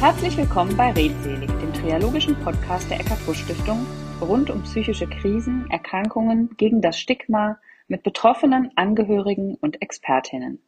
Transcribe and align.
Herzlich 0.00 0.34
willkommen 0.38 0.74
bei 0.78 0.92
Redselig, 0.92 1.50
dem 1.60 1.74
triologischen 1.74 2.34
Podcast 2.36 2.90
der 2.90 3.00
Eckart-Busch-Stiftung 3.00 3.86
rund 4.22 4.48
um 4.48 4.62
psychische 4.62 5.06
Krisen, 5.06 5.66
Erkrankungen, 5.70 6.48
gegen 6.56 6.80
das 6.80 6.98
Stigma 6.98 7.58
mit 7.86 8.02
Betroffenen, 8.02 8.70
Angehörigen 8.76 9.56
und 9.60 9.82
Expertinnen. 9.82 10.58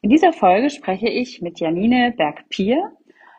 In 0.00 0.10
dieser 0.10 0.32
Folge 0.32 0.68
spreche 0.68 1.08
ich 1.08 1.40
mit 1.40 1.60
Janine 1.60 2.12
Berg-Pier. 2.16 2.90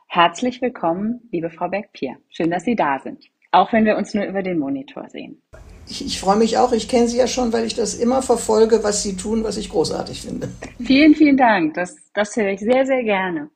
Herzlich 0.08 0.62
willkommen, 0.62 1.28
liebe 1.34 1.50
Frau 1.50 1.68
Berg-Pier. 1.68 2.16
Schön, 2.30 2.50
dass 2.50 2.64
Sie 2.64 2.78
da 2.78 3.00
sind, 3.00 3.26
auch 3.52 3.74
wenn 3.74 3.84
wir 3.84 3.98
uns 3.98 4.14
nur 4.14 4.24
über 4.24 4.44
den 4.44 4.58
Monitor 4.58 5.10
sehen. 5.10 5.42
Ich, 5.90 6.06
ich 6.06 6.22
freue 6.22 6.38
mich 6.38 6.58
auch. 6.58 6.72
Ich 6.72 6.88
kenne 6.88 7.10
Sie 7.10 7.18
ja 7.18 7.28
schon, 7.28 7.52
weil 7.52 7.66
ich 7.66 7.76
das 7.76 7.96
immer 7.96 8.22
verfolge, 8.22 8.82
was 8.82 9.04
Sie 9.04 9.18
tun, 9.18 9.44
was 9.44 9.58
ich 9.58 9.70
großartig 9.70 10.22
finde. 10.22 10.48
Vielen, 10.82 11.16
vielen 11.16 11.36
Dank. 11.36 11.74
Das, 11.74 11.98
das 12.14 12.34
höre 12.38 12.52
ich 12.52 12.62
sehr, 12.62 12.86
sehr 12.86 13.04
gerne. 13.04 13.50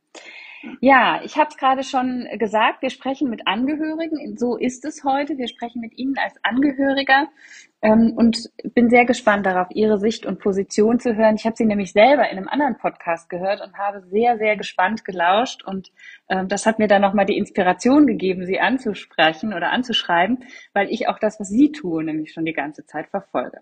Ja, 0.81 1.21
ich 1.23 1.37
habe 1.37 1.49
es 1.49 1.57
gerade 1.57 1.83
schon 1.83 2.27
gesagt, 2.39 2.81
wir 2.81 2.89
sprechen 2.89 3.29
mit 3.29 3.47
Angehörigen. 3.47 4.37
So 4.37 4.57
ist 4.57 4.85
es 4.85 5.03
heute. 5.03 5.37
Wir 5.37 5.47
sprechen 5.47 5.81
mit 5.81 5.97
Ihnen 5.97 6.15
als 6.17 6.33
Angehöriger 6.43 7.27
ähm, 7.81 8.13
und 8.15 8.49
bin 8.73 8.89
sehr 8.89 9.05
gespannt 9.05 9.45
darauf, 9.45 9.67
Ihre 9.71 9.99
Sicht 9.99 10.25
und 10.25 10.39
Position 10.39 10.99
zu 10.99 11.15
hören. 11.15 11.35
Ich 11.35 11.45
habe 11.45 11.55
Sie 11.55 11.65
nämlich 11.65 11.91
selber 11.91 12.29
in 12.29 12.37
einem 12.37 12.47
anderen 12.47 12.77
Podcast 12.77 13.29
gehört 13.29 13.61
und 13.61 13.77
habe 13.77 14.01
sehr, 14.07 14.37
sehr 14.37 14.57
gespannt 14.57 15.05
gelauscht. 15.05 15.63
Und 15.63 15.91
ähm, 16.29 16.47
das 16.47 16.65
hat 16.65 16.79
mir 16.79 16.87
dann 16.87 17.01
nochmal 17.01 17.25
die 17.25 17.37
Inspiration 17.37 18.07
gegeben, 18.07 18.45
Sie 18.45 18.59
anzusprechen 18.59 19.53
oder 19.53 19.71
anzuschreiben, 19.71 20.43
weil 20.73 20.89
ich 20.89 21.07
auch 21.07 21.19
das, 21.19 21.39
was 21.39 21.49
Sie 21.49 21.71
tun, 21.71 22.05
nämlich 22.05 22.33
schon 22.33 22.45
die 22.45 22.53
ganze 22.53 22.85
Zeit 22.85 23.07
verfolge. 23.09 23.59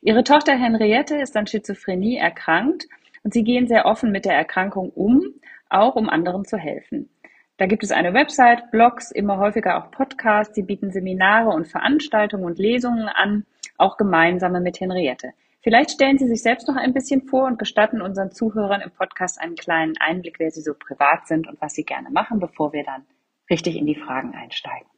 Ihre 0.00 0.24
Tochter 0.24 0.56
Henriette 0.56 1.16
ist 1.16 1.36
an 1.36 1.46
Schizophrenie 1.46 2.16
erkrankt 2.16 2.86
und 3.22 3.34
Sie 3.34 3.44
gehen 3.44 3.66
sehr 3.66 3.86
offen 3.86 4.12
mit 4.12 4.24
der 4.24 4.34
Erkrankung 4.34 4.90
um 4.90 5.22
auch 5.70 5.96
um 5.96 6.08
anderen 6.08 6.44
zu 6.44 6.56
helfen. 6.56 7.08
Da 7.56 7.66
gibt 7.66 7.84
es 7.84 7.92
eine 7.92 8.14
Website, 8.14 8.70
Blogs, 8.70 9.10
immer 9.10 9.38
häufiger 9.38 9.76
auch 9.76 9.90
Podcasts. 9.90 10.54
Sie 10.54 10.62
bieten 10.62 10.90
Seminare 10.90 11.50
und 11.50 11.68
Veranstaltungen 11.68 12.44
und 12.44 12.58
Lesungen 12.58 13.08
an, 13.08 13.44
auch 13.76 13.96
gemeinsame 13.96 14.60
mit 14.60 14.80
Henriette. 14.80 15.32
Vielleicht 15.62 15.90
stellen 15.90 16.16
Sie 16.16 16.26
sich 16.26 16.42
selbst 16.42 16.68
noch 16.68 16.76
ein 16.76 16.94
bisschen 16.94 17.28
vor 17.28 17.46
und 17.46 17.58
gestatten 17.58 18.00
unseren 18.00 18.32
Zuhörern 18.32 18.80
im 18.80 18.90
Podcast 18.90 19.38
einen 19.38 19.56
kleinen 19.56 19.94
Einblick, 19.98 20.36
wer 20.38 20.50
Sie 20.50 20.62
so 20.62 20.72
privat 20.72 21.28
sind 21.28 21.46
und 21.46 21.60
was 21.60 21.74
Sie 21.74 21.84
gerne 21.84 22.08
machen, 22.10 22.40
bevor 22.40 22.72
wir 22.72 22.82
dann 22.82 23.04
richtig 23.50 23.76
in 23.76 23.84
die 23.84 23.94
Fragen 23.94 24.32
einsteigen. 24.34 24.88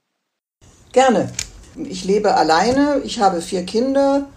Gerne. 0.92 1.32
Ich 1.76 2.04
lebe 2.04 2.36
alleine, 2.36 3.00
ich 3.04 3.20
habe 3.20 3.40
vier 3.40 3.64
Kinder, 3.64 4.28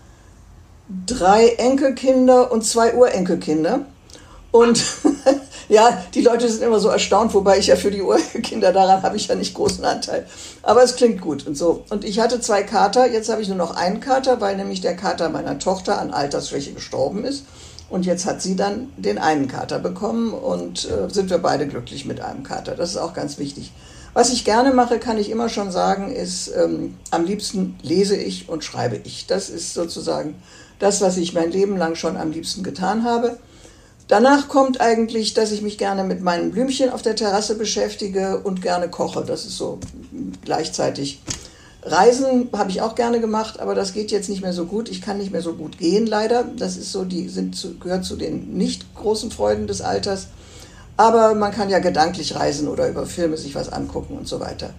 drei 1.05 1.49
Enkelkinder 1.57 2.51
und 2.51 2.63
zwei 2.63 2.95
Urenkelkinder. 2.95 3.85
Und 4.51 4.83
Ja, 5.67 6.03
die 6.13 6.21
Leute 6.21 6.49
sind 6.49 6.63
immer 6.63 6.79
so 6.79 6.89
erstaunt, 6.89 7.33
wobei 7.33 7.57
ich 7.57 7.67
ja 7.67 7.75
für 7.75 7.91
die 7.91 8.01
Urkinder 8.01 8.71
daran 8.71 9.01
habe 9.01 9.17
ich 9.17 9.27
ja 9.27 9.35
nicht 9.35 9.55
großen 9.55 9.83
Anteil. 9.83 10.25
Aber 10.61 10.83
es 10.83 10.95
klingt 10.95 11.21
gut 11.21 11.47
und 11.47 11.55
so. 11.55 11.83
Und 11.89 12.03
ich 12.03 12.19
hatte 12.19 12.39
zwei 12.39 12.63
Kater, 12.63 13.11
jetzt 13.11 13.29
habe 13.29 13.41
ich 13.41 13.47
nur 13.47 13.57
noch 13.57 13.75
einen 13.75 13.99
Kater, 13.99 14.41
weil 14.41 14.57
nämlich 14.57 14.81
der 14.81 14.95
Kater 14.95 15.29
meiner 15.29 15.57
Tochter 15.57 15.99
an 15.99 16.11
Altersschwäche 16.11 16.73
gestorben 16.73 17.25
ist. 17.25 17.45
Und 17.89 18.05
jetzt 18.05 18.25
hat 18.25 18.41
sie 18.41 18.55
dann 18.55 18.91
den 18.97 19.17
einen 19.17 19.47
Kater 19.47 19.79
bekommen 19.79 20.33
und 20.33 20.89
äh, 20.89 21.09
sind 21.11 21.29
wir 21.29 21.37
beide 21.37 21.67
glücklich 21.67 22.05
mit 22.05 22.19
einem 22.19 22.43
Kater. 22.43 22.75
Das 22.75 22.91
ist 22.91 22.97
auch 22.97 23.13
ganz 23.13 23.37
wichtig. 23.37 23.71
Was 24.13 24.31
ich 24.31 24.45
gerne 24.45 24.73
mache, 24.73 24.97
kann 24.97 25.17
ich 25.17 25.29
immer 25.29 25.49
schon 25.49 25.71
sagen, 25.71 26.11
ist, 26.11 26.51
ähm, 26.55 26.97
am 27.11 27.25
liebsten 27.25 27.77
lese 27.81 28.15
ich 28.15 28.49
und 28.49 28.63
schreibe 28.63 28.99
ich. 29.03 29.27
Das 29.27 29.49
ist 29.49 29.73
sozusagen 29.73 30.35
das, 30.79 31.01
was 31.01 31.17
ich 31.17 31.33
mein 31.33 31.51
Leben 31.51 31.77
lang 31.77 31.95
schon 31.95 32.17
am 32.17 32.31
liebsten 32.31 32.63
getan 32.63 33.03
habe. 33.03 33.37
Danach 34.07 34.47
kommt 34.49 34.81
eigentlich, 34.81 35.33
dass 35.33 35.51
ich 35.51 35.63
mich 35.63 35.77
gerne 35.77 36.03
mit 36.03 36.21
meinen 36.21 36.51
Blümchen 36.51 36.91
auf 36.91 37.01
der 37.01 37.15
Terrasse 37.15 37.55
beschäftige 37.55 38.39
und 38.39 38.61
gerne 38.61 38.87
koche. 38.89 39.23
Das 39.25 39.45
ist 39.45 39.57
so 39.57 39.79
gleichzeitig. 40.43 41.21
Reisen 41.81 42.49
habe 42.53 42.69
ich 42.69 42.81
auch 42.81 42.95
gerne 42.95 43.19
gemacht, 43.19 43.59
aber 43.59 43.73
das 43.75 43.93
geht 43.93 44.11
jetzt 44.11 44.29
nicht 44.29 44.41
mehr 44.41 44.53
so 44.53 44.65
gut. 44.65 44.89
Ich 44.89 45.01
kann 45.01 45.17
nicht 45.17 45.31
mehr 45.31 45.41
so 45.41 45.53
gut 45.53 45.77
gehen, 45.77 46.05
leider. 46.05 46.43
Das 46.43 46.77
ist 46.77 46.91
so, 46.91 47.03
die 47.03 47.29
sind 47.29 47.55
zu, 47.55 47.77
gehört 47.77 48.05
zu 48.05 48.15
den 48.15 48.57
nicht 48.57 48.93
großen 48.95 49.31
Freuden 49.31 49.67
des 49.67 49.81
Alters. 49.81 50.27
Aber 50.97 51.33
man 51.35 51.51
kann 51.51 51.69
ja 51.69 51.79
gedanklich 51.79 52.35
reisen 52.35 52.67
oder 52.67 52.87
über 52.87 53.05
Filme 53.05 53.37
sich 53.37 53.55
was 53.55 53.69
angucken 53.69 54.17
und 54.17 54.27
so 54.27 54.39
weiter. 54.39 54.73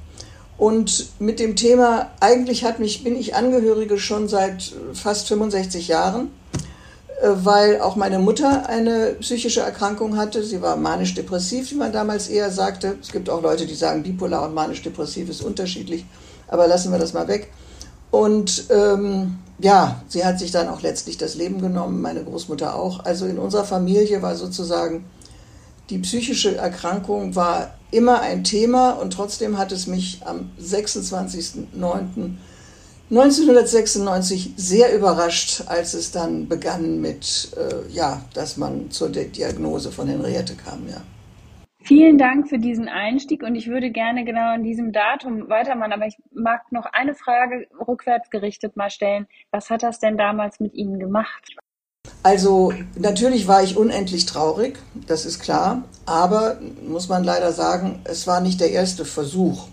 Und 0.58 1.08
mit 1.18 1.38
dem 1.38 1.54
Thema, 1.54 2.10
eigentlich 2.20 2.64
hat 2.64 2.78
mich, 2.78 3.04
bin 3.04 3.16
ich 3.16 3.34
Angehörige 3.34 3.98
schon 3.98 4.26
seit 4.26 4.72
fast 4.94 5.28
65 5.28 5.88
Jahren 5.88 6.30
weil 7.22 7.80
auch 7.80 7.96
meine 7.96 8.18
Mutter 8.18 8.68
eine 8.68 9.16
psychische 9.20 9.60
Erkrankung 9.60 10.16
hatte. 10.16 10.42
Sie 10.42 10.60
war 10.60 10.76
manisch-depressiv, 10.76 11.70
wie 11.70 11.76
man 11.76 11.92
damals 11.92 12.28
eher 12.28 12.50
sagte. 12.50 12.96
Es 13.00 13.12
gibt 13.12 13.30
auch 13.30 13.42
Leute, 13.42 13.66
die 13.66 13.74
sagen, 13.74 14.02
bipolar 14.02 14.46
und 14.46 14.54
manisch-depressiv 14.54 15.28
ist 15.30 15.42
unterschiedlich, 15.42 16.04
aber 16.48 16.66
lassen 16.66 16.92
wir 16.92 16.98
das 16.98 17.14
mal 17.14 17.28
weg. 17.28 17.52
Und 18.10 18.64
ähm, 18.70 19.38
ja, 19.58 20.02
sie 20.08 20.24
hat 20.24 20.38
sich 20.38 20.50
dann 20.50 20.68
auch 20.68 20.82
letztlich 20.82 21.16
das 21.16 21.34
Leben 21.34 21.60
genommen, 21.60 22.00
meine 22.00 22.22
Großmutter 22.22 22.74
auch. 22.74 23.04
Also 23.04 23.26
in 23.26 23.38
unserer 23.38 23.64
Familie 23.64 24.22
war 24.22 24.36
sozusagen 24.36 25.06
die 25.90 25.98
psychische 25.98 26.56
Erkrankung 26.56 27.36
war 27.36 27.74
immer 27.90 28.20
ein 28.20 28.42
Thema 28.42 28.90
und 28.92 29.12
trotzdem 29.12 29.56
hat 29.56 29.72
es 29.72 29.86
mich 29.86 30.20
am 30.24 30.50
26.09. 30.60 32.34
1996 33.08 34.54
sehr 34.56 34.92
überrascht, 34.92 35.62
als 35.66 35.94
es 35.94 36.10
dann 36.10 36.48
begann 36.48 37.00
mit, 37.00 37.50
äh, 37.56 37.88
ja, 37.92 38.22
dass 38.34 38.56
man 38.56 38.90
zur 38.90 39.10
Diagnose 39.10 39.92
von 39.92 40.08
Henriette 40.08 40.54
kam, 40.56 40.88
ja. 40.88 41.00
Vielen 41.86 42.18
Dank 42.18 42.48
für 42.48 42.58
diesen 42.58 42.88
Einstieg 42.88 43.44
und 43.44 43.54
ich 43.54 43.68
würde 43.68 43.92
gerne 43.92 44.24
genau 44.24 44.54
an 44.54 44.64
diesem 44.64 44.90
Datum 44.90 45.48
weitermachen, 45.48 45.92
aber 45.92 46.06
ich 46.08 46.16
mag 46.34 46.72
noch 46.72 46.86
eine 46.86 47.14
Frage 47.14 47.68
rückwärts 47.86 48.28
gerichtet 48.30 48.76
mal 48.76 48.90
stellen. 48.90 49.28
Was 49.52 49.70
hat 49.70 49.84
das 49.84 50.00
denn 50.00 50.18
damals 50.18 50.58
mit 50.58 50.74
Ihnen 50.74 50.98
gemacht? 50.98 51.56
Also 52.24 52.72
natürlich 52.98 53.46
war 53.46 53.62
ich 53.62 53.76
unendlich 53.76 54.26
traurig, 54.26 54.80
das 55.06 55.26
ist 55.26 55.38
klar, 55.38 55.84
aber 56.06 56.58
muss 56.82 57.08
man 57.08 57.22
leider 57.22 57.52
sagen, 57.52 58.00
es 58.02 58.26
war 58.26 58.40
nicht 58.40 58.60
der 58.60 58.72
erste 58.72 59.04
Versuch 59.04 59.68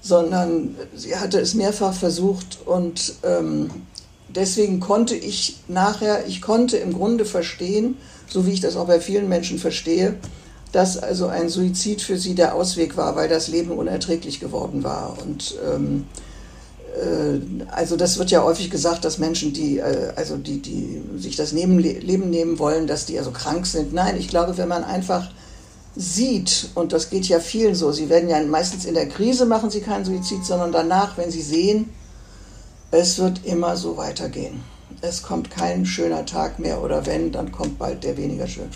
sondern 0.00 0.76
sie 0.94 1.16
hatte 1.16 1.40
es 1.40 1.54
mehrfach 1.54 1.92
versucht 1.92 2.58
und 2.64 3.14
ähm, 3.22 3.70
deswegen 4.28 4.80
konnte 4.80 5.14
ich 5.14 5.58
nachher, 5.68 6.26
ich 6.26 6.40
konnte 6.40 6.76
im 6.78 6.94
Grunde 6.94 7.24
verstehen, 7.24 7.96
so 8.26 8.46
wie 8.46 8.52
ich 8.52 8.60
das 8.60 8.76
auch 8.76 8.86
bei 8.86 9.00
vielen 9.00 9.28
Menschen 9.28 9.58
verstehe, 9.58 10.16
dass 10.72 10.96
also 10.96 11.26
ein 11.26 11.48
Suizid 11.48 12.00
für 12.00 12.16
sie 12.16 12.34
der 12.34 12.54
Ausweg 12.54 12.96
war, 12.96 13.16
weil 13.16 13.28
das 13.28 13.48
Leben 13.48 13.72
unerträglich 13.72 14.40
geworden 14.40 14.84
war. 14.84 15.18
Und 15.20 15.56
ähm, 15.68 16.06
äh, 16.96 17.64
also 17.72 17.96
das 17.96 18.18
wird 18.18 18.30
ja 18.30 18.42
häufig 18.44 18.70
gesagt, 18.70 19.04
dass 19.04 19.18
Menschen, 19.18 19.52
die 19.52 19.78
äh, 19.78 20.12
also 20.14 20.36
die, 20.36 20.62
die 20.62 21.02
sich 21.16 21.36
das 21.36 21.52
Leben 21.52 21.76
nehmen 22.30 22.58
wollen, 22.58 22.86
dass 22.86 23.06
die 23.06 23.18
also 23.18 23.32
krank 23.32 23.66
sind. 23.66 23.92
Nein, 23.92 24.16
ich 24.16 24.28
glaube, 24.28 24.56
wenn 24.58 24.68
man 24.68 24.84
einfach 24.84 25.30
sieht, 25.96 26.70
und 26.74 26.92
das 26.92 27.10
geht 27.10 27.26
ja 27.26 27.40
vielen 27.40 27.74
so, 27.74 27.92
sie 27.92 28.08
werden 28.08 28.28
ja 28.28 28.40
meistens 28.42 28.84
in 28.84 28.94
der 28.94 29.08
Krise 29.08 29.46
machen 29.46 29.70
sie 29.70 29.80
keinen 29.80 30.04
Suizid, 30.04 30.44
sondern 30.44 30.72
danach, 30.72 31.16
wenn 31.16 31.30
sie 31.30 31.42
sehen, 31.42 31.90
es 32.90 33.18
wird 33.18 33.44
immer 33.44 33.76
so 33.76 33.96
weitergehen. 33.96 34.62
Es 35.00 35.22
kommt 35.22 35.50
kein 35.50 35.86
schöner 35.86 36.26
Tag 36.26 36.58
mehr 36.58 36.82
oder 36.82 37.06
wenn, 37.06 37.32
dann 37.32 37.52
kommt 37.52 37.78
bald 37.78 38.04
der 38.04 38.16
weniger 38.16 38.46
schön. 38.46 38.68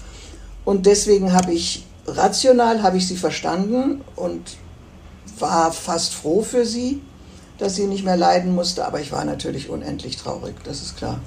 Und 0.64 0.86
deswegen 0.86 1.32
habe 1.32 1.52
ich, 1.52 1.84
rational 2.06 2.82
habe 2.82 2.96
ich 2.96 3.06
sie 3.06 3.16
verstanden 3.16 4.02
und 4.16 4.56
war 5.38 5.72
fast 5.72 6.14
froh 6.14 6.42
für 6.42 6.64
sie, 6.64 7.00
dass 7.58 7.76
sie 7.76 7.86
nicht 7.86 8.04
mehr 8.04 8.16
leiden 8.16 8.54
musste, 8.54 8.84
aber 8.86 9.00
ich 9.00 9.12
war 9.12 9.24
natürlich 9.24 9.68
unendlich 9.68 10.16
traurig, 10.16 10.54
das 10.64 10.82
ist 10.82 10.96
klar. 10.96 11.20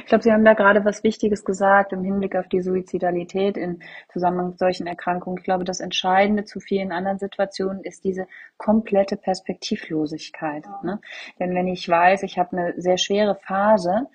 Ich 0.00 0.06
glaube, 0.06 0.22
Sie 0.22 0.32
haben 0.32 0.44
da 0.44 0.54
gerade 0.54 0.84
was 0.84 1.04
Wichtiges 1.04 1.44
gesagt 1.44 1.92
im 1.92 2.02
Hinblick 2.04 2.36
auf 2.36 2.48
die 2.48 2.60
Suizidalität 2.60 3.56
in 3.56 3.80
Zusammenhang 4.12 4.48
mit 4.50 4.58
solchen 4.58 4.86
Erkrankungen. 4.86 5.38
Ich 5.38 5.44
glaube, 5.44 5.64
das 5.64 5.80
Entscheidende 5.80 6.44
zu 6.44 6.60
vielen 6.60 6.92
anderen 6.92 7.18
Situationen 7.18 7.82
ist 7.82 8.04
diese 8.04 8.26
komplette 8.56 9.16
Perspektivlosigkeit. 9.16 10.64
Ne? 10.82 11.00
Denn 11.38 11.54
wenn 11.54 11.68
ich 11.68 11.88
weiß, 11.88 12.22
ich 12.22 12.38
habe 12.38 12.56
eine 12.56 12.74
sehr 12.80 12.98
schwere 12.98 13.34
Phase, 13.34 14.08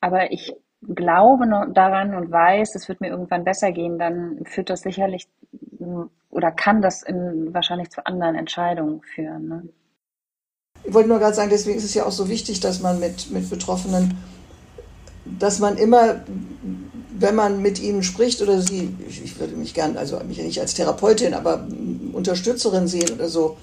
aber 0.00 0.32
ich 0.32 0.56
glaube 0.94 1.46
daran 1.72 2.14
und 2.14 2.30
weiß, 2.30 2.74
es 2.74 2.88
wird 2.88 3.00
mir 3.00 3.08
irgendwann 3.08 3.44
besser 3.44 3.72
gehen, 3.72 3.98
dann 3.98 4.44
führt 4.44 4.70
das 4.70 4.80
sicherlich 4.80 5.28
oder 6.30 6.52
kann 6.52 6.82
das 6.82 7.02
in, 7.02 7.52
wahrscheinlich 7.54 7.90
zu 7.90 8.04
anderen 8.06 8.34
Entscheidungen 8.34 9.00
führen. 9.02 9.48
Ne? 9.48 9.68
Ich 10.84 10.94
wollte 10.94 11.08
nur 11.08 11.18
gerade 11.18 11.34
sagen, 11.34 11.50
deswegen 11.50 11.78
ist 11.78 11.84
es 11.84 11.94
ja 11.94 12.04
auch 12.04 12.12
so 12.12 12.28
wichtig, 12.28 12.60
dass 12.60 12.80
man 12.80 13.00
mit, 13.00 13.30
mit 13.30 13.48
Betroffenen 13.50 14.18
dass 15.38 15.58
man 15.58 15.76
immer, 15.76 16.22
wenn 17.18 17.34
man 17.34 17.62
mit 17.62 17.80
ihnen 17.80 18.02
spricht 18.02 18.42
oder 18.42 18.60
sie, 18.60 18.94
ich, 19.08 19.38
würde 19.38 19.56
mich 19.56 19.74
gern, 19.74 19.96
also 19.96 20.18
mich 20.20 20.38
nicht 20.38 20.60
als 20.60 20.74
Therapeutin, 20.74 21.34
aber 21.34 21.66
Unterstützerin 22.12 22.88
sehen 22.88 23.10
oder 23.14 23.28
so, 23.28 23.56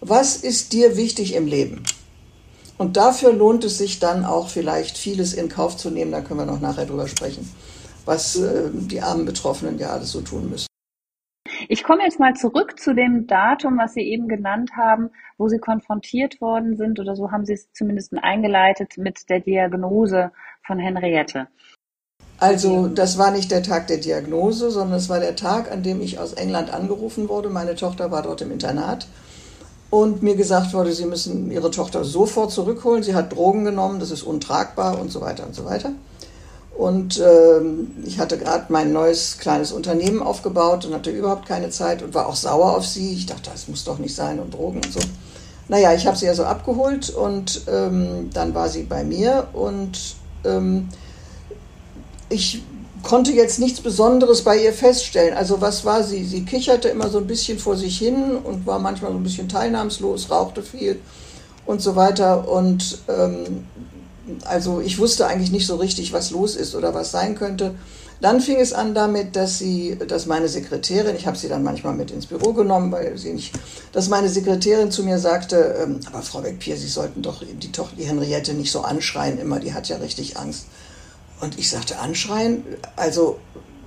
was 0.00 0.36
ist 0.36 0.72
dir 0.72 0.96
wichtig 0.96 1.34
im 1.34 1.46
Leben? 1.46 1.82
Und 2.78 2.96
dafür 2.96 3.32
lohnt 3.32 3.64
es 3.64 3.76
sich 3.76 3.98
dann 3.98 4.24
auch 4.24 4.48
vielleicht 4.48 4.96
vieles 4.96 5.34
in 5.34 5.50
Kauf 5.50 5.76
zu 5.76 5.90
nehmen, 5.90 6.12
da 6.12 6.22
können 6.22 6.40
wir 6.40 6.46
noch 6.46 6.60
nachher 6.60 6.86
drüber 6.86 7.08
sprechen, 7.08 7.46
was 8.06 8.36
äh, 8.36 8.70
die 8.72 9.02
armen 9.02 9.26
Betroffenen 9.26 9.78
ja 9.78 9.90
alles 9.90 10.12
so 10.12 10.22
tun 10.22 10.48
müssen. 10.48 10.66
Ich 11.68 11.84
komme 11.84 12.04
jetzt 12.04 12.18
mal 12.18 12.34
zurück 12.34 12.80
zu 12.80 12.94
dem 12.94 13.26
Datum, 13.26 13.76
was 13.78 13.92
Sie 13.94 14.00
eben 14.00 14.28
genannt 14.28 14.70
haben, 14.76 15.10
wo 15.36 15.48
Sie 15.48 15.58
konfrontiert 15.58 16.40
worden 16.40 16.76
sind, 16.76 16.98
oder 16.98 17.14
so 17.16 17.30
haben 17.30 17.44
Sie 17.44 17.52
es 17.52 17.70
zumindest 17.72 18.14
eingeleitet 18.14 18.96
mit 18.96 19.28
der 19.28 19.40
Diagnose 19.40 20.32
von 20.70 20.78
Henriette. 20.78 21.48
Also 22.38 22.86
das 22.86 23.18
war 23.18 23.32
nicht 23.32 23.50
der 23.50 23.64
Tag 23.64 23.88
der 23.88 23.98
Diagnose, 23.98 24.70
sondern 24.70 24.98
es 24.98 25.08
war 25.08 25.18
der 25.18 25.34
Tag, 25.34 25.70
an 25.70 25.82
dem 25.82 26.00
ich 26.00 26.20
aus 26.20 26.32
England 26.32 26.72
angerufen 26.72 27.28
wurde. 27.28 27.50
Meine 27.50 27.74
Tochter 27.74 28.12
war 28.12 28.22
dort 28.22 28.40
im 28.40 28.52
Internat 28.52 29.08
und 29.90 30.22
mir 30.22 30.36
gesagt 30.36 30.72
wurde, 30.72 30.92
sie 30.92 31.06
müssen 31.06 31.50
ihre 31.50 31.72
Tochter 31.72 32.04
sofort 32.04 32.52
zurückholen. 32.52 33.02
Sie 33.02 33.16
hat 33.16 33.32
Drogen 33.32 33.64
genommen, 33.64 33.98
das 33.98 34.12
ist 34.12 34.22
untragbar 34.22 35.00
und 35.00 35.10
so 35.10 35.20
weiter 35.20 35.44
und 35.44 35.56
so 35.56 35.64
weiter. 35.64 35.90
Und 36.78 37.20
ähm, 37.20 37.90
ich 38.06 38.20
hatte 38.20 38.38
gerade 38.38 38.66
mein 38.68 38.92
neues 38.92 39.38
kleines 39.38 39.72
Unternehmen 39.72 40.22
aufgebaut 40.22 40.86
und 40.86 40.94
hatte 40.94 41.10
überhaupt 41.10 41.46
keine 41.46 41.70
Zeit 41.70 42.00
und 42.00 42.14
war 42.14 42.26
auch 42.28 42.36
sauer 42.36 42.76
auf 42.76 42.86
sie. 42.86 43.12
Ich 43.12 43.26
dachte, 43.26 43.50
das 43.50 43.66
muss 43.66 43.84
doch 43.84 43.98
nicht 43.98 44.14
sein 44.14 44.38
und 44.38 44.54
Drogen 44.54 44.76
und 44.76 44.92
so. 44.92 45.00
Naja, 45.68 45.92
ich 45.94 46.06
habe 46.06 46.16
sie 46.16 46.28
also 46.28 46.44
abgeholt 46.44 47.10
und 47.10 47.62
ähm, 47.68 48.30
dann 48.32 48.54
war 48.54 48.68
sie 48.68 48.84
bei 48.84 49.04
mir 49.04 49.48
und 49.52 50.19
ähm, 50.44 50.88
ich 52.28 52.62
konnte 53.02 53.32
jetzt 53.32 53.58
nichts 53.58 53.80
Besonderes 53.80 54.42
bei 54.42 54.62
ihr 54.62 54.72
feststellen. 54.72 55.34
Also 55.34 55.60
was 55.60 55.84
war 55.84 56.02
sie? 56.02 56.24
Sie 56.24 56.44
kicherte 56.44 56.88
immer 56.88 57.08
so 57.08 57.18
ein 57.18 57.26
bisschen 57.26 57.58
vor 57.58 57.76
sich 57.76 57.98
hin 57.98 58.36
und 58.36 58.66
war 58.66 58.78
manchmal 58.78 59.12
so 59.12 59.18
ein 59.18 59.22
bisschen 59.22 59.48
teilnahmslos, 59.48 60.30
rauchte 60.30 60.62
viel 60.62 61.00
und 61.66 61.80
so 61.80 61.96
weiter. 61.96 62.48
Und 62.48 62.98
ähm, 63.08 63.66
also 64.44 64.80
ich 64.80 64.98
wusste 64.98 65.26
eigentlich 65.26 65.50
nicht 65.50 65.66
so 65.66 65.76
richtig, 65.76 66.12
was 66.12 66.30
los 66.30 66.56
ist 66.56 66.74
oder 66.74 66.94
was 66.94 67.10
sein 67.10 67.34
könnte. 67.34 67.74
Dann 68.20 68.40
fing 68.40 68.60
es 68.60 68.74
an 68.74 68.94
damit, 68.94 69.34
dass 69.34 69.58
sie, 69.58 69.96
dass 70.06 70.26
meine 70.26 70.48
Sekretärin, 70.48 71.16
ich 71.16 71.26
habe 71.26 71.38
sie 71.38 71.48
dann 71.48 71.62
manchmal 71.62 71.94
mit 71.94 72.10
ins 72.10 72.26
Büro 72.26 72.52
genommen, 72.52 72.92
weil 72.92 73.16
sie 73.16 73.32
nicht, 73.32 73.52
dass 73.92 74.10
meine 74.10 74.28
Sekretärin 74.28 74.90
zu 74.90 75.02
mir 75.04 75.18
sagte, 75.18 75.76
ähm, 75.82 76.00
aber 76.06 76.20
Frau 76.20 76.42
Beck-Pier, 76.42 76.76
Sie 76.76 76.88
sollten 76.88 77.22
doch 77.22 77.42
die 77.42 77.72
Tochter, 77.72 78.02
Henriette 78.02 78.52
nicht 78.52 78.70
so 78.70 78.82
anschreien 78.82 79.38
immer, 79.38 79.58
die 79.58 79.72
hat 79.72 79.88
ja 79.88 79.96
richtig 79.96 80.36
Angst. 80.36 80.66
Und 81.40 81.58
ich 81.58 81.70
sagte, 81.70 81.98
anschreien, 81.98 82.62
also 82.96 83.38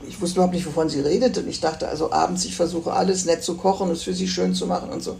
ich 0.07 0.19
wusste 0.19 0.37
überhaupt 0.37 0.55
nicht, 0.55 0.65
wovon 0.65 0.89
sie 0.89 1.01
redet. 1.01 1.37
Und 1.37 1.47
ich 1.47 1.59
dachte, 1.59 1.87
also 1.87 2.11
abends, 2.11 2.45
ich 2.45 2.55
versuche 2.55 2.93
alles 2.93 3.25
nett 3.25 3.43
zu 3.43 3.55
kochen, 3.55 3.91
es 3.91 4.03
für 4.03 4.13
sie 4.13 4.27
schön 4.27 4.55
zu 4.55 4.65
machen 4.65 4.89
und 4.89 5.03
so. 5.03 5.17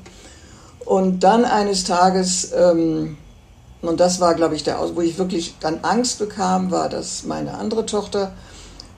Und 0.86 1.21
dann 1.21 1.45
eines 1.45 1.83
Tages, 1.83 2.51
ähm, 2.54 3.18
und 3.81 4.00
das 4.00 4.19
war, 4.19 4.33
glaube 4.33 4.56
ich, 4.56 4.63
der 4.63 4.80
Aus, 4.80 4.95
wo 4.95 5.01
ich 5.01 5.18
wirklich 5.18 5.56
dann 5.60 5.80
Angst 5.83 6.19
bekam, 6.19 6.71
war, 6.71 6.89
dass 6.89 7.24
meine 7.24 7.54
andere 7.54 7.86
Tochter 7.86 8.33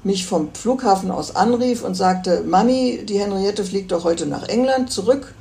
mich 0.05 0.25
vom 0.25 0.53
Flughafen 0.53 1.11
aus 1.11 1.35
anrief 1.35 1.83
und 1.83 1.95
sagte, 1.95 2.43
Mami, 2.45 3.01
die 3.05 3.19
Henriette 3.19 3.65
fliegt 3.65 3.91
doch 3.91 4.03
heute 4.03 4.27
nach 4.27 4.47
England 4.47 4.91
zurück. 4.91 5.33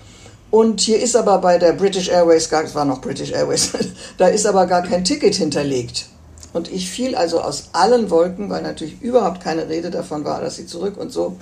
Und 0.51 0.81
hier 0.81 1.01
ist 1.01 1.17
aber 1.17 1.39
bei 1.39 1.59
der 1.59 1.73
British 1.73 2.09
Airways, 2.09 2.49
gar, 2.49 2.65
es 2.65 2.75
war 2.75 2.85
noch 2.85 3.01
British 3.01 3.33
Airways, 3.33 3.73
da 4.19 4.29
ist 4.29 4.47
aber 4.47 4.67
gar 4.67 4.83
kein 4.83 5.05
Ticket 5.05 5.35
hinterlegt. 5.35 6.07
Und 6.53 6.73
ich 6.73 6.89
fiel 6.89 7.15
also 7.15 7.41
aus 7.41 7.71
allen 7.73 8.09
Wolken, 8.09 8.49
weil 8.49 8.63
natürlich 8.63 9.03
überhaupt 9.03 9.43
keine 9.43 9.69
Rede 9.69 9.91
davon 9.91 10.25
war, 10.25 10.41
dass 10.41 10.57
sie 10.57 10.67
zurück 10.67 10.97
und 10.97 11.13
so. 11.13 11.37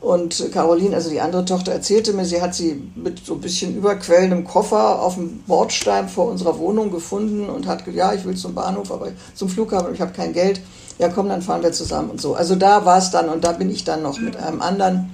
Und 0.00 0.52
Caroline, 0.52 0.94
also 0.94 1.10
die 1.10 1.20
andere 1.20 1.44
Tochter, 1.44 1.72
erzählte 1.72 2.12
mir, 2.12 2.24
sie 2.24 2.42
hat 2.42 2.54
sie 2.54 2.82
mit 2.94 3.24
so 3.24 3.34
ein 3.34 3.40
bisschen 3.40 3.76
überquellendem 3.76 4.44
Koffer 4.44 5.00
auf 5.02 5.14
dem 5.14 5.40
Bordstein 5.46 6.08
vor 6.08 6.26
unserer 6.26 6.58
Wohnung 6.58 6.90
gefunden 6.90 7.48
und 7.48 7.66
hat 7.66 7.84
gesagt, 7.84 7.96
ja, 7.96 8.12
ich 8.12 8.24
will 8.24 8.36
zum 8.36 8.54
Bahnhof, 8.54 8.92
aber 8.92 9.08
zum 9.34 9.48
Flughafen, 9.48 9.94
ich 9.94 10.00
habe 10.00 10.12
kein 10.12 10.32
Geld. 10.32 10.60
Ja, 10.98 11.08
komm, 11.08 11.28
dann 11.28 11.42
fahren 11.42 11.62
wir 11.62 11.72
zusammen 11.72 12.10
und 12.10 12.20
so. 12.20 12.34
Also 12.34 12.56
da 12.56 12.84
war 12.84 12.98
es 12.98 13.10
dann 13.10 13.28
und 13.28 13.44
da 13.44 13.52
bin 13.52 13.70
ich 13.70 13.84
dann 13.84 14.02
noch 14.02 14.18
mit 14.18 14.36
einem 14.36 14.60
anderen 14.60 15.10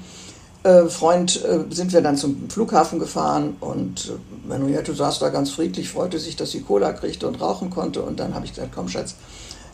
äh, 0.64 0.86
Freund 0.86 1.44
äh, 1.44 1.64
sind 1.68 1.92
wir 1.92 2.00
dann 2.00 2.16
zum 2.16 2.48
Flughafen 2.48 2.98
gefahren 2.98 3.56
und 3.60 4.08
äh, 4.08 4.48
Manuette 4.48 4.94
saß 4.94 5.18
da 5.18 5.28
ganz 5.28 5.50
friedlich, 5.50 5.90
freute 5.90 6.18
sich, 6.18 6.36
dass 6.36 6.52
sie 6.52 6.62
Cola 6.62 6.92
kriegte 6.94 7.28
und 7.28 7.40
rauchen 7.40 7.68
konnte. 7.68 8.00
Und 8.00 8.18
dann 8.18 8.34
habe 8.34 8.46
ich 8.46 8.54
gesagt, 8.54 8.72
komm 8.74 8.88
Schatz, 8.88 9.14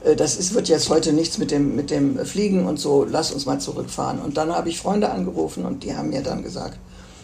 äh, 0.05 0.17
das 0.17 0.37
ist, 0.37 0.53
wird 0.53 0.69
jetzt 0.69 0.89
heute 0.89 1.13
nichts 1.13 1.39
mit 1.39 1.53
dem, 1.53 1.77
mit 1.77 1.93
dem 1.93 2.19
Fliegen 2.27 2.67
und 2.67 2.81
so, 2.81 3.07
lass 3.09 3.31
uns 3.31 3.47
mal 3.47 3.61
zurückfahren. 3.61 4.19
Und 4.19 4.37
dann 4.37 4.53
habe 4.53 4.69
ich 4.69 4.81
Freunde 4.81 5.11
angerufen 5.11 5.65
und 5.65 5.85
die 5.85 5.97
haben 5.97 6.11
mir 6.11 6.23
dann 6.23 6.43
gesagt, 6.43 6.77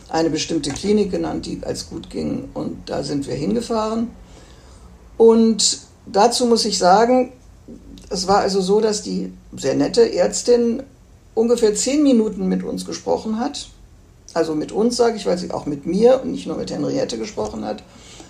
eine 0.09 0.31
bestimmte 0.31 0.71
Klinik 0.71 1.11
genannt, 1.11 1.47
die 1.47 1.61
als 1.65 1.91
gut 1.91 2.09
ging. 2.09 2.49
Und 2.55 2.89
da 2.89 3.03
sind 3.03 3.27
wir 3.27 3.35
hingefahren. 3.35 4.13
Und 5.17 5.81
dazu 6.07 6.47
muss 6.47 6.65
ich 6.65 6.79
sagen, 6.79 7.33
es 8.11 8.29
war 8.29 8.39
also 8.39 8.61
so, 8.61 8.81
dass 8.81 9.03
die 9.03 9.33
sehr 9.57 9.75
nette 9.75 10.13
Ärztin 10.13 10.83
ungefähr 11.35 11.75
zehn 11.75 12.03
Minuten 12.03 12.47
mit 12.49 12.63
uns 12.63 12.85
gesprochen 12.85 13.39
hat. 13.39 13.69
Also 14.35 14.55
mit 14.55 14.73
uns, 14.73 14.97
sage 14.97 15.17
ich, 15.17 15.27
weil 15.27 15.39
sie 15.39 15.51
auch 15.51 15.67
mit 15.67 15.87
mir 15.87 16.21
und 16.23 16.33
nicht 16.33 16.47
nur 16.47 16.57
mit 16.57 16.71
Henriette 16.71 17.19
gesprochen 17.19 17.65
hat. 17.65 17.83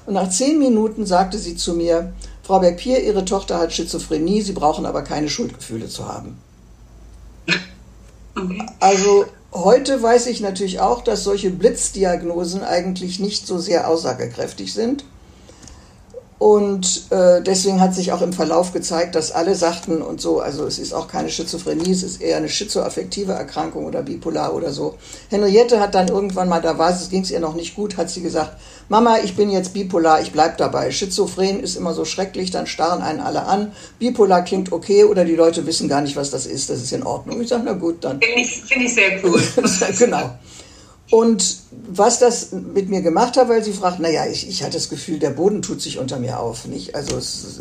Und 0.06 0.14
nach 0.14 0.30
zehn 0.30 0.58
Minuten 0.58 1.04
sagte 1.04 1.38
sie 1.38 1.56
zu 1.56 1.74
mir, 1.74 2.12
Frau 2.42 2.60
Bergpier, 2.60 3.02
Ihre 3.02 3.24
Tochter 3.24 3.58
hat 3.58 3.72
Schizophrenie, 3.72 4.40
Sie 4.40 4.52
brauchen 4.52 4.86
aber 4.86 5.02
keine 5.02 5.28
Schuldgefühle 5.28 5.88
zu 5.88 6.08
haben. 6.08 6.38
Okay. 8.38 8.62
Also 8.80 9.24
heute 9.54 10.02
weiß 10.02 10.26
ich 10.26 10.42
natürlich 10.42 10.78
auch, 10.80 11.02
dass 11.02 11.24
solche 11.24 11.48
Blitzdiagnosen 11.48 12.62
eigentlich 12.62 13.18
nicht 13.18 13.46
so 13.46 13.56
sehr 13.56 13.88
aussagekräftig 13.88 14.74
sind. 14.74 15.06
Und 16.38 17.10
äh, 17.10 17.40
deswegen 17.40 17.80
hat 17.80 17.94
sich 17.94 18.12
auch 18.12 18.20
im 18.20 18.34
Verlauf 18.34 18.74
gezeigt, 18.74 19.14
dass 19.14 19.32
alle 19.32 19.54
sagten 19.54 20.02
und 20.02 20.20
so, 20.20 20.40
also 20.40 20.66
es 20.66 20.78
ist 20.78 20.92
auch 20.92 21.08
keine 21.08 21.30
Schizophrenie, 21.30 21.90
es 21.90 22.02
ist 22.02 22.20
eher 22.20 22.36
eine 22.36 22.50
schizoaffektive 22.50 23.32
Erkrankung 23.32 23.86
oder 23.86 24.02
bipolar 24.02 24.54
oder 24.54 24.70
so. 24.70 24.96
Henriette 25.30 25.80
hat 25.80 25.94
dann 25.94 26.08
irgendwann 26.08 26.50
mal, 26.50 26.60
da 26.60 26.76
war 26.76 26.90
es, 26.90 27.08
ging 27.08 27.22
es 27.22 27.30
ihr 27.30 27.40
noch 27.40 27.54
nicht 27.54 27.74
gut, 27.74 27.96
hat 27.96 28.10
sie 28.10 28.20
gesagt, 28.20 28.52
Mama, 28.90 29.16
ich 29.24 29.34
bin 29.34 29.50
jetzt 29.50 29.72
bipolar, 29.72 30.20
ich 30.20 30.32
bleib 30.32 30.58
dabei. 30.58 30.90
Schizophren 30.90 31.60
ist 31.60 31.74
immer 31.74 31.94
so 31.94 32.04
schrecklich, 32.04 32.50
dann 32.50 32.66
starren 32.66 33.00
einen 33.00 33.20
alle 33.20 33.46
an. 33.46 33.72
Bipolar 33.98 34.44
klingt 34.44 34.72
okay 34.72 35.04
oder 35.04 35.24
die 35.24 35.36
Leute 35.36 35.64
wissen 35.66 35.88
gar 35.88 36.02
nicht, 36.02 36.16
was 36.16 36.30
das 36.30 36.44
ist, 36.44 36.68
das 36.68 36.82
ist 36.82 36.92
in 36.92 37.02
Ordnung. 37.02 37.40
Ich 37.40 37.48
sage, 37.48 37.62
na 37.64 37.72
gut, 37.72 38.04
dann. 38.04 38.20
Finde 38.20 38.40
ich, 38.42 38.62
find 38.62 38.84
ich 38.84 38.94
sehr 38.94 39.24
cool. 39.24 39.42
genau. 39.98 40.32
Und 41.10 41.58
was 41.70 42.18
das 42.18 42.50
mit 42.50 42.88
mir 42.88 43.00
gemacht 43.00 43.36
hat, 43.36 43.48
weil 43.48 43.62
sie 43.62 43.72
fragt, 43.72 44.00
naja, 44.00 44.26
ich, 44.26 44.48
ich 44.48 44.62
hatte 44.62 44.74
das 44.74 44.88
Gefühl, 44.88 45.18
der 45.18 45.30
Boden 45.30 45.62
tut 45.62 45.80
sich 45.80 45.98
unter 45.98 46.18
mir 46.18 46.40
auf. 46.40 46.66
Nicht? 46.66 46.96
Also 46.96 47.16
es, 47.16 47.60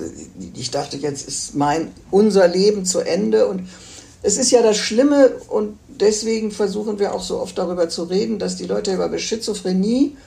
ich 0.56 0.72
dachte, 0.72 0.98
jetzt 0.98 1.28
ist 1.28 1.56
mein, 1.56 1.92
unser 2.10 2.48
Leben 2.48 2.86
zu 2.86 3.00
Ende. 3.00 3.48
Und 3.48 3.68
es 4.24 4.38
ist 4.38 4.50
ja 4.50 4.64
das 4.64 4.78
Schlimme 4.78 5.30
und 5.50 5.78
deswegen 5.88 6.52
versuchen 6.52 6.98
wir 6.98 7.14
auch 7.14 7.22
so 7.22 7.40
oft 7.40 7.58
darüber 7.58 7.88
zu 7.88 8.04
reden, 8.04 8.40
dass 8.40 8.56
die 8.56 8.66
Leute 8.66 8.94
über 8.94 9.16
Schizophrenie 9.18 10.18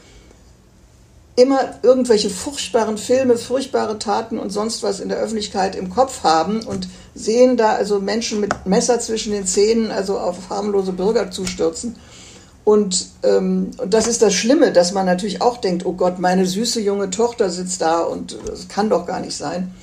immer 1.39 1.79
irgendwelche 1.83 2.31
furchtbaren 2.31 2.99
Filme, 2.99 3.37
furchtbare 3.37 3.99
Taten 3.99 4.39
und 4.39 4.51
sonst 4.51 4.83
was 4.83 4.99
in 4.99 5.09
der 5.09 5.19
Öffentlichkeit 5.19 5.77
im 5.77 5.89
Kopf 5.89 6.25
haben 6.25 6.65
und 6.65 6.89
sehen 7.15 7.57
da 7.57 7.75
also 7.75 8.01
Menschen 8.01 8.41
mit 8.41 8.67
Messer 8.67 8.99
zwischen 8.99 9.33
den 9.33 9.47
Zähnen, 9.47 9.93
also 9.93 10.19
auf 10.19 10.51
harmlose 10.51 10.93
Bürger 10.93 11.31
zustürzen. 11.31 11.95
Und, 12.69 13.07
ähm, 13.23 13.71
und 13.79 13.95
das 13.95 14.07
ist 14.07 14.21
das 14.21 14.35
Schlimme, 14.35 14.73
dass 14.75 14.93
man 14.93 15.07
natürlich 15.07 15.41
auch 15.41 15.57
denkt, 15.57 15.87
oh 15.87 15.95
Gott, 15.95 16.19
meine 16.19 16.45
süße 16.45 16.83
junge 16.83 17.09
Tochter 17.09 17.49
sitzt 17.49 17.81
da 17.81 18.01
und 18.01 18.37
das 18.47 18.69
kann 18.69 18.91
doch 18.91 19.07
gar 19.07 19.21
nicht 19.21 19.39
sein. 19.39 19.75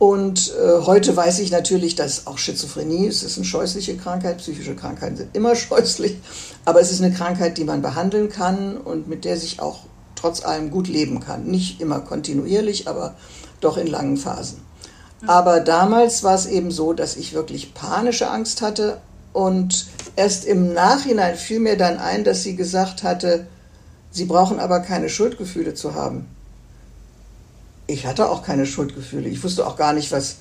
Und 0.00 0.52
äh, 0.60 0.84
heute 0.86 1.16
weiß 1.16 1.38
ich 1.38 1.52
natürlich, 1.52 1.94
dass 1.94 2.26
auch 2.26 2.36
Schizophrenie 2.36 3.06
ist, 3.06 3.22
ist 3.22 3.36
eine 3.36 3.44
scheußliche 3.44 3.96
Krankheit. 3.96 4.38
Psychische 4.38 4.74
Krankheiten 4.74 5.18
sind 5.18 5.36
immer 5.36 5.54
scheußlich, 5.68 6.16
aber 6.64 6.80
es 6.80 6.90
ist 6.90 7.00
eine 7.00 7.14
Krankheit, 7.14 7.58
die 7.58 7.64
man 7.64 7.80
behandeln 7.80 8.28
kann 8.28 8.76
und 8.76 9.06
mit 9.06 9.24
der 9.24 9.36
sich 9.36 9.62
auch 9.62 9.84
trotz 10.16 10.44
allem 10.44 10.72
gut 10.72 10.88
leben 10.88 11.20
kann. 11.20 11.44
Nicht 11.44 11.80
immer 11.80 12.00
kontinuierlich, 12.00 12.88
aber 12.88 13.14
doch 13.60 13.76
in 13.76 13.86
langen 13.86 14.16
Phasen. 14.16 14.60
Aber 15.28 15.60
damals 15.60 16.24
war 16.24 16.34
es 16.34 16.46
eben 16.46 16.72
so, 16.72 16.92
dass 16.92 17.14
ich 17.14 17.34
wirklich 17.34 17.72
panische 17.72 18.28
Angst 18.30 18.62
hatte, 18.62 19.00
und 19.32 19.86
erst 20.16 20.44
im 20.44 20.72
Nachhinein 20.72 21.36
fiel 21.36 21.60
mir 21.60 21.76
dann 21.76 21.98
ein, 21.98 22.24
dass 22.24 22.42
sie 22.42 22.56
gesagt 22.56 23.02
hatte, 23.02 23.46
sie 24.10 24.24
brauchen 24.24 24.58
aber 24.58 24.80
keine 24.80 25.08
Schuldgefühle 25.08 25.74
zu 25.74 25.94
haben. 25.94 26.26
Ich 27.86 28.06
hatte 28.06 28.28
auch 28.28 28.42
keine 28.42 28.66
Schuldgefühle. 28.66 29.28
Ich 29.28 29.42
wusste 29.42 29.66
auch 29.66 29.76
gar 29.76 29.92
nicht, 29.92 30.12
was, 30.12 30.36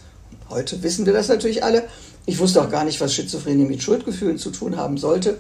heute 0.50 0.82
wissen 0.84 1.06
wir 1.06 1.14
das 1.14 1.28
natürlich 1.28 1.64
alle, 1.64 1.84
ich 2.26 2.40
wusste 2.40 2.62
auch 2.62 2.70
gar 2.70 2.84
nicht, 2.84 3.02
was 3.02 3.14
Schizophrenie 3.14 3.66
mit 3.66 3.82
Schuldgefühlen 3.82 4.38
zu 4.38 4.52
tun 4.52 4.78
haben 4.78 4.98
sollte. 4.98 5.38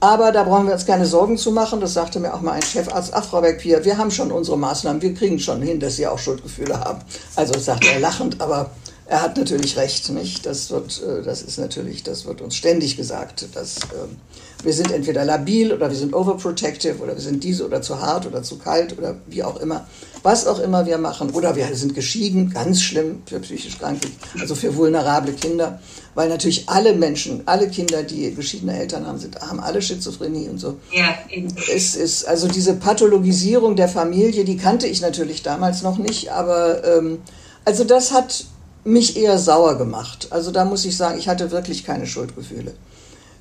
Aber 0.00 0.32
da 0.32 0.42
brauchen 0.42 0.66
wir 0.66 0.74
uns 0.74 0.84
keine 0.84 1.06
Sorgen 1.06 1.38
zu 1.38 1.52
machen. 1.52 1.80
Das 1.80 1.94
sagte 1.94 2.18
mir 2.18 2.34
auch 2.34 2.40
mal 2.40 2.52
ein 2.52 2.62
Chefarzt, 2.62 3.14
ach 3.14 3.24
Frau 3.24 3.40
Beck-Pier, 3.40 3.84
wir 3.84 3.98
haben 3.98 4.10
schon 4.10 4.32
unsere 4.32 4.58
Maßnahmen, 4.58 5.00
wir 5.00 5.14
kriegen 5.14 5.38
schon 5.38 5.62
hin, 5.62 5.78
dass 5.78 5.94
Sie 5.94 6.06
auch 6.08 6.18
Schuldgefühle 6.18 6.80
haben. 6.80 7.00
Also 7.36 7.52
das 7.52 7.66
sagte 7.66 7.86
er 7.88 8.00
lachend, 8.00 8.40
aber 8.40 8.72
er 9.06 9.22
hat 9.22 9.36
natürlich 9.36 9.76
recht, 9.76 10.08
nicht? 10.10 10.46
Das 10.46 10.70
wird, 10.70 11.02
äh, 11.02 11.22
das 11.22 11.42
ist 11.42 11.58
natürlich, 11.58 12.02
das 12.02 12.24
wird 12.24 12.40
uns 12.40 12.56
ständig 12.56 12.96
gesagt, 12.96 13.46
dass 13.54 13.76
ähm, 13.92 14.16
wir 14.62 14.72
sind 14.72 14.92
entweder 14.92 15.24
labil 15.24 15.72
oder 15.72 15.90
wir 15.90 15.96
sind 15.96 16.14
overprotective 16.14 16.98
oder 17.02 17.14
wir 17.14 17.20
sind 17.20 17.42
diese 17.42 17.66
oder 17.66 17.82
zu 17.82 18.00
hart 18.00 18.26
oder 18.26 18.42
zu 18.42 18.58
kalt 18.58 18.96
oder 18.96 19.16
wie 19.26 19.42
auch 19.42 19.60
immer. 19.60 19.86
was 20.22 20.46
auch 20.46 20.60
immer 20.60 20.86
wir 20.86 20.98
machen. 20.98 21.30
Oder 21.30 21.56
wir 21.56 21.74
sind 21.74 21.94
geschieden, 21.94 22.50
ganz 22.50 22.80
schlimm 22.80 23.22
für 23.26 23.40
psychisch 23.40 23.78
Kranke, 23.78 24.08
also 24.40 24.54
für 24.54 24.76
vulnerable 24.76 25.32
Kinder. 25.32 25.80
Weil 26.14 26.28
natürlich 26.28 26.68
alle 26.68 26.94
Menschen, 26.94 27.42
alle 27.46 27.68
Kinder, 27.68 28.02
die 28.02 28.34
geschiedene 28.34 28.78
Eltern 28.78 29.06
haben, 29.06 29.18
sind, 29.18 29.40
haben 29.40 29.60
alle 29.60 29.80
Schizophrenie 29.80 30.48
und 30.48 30.58
so. 30.58 30.78
Ja, 30.92 31.14
eben. 31.30 31.48
Es 31.72 31.96
ist, 31.96 32.28
also 32.28 32.48
diese 32.48 32.74
Pathologisierung 32.74 33.76
der 33.76 33.88
Familie, 33.88 34.44
die 34.44 34.58
kannte 34.58 34.86
ich 34.86 35.00
natürlich 35.00 35.42
damals 35.42 35.82
noch 35.82 35.98
nicht, 35.98 36.30
aber 36.30 36.84
ähm, 36.84 37.18
also 37.64 37.84
das 37.84 38.12
hat 38.12 38.44
mich 38.84 39.16
eher 39.16 39.38
sauer 39.38 39.78
gemacht. 39.78 40.28
Also 40.30 40.50
da 40.50 40.64
muss 40.64 40.84
ich 40.84 40.96
sagen, 40.96 41.18
ich 41.18 41.28
hatte 41.28 41.50
wirklich 41.50 41.84
keine 41.84 42.06
Schuldgefühle. 42.06 42.74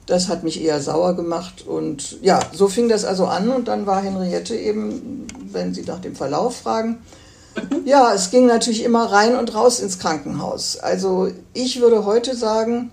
Das 0.05 0.27
hat 0.27 0.43
mich 0.43 0.61
eher 0.61 0.81
sauer 0.81 1.15
gemacht. 1.15 1.65
Und 1.65 2.21
ja, 2.21 2.39
so 2.53 2.67
fing 2.67 2.89
das 2.89 3.05
also 3.05 3.25
an. 3.25 3.49
Und 3.49 3.67
dann 3.67 3.85
war 3.85 4.01
Henriette 4.01 4.55
eben, 4.55 5.27
wenn 5.51 5.73
Sie 5.73 5.83
nach 5.83 5.99
dem 5.99 6.15
Verlauf 6.15 6.57
fragen, 6.57 6.99
ja, 7.85 8.13
es 8.13 8.31
ging 8.31 8.45
natürlich 8.45 8.83
immer 8.83 9.11
rein 9.11 9.35
und 9.35 9.53
raus 9.53 9.79
ins 9.79 9.99
Krankenhaus. 9.99 10.77
Also 10.77 11.31
ich 11.53 11.81
würde 11.81 12.05
heute 12.05 12.35
sagen, 12.35 12.91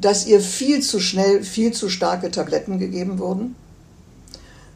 dass 0.00 0.26
ihr 0.26 0.40
viel 0.40 0.80
zu 0.80 1.00
schnell, 1.00 1.42
viel 1.42 1.72
zu 1.72 1.88
starke 1.88 2.30
Tabletten 2.30 2.78
gegeben 2.78 3.18
wurden. 3.18 3.56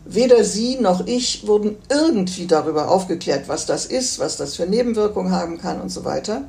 Weder 0.06 0.44
Sie 0.44 0.76
noch 0.76 1.06
ich 1.06 1.46
wurden 1.46 1.76
irgendwie 1.88 2.46
darüber 2.46 2.90
aufgeklärt, 2.90 3.48
was 3.48 3.64
das 3.64 3.86
ist, 3.86 4.18
was 4.18 4.36
das 4.36 4.56
für 4.56 4.66
Nebenwirkungen 4.66 5.32
haben 5.32 5.58
kann 5.58 5.80
und 5.80 5.88
so 5.88 6.04
weiter. 6.04 6.42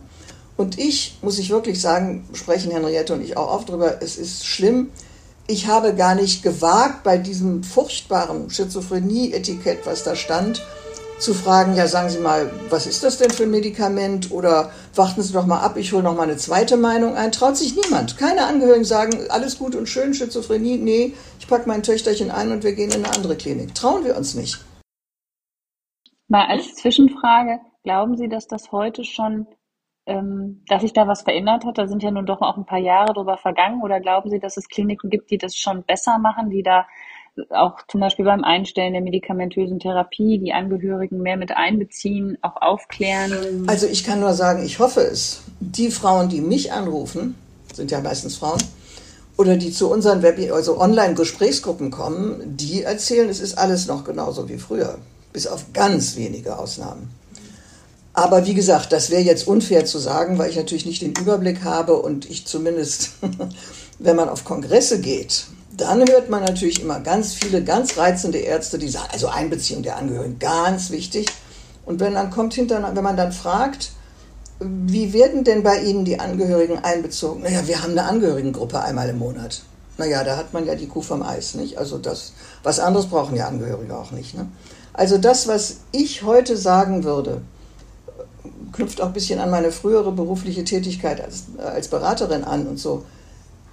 Und 0.58 0.78
ich, 0.78 1.18
muss 1.22 1.40
ich 1.40 1.50
wirklich 1.50 1.80
sagen, 1.82 2.28
sprechen 2.34 2.72
Henriette 2.72 3.14
und 3.14 3.22
ich 3.22 3.38
auch 3.38 3.52
oft 3.52 3.70
darüber, 3.70 4.02
es 4.02 4.18
ist 4.18 4.46
schlimm. 4.46 4.90
Ich 5.48 5.68
habe 5.68 5.94
gar 5.94 6.16
nicht 6.16 6.44
gewagt, 6.44 7.04
bei 7.04 7.18
diesem 7.18 7.64
furchtbaren 7.64 8.50
Schizophrenie-Etikett, 8.50 9.86
was 9.86 10.04
da 10.04 10.16
stand, 10.16 10.62
zu 11.20 11.34
fragen, 11.34 11.76
ja, 11.76 11.88
sagen 11.88 12.10
Sie 12.10 12.20
mal, 12.20 12.52
was 12.70 12.88
ist 12.88 13.04
das 13.04 13.18
denn 13.18 13.30
für 13.30 13.44
ein 13.44 13.52
Medikament? 13.52 14.32
Oder 14.32 14.72
warten 14.94 15.22
Sie 15.22 15.34
doch 15.34 15.46
mal 15.46 15.60
ab, 15.60 15.78
ich 15.78 15.94
hole 15.94 16.04
noch 16.04 16.16
mal 16.16 16.24
eine 16.24 16.38
zweite 16.38 16.78
Meinung 16.78 17.16
ein. 17.16 17.32
Traut 17.32 17.58
sich 17.58 17.76
niemand. 17.76 18.18
Keine 18.18 18.46
Angehörigen 18.46 18.86
sagen, 18.86 19.18
alles 19.30 19.58
gut 19.58 19.76
und 19.76 19.88
schön, 19.88 20.14
Schizophrenie. 20.14 20.78
Nee, 20.78 21.14
ich 21.40 21.48
packe 21.48 21.68
mein 21.68 21.84
Töchterchen 21.84 22.32
ein 22.32 22.52
und 22.52 22.64
wir 22.64 22.74
gehen 22.74 22.92
in 22.92 23.06
eine 23.06 23.14
andere 23.16 23.36
Klinik. 23.36 23.74
Trauen 23.74 24.04
wir 24.04 24.18
uns 24.18 24.36
nicht. 24.36 24.64
Mal 26.28 26.48
als 26.48 26.76
Zwischenfrage, 26.76 27.60
glauben 27.84 28.18
Sie, 28.18 28.28
dass 28.28 28.48
das 28.48 28.72
heute 28.72 29.04
schon, 29.04 29.48
ähm, 30.08 30.64
dass 30.68 30.82
sich 30.82 30.94
da 30.94 31.08
was 31.08 31.22
verändert 31.22 31.66
hat? 31.66 31.78
Da 31.78 31.88
sind 31.88 32.04
ja 32.04 32.12
nun 32.12 32.26
doch 32.26 32.42
auch 32.42 32.58
ein 32.58 32.66
paar 32.66 32.80
Jahre 32.80 33.14
drüber 33.14 33.38
vergangen. 33.38 33.82
Oder 33.84 34.00
glauben 34.00 34.30
Sie, 34.30 34.40
dass 34.40 34.58
es 34.58 34.68
Kliniken 34.68 35.10
gibt, 35.10 35.32
die 35.32 35.38
das 35.38 35.56
schon 35.56 35.84
besser 35.84 36.18
machen, 36.18 36.50
die 36.50 36.64
da 36.64 36.88
auch 37.50 37.80
zum 37.88 38.00
Beispiel 38.02 38.26
beim 38.26 38.44
Einstellen 38.44 38.94
der 38.94 39.02
medikamentösen 39.02 39.80
Therapie 39.80 40.38
die 40.38 40.54
Angehörigen 40.54 41.22
mehr 41.22 41.38
mit 41.38 41.52
einbeziehen, 41.52 42.38
auch 42.42 42.62
aufklären? 42.62 43.66
Also 43.68 43.88
ich 43.88 44.04
kann 44.04 44.20
nur 44.20 44.34
sagen, 44.34 44.64
ich 44.66 44.80
hoffe 44.80 45.02
es. 45.02 45.42
Die 45.60 45.92
Frauen, 45.92 46.30
die 46.30 46.42
mich 46.42 46.72
anrufen, 46.72 47.36
sind 47.74 47.92
ja 47.92 48.02
meistens 48.02 48.38
Frauen, 48.38 48.60
oder 49.38 49.58
die 49.58 49.72
zu 49.72 49.92
unseren 49.92 50.22
Web 50.22 50.40
also 50.52 50.80
Online-Gesprächsgruppen 50.80 51.92
kommen, 51.92 52.42
die 52.58 52.84
erzählen, 52.84 53.30
es 53.30 53.40
ist 53.40 53.58
alles 53.58 53.88
noch 53.88 54.04
genauso 54.04 54.48
wie 54.48 54.58
früher, 54.58 54.98
bis 55.34 55.48
auf 55.48 55.74
ganz 55.74 56.16
wenige 56.16 56.58
Ausnahmen. 56.58 57.10
Aber 58.14 58.46
wie 58.46 58.54
gesagt, 58.54 58.94
das 58.94 59.10
wäre 59.10 59.22
jetzt 59.22 59.46
unfair 59.46 59.84
zu 59.84 60.00
sagen, 60.00 60.38
weil 60.38 60.50
ich 60.50 60.56
natürlich 60.56 60.86
nicht 60.86 61.02
den 61.02 61.14
Überblick 61.20 61.66
habe 61.66 61.98
und 61.98 62.30
ich 62.30 62.48
zumindest, 62.48 63.12
wenn 64.00 64.16
man 64.16 64.30
auf 64.30 64.46
Kongresse 64.46 65.02
geht, 65.02 65.48
dann 65.78 66.08
hört 66.08 66.30
man 66.30 66.44
natürlich 66.44 66.82
immer 66.82 67.00
ganz 67.00 67.34
viele 67.34 67.64
ganz 67.64 67.98
reizende 67.98 68.38
Ärzte, 68.40 68.78
die 68.78 68.90
sagen, 68.90 69.10
also 69.12 69.28
Einbeziehung 69.28 69.84
der 69.84 69.98
Angehörigen, 69.98 70.40
ganz 70.40 70.90
wichtig. 70.92 71.28
Und 71.86 72.00
wenn 72.00 72.14
dann 72.14 72.32
kommt 72.32 72.54
hinter, 72.54 72.92
wenn 72.96 73.04
man 73.04 73.18
dann 73.18 73.32
fragt, 73.32 73.92
wie 74.60 75.14
werden 75.14 75.44
denn 75.44 75.64
bei 75.64 75.82
Ihnen 75.82 76.06
die 76.06 76.20
Angehörigen 76.20 76.80
einbezogen? 76.80 77.44
Naja, 77.44 77.68
wir 77.68 77.84
haben 77.84 77.92
eine 77.92 78.04
Angehörigengruppe 78.04 78.80
einmal 78.80 79.10
im 79.10 79.20
Monat. 79.20 79.64
Naja, 79.98 80.24
da 80.24 80.38
hat 80.38 80.54
man 80.54 80.66
ja 80.66 80.76
die 80.76 80.88
Kuh 80.88 81.02
vom 81.02 81.24
Eis, 81.24 81.56
nicht? 81.56 81.78
Also 81.78 81.98
das, 81.98 82.34
was 82.64 82.80
anderes 82.80 83.08
brauchen 83.08 83.36
ja 83.36 83.48
Angehörige 83.48 83.98
auch 83.98 84.12
nicht. 84.12 84.36
Ne? 84.36 84.48
Also 84.94 85.18
das, 85.18 85.48
was 85.48 85.78
ich 85.92 86.24
heute 86.24 86.58
sagen 86.58 87.04
würde, 87.04 87.42
knüpft 88.72 89.02
auch 89.02 89.08
ein 89.08 89.14
bisschen 89.14 89.40
an 89.40 89.50
meine 89.50 89.72
frühere 89.72 90.12
berufliche 90.12 90.64
Tätigkeit 90.64 91.22
als, 91.22 91.44
als 91.58 91.88
Beraterin 91.88 92.44
an 92.44 92.68
und 92.68 92.78
so 92.78 93.04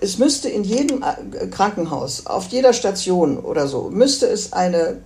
es 0.02 0.18
müsste 0.18 0.48
in 0.48 0.64
jedem 0.64 1.02
äh, 1.02 1.46
Krankenhaus, 1.46 2.26
auf 2.26 2.48
jeder 2.48 2.72
Station 2.72 3.38
oder 3.38 3.68
so, 3.68 3.88
müsste 3.90 4.26
es 4.26 4.52
eine 4.52 4.98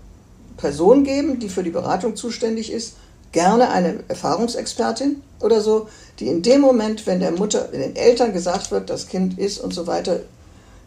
Person 0.56 1.04
geben, 1.04 1.38
die 1.38 1.50
für 1.50 1.62
die 1.62 1.70
Beratung 1.70 2.16
zuständig 2.16 2.72
ist, 2.72 2.94
gerne 3.32 3.68
eine 3.68 4.00
Erfahrungsexpertin 4.08 5.22
oder 5.40 5.60
so, 5.60 5.88
die 6.18 6.28
in 6.28 6.42
dem 6.42 6.62
Moment, 6.62 7.06
wenn 7.06 7.20
der 7.20 7.32
Mutter, 7.32 7.68
wenn 7.70 7.80
den 7.80 7.96
Eltern 7.96 8.32
gesagt 8.32 8.70
wird, 8.70 8.88
das 8.88 9.08
Kind 9.08 9.38
ist 9.38 9.58
und 9.58 9.74
so 9.74 9.86
weiter, 9.86 10.20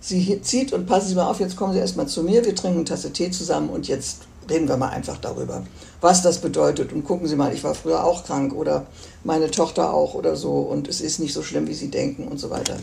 sie 0.01 0.41
zieht 0.41 0.73
und 0.73 0.87
passen 0.87 1.09
Sie 1.09 1.15
mal 1.15 1.29
auf, 1.29 1.39
jetzt 1.39 1.55
kommen 1.55 1.73
Sie 1.73 1.79
erstmal 1.79 2.07
zu 2.07 2.23
mir, 2.23 2.43
wir 2.43 2.55
trinken 2.55 2.79
eine 2.79 2.85
Tasse 2.85 3.13
Tee 3.13 3.29
zusammen 3.29 3.69
und 3.69 3.87
jetzt 3.87 4.21
reden 4.49 4.67
wir 4.67 4.77
mal 4.77 4.89
einfach 4.89 5.17
darüber, 5.17 5.63
was 6.01 6.23
das 6.23 6.39
bedeutet. 6.39 6.91
Und 6.91 7.03
gucken 7.03 7.27
Sie 7.27 7.35
mal, 7.35 7.53
ich 7.53 7.63
war 7.63 7.75
früher 7.75 8.03
auch 8.03 8.23
krank 8.23 8.55
oder 8.55 8.87
meine 9.23 9.51
Tochter 9.51 9.93
auch 9.93 10.15
oder 10.15 10.35
so 10.35 10.53
und 10.53 10.87
es 10.87 11.01
ist 11.01 11.19
nicht 11.19 11.33
so 11.33 11.43
schlimm, 11.43 11.67
wie 11.67 11.75
Sie 11.75 11.89
denken 11.89 12.27
und 12.27 12.39
so 12.39 12.49
weiter. 12.49 12.77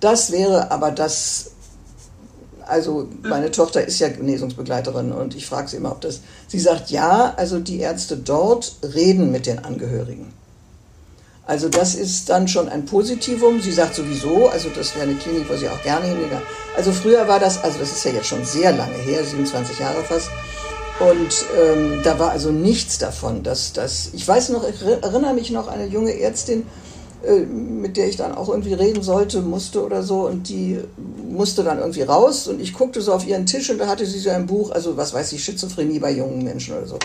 Das 0.00 0.30
wäre 0.30 0.70
aber 0.70 0.90
das, 0.90 1.52
also 2.66 3.08
meine 3.22 3.50
Tochter 3.50 3.84
ist 3.84 3.98
ja 3.98 4.08
Genesungsbegleiterin 4.08 5.12
und 5.12 5.34
ich 5.34 5.46
frage 5.46 5.68
sie 5.68 5.76
immer, 5.76 5.92
ob 5.92 6.00
das, 6.00 6.20
sie 6.48 6.60
sagt 6.60 6.90
ja, 6.90 7.34
also 7.36 7.58
die 7.58 7.80
Ärzte 7.80 8.16
dort 8.16 8.76
reden 8.94 9.32
mit 9.32 9.46
den 9.46 9.58
Angehörigen. 9.58 10.32
Also 11.46 11.68
das 11.68 11.94
ist 11.94 12.28
dann 12.28 12.48
schon 12.48 12.68
ein 12.68 12.86
Positivum. 12.86 13.60
Sie 13.60 13.70
sagt 13.70 13.94
sowieso, 13.94 14.48
also 14.48 14.68
das 14.68 14.96
wäre 14.96 15.06
eine 15.06 15.14
Klinik, 15.14 15.48
wo 15.48 15.56
sie 15.56 15.68
auch 15.68 15.80
gerne 15.82 16.06
hingegangen. 16.06 16.42
Also 16.76 16.90
früher 16.90 17.28
war 17.28 17.38
das, 17.38 17.62
also 17.62 17.78
das 17.78 17.92
ist 17.92 18.04
ja 18.04 18.10
jetzt 18.10 18.26
schon 18.26 18.44
sehr 18.44 18.72
lange 18.72 18.96
her, 18.96 19.24
27 19.24 19.78
Jahre 19.78 20.02
fast. 20.02 20.28
Und 20.98 21.44
ähm, 21.60 22.00
da 22.02 22.18
war 22.18 22.30
also 22.30 22.50
nichts 22.50 22.98
davon, 22.98 23.44
dass 23.44 23.72
das. 23.72 24.10
Ich 24.12 24.26
weiß 24.26 24.48
noch, 24.48 24.66
ich 24.66 24.82
erinnere 24.82 25.34
mich 25.34 25.50
noch 25.50 25.68
eine 25.68 25.86
junge 25.86 26.18
Ärztin, 26.18 26.66
mit 27.46 27.96
der 27.96 28.08
ich 28.08 28.16
dann 28.16 28.34
auch 28.34 28.48
irgendwie 28.48 28.74
reden 28.74 29.02
sollte, 29.02 29.42
musste 29.42 29.84
oder 29.84 30.02
so. 30.02 30.26
Und 30.26 30.48
die 30.48 30.78
musste 31.28 31.62
dann 31.64 31.78
irgendwie 31.78 32.02
raus. 32.02 32.48
Und 32.48 32.60
ich 32.60 32.72
guckte 32.72 33.00
so 33.00 33.12
auf 33.12 33.26
ihren 33.26 33.46
Tisch 33.46 33.70
und 33.70 33.78
da 33.78 33.86
hatte 33.88 34.06
sie 34.06 34.18
so 34.18 34.30
ein 34.30 34.46
Buch, 34.46 34.70
also 34.70 34.96
was 34.96 35.12
weiß 35.12 35.32
ich, 35.32 35.44
Schizophrenie 35.44 35.98
bei 35.98 36.12
jungen 36.12 36.42
Menschen 36.42 36.76
oder 36.76 36.86
so. 36.86 36.98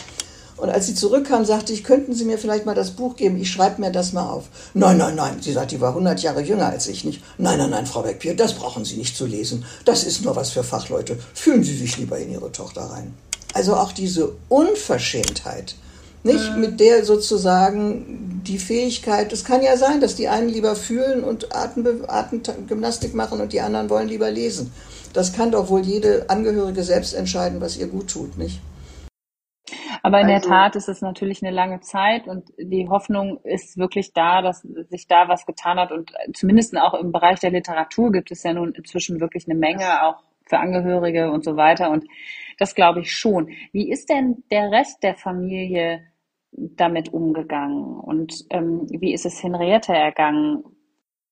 Und 0.62 0.70
als 0.70 0.86
sie 0.86 0.94
zurückkam, 0.94 1.44
sagte 1.44 1.74
ich, 1.74 1.84
könnten 1.84 2.14
Sie 2.14 2.24
mir 2.24 2.38
vielleicht 2.38 2.68
mal 2.68 2.76
das 2.76 2.92
Buch 2.92 3.16
geben? 3.16 3.42
Ich 3.42 3.50
schreibe 3.50 3.82
mir 3.82 3.92
das 3.92 4.14
mal 4.14 4.30
auf. 4.30 4.44
Nein, 4.76 4.98
nein, 4.98 5.16
nein. 5.16 5.38
Sie 5.42 5.54
sagt, 5.54 5.72
die 5.72 5.82
war 5.82 5.90
100 5.90 6.22
Jahre 6.22 6.42
jünger 6.42 6.68
als 6.68 6.86
ich 6.86 7.04
nicht. 7.04 7.24
Nein, 7.40 7.58
nein, 7.58 7.72
nein, 7.72 7.88
Frau 7.88 8.04
Beckpier, 8.04 8.36
das 8.36 8.54
brauchen 8.54 8.86
Sie 8.86 8.98
nicht 8.98 9.18
zu 9.18 9.26
lesen. 9.26 9.66
Das 9.86 10.04
ist 10.04 10.24
nur 10.24 10.36
was 10.36 10.52
für 10.52 10.64
Fachleute. 10.64 11.18
Fühlen 11.34 11.64
Sie 11.64 11.76
sich 11.76 11.98
lieber 11.98 12.20
in 12.20 12.32
Ihre 12.32 12.52
Tochter 12.52 12.82
rein. 12.82 13.16
Also 13.56 13.76
auch 13.76 13.92
diese 13.92 14.34
Unverschämtheit, 14.50 15.76
nicht? 16.24 16.58
Mit 16.58 16.80
der 16.80 17.04
sozusagen 17.04 18.42
die 18.46 18.58
Fähigkeit, 18.58 19.32
es 19.32 19.46
kann 19.46 19.62
ja 19.62 19.78
sein, 19.78 20.02
dass 20.02 20.16
die 20.16 20.28
einen 20.28 20.50
lieber 20.50 20.76
fühlen 20.76 21.24
und 21.24 21.56
Atembe 21.56 22.06
Atemgymnastik 22.08 23.14
machen 23.14 23.40
und 23.42 23.54
die 23.54 23.62
anderen 23.62 23.90
wollen 23.90 24.08
lieber 24.08 24.32
lesen. 24.32 24.72
Das 25.14 25.34
kann 25.34 25.52
doch 25.52 25.70
wohl 25.70 25.82
jede 25.82 26.30
Angehörige 26.30 26.84
selbst 26.84 27.14
entscheiden, 27.14 27.62
was 27.62 27.78
ihr 27.78 27.88
gut 27.88 28.10
tut, 28.10 28.38
nicht? 28.38 28.62
Aber 30.04 30.20
in 30.20 30.28
also, 30.28 30.50
der 30.50 30.56
Tat 30.58 30.76
ist 30.76 30.90
es 30.90 31.02
natürlich 31.02 31.44
eine 31.44 31.52
lange 31.52 31.80
Zeit 31.82 32.28
und 32.28 32.52
die 32.58 32.88
Hoffnung 32.90 33.40
ist 33.44 33.78
wirklich 33.78 34.14
da, 34.14 34.42
dass 34.42 34.62
sich 34.90 35.08
da 35.08 35.28
was 35.28 35.46
getan 35.46 35.78
hat. 35.78 35.92
Und 35.92 36.12
zumindest 36.34 36.76
auch 36.78 36.96
im 36.96 37.12
Bereich 37.12 37.40
der 37.40 37.52
Literatur 37.52 38.12
gibt 38.12 38.32
es 38.32 38.44
ja 38.44 38.54
nun 38.54 38.74
inzwischen 38.74 39.20
wirklich 39.20 39.48
eine 39.48 39.60
Menge, 39.60 40.04
auch 40.04 40.24
für 40.48 40.58
Angehörige 40.58 41.32
und 41.32 41.44
so 41.44 41.56
weiter. 41.56 41.92
Und 41.92 42.06
das 42.58 42.74
glaube 42.74 43.02
ich 43.02 43.14
schon. 43.14 43.50
Wie 43.72 43.92
ist 43.92 44.10
denn 44.10 44.44
der 44.50 44.72
Rest 44.72 45.04
der 45.04 45.16
Familie 45.16 46.02
damit 46.52 47.14
umgegangen 47.14 48.00
und 48.00 48.46
ähm, 48.50 48.88
wie 48.90 49.14
ist 49.14 49.26
es 49.26 49.42
Henriette 49.42 49.94
ergangen? 49.94 50.64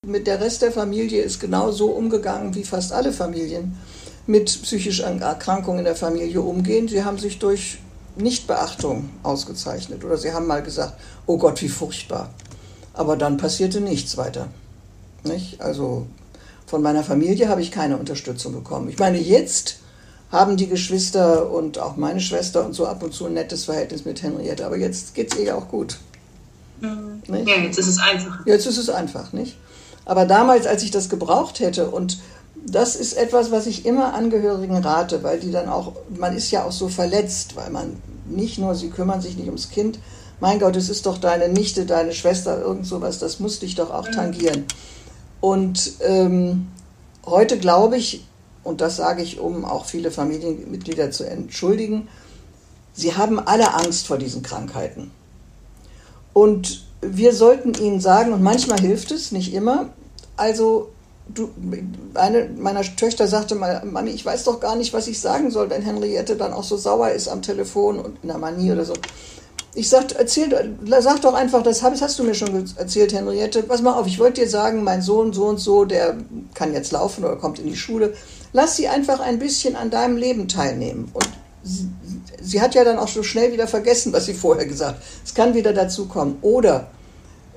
Mit 0.06 0.28
der 0.28 0.40
Rest 0.40 0.62
der 0.62 0.72
Familie 0.72 1.22
ist 1.22 1.40
genau 1.40 1.72
so 1.72 1.88
umgegangen, 1.88 2.56
wie 2.56 2.64
fast 2.64 2.94
alle 2.94 3.12
Familien 3.12 3.76
mit 4.28 4.46
psychischen 4.46 5.22
Erkrankungen 5.22 5.80
in 5.80 5.86
der 5.86 5.96
Familie 5.96 6.42
umgehen. 6.42 6.88
Sie 6.88 7.04
haben 7.04 7.18
sich 7.18 7.40
durch 7.40 7.80
Nichtbeachtung 8.16 9.10
ausgezeichnet 9.24 10.04
oder 10.06 10.18
sie 10.18 10.32
haben 10.32 10.48
mal 10.48 10.64
gesagt, 10.64 10.94
oh 11.26 11.38
Gott, 11.38 11.62
wie 11.62 11.70
furchtbar. 11.70 12.30
Aber 12.94 13.18
dann 13.18 13.38
passierte 13.38 13.82
nichts 13.82 14.18
weiter. 14.18 14.48
Nicht? 15.24 15.62
Also 15.62 16.08
von 16.66 16.82
meiner 16.82 17.04
Familie 17.04 17.50
habe 17.50 17.62
ich 17.62 17.72
keine 17.72 17.98
Unterstützung 17.98 18.54
bekommen. 18.54 18.90
Ich 18.90 19.00
meine, 19.00 19.18
jetzt 19.18 19.79
haben 20.32 20.58
die 20.58 20.68
Geschwister 20.68 21.50
und 21.52 21.80
auch 21.80 21.96
meine 21.96 22.20
Schwester 22.20 22.66
und 22.66 22.74
so 22.74 22.86
ab 22.86 23.02
und 23.02 23.14
zu 23.14 23.26
ein 23.26 23.34
nettes 23.34 23.66
Verhältnis 23.66 24.06
mit 24.06 24.22
Henriette. 24.22 24.66
Aber 24.66 24.78
jetzt 24.78 25.16
geht 25.16 25.34
es 25.34 25.40
ihr 25.40 25.46
ja 25.46 25.56
auch 25.56 25.68
gut. 25.68 25.98
Mhm. 26.82 27.22
Ja, 27.28 27.56
jetzt 27.56 27.80
ist 27.80 27.88
es 27.88 28.00
einfach. 28.00 28.46
Jetzt 28.46 28.68
ist 28.68 28.78
es 28.78 28.90
einfach, 28.90 29.34
nicht? 29.34 29.58
Aber 30.06 30.26
damals, 30.26 30.66
als 30.68 30.84
ich 30.84 30.92
das 30.92 31.10
gebraucht 31.10 31.60
hätte, 31.60 31.90
und 31.90 32.20
das 32.66 32.96
ist 32.96 33.14
etwas, 33.14 33.52
was 33.52 33.68
ich 33.68 33.86
immer 33.86 34.14
Angehörigen 34.14 34.78
rate, 34.78 35.24
weil 35.24 35.40
die 35.40 35.52
dann 35.52 35.70
auch, 35.70 35.94
man 36.18 36.36
ist 36.36 36.52
ja 36.52 36.64
auch 36.64 36.72
so 36.72 36.90
verletzt, 36.90 37.56
weil 37.56 37.70
man 37.70 37.98
nicht 38.28 38.60
nur, 38.60 38.76
sie 38.76 38.90
kümmern 38.90 39.22
sich 39.22 39.36
nicht 39.36 39.48
ums 39.48 39.70
Kind. 39.70 40.00
Mein 40.40 40.60
Gott, 40.60 40.76
es 40.76 40.90
ist 40.90 41.06
doch 41.06 41.18
deine 41.18 41.50
Nichte, 41.50 41.86
deine 41.86 42.14
Schwester, 42.14 42.62
irgend 42.62 42.86
sowas, 42.86 43.20
das 43.20 43.40
muss 43.40 43.60
dich 43.60 43.76
doch 43.76 43.92
auch 43.92 44.08
mhm. 44.08 44.14
tangieren. 44.14 44.66
Und 45.42 45.94
ähm, 46.02 46.68
heute 47.26 47.58
glaube 47.58 47.98
ich, 47.98 48.26
und 48.70 48.82
das 48.82 48.98
sage 48.98 49.24
ich, 49.24 49.40
um 49.40 49.66
auch 49.66 49.86
viele 49.86 50.12
Familienmitglieder 50.12 51.10
zu 51.10 51.24
entschuldigen, 51.24 52.08
sie 52.94 53.16
haben 53.16 53.40
alle 53.40 53.74
Angst 53.74 54.06
vor 54.06 54.20
diesen 54.20 54.44
Krankheiten. 54.44 55.10
Und 56.34 56.86
wir 57.02 57.34
sollten 57.34 57.74
ihnen 57.74 58.00
sagen, 58.00 58.32
und 58.32 58.44
manchmal 58.44 58.80
hilft 58.80 59.10
es, 59.12 59.32
nicht 59.32 59.56
immer, 59.56 59.90
also 60.38 60.90
du, 61.34 61.50
eine 62.14 62.48
meiner 62.58 62.84
Töchter 62.84 63.28
sagte 63.28 63.56
mal, 63.56 63.84
Mami, 63.86 64.12
ich 64.12 64.24
weiß 64.24 64.44
doch 64.44 64.60
gar 64.60 64.76
nicht, 64.76 64.94
was 64.94 65.08
ich 65.08 65.20
sagen 65.20 65.50
soll, 65.50 65.72
wenn 65.72 65.82
Henriette 65.82 66.36
dann 66.36 66.54
auch 66.54 66.64
so 66.64 66.78
sauer 66.78 67.10
ist 67.10 67.28
am 67.28 67.42
Telefon 67.42 68.00
und 68.00 68.18
in 68.22 68.30
der 68.30 68.38
Manie 68.38 68.72
oder 68.72 68.86
so. 68.86 68.94
Ich 69.74 69.90
sagte, 69.90 70.16
erzähl, 70.18 70.78
sag 71.00 71.22
doch 71.22 71.34
einfach, 71.34 71.64
das 71.64 71.84
hast 71.84 72.20
du 72.20 72.24
mir 72.24 72.34
schon 72.36 72.66
erzählt, 72.76 73.14
Henriette. 73.14 73.64
Pass 73.64 73.82
mal 73.82 73.94
auf, 73.94 74.08
ich 74.08 74.20
wollte 74.20 74.42
dir 74.42 74.50
sagen, 74.50 74.84
mein 74.84 75.02
Sohn 75.02 75.34
so 75.34 75.46
und 75.46 75.60
so, 75.60 75.86
der 75.86 76.18
kann 76.54 76.74
jetzt 76.74 76.92
laufen 76.92 77.24
oder 77.24 77.36
kommt 77.36 77.60
in 77.60 77.68
die 77.68 77.76
Schule. 77.76 78.14
Lass 78.54 78.76
sie 78.76 78.88
einfach 78.88 79.20
ein 79.20 79.40
bisschen 79.40 79.76
an 79.76 79.90
deinem 79.90 80.18
Leben 80.18 80.48
teilnehmen. 80.48 81.10
Und 81.14 81.30
sie, 81.64 81.90
sie 82.42 82.62
hat 82.62 82.76
ja 82.76 82.84
dann 82.84 82.98
auch 82.98 83.08
so 83.08 83.24
schnell 83.24 83.54
wieder 83.54 83.68
vergessen, 83.68 84.14
was 84.14 84.26
sie 84.26 84.34
vorher 84.34 84.66
gesagt 84.66 84.98
hat. 84.98 85.04
Es 85.24 85.34
kann 85.34 85.54
wieder 85.54 85.74
dazu 85.74 86.08
kommen. 86.08 86.38
Oder 86.42 86.90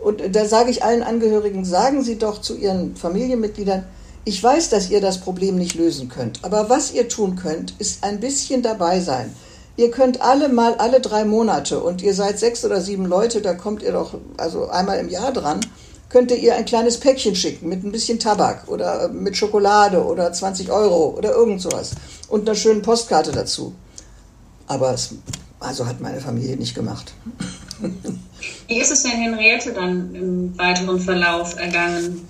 und 0.03 0.21
da 0.35 0.45
sage 0.47 0.71
ich 0.71 0.83
allen 0.83 1.05
Angehörigen, 1.05 1.65
sagen 1.65 2.03
Sie 2.03 2.19
doch 2.19 2.41
zu 2.41 2.57
Ihren 2.57 2.97
Familienmitgliedern, 2.97 3.85
ich 4.25 4.43
weiß, 4.43 4.69
dass 4.69 4.91
ihr 4.91 5.01
das 5.01 5.21
Problem 5.21 5.57
nicht 5.57 5.75
lösen 5.75 6.09
könnt, 6.09 6.45
aber 6.45 6.69
was 6.69 6.93
ihr 6.93 7.09
tun 7.09 7.35
könnt, 7.35 7.75
ist 7.81 8.05
ein 8.05 8.21
bisschen 8.21 8.63
dabei 8.63 9.01
sein. 9.01 9.35
Ihr 9.77 9.91
könnt 9.91 10.21
alle 10.21 10.49
mal 10.49 10.75
alle 10.75 11.01
drei 11.01 11.25
Monate 11.25 11.81
und 11.81 12.03
ihr 12.03 12.15
seid 12.15 12.39
sechs 12.39 12.65
oder 12.65 12.81
sieben 12.81 13.07
Leute, 13.07 13.41
da 13.41 13.55
kommt 13.55 13.83
ihr 13.83 13.91
doch 13.91 14.15
also 14.37 14.69
einmal 14.69 15.01
im 15.01 15.09
Jahr 15.09 15.33
dran, 15.33 15.59
könnt 16.12 16.31
ihr 16.31 16.54
ein 16.54 16.66
kleines 16.66 17.00
Päckchen 17.00 17.35
schicken 17.35 17.71
mit 17.71 17.83
ein 17.83 17.90
bisschen 17.90 18.19
Tabak 18.19 18.69
oder 18.69 19.09
mit 19.09 19.35
Schokolade 19.35 20.04
oder 20.04 20.31
20 20.31 20.71
Euro 20.71 21.14
oder 21.16 21.33
irgend 21.33 21.62
sowas 21.62 21.92
und 22.28 22.47
einer 22.47 22.54
schönen 22.54 22.83
Postkarte 22.83 23.33
dazu. 23.33 23.75
Aber 24.66 24.92
es, 24.92 25.14
also 25.59 25.87
hat 25.87 26.00
meine 26.00 26.21
Familie 26.21 26.57
nicht 26.57 26.75
gemacht. 26.75 27.14
Wie 28.69 28.78
ist 28.78 28.92
es 28.92 29.02
denn 29.04 29.12
Henriette 29.12 29.73
dann 29.73 30.14
im 30.14 30.59
weiteren 30.59 31.00
Verlauf 31.00 31.59
ergangen? 31.59 32.28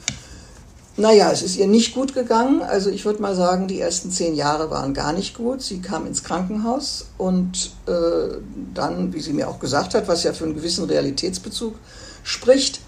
Naja, 0.96 1.32
es 1.32 1.42
ist 1.42 1.56
ihr 1.56 1.66
nicht 1.66 1.94
gut 1.94 2.14
gegangen. 2.14 2.62
Also 2.62 2.88
ich 2.90 3.04
würde 3.04 3.20
mal 3.20 3.34
sagen, 3.34 3.66
die 3.66 3.80
ersten 3.80 4.10
zehn 4.10 4.36
Jahre 4.36 4.70
waren 4.70 4.94
gar 4.94 5.12
nicht 5.12 5.34
gut. 5.34 5.62
Sie 5.62 5.80
kam 5.80 6.06
ins 6.06 6.22
Krankenhaus 6.22 7.06
und 7.18 7.72
äh, 7.86 8.36
dann, 8.74 9.12
wie 9.12 9.20
sie 9.20 9.32
mir 9.32 9.48
auch 9.48 9.58
gesagt 9.58 9.94
hat, 9.94 10.06
was 10.06 10.22
ja 10.22 10.32
für 10.34 10.44
einen 10.44 10.54
gewissen 10.54 10.84
Realitätsbezug 10.84 11.74
spricht, 12.22 12.80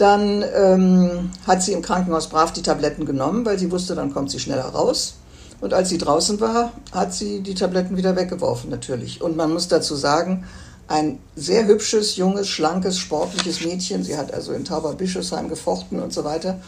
dann 0.00 0.44
ähm, 0.54 1.30
hat 1.46 1.62
sie 1.62 1.72
im 1.72 1.82
Krankenhaus 1.82 2.28
brav 2.28 2.52
die 2.52 2.62
Tabletten 2.62 3.04
genommen, 3.04 3.44
weil 3.44 3.58
sie 3.58 3.70
wusste, 3.70 3.94
dann 3.94 4.12
kommt 4.12 4.30
sie 4.30 4.40
schneller 4.40 4.66
raus. 4.66 5.14
Und 5.60 5.74
als 5.74 5.90
sie 5.90 5.98
draußen 5.98 6.40
war, 6.40 6.72
hat 6.92 7.12
sie 7.12 7.40
die 7.40 7.54
Tabletten 7.54 7.96
wieder 7.96 8.16
weggeworfen 8.16 8.70
natürlich. 8.70 9.20
Und 9.20 9.36
man 9.36 9.52
muss 9.52 9.68
dazu 9.68 9.94
sagen, 9.94 10.44
ein 10.88 11.18
sehr 11.36 11.66
hübsches, 11.66 12.16
junges, 12.16 12.48
schlankes, 12.48 12.98
sportliches 12.98 13.64
Mädchen. 13.64 14.02
Sie 14.02 14.16
hat 14.16 14.32
also 14.32 14.52
in 14.52 14.64
Tauberbischofsheim 14.64 15.48
gefochten 15.48 16.00
und 16.00 16.12
so 16.12 16.24
weiter 16.24 16.58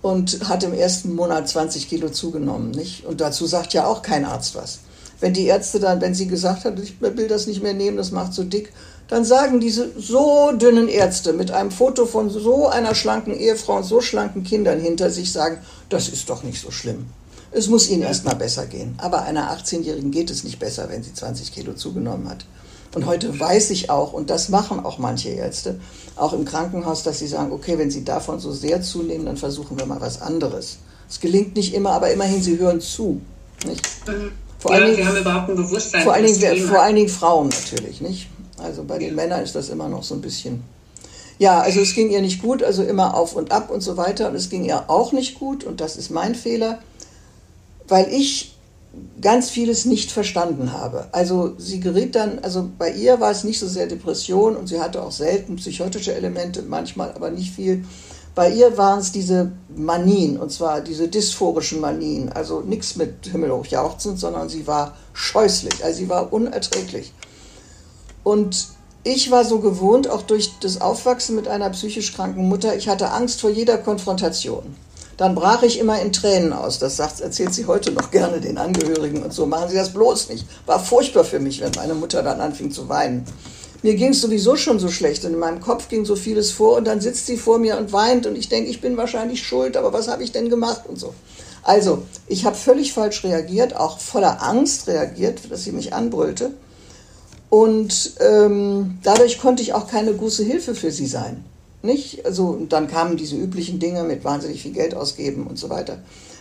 und 0.00 0.48
hat 0.48 0.62
im 0.62 0.72
ersten 0.72 1.14
Monat 1.14 1.48
20 1.48 1.88
Kilo 1.88 2.08
zugenommen. 2.08 2.70
Nicht? 2.70 3.04
Und 3.04 3.20
dazu 3.20 3.46
sagt 3.46 3.74
ja 3.74 3.86
auch 3.86 4.02
kein 4.02 4.24
Arzt 4.24 4.54
was. 4.54 4.80
Wenn 5.20 5.34
die 5.34 5.46
Ärzte 5.46 5.80
dann, 5.80 6.00
wenn 6.00 6.14
sie 6.14 6.28
gesagt 6.28 6.64
hat, 6.64 6.78
ich 6.78 7.00
will 7.00 7.28
das 7.28 7.46
nicht 7.46 7.62
mehr 7.62 7.74
nehmen, 7.74 7.96
das 7.96 8.12
macht 8.12 8.32
so 8.32 8.44
dick, 8.44 8.72
dann 9.08 9.24
sagen 9.24 9.58
diese 9.58 9.90
so 9.98 10.52
dünnen 10.52 10.88
Ärzte 10.88 11.32
mit 11.32 11.50
einem 11.50 11.70
Foto 11.70 12.06
von 12.06 12.30
so 12.30 12.68
einer 12.68 12.94
schlanken 12.94 13.34
Ehefrau 13.34 13.78
und 13.78 13.84
so 13.84 14.00
schlanken 14.00 14.44
Kindern 14.44 14.78
hinter 14.78 15.10
sich 15.10 15.32
sagen, 15.32 15.58
das 15.88 16.08
ist 16.08 16.28
doch 16.30 16.42
nicht 16.42 16.60
so 16.60 16.70
schlimm. 16.70 17.06
Es 17.50 17.68
muss 17.68 17.88
ihnen 17.88 18.02
erst 18.02 18.26
mal 18.26 18.34
besser 18.34 18.66
gehen. 18.66 18.94
Aber 18.98 19.22
einer 19.22 19.50
18-Jährigen 19.50 20.10
geht 20.10 20.30
es 20.30 20.44
nicht 20.44 20.58
besser, 20.58 20.88
wenn 20.90 21.02
sie 21.02 21.14
20 21.14 21.52
Kilo 21.52 21.72
zugenommen 21.72 22.28
hat. 22.28 22.44
Und 22.94 23.06
heute 23.06 23.38
weiß 23.38 23.70
ich 23.70 23.90
auch, 23.90 24.12
und 24.12 24.30
das 24.30 24.48
machen 24.48 24.84
auch 24.84 24.98
manche 24.98 25.30
Ärzte, 25.30 25.80
auch 26.16 26.32
im 26.32 26.44
Krankenhaus, 26.44 27.02
dass 27.02 27.18
sie 27.18 27.26
sagen, 27.26 27.52
okay, 27.52 27.78
wenn 27.78 27.90
sie 27.90 28.04
davon 28.04 28.40
so 28.40 28.52
sehr 28.52 28.82
zunehmen, 28.82 29.26
dann 29.26 29.36
versuchen 29.36 29.78
wir 29.78 29.86
mal 29.86 30.00
was 30.00 30.20
anderes. 30.20 30.78
Es 31.08 31.20
gelingt 31.20 31.56
nicht 31.56 31.74
immer, 31.74 31.92
aber 31.92 32.10
immerhin, 32.10 32.42
sie 32.42 32.58
hören 32.58 32.80
zu. 32.80 33.20
Nicht? 33.66 33.82
Vor 34.58 34.72
ja, 34.72 34.78
allen 34.78 34.86
Dingen, 34.86 34.98
wir 34.98 35.08
haben 35.08 35.16
überhaupt 35.16 35.50
ein 35.50 35.56
Bewusstsein. 35.56 36.02
Vor 36.02 36.14
allen, 36.14 36.26
Dingen, 36.26 36.66
vor 36.66 36.82
allen 36.82 36.96
Dingen 36.96 37.08
Frauen 37.08 37.48
natürlich, 37.48 38.00
nicht? 38.00 38.28
Also 38.58 38.82
bei 38.84 38.98
den 38.98 39.14
Männern 39.14 39.42
ist 39.42 39.54
das 39.54 39.68
immer 39.68 39.88
noch 39.88 40.02
so 40.02 40.14
ein 40.14 40.20
bisschen. 40.20 40.62
Ja, 41.38 41.60
also 41.60 41.80
es 41.80 41.94
ging 41.94 42.10
ihr 42.10 42.20
nicht 42.20 42.42
gut, 42.42 42.64
also 42.64 42.82
immer 42.82 43.14
auf 43.14 43.36
und 43.36 43.52
ab 43.52 43.70
und 43.70 43.80
so 43.80 43.96
weiter. 43.96 44.28
Und 44.28 44.34
es 44.34 44.50
ging 44.50 44.64
ihr 44.64 44.90
auch 44.90 45.12
nicht 45.12 45.38
gut, 45.38 45.62
und 45.62 45.80
das 45.80 45.96
ist 45.96 46.10
mein 46.10 46.34
Fehler, 46.34 46.80
weil 47.86 48.12
ich 48.12 48.56
ganz 49.20 49.50
vieles 49.50 49.84
nicht 49.84 50.10
verstanden 50.10 50.72
habe. 50.72 51.06
Also 51.12 51.54
sie 51.58 51.78
geriet 51.78 52.16
dann, 52.16 52.40
also 52.40 52.68
bei 52.78 52.90
ihr 52.90 53.20
war 53.20 53.30
es 53.30 53.44
nicht 53.44 53.60
so 53.60 53.68
sehr 53.68 53.86
Depression 53.86 54.56
und 54.56 54.66
sie 54.66 54.80
hatte 54.80 55.02
auch 55.02 55.12
selten 55.12 55.56
psychotische 55.56 56.14
Elemente, 56.14 56.62
manchmal 56.62 57.12
aber 57.12 57.30
nicht 57.30 57.54
viel. 57.54 57.84
Bei 58.38 58.52
ihr 58.52 58.78
waren 58.78 59.00
es 59.00 59.10
diese 59.10 59.50
Manien, 59.74 60.38
und 60.38 60.52
zwar 60.52 60.80
diese 60.80 61.08
dysphorischen 61.08 61.80
Manien, 61.80 62.28
also 62.28 62.60
nichts 62.60 62.94
mit 62.94 63.26
himmelhoch 63.26 63.66
jauchzend, 63.66 64.20
sondern 64.20 64.48
sie 64.48 64.64
war 64.68 64.96
scheußlich, 65.12 65.84
also 65.84 65.98
sie 65.98 66.08
war 66.08 66.32
unerträglich. 66.32 67.12
Und 68.22 68.68
ich 69.02 69.32
war 69.32 69.44
so 69.44 69.58
gewohnt, 69.58 70.08
auch 70.08 70.22
durch 70.22 70.52
das 70.60 70.80
Aufwachsen 70.80 71.34
mit 71.34 71.48
einer 71.48 71.68
psychisch 71.70 72.14
kranken 72.14 72.48
Mutter, 72.48 72.76
ich 72.76 72.88
hatte 72.88 73.10
Angst 73.10 73.40
vor 73.40 73.50
jeder 73.50 73.76
Konfrontation 73.76 74.76
dann 75.18 75.34
brach 75.34 75.64
ich 75.64 75.80
immer 75.80 76.00
in 76.00 76.12
Tränen 76.12 76.52
aus. 76.52 76.78
Das 76.78 76.96
sagt, 76.96 77.20
erzählt 77.20 77.52
sie 77.52 77.66
heute 77.66 77.90
noch 77.90 78.12
gerne 78.12 78.40
den 78.40 78.56
Angehörigen 78.56 79.24
und 79.24 79.32
so. 79.32 79.46
Machen 79.46 79.68
Sie 79.68 79.74
das 79.74 79.92
bloß 79.92 80.28
nicht. 80.28 80.46
War 80.64 80.78
furchtbar 80.78 81.24
für 81.24 81.40
mich, 81.40 81.60
wenn 81.60 81.72
meine 81.74 81.94
Mutter 81.94 82.22
dann 82.22 82.40
anfing 82.40 82.70
zu 82.70 82.88
weinen. 82.88 83.24
Mir 83.82 83.94
ging 83.94 84.10
es 84.10 84.20
sowieso 84.20 84.56
schon 84.56 84.80
so 84.80 84.88
schlecht 84.88 85.24
und 85.24 85.34
in 85.34 85.38
meinem 85.38 85.60
Kopf 85.60 85.88
ging 85.88 86.04
so 86.04 86.16
vieles 86.16 86.50
vor 86.50 86.76
und 86.76 86.84
dann 86.86 87.00
sitzt 87.00 87.26
sie 87.26 87.36
vor 87.36 87.58
mir 87.58 87.78
und 87.78 87.92
weint 87.92 88.26
und 88.26 88.36
ich 88.36 88.48
denke, 88.48 88.70
ich 88.70 88.80
bin 88.80 88.96
wahrscheinlich 88.96 89.42
schuld, 89.42 89.76
aber 89.76 89.92
was 89.92 90.08
habe 90.08 90.24
ich 90.24 90.32
denn 90.32 90.50
gemacht 90.50 90.82
und 90.88 90.98
so. 90.98 91.14
Also, 91.62 92.02
ich 92.26 92.44
habe 92.44 92.56
völlig 92.56 92.92
falsch 92.92 93.24
reagiert, 93.24 93.76
auch 93.76 93.98
voller 93.98 94.42
Angst 94.42 94.88
reagiert, 94.88 95.50
dass 95.50 95.64
sie 95.64 95.72
mich 95.72 95.92
anbrüllte. 95.92 96.52
Und 97.50 98.12
ähm, 98.20 98.98
dadurch 99.02 99.38
konnte 99.38 99.62
ich 99.62 99.74
auch 99.74 99.86
keine 99.86 100.14
große 100.14 100.44
Hilfe 100.44 100.74
für 100.74 100.90
sie 100.90 101.06
sein. 101.06 101.44
Nicht? 101.82 102.24
Also, 102.24 102.58
dann 102.68 102.88
kamen 102.88 103.16
diese 103.16 103.36
üblichen 103.36 103.78
Dinge 103.80 104.02
mit 104.04 104.24
wahnsinnig 104.24 104.62
viel 104.62 104.72
Geld 104.72 104.94
ausgeben 104.94 105.46
und 105.46 105.58
so 105.58 105.68
weiter. 105.68 105.98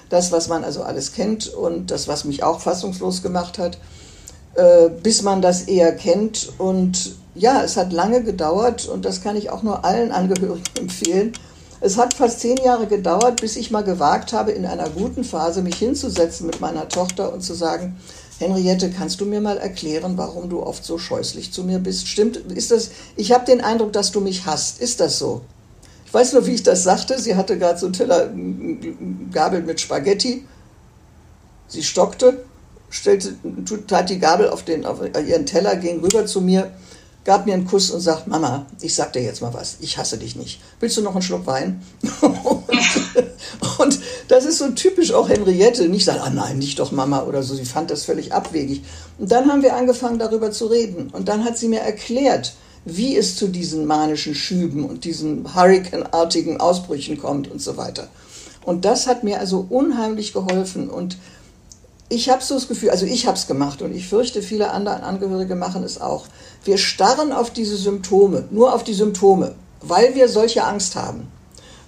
Das, 0.09 0.31
was 0.31 0.47
man 0.47 0.63
also 0.63 0.83
alles 0.83 1.11
kennt 1.11 1.53
und 1.53 1.91
das, 1.91 2.07
was 2.07 2.23
mich 2.23 2.43
auch 2.43 2.61
fassungslos 2.61 3.21
gemacht 3.21 3.57
hat, 3.57 3.77
äh, 4.55 4.89
bis 4.89 5.23
man 5.23 5.41
das 5.41 5.63
eher 5.63 5.93
kennt. 5.93 6.53
Und 6.57 7.17
ja, 7.37 7.63
es 7.63 7.77
hat 7.77 7.93
lange 7.93 8.23
gedauert 8.23 8.87
und 8.87 9.05
das 9.05 9.21
kann 9.21 9.35
ich 9.35 9.49
auch 9.49 9.63
nur 9.63 9.85
allen 9.85 10.11
Angehörigen 10.11 10.63
empfehlen. 10.79 11.33
Es 11.79 11.97
hat 11.97 12.15
fast 12.15 12.39
zehn 12.39 12.57
Jahre 12.57 12.87
gedauert, 12.87 13.39
bis 13.39 13.55
ich 13.55 13.69
mal 13.69 13.83
gewagt 13.83 14.33
habe, 14.33 14.51
in 14.51 14.65
einer 14.65 14.89
guten 14.89 15.23
Phase 15.23 15.61
mich 15.61 15.75
hinzusetzen 15.75 16.47
mit 16.47 16.59
meiner 16.59 16.89
Tochter 16.89 17.31
und 17.31 17.41
zu 17.41 17.53
sagen, 17.53 17.97
Henriette, 18.39 18.89
kannst 18.89 19.21
du 19.21 19.25
mir 19.25 19.41
mal 19.41 19.57
erklären, 19.57 20.17
warum 20.17 20.49
du 20.49 20.61
oft 20.61 20.83
so 20.83 20.97
scheußlich 20.97 21.53
zu 21.53 21.63
mir 21.63 21.79
bist? 21.79 22.07
Stimmt, 22.07 22.37
ist 22.37 22.71
das, 22.71 22.89
ich 23.15 23.31
habe 23.31 23.45
den 23.45 23.61
Eindruck, 23.61 23.93
dass 23.93 24.11
du 24.11 24.21
mich 24.21 24.45
hasst. 24.45 24.81
Ist 24.81 24.99
das 24.99 25.19
so? 25.19 25.41
Ich 26.05 26.13
weiß 26.13 26.33
nur, 26.33 26.45
wie 26.45 26.53
ich 26.53 26.63
das 26.63 26.83
sagte. 26.83 27.19
Sie 27.19 27.35
hatte 27.35 27.57
gerade 27.57 27.77
so 27.77 27.87
einen 27.87 27.93
Teller 27.93 28.29
Gabel 29.31 29.61
mit 29.61 29.79
Spaghetti. 29.79 30.45
Sie 31.67 31.83
stockte, 31.83 32.45
stellte, 32.89 33.35
tat 33.87 34.09
die 34.09 34.19
Gabel 34.19 34.49
auf, 34.49 34.63
den, 34.63 34.85
auf 34.85 34.99
ihren 35.03 35.45
Teller, 35.45 35.75
ging 35.75 35.99
rüber 35.99 36.25
zu 36.25 36.41
mir 36.41 36.71
gab 37.27 37.45
mir 37.45 37.55
einen 37.55 37.67
Kuss 37.67 37.91
und 37.91 37.99
sagt, 37.99 38.27
Mama, 38.27 38.67
ich 38.79 38.95
sag 38.95 39.11
dir 39.11 39.21
jetzt 39.21 39.41
mal 39.41 39.53
was, 39.53 39.75
ich 39.81 39.97
hasse 39.97 40.17
dich 40.17 40.37
nicht. 40.37 40.61
Willst 40.79 40.95
du 40.95 41.01
noch 41.01 41.11
einen 41.11 41.21
Schluck 41.21 41.45
Wein? 41.45 41.83
und, 42.21 42.63
und, 43.79 43.99
das 44.29 44.45
ist 44.45 44.59
so 44.59 44.69
typisch 44.69 45.11
auch 45.11 45.27
Henriette, 45.27 45.89
nicht 45.89 46.05
sagen, 46.05 46.21
ah 46.23 46.29
nein, 46.29 46.57
nicht 46.57 46.79
doch 46.79 46.93
Mama 46.93 47.23
oder 47.23 47.43
so, 47.43 47.53
sie 47.53 47.65
fand 47.65 47.91
das 47.91 48.05
völlig 48.05 48.31
abwegig. 48.31 48.83
Und 49.17 49.29
dann 49.29 49.51
haben 49.51 49.61
wir 49.61 49.75
angefangen 49.75 50.19
darüber 50.19 50.51
zu 50.51 50.67
reden 50.67 51.09
und 51.09 51.27
dann 51.27 51.43
hat 51.43 51.57
sie 51.57 51.67
mir 51.67 51.81
erklärt, 51.81 52.53
wie 52.85 53.17
es 53.17 53.35
zu 53.35 53.49
diesen 53.49 53.85
manischen 53.85 54.33
Schüben 54.33 54.85
und 54.85 55.03
diesen 55.03 55.53
Hurricane-artigen 55.53 56.61
Ausbrüchen 56.61 57.17
kommt 57.17 57.51
und 57.51 57.61
so 57.61 57.75
weiter. 57.75 58.07
Und 58.63 58.85
das 58.85 59.05
hat 59.05 59.25
mir 59.25 59.41
also 59.41 59.67
unheimlich 59.69 60.31
geholfen 60.31 60.89
und 60.89 61.17
ich 62.09 62.29
habe 62.29 62.43
so 62.43 62.55
das 62.55 62.67
Gefühl, 62.67 62.89
also 62.89 63.05
ich 63.05 63.27
habe 63.27 63.37
es 63.37 63.47
gemacht 63.47 63.81
und 63.81 63.93
ich 63.93 64.07
fürchte, 64.07 64.41
viele 64.41 64.71
andere 64.71 65.03
Angehörige 65.03 65.55
machen 65.55 65.83
es 65.83 65.99
auch. 65.99 66.25
Wir 66.63 66.77
starren 66.77 67.31
auf 67.31 67.51
diese 67.51 67.75
Symptome, 67.75 68.45
nur 68.49 68.73
auf 68.73 68.83
die 68.83 68.93
Symptome, 68.93 69.55
weil 69.81 70.15
wir 70.15 70.29
solche 70.29 70.63
Angst 70.63 70.95
haben. 70.95 71.27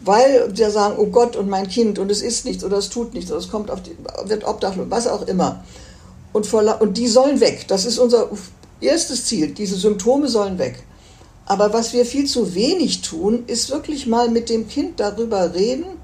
Weil 0.01 0.51
wir 0.55 0.71
sagen, 0.71 0.95
oh 0.97 1.07
Gott 1.07 1.35
und 1.35 1.49
mein 1.49 1.67
Kind 1.67 1.99
und 1.99 2.11
es 2.11 2.21
ist 2.21 2.45
nichts 2.45 2.63
oder 2.63 2.77
es 2.77 2.89
tut 2.89 3.13
nichts 3.13 3.31
oder 3.31 3.39
es 3.39 3.49
kommt 3.49 3.71
auf 3.71 3.81
die, 3.81 3.95
wird 4.25 4.45
obdachlos, 4.45 4.87
was 4.89 5.07
auch 5.07 5.27
immer. 5.27 5.63
Und, 6.31 6.45
vor, 6.45 6.81
und 6.81 6.97
die 6.97 7.07
sollen 7.07 7.39
weg. 7.39 7.65
Das 7.67 7.85
ist 7.85 7.97
unser 7.97 8.29
erstes 8.81 9.25
Ziel, 9.25 9.47
diese 9.47 9.75
Symptome 9.75 10.27
sollen 10.27 10.57
weg. 10.57 10.83
Aber 11.45 11.73
was 11.73 11.93
wir 11.93 12.05
viel 12.05 12.27
zu 12.27 12.53
wenig 12.53 13.01
tun, 13.01 13.43
ist 13.47 13.71
wirklich 13.71 14.05
mal 14.05 14.29
mit 14.29 14.49
dem 14.49 14.67
Kind 14.67 14.99
darüber 14.99 15.53
reden, 15.53 15.98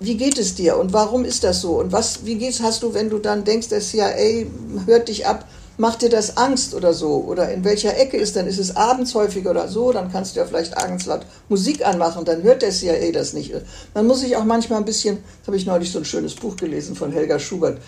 wie 0.00 0.16
geht 0.16 0.38
es 0.38 0.54
dir 0.54 0.76
und 0.76 0.92
warum 0.92 1.24
ist 1.24 1.44
das 1.44 1.60
so 1.60 1.80
und 1.80 1.92
was, 1.92 2.24
wie 2.24 2.36
geht's, 2.36 2.62
hast 2.62 2.82
du, 2.82 2.94
wenn 2.94 3.10
du 3.10 3.18
dann 3.18 3.44
denkst, 3.44 3.68
der 3.68 3.80
CIA 3.80 4.46
hört 4.86 5.08
dich 5.08 5.26
ab, 5.26 5.44
macht 5.76 6.02
dir 6.02 6.08
das 6.08 6.36
Angst 6.36 6.74
oder 6.74 6.92
so 6.92 7.24
oder 7.26 7.50
in 7.52 7.64
welcher 7.64 7.96
Ecke 7.96 8.16
ist, 8.16 8.36
dann 8.36 8.46
ist 8.46 8.58
es 8.58 8.76
abends 8.76 9.14
häufiger 9.14 9.50
oder 9.50 9.68
so, 9.68 9.92
dann 9.92 10.10
kannst 10.12 10.34
du 10.34 10.40
ja 10.40 10.46
vielleicht 10.46 10.76
abends 10.76 11.06
laut 11.06 11.22
Musik 11.48 11.86
anmachen, 11.86 12.24
dann 12.24 12.42
hört 12.42 12.62
der 12.62 12.70
CIA 12.70 13.12
das 13.12 13.32
nicht. 13.32 13.52
Man 13.94 14.06
muss 14.06 14.20
sich 14.20 14.36
auch 14.36 14.44
manchmal 14.44 14.78
ein 14.78 14.84
bisschen, 14.84 15.18
das 15.40 15.48
habe 15.48 15.56
ich 15.56 15.66
neulich 15.66 15.90
so 15.90 15.98
ein 15.98 16.04
schönes 16.04 16.34
Buch 16.34 16.56
gelesen 16.56 16.94
von 16.94 17.12
Helga 17.12 17.38
Schubert, 17.38 17.78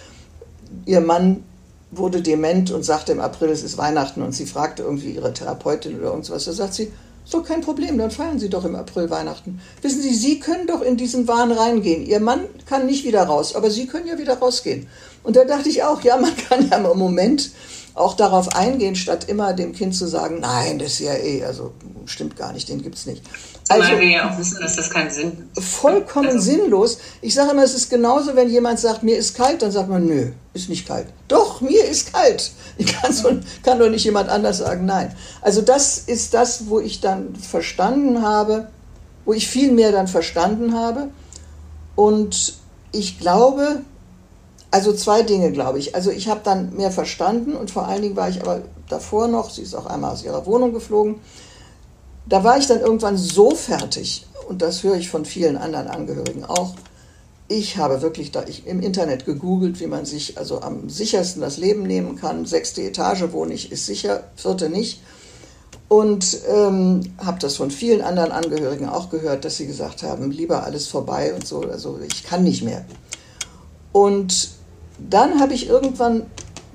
ihr 0.87 1.01
Mann 1.01 1.45
wurde 1.93 2.23
dement 2.23 2.71
und 2.71 2.85
sagte 2.85 3.13
im 3.13 3.21
April, 3.21 3.51
es 3.51 3.63
ist 3.63 3.77
Weihnachten 3.77 4.23
und 4.23 4.33
sie 4.33 4.47
fragte 4.47 4.83
irgendwie 4.83 5.13
ihre 5.13 5.33
Therapeutin 5.33 5.99
oder 5.99 6.11
irgendwas. 6.11 6.45
Da 6.45 6.53
sagt 6.53 6.75
sie, 6.75 6.93
doch 7.35 7.45
kein 7.45 7.61
Problem, 7.61 7.99
dann 7.99 8.11
feiern 8.11 8.39
Sie 8.39 8.49
doch 8.49 8.65
im 8.65 8.77
April 8.77 9.11
Weihnachten. 9.11 9.61
Wissen 9.83 10.03
Sie, 10.03 10.15
Sie 10.15 10.41
können 10.41 10.67
doch 10.67 10.83
in 10.83 10.97
diesen 10.97 11.29
Wahn 11.29 11.53
reingehen. 11.53 12.05
Ihr 12.05 12.21
Mann 12.21 12.45
kann 12.67 12.87
nicht 12.87 13.05
wieder 13.05 13.23
raus, 13.25 13.55
aber 13.55 13.71
Sie 13.71 13.87
können 13.87 14.07
ja 14.07 14.19
wieder 14.19 14.39
rausgehen. 14.39 14.87
Und 15.23 15.37
da 15.37 15.45
dachte 15.45 15.69
ich 15.69 15.83
auch, 15.83 16.03
ja, 16.03 16.17
man 16.17 16.37
kann 16.37 16.69
ja 16.71 16.79
im 16.79 16.99
Moment 16.99 17.51
auch 17.95 18.15
darauf 18.15 18.55
eingehen, 18.55 18.95
statt 18.97 19.29
immer 19.29 19.53
dem 19.53 19.73
Kind 19.73 19.95
zu 19.95 20.07
sagen, 20.07 20.41
nein, 20.41 20.79
das 20.79 20.93
ist 20.93 21.01
ja 21.01 21.15
eh, 21.15 21.45
also 21.45 21.73
stimmt 22.07 22.37
gar 22.37 22.53
nicht, 22.53 22.69
den 22.69 22.83
gibt 22.83 22.97
es 22.97 23.07
nicht. 23.07 23.23
Also, 23.69 23.89
Weil 23.89 24.01
wir 24.01 24.09
ja 24.09 24.31
auch 24.31 24.39
wissen, 24.39 24.59
dass 24.61 24.77
das 24.77 24.91
keinen 24.91 25.11
Sinn 25.11 25.49
hat. 25.55 25.63
Vollkommen 25.63 26.29
also. 26.29 26.41
sinnlos. 26.41 26.99
Ich 27.21 27.35
sage 27.35 27.53
immer, 27.53 27.63
es 27.63 27.75
ist 27.75 27.89
genauso, 27.89 28.35
wenn 28.35 28.51
jemand 28.51 28.81
sagt, 28.81 29.05
mir 29.05 29.17
ist 29.17 29.37
kalt, 29.37 29.63
dann 29.63 29.71
sagt 29.71 29.89
man, 29.89 30.07
nö, 30.07 30.33
ist 30.55 30.69
nicht 30.69 30.89
kalt. 30.89 31.07
Doch, 31.29 31.61
mir 31.61 31.85
ist 31.85 32.13
kalt. 32.13 32.51
Ich 32.79 32.87
kann, 32.87 33.13
so, 33.13 33.31
kann 33.63 33.79
doch 33.79 33.89
nicht 33.89 34.05
jemand 34.05 34.29
anders 34.29 34.59
sagen, 34.59 34.87
nein. 34.87 35.15
Also 35.41 35.63
das 35.63 35.99
ist 35.99 36.35
das, 36.35 36.69
wo 36.69 36.81
ich 36.81 37.01
dann 37.01 37.37
verstanden 37.37 38.23
habe, 38.23 38.69
wo 39.25 39.33
ich 39.35 39.49
viel 39.49 39.71
mehr 39.71 39.93
dann 39.93 40.09
verstanden 40.09 40.75
habe. 40.75 41.11
Und 41.95 42.55
ich 42.93 43.21
glaube, 43.21 43.83
also 44.71 44.93
zwei 44.93 45.23
Dinge, 45.23 45.53
glaube 45.53 45.79
ich. 45.79 45.95
Also 45.95 46.11
ich 46.11 46.29
habe 46.29 46.41
dann 46.45 46.77
mehr 46.77 46.91
verstanden 46.91 47.55
und 47.55 47.71
vor 47.71 47.89
allen 47.89 48.03
Dingen 48.03 48.17
war 48.17 48.29
ich 48.29 48.41
aber 48.41 48.63
davor 48.89 49.29
noch, 49.29 49.51
sie 49.51 49.63
ist 49.63 49.75
auch 49.75 49.87
einmal 49.87 50.13
aus 50.13 50.25
ihrer 50.25 50.47
Wohnung 50.47 50.73
geflogen, 50.73 51.17
da 52.27 52.45
war 52.45 52.59
ich 52.59 52.67
dann 52.67 52.81
irgendwann 52.81 53.17
so 53.17 53.51
fertig, 53.51 54.27
und 54.49 54.63
das 54.63 54.83
höre 54.83 54.97
ich 54.97 55.09
von 55.09 55.25
vielen 55.25 55.57
anderen 55.57 55.89
Angehörigen 55.89 56.45
auch, 56.45 56.75
ich 57.51 57.79
habe 57.79 58.01
wirklich 58.01 58.31
da 58.31 58.45
ich 58.47 58.67
im 58.69 58.81
Internet 58.81 59.27
gegoogelt, 59.27 59.81
wie 59.81 59.89
man 59.89 60.05
sich 60.05 60.39
also 60.39 60.61
am 60.61 60.89
sichersten 60.89 61.43
das 61.43 61.57
Leben 61.57 61.83
nehmen 61.83 62.15
kann. 62.15 62.47
Sechste 62.47 62.81
Etage 62.83 63.33
wohne 63.33 63.55
ich, 63.55 63.73
ist 63.73 63.87
sicher, 63.87 64.23
vierte 64.37 64.71
nicht. 64.71 65.03
Und 65.89 66.39
ähm, 66.49 67.01
habe 67.19 67.41
das 67.41 67.57
von 67.57 67.73
vielen 67.73 68.03
anderen 68.03 68.31
Angehörigen 68.31 68.89
auch 68.89 69.11
gehört, 69.11 69.45
dass 69.45 69.57
sie 69.57 69.67
gesagt 69.67 70.05
haben, 70.05 70.31
lieber 70.31 70.63
alles 70.63 70.87
vorbei 70.87 71.35
und 71.35 71.45
so, 71.45 71.63
also 71.63 71.99
ich 72.07 72.23
kann 72.23 72.45
nicht 72.45 72.63
mehr. 72.63 72.85
Und 73.91 74.51
dann 75.09 75.41
habe 75.41 75.55
ich 75.55 75.69
irgendwann 75.69 76.27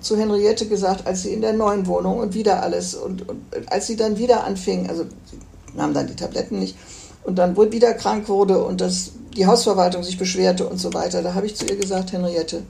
zu 0.02 0.18
Henriette 0.18 0.68
gesagt, 0.68 1.08
als 1.08 1.24
sie 1.24 1.34
in 1.34 1.42
der 1.42 1.54
neuen 1.54 1.88
Wohnung 1.88 2.20
und 2.20 2.34
wieder 2.34 2.62
alles 2.62 2.94
und, 2.94 3.28
und 3.28 3.42
als 3.68 3.88
sie 3.88 3.96
dann 3.96 4.18
wieder 4.18 4.44
anfing, 4.44 4.88
also 4.90 5.04
sie 5.04 5.40
nahm 5.76 5.94
dann 5.94 6.08
die 6.08 6.16
Tabletten 6.16 6.60
nicht 6.60 6.78
und 7.24 7.36
dann 7.36 7.58
wohl 7.58 7.72
wieder 7.72 7.94
krank 7.94 8.30
wurde 8.30 8.64
und 8.64 8.82
das, 8.82 9.12
die 9.36 9.48
Hausverwaltung 9.48 10.04
sich 10.04 10.18
beschwerte 10.18 10.68
und 10.68 10.78
so 10.78 10.94
weiter, 10.94 11.24
da 11.24 11.34
habe 11.34 11.48
ich 11.48 11.56
zu 11.56 11.66
ihr 11.66 11.76
gesagt, 11.76 12.12
Henriette, 12.12 12.64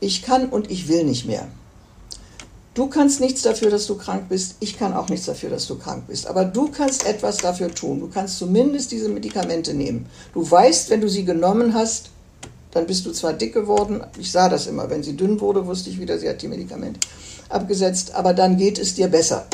ich 0.00 0.22
kann 0.22 0.48
und 0.50 0.70
ich 0.70 0.88
will 0.88 1.04
nicht 1.04 1.26
mehr. 1.26 1.48
Du 2.74 2.88
kannst 2.88 3.20
nichts 3.20 3.42
dafür, 3.42 3.70
dass 3.70 3.86
du 3.86 3.96
krank 3.96 4.28
bist. 4.28 4.56
Ich 4.58 4.76
kann 4.76 4.94
auch 4.94 5.08
nichts 5.08 5.26
dafür, 5.26 5.48
dass 5.48 5.68
du 5.68 5.78
krank 5.78 6.08
bist. 6.08 6.26
Aber 6.26 6.44
du 6.44 6.68
kannst 6.68 7.06
etwas 7.06 7.36
dafür 7.36 7.72
tun. 7.72 8.00
Du 8.00 8.08
kannst 8.08 8.36
zumindest 8.36 8.90
diese 8.90 9.08
Medikamente 9.08 9.74
nehmen. 9.74 10.06
Du 10.32 10.50
weißt, 10.50 10.90
wenn 10.90 11.00
du 11.00 11.08
sie 11.08 11.24
genommen 11.24 11.72
hast, 11.72 12.10
dann 12.74 12.86
bist 12.86 13.06
du 13.06 13.12
zwar 13.12 13.32
dick 13.32 13.54
geworden, 13.54 14.02
ich 14.18 14.30
sah 14.30 14.48
das 14.48 14.66
immer, 14.66 14.90
wenn 14.90 15.02
sie 15.02 15.16
dünn 15.16 15.40
wurde, 15.40 15.66
wusste 15.66 15.90
ich 15.90 15.98
wieder, 15.98 16.18
sie 16.18 16.28
hat 16.28 16.42
die 16.42 16.48
Medikamente 16.48 17.00
abgesetzt, 17.48 18.14
aber 18.14 18.34
dann 18.34 18.56
geht 18.56 18.78
es 18.78 18.94
dir 18.94 19.08
besser. 19.08 19.46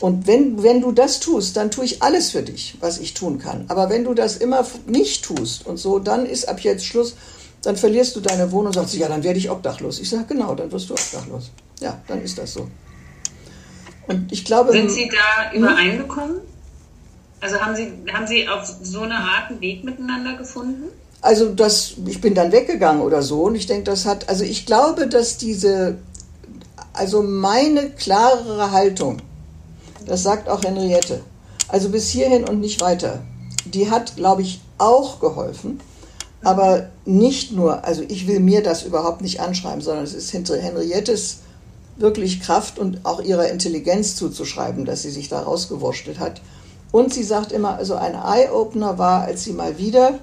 Und 0.00 0.26
wenn, 0.26 0.62
wenn 0.62 0.80
du 0.80 0.92
das 0.92 1.20
tust, 1.20 1.56
dann 1.56 1.70
tue 1.70 1.84
ich 1.84 2.02
alles 2.02 2.32
für 2.32 2.42
dich, 2.42 2.76
was 2.80 2.98
ich 2.98 3.14
tun 3.14 3.38
kann. 3.38 3.64
Aber 3.68 3.88
wenn 3.88 4.04
du 4.04 4.14
das 4.14 4.36
immer 4.36 4.66
nicht 4.86 5.24
tust 5.24 5.64
und 5.64 5.76
so, 5.76 5.98
dann 5.98 6.26
ist 6.26 6.48
ab 6.48 6.60
jetzt 6.60 6.84
Schluss, 6.84 7.14
dann 7.62 7.76
verlierst 7.76 8.16
du 8.16 8.20
deine 8.20 8.50
Wohnung 8.50 8.66
und 8.66 8.72
sagst, 8.74 8.94
ja, 8.94 9.08
dann 9.08 9.22
werde 9.22 9.38
ich 9.38 9.48
obdachlos. 9.48 10.00
Ich 10.00 10.10
sage, 10.10 10.24
genau, 10.28 10.54
dann 10.56 10.72
wirst 10.72 10.90
du 10.90 10.94
obdachlos. 10.94 11.52
Ja, 11.80 12.02
dann 12.08 12.20
ist 12.20 12.36
das 12.36 12.52
so. 12.52 12.68
Und 14.08 14.32
ich 14.32 14.44
glaube. 14.44 14.72
Sind 14.72 14.90
Sie 14.90 15.08
da 15.08 15.52
hm? 15.52 15.62
übereingekommen? 15.62 16.40
Also 17.40 17.60
haben 17.60 17.76
Sie, 17.76 17.92
haben 18.12 18.26
Sie 18.26 18.48
auf 18.48 18.66
so 18.82 19.02
eine 19.02 19.14
Art 19.14 19.50
einen 19.50 19.60
Weg 19.60 19.84
miteinander 19.84 20.36
gefunden? 20.36 20.88
Also 21.22 21.54
das, 21.54 21.92
ich 22.06 22.20
bin 22.20 22.34
dann 22.34 22.50
weggegangen 22.50 23.00
oder 23.00 23.22
so 23.22 23.44
und 23.44 23.54
ich 23.54 23.66
denke, 23.66 23.84
das 23.84 24.06
hat, 24.06 24.28
also 24.28 24.42
ich 24.42 24.66
glaube, 24.66 25.06
dass 25.06 25.36
diese, 25.36 25.98
also 26.92 27.22
meine 27.22 27.90
klarere 27.90 28.72
Haltung, 28.72 29.18
das 30.04 30.24
sagt 30.24 30.48
auch 30.48 30.64
Henriette, 30.64 31.20
also 31.68 31.90
bis 31.90 32.08
hierhin 32.08 32.48
und 32.48 32.58
nicht 32.58 32.80
weiter, 32.80 33.20
die 33.64 33.88
hat, 33.88 34.16
glaube 34.16 34.42
ich, 34.42 34.60
auch 34.78 35.20
geholfen, 35.20 35.80
aber 36.42 36.88
nicht 37.04 37.52
nur, 37.52 37.84
also 37.84 38.02
ich 38.08 38.26
will 38.26 38.40
mir 38.40 38.64
das 38.64 38.82
überhaupt 38.82 39.20
nicht 39.20 39.38
anschreiben, 39.38 39.80
sondern 39.80 40.02
es 40.02 40.14
ist 40.14 40.30
hinter 40.30 40.58
Henriettes 40.58 41.38
wirklich 41.96 42.40
Kraft 42.40 42.80
und 42.80 43.04
auch 43.04 43.20
ihrer 43.22 43.48
Intelligenz 43.48 44.16
zuzuschreiben, 44.16 44.84
dass 44.84 45.02
sie 45.02 45.10
sich 45.10 45.28
da 45.28 45.42
rausgewurschtelt 45.42 46.18
hat. 46.18 46.40
Und 46.90 47.14
sie 47.14 47.22
sagt 47.22 47.52
immer, 47.52 47.76
also 47.76 47.94
ein 47.94 48.14
Eye-Opener 48.14 48.98
war, 48.98 49.22
als 49.22 49.44
sie 49.44 49.52
mal 49.52 49.78
wieder 49.78 50.18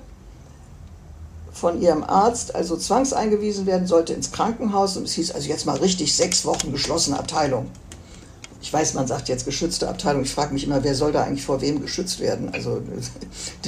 von 1.59 1.81
ihrem 1.81 2.03
Arzt 2.03 2.55
also 2.55 2.75
zwangseingewiesen 2.75 3.65
werden 3.65 3.87
sollte 3.87 4.13
ins 4.13 4.31
Krankenhaus. 4.31 4.97
Und 4.97 5.03
es 5.03 5.13
hieß 5.13 5.31
also 5.31 5.47
jetzt 5.47 5.65
mal 5.65 5.77
richtig 5.77 6.15
sechs 6.15 6.45
Wochen 6.45 6.71
geschlossene 6.71 7.19
Abteilung. 7.19 7.69
Ich 8.61 8.73
weiß, 8.73 8.93
man 8.93 9.07
sagt 9.07 9.29
jetzt 9.29 9.45
geschützte 9.45 9.87
Abteilung. 9.87 10.23
Ich 10.23 10.31
frage 10.31 10.53
mich 10.53 10.65
immer, 10.65 10.83
wer 10.83 10.95
soll 10.95 11.11
da 11.11 11.23
eigentlich 11.23 11.45
vor 11.45 11.61
wem 11.61 11.81
geschützt 11.81 12.19
werden? 12.19 12.49
Also 12.53 12.81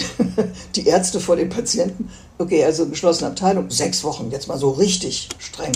die 0.76 0.86
Ärzte 0.86 1.20
vor 1.20 1.36
den 1.36 1.50
Patienten. 1.50 2.10
Okay, 2.38 2.64
also 2.66 2.88
geschlossene 2.88 3.30
Abteilung, 3.30 3.70
sechs 3.70 4.04
Wochen, 4.04 4.32
jetzt 4.32 4.48
mal 4.48 4.58
so 4.58 4.72
richtig 4.72 5.30
streng. 5.38 5.72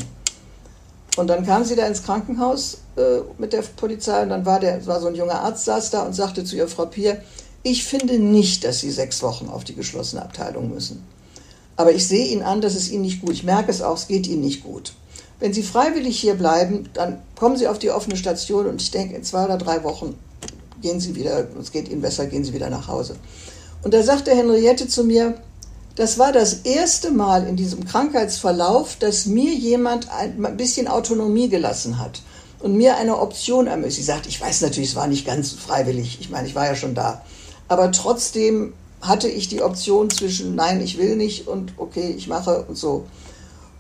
Und 1.16 1.28
dann 1.28 1.46
kam 1.46 1.64
sie 1.64 1.76
da 1.76 1.88
ins 1.88 2.04
Krankenhaus 2.04 2.80
äh, 2.98 3.20
mit 3.38 3.54
der 3.54 3.62
Polizei 3.62 4.22
und 4.24 4.30
dann 4.30 4.46
war 4.46 4.60
der, 4.60 4.86
war 4.86 5.00
so 5.00 5.08
ein 5.08 5.16
junger 5.16 5.42
Arzt, 5.42 5.64
saß 5.64 5.92
da 5.92 6.04
und 6.04 6.14
sagte 6.14 6.44
zu 6.44 6.58
ihr, 6.58 6.68
Frau 6.68 6.86
Pier, 6.86 7.22
ich 7.64 7.86
finde 7.86 8.20
nicht, 8.20 8.64
dass 8.64 8.82
Sie 8.82 8.92
sechs 8.92 9.24
Wochen 9.24 9.48
auf 9.48 9.64
die 9.64 9.74
geschlossene 9.74 10.22
Abteilung 10.22 10.70
müssen. 10.70 11.04
Aber 11.78 11.92
ich 11.94 12.08
sehe 12.08 12.28
ihn 12.28 12.42
an, 12.42 12.62
dass 12.62 12.76
es 12.76 12.90
Ihnen 12.90 13.02
nicht 13.02 13.22
gut. 13.22 13.34
Ich 13.34 13.44
merke 13.44 13.72
es 13.72 13.82
auch, 13.82 13.98
es 13.98 14.08
geht 14.08 14.28
Ihnen 14.28 14.42
nicht 14.42 14.64
gut. 14.64 14.94
Wenn 15.40 15.54
Sie 15.54 15.64
freiwillig 15.64 16.20
hier 16.20 16.36
bleiben, 16.36 16.90
dann 16.94 17.20
kommen 17.36 17.58
Sie 17.58 17.68
auf 17.68 17.80
die 17.80 17.92
offene 17.92 18.16
Station 18.16 18.68
und 18.68 18.82
ich 18.82 18.92
denke, 18.92 19.16
in 19.16 19.24
zwei 19.24 19.46
oder 19.46 19.58
drei 19.58 19.84
Wochen 19.84 20.18
gehen 20.82 21.00
Sie 21.00 21.16
wieder, 21.16 21.48
es 21.60 21.72
geht 21.72 21.90
Ihnen 21.90 22.02
besser, 22.02 22.28
gehen 22.28 22.44
Sie 22.44 22.54
wieder 22.54 22.70
nach 22.70 22.88
Hause. 22.88 23.18
Und 23.84 23.94
da 23.94 24.02
sagte 24.02 24.32
Henriette 24.32 24.88
zu 24.88 25.04
mir, 25.04 25.36
das 25.96 26.20
war 26.20 26.32
das 26.32 26.62
erste 26.64 27.12
Mal 27.12 27.48
in 27.48 27.56
diesem 27.56 27.86
Krankheitsverlauf, 27.86 28.98
dass 28.98 29.26
mir 29.26 29.54
jemand 29.54 30.10
ein 30.10 30.58
bisschen 30.58 30.88
Autonomie 30.88 31.48
gelassen 31.48 32.00
hat 32.00 32.22
und 32.60 32.76
mir 32.76 32.98
eine 32.98 33.18
Option 33.20 33.68
ermöglicht. 33.68 33.98
Sie 33.98 34.04
sagt, 34.04 34.28
ich 34.28 34.42
weiß 34.42 34.62
natürlich, 34.62 34.90
es 34.90 34.96
war 34.96 35.08
nicht 35.08 35.26
ganz 35.26 35.52
freiwillig. 35.52 36.18
Ich 36.20 36.30
meine, 36.30 36.48
ich 36.48 36.56
war 36.56 36.66
ja 36.66 36.76
schon 36.76 36.96
da. 36.96 37.22
Aber 37.68 37.92
trotzdem 37.92 38.74
hatte 39.08 39.28
ich 39.28 39.48
die 39.48 39.62
Option 39.62 40.10
zwischen 40.10 40.56
nein, 40.56 40.82
ich 40.82 40.98
will 40.98 41.16
nicht 41.16 41.48
und 41.48 41.74
okay, 41.78 42.14
ich 42.18 42.28
mache 42.28 42.66
und 42.68 42.78
so. 42.78 43.06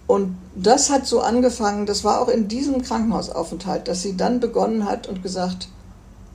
Und 0.07 0.37
das 0.55 0.89
hat 0.89 1.07
so 1.07 1.21
angefangen, 1.21 1.85
das 1.85 2.03
war 2.03 2.21
auch 2.21 2.27
in 2.27 2.47
diesem 2.47 2.81
Krankenhausaufenthalt, 2.81 3.87
dass 3.87 4.03
sie 4.03 4.15
dann 4.15 4.39
begonnen 4.39 4.85
hat 4.85 5.07
und 5.07 5.23
gesagt, 5.23 5.67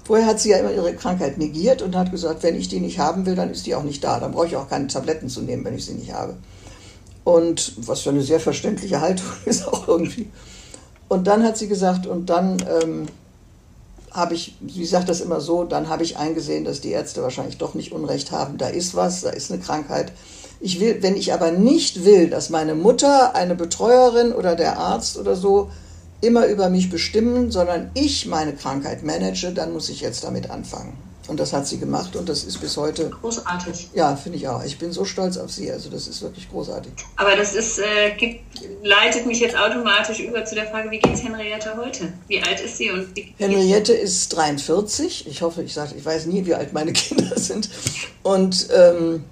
vorher 0.05 0.27
hat 0.27 0.41
sie 0.41 0.51
ja 0.51 0.59
immer 0.59 0.73
ihre 0.73 0.95
Krankheit 0.95 1.39
negiert 1.39 1.83
und 1.83 1.95
hat 1.95 2.11
gesagt, 2.11 2.43
wenn 2.43 2.57
ich 2.57 2.69
die 2.69 2.81
nicht 2.81 2.99
haben 2.99 3.27
will, 3.27 3.37
dann 3.37 3.51
ist 3.51 3.67
die 3.67 3.77
auch 3.77 3.85
nicht 3.85 4.03
da. 4.03 4.19
Dann 4.19 4.33
brauche 4.33 4.47
ich 4.47 4.57
auch 4.57 4.69
keine 4.69 4.89
Tabletten 4.89 5.29
zu 5.29 5.43
nehmen, 5.43 5.65
wenn 5.65 5.77
ich 5.77 5.87
sie 5.87 5.95
nicht 5.95 6.13
habe. 6.13 6.37
Und 7.23 7.75
was 7.87 8.01
für 8.01 8.11
eine 8.11 8.23
sehr 8.23 8.41
verständliche 8.41 9.01
Haltung 9.01 9.29
ist 9.45 9.69
auch 9.69 9.87
irgendwie. 9.87 10.29
Und 11.09 11.27
dann 11.27 11.45
hat 11.45 11.59
sie 11.59 11.69
gesagt, 11.69 12.07
und 12.07 12.31
dann 12.31 12.57
ähm, 12.83 13.07
habe 14.11 14.35
ich, 14.35 14.57
sie 14.67 14.85
sagt 14.85 15.09
das 15.09 15.21
immer 15.21 15.41
so, 15.41 15.65
dann 15.65 15.89
habe 15.89 16.03
ich 16.03 16.17
eingesehen, 16.17 16.65
dass 16.65 16.81
die 16.81 16.91
Ärzte 16.91 17.23
wahrscheinlich 17.23 17.59
doch 17.59 17.75
nicht 17.75 17.93
Unrecht 17.93 18.33
haben. 18.33 18.59
Da 18.59 18.69
ist 18.69 18.95
was, 18.95 19.23
da 19.23 19.31
ist 19.31 19.51
eine 19.51 19.61
Krankheit. 19.61 20.13
Ich 20.61 20.81
will, 20.81 21.03
wenn 21.03 21.17
ich 21.17 21.33
aber 21.33 21.53
nicht 21.53 22.05
will, 22.05 22.29
dass 22.29 22.51
meine 22.51 22.75
Mutter, 22.75 23.35
eine 23.35 23.55
Betreuerin 23.55 24.33
oder 24.33 24.57
der 24.57 24.79
Arzt 24.79 25.17
oder 25.17 25.37
so 25.37 25.71
immer 26.21 26.47
über 26.47 26.69
mich 26.69 26.91
bestimmen, 26.91 27.51
sondern 27.51 27.91
ich 27.95 28.27
meine 28.27 28.55
Krankheit 28.55 29.03
manage, 29.03 29.53
dann 29.53 29.73
muss 29.73 29.89
ich 29.89 30.01
jetzt 30.01 30.25
damit 30.25 30.51
anfangen. 30.51 31.10
Und 31.31 31.39
das 31.39 31.53
hat 31.53 31.65
sie 31.65 31.79
gemacht 31.79 32.17
und 32.17 32.29
das 32.29 32.43
ist 32.43 32.61
bis 32.61 32.77
heute. 32.77 33.09
Großartig. 33.09 33.91
Ja, 33.95 34.17
finde 34.17 34.37
ich 34.37 34.49
auch. 34.49 34.65
Ich 34.65 34.79
bin 34.79 34.91
so 34.91 35.05
stolz 35.05 35.37
auf 35.37 35.53
sie. 35.53 35.71
Also 35.71 35.89
das 35.89 36.09
ist 36.09 36.21
wirklich 36.23 36.51
großartig. 36.51 36.91
Aber 37.15 37.37
das 37.37 37.55
ist, 37.55 37.79
äh, 37.79 38.11
gibt, 38.19 38.41
leitet 38.83 39.27
mich 39.27 39.39
jetzt 39.39 39.57
automatisch 39.57 40.19
über 40.19 40.45
zu 40.45 40.57
der 40.57 40.67
Frage, 40.67 40.91
wie 40.91 40.99
geht 40.99 41.15
es 41.15 41.23
Henriette 41.23 41.77
heute? 41.77 42.13
Wie 42.27 42.43
alt 42.43 42.61
ist 42.61 42.79
sie 42.79 42.91
und 42.91 43.11
Henriette 43.39 43.93
ist 43.93 44.31
43. 44.31 45.29
Ich 45.29 45.43
hoffe, 45.43 45.63
ich 45.63 45.73
sage, 45.73 45.95
ich 45.97 46.05
weiß 46.05 46.27
nie, 46.27 46.45
wie 46.47 46.55
alt 46.55 46.73
meine 46.73 46.93
Kinder 46.95 47.39
sind. 47.39 47.71
Und 48.25 48.67
ähm, 48.75 49.23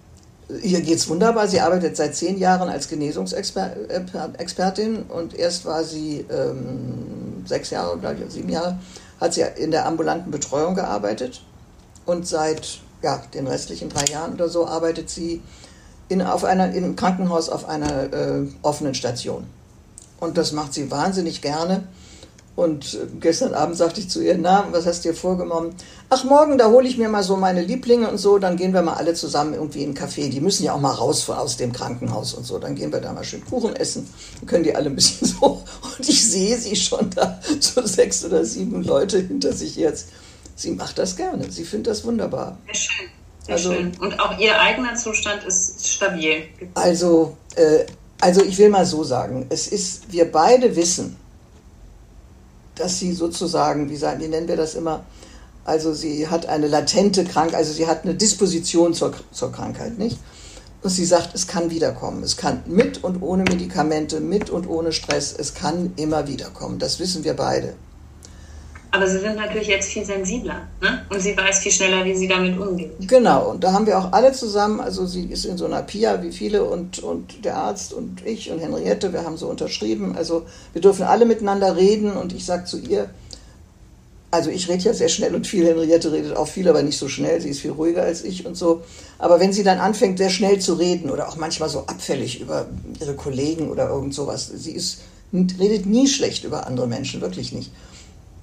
ihr 0.63 0.95
es 0.95 1.09
wunderbar. 1.09 1.49
Sie 1.49 1.59
arbeitet 1.59 1.97
seit 1.97 2.15
zehn 2.15 2.39
Jahren 2.39 2.69
als 2.69 2.89
Genesungsexpertin 2.89 5.03
und 5.09 5.35
erst 5.35 5.65
war 5.65 5.83
sie 5.83 6.25
ähm, 6.31 7.45
sechs 7.45 7.71
Jahre, 7.71 7.99
glaube 7.99 8.19
ich, 8.25 8.33
sieben 8.33 8.51
Jahre, 8.51 8.79
hat 9.21 9.35
sie 9.35 9.43
in 9.57 9.73
der 9.73 9.85
ambulanten 9.85 10.31
Betreuung 10.31 10.77
gearbeitet 10.77 11.43
und 12.09 12.27
seit 12.27 12.81
ja, 13.03 13.23
den 13.35 13.47
restlichen 13.47 13.91
drei 13.91 14.05
Jahren 14.11 14.33
oder 14.33 14.49
so 14.49 14.67
arbeitet 14.67 15.11
sie 15.11 15.43
in, 16.09 16.23
auf 16.23 16.43
einer, 16.43 16.73
im 16.73 16.97
Krankenhaus 16.97 17.51
auf 17.51 17.69
einer 17.69 18.13
äh, 18.13 18.47
offenen 18.63 18.95
Station. 18.95 19.45
Und 20.19 20.39
das 20.39 20.53
macht 20.53 20.73
sie 20.73 20.91
wahnsinnig 20.91 21.43
gerne. 21.43 21.85
Und 22.57 22.95
äh, 22.95 23.07
gestern 23.21 23.53
Abend 23.53 23.77
sagte 23.77 24.01
ich 24.01 24.09
zu 24.09 24.23
ihr, 24.23 24.39
na, 24.39 24.67
was 24.73 24.87
hast 24.87 25.05
du 25.05 25.11
dir 25.11 25.15
vorgenommen? 25.15 25.75
Ach, 26.09 26.25
morgen, 26.25 26.57
da 26.57 26.71
hole 26.71 26.89
ich 26.89 26.97
mir 26.97 27.11
mal 27.11 27.23
so 27.23 27.37
meine 27.37 27.61
Lieblinge 27.63 28.11
und 28.11 28.17
so, 28.17 28.39
dann 28.39 28.57
gehen 28.57 28.73
wir 28.73 28.81
mal 28.81 28.95
alle 28.95 29.13
zusammen 29.13 29.53
irgendwie 29.53 29.83
in 29.83 29.95
einen 29.95 29.99
Café. 29.99 30.31
Die 30.31 30.41
müssen 30.41 30.65
ja 30.65 30.73
auch 30.73 30.81
mal 30.81 30.95
raus 30.95 31.29
aus 31.29 31.59
dem 31.59 31.75
Krankenhaus 31.75 32.33
und 32.33 32.47
so. 32.47 32.59
Dann 32.59 32.75
gehen 32.75 32.91
wir 32.91 33.01
da 33.01 33.13
mal 33.13 33.23
schön 33.23 33.45
Kuchen 33.45 33.77
essen. 33.77 34.09
Dann 34.41 34.49
können 34.49 34.65
die 34.65 34.75
alle 34.75 34.87
ein 34.87 34.97
bisschen 34.97 35.29
so. 35.41 35.63
Und 35.99 36.09
ich 36.09 36.27
sehe 36.27 36.57
sie 36.57 36.75
schon 36.75 37.11
da, 37.11 37.39
so 37.61 37.87
sechs 37.87 38.25
oder 38.25 38.47
sieben 38.47 38.83
Leute 38.83 39.19
hinter 39.19 39.53
sich 39.53 39.77
jetzt 39.77 40.07
sie 40.59 40.73
macht 40.73 40.99
das 40.99 41.17
gerne. 41.17 41.51
Sie 41.51 41.65
findet 41.65 41.93
das 41.93 42.05
wunderbar. 42.05 42.59
Sehr 42.67 42.75
schön. 42.75 43.07
Sehr 43.41 43.55
also, 43.55 43.73
schön. 43.73 43.93
Und 43.99 44.21
auch 44.21 44.39
ihr 44.39 44.61
eigener 44.61 44.95
Zustand 44.97 45.45
ist 45.45 45.87
stabil. 45.87 46.49
Also, 46.75 47.37
äh, 47.55 47.87
also 48.21 48.43
ich 48.43 48.59
will 48.59 48.69
mal 48.69 48.85
so 48.85 49.05
sagen, 49.05 49.47
es 49.49 49.69
ist, 49.69 50.13
wir 50.13 50.31
beide 50.31 50.77
wissen, 50.77 51.17
dass 52.75 52.99
sie 52.99 53.13
sozusagen, 53.13 53.89
wie, 53.89 53.97
sagen, 53.97 54.21
wie 54.21 54.29
nennen 54.29 54.49
wir 54.49 54.57
das 54.57 54.75
immer, 54.75 55.05
also 55.65 55.95
sie 55.95 56.29
hat 56.29 56.47
eine 56.47 56.67
latente 56.67 57.25
Krankheit, 57.25 57.57
also 57.57 57.73
sie 57.73 57.87
hat 57.87 58.05
eine 58.05 58.15
Disposition 58.15 58.95
zur, 58.95 59.13
zur 59.33 59.53
Krankheit, 59.53 59.99
nicht? 59.99 60.19
Und 60.83 60.91
sie 60.91 61.05
sagt, 61.05 61.35
es 61.35 61.47
kann 61.47 61.71
wiederkommen. 61.71 62.23
Es 62.23 62.37
kann 62.37 62.63
mit 62.67 63.03
und 63.03 63.21
ohne 63.21 63.43
Medikamente, 63.43 64.21
mit 64.21 64.49
und 64.49 64.69
ohne 64.69 64.93
Stress, 64.93 65.35
es 65.37 65.55
kann 65.55 65.93
immer 65.97 66.29
wiederkommen. 66.29 66.79
Das 66.79 67.01
wissen 67.01 67.25
wir 67.25 67.35
beide. 67.35 67.75
Aber 68.91 69.07
sie 69.07 69.19
sind 69.19 69.37
natürlich 69.37 69.69
jetzt 69.69 69.91
viel 69.91 70.05
sensibler 70.05 70.67
ne? 70.81 71.05
und 71.11 71.21
sie 71.21 71.37
weiß 71.37 71.59
viel 71.59 71.73
schneller, 71.73 72.05
wie 72.07 72.15
sie 72.15 72.27
damit 72.27 72.59
umgeht. 72.59 72.93
Genau, 73.07 73.51
und 73.51 73.63
da 73.63 73.73
haben 73.73 73.87
wir 73.87 73.99
auch 73.99 74.13
alle 74.13 74.33
zusammen, 74.33 74.81
also 74.81 75.05
sie 75.05 75.27
ist 75.27 75.45
in 75.45 75.59
so 75.59 75.67
einer 75.67 75.83
PIA 75.83 76.23
wie 76.23 76.33
viele 76.33 76.65
und, 76.65 76.99
und 77.01 77.45
der 77.45 77.57
Arzt 77.57 77.93
und 77.93 78.25
ich 78.25 78.51
und 78.51 78.61
Henriette, 78.61 79.13
wir 79.13 79.25
haben 79.25 79.37
so 79.37 79.49
unterschrieben. 79.49 80.17
Also 80.17 80.47
wir 80.73 80.81
dürfen 80.81 81.05
alle 81.05 81.27
miteinander 81.27 81.77
reden 81.77 82.13
und 82.13 82.33
ich 82.33 82.47
sage 82.47 82.65
zu 82.65 82.79
ihr, 82.79 83.11
also 84.31 84.49
ich 84.49 84.69
rede 84.69 84.85
ja 84.85 84.95
sehr 84.95 85.09
schnell 85.09 85.35
und 85.35 85.47
viel, 85.47 85.67
Henriette 85.67 86.11
redet 86.11 86.35
auch 86.35 86.49
viel, 86.49 86.67
aber 86.69 86.83
nicht 86.83 86.99
so 86.99 87.09
schnell, 87.09 87.41
sie 87.43 87.51
ist 87.51 87.61
viel 87.61 87.73
ruhiger 87.73 88.03
als 88.03 88.25
ich 88.25 88.47
und 88.47 88.57
so. 88.57 88.83
Aber 89.19 89.39
wenn 89.39 89.53
sie 89.53 89.65
dann 89.65 89.79
anfängt, 89.79 90.17
sehr 90.17 90.31
schnell 90.31 90.61
zu 90.61 90.75
reden 90.75 91.11
oder 91.11 91.29
auch 91.29 91.37
manchmal 91.37 91.69
so 91.69 91.81
abfällig 91.81 92.41
über 92.41 92.67
ihre 93.01 93.15
Kollegen 93.15 93.71
oder 93.71 93.91
irgend 93.91 94.15
sowas, 94.15 94.51
sie 94.55 94.73
ist, 94.73 95.01
redet 95.33 95.85
nie 95.85 96.09
schlecht 96.09 96.45
über 96.45 96.67
andere 96.67 96.87
Menschen, 96.87 97.21
wirklich 97.21 97.53
nicht 97.53 97.71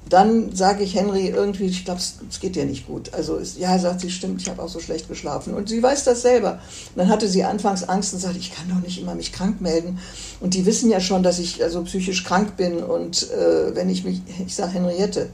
dann 0.10 0.56
sage 0.56 0.84
ich 0.84 0.94
Henry 0.96 1.30
irgendwie, 1.30 1.66
ich 1.66 1.84
glaube, 1.84 2.00
es 2.00 2.40
geht 2.40 2.56
dir 2.56 2.66
nicht 2.66 2.86
gut. 2.86 3.14
Also 3.14 3.38
ist, 3.38 3.58
ja, 3.58 3.78
sagt 3.80 4.02
sie, 4.02 4.12
stimmt, 4.12 4.42
ich 4.42 4.50
habe 4.50 4.62
auch 4.62 4.70
so 4.70 4.80
schlecht 4.80 5.08
geschlafen. 5.08 5.56
Und 5.56 5.70
sie 5.70 5.82
weiß 5.82 6.04
das 6.04 6.22
selber. 6.22 6.60
Und 6.94 6.98
dann 6.98 7.10
hatte 7.10 7.28
sie 7.28 7.44
anfangs 7.44 7.84
Angst 7.84 8.14
und 8.14 8.20
sagte, 8.20 8.38
ich 8.38 8.54
kann 8.54 8.70
doch 8.70 8.82
nicht 8.86 9.02
immer 9.02 9.16
mich 9.16 9.32
krank 9.32 9.62
melden. 9.62 10.00
Und 10.42 10.54
die 10.54 10.66
wissen 10.66 10.92
ja 10.92 11.00
schon, 11.00 11.24
dass 11.24 11.40
ich 11.40 11.64
also 11.64 11.82
psychisch 11.84 12.24
krank 12.24 12.56
bin. 12.56 12.84
Und 12.84 13.32
äh, 13.32 13.76
wenn 13.76 13.90
ich 13.90 14.04
mich, 14.04 14.22
ich 14.46 14.56
sage 14.56 14.74
Henriette, 14.74 15.30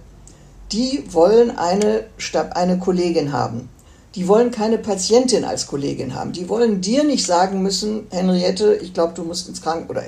die 0.71 1.03
wollen 1.09 1.57
eine, 1.57 2.05
eine 2.51 2.79
Kollegin 2.79 3.33
haben. 3.33 3.67
Die 4.15 4.27
wollen 4.27 4.51
keine 4.51 4.77
Patientin 4.77 5.43
als 5.43 5.67
Kollegin 5.67 6.15
haben. 6.15 6.31
Die 6.31 6.47
wollen 6.47 6.79
dir 6.81 7.03
nicht 7.03 7.25
sagen 7.25 7.61
müssen, 7.61 8.07
Henriette, 8.09 8.75
ich 8.75 8.93
glaube, 8.93 9.13
du 9.15 9.23
musst 9.23 9.49
ins 9.49 9.61
Kranken 9.61 9.89
oder 9.89 10.03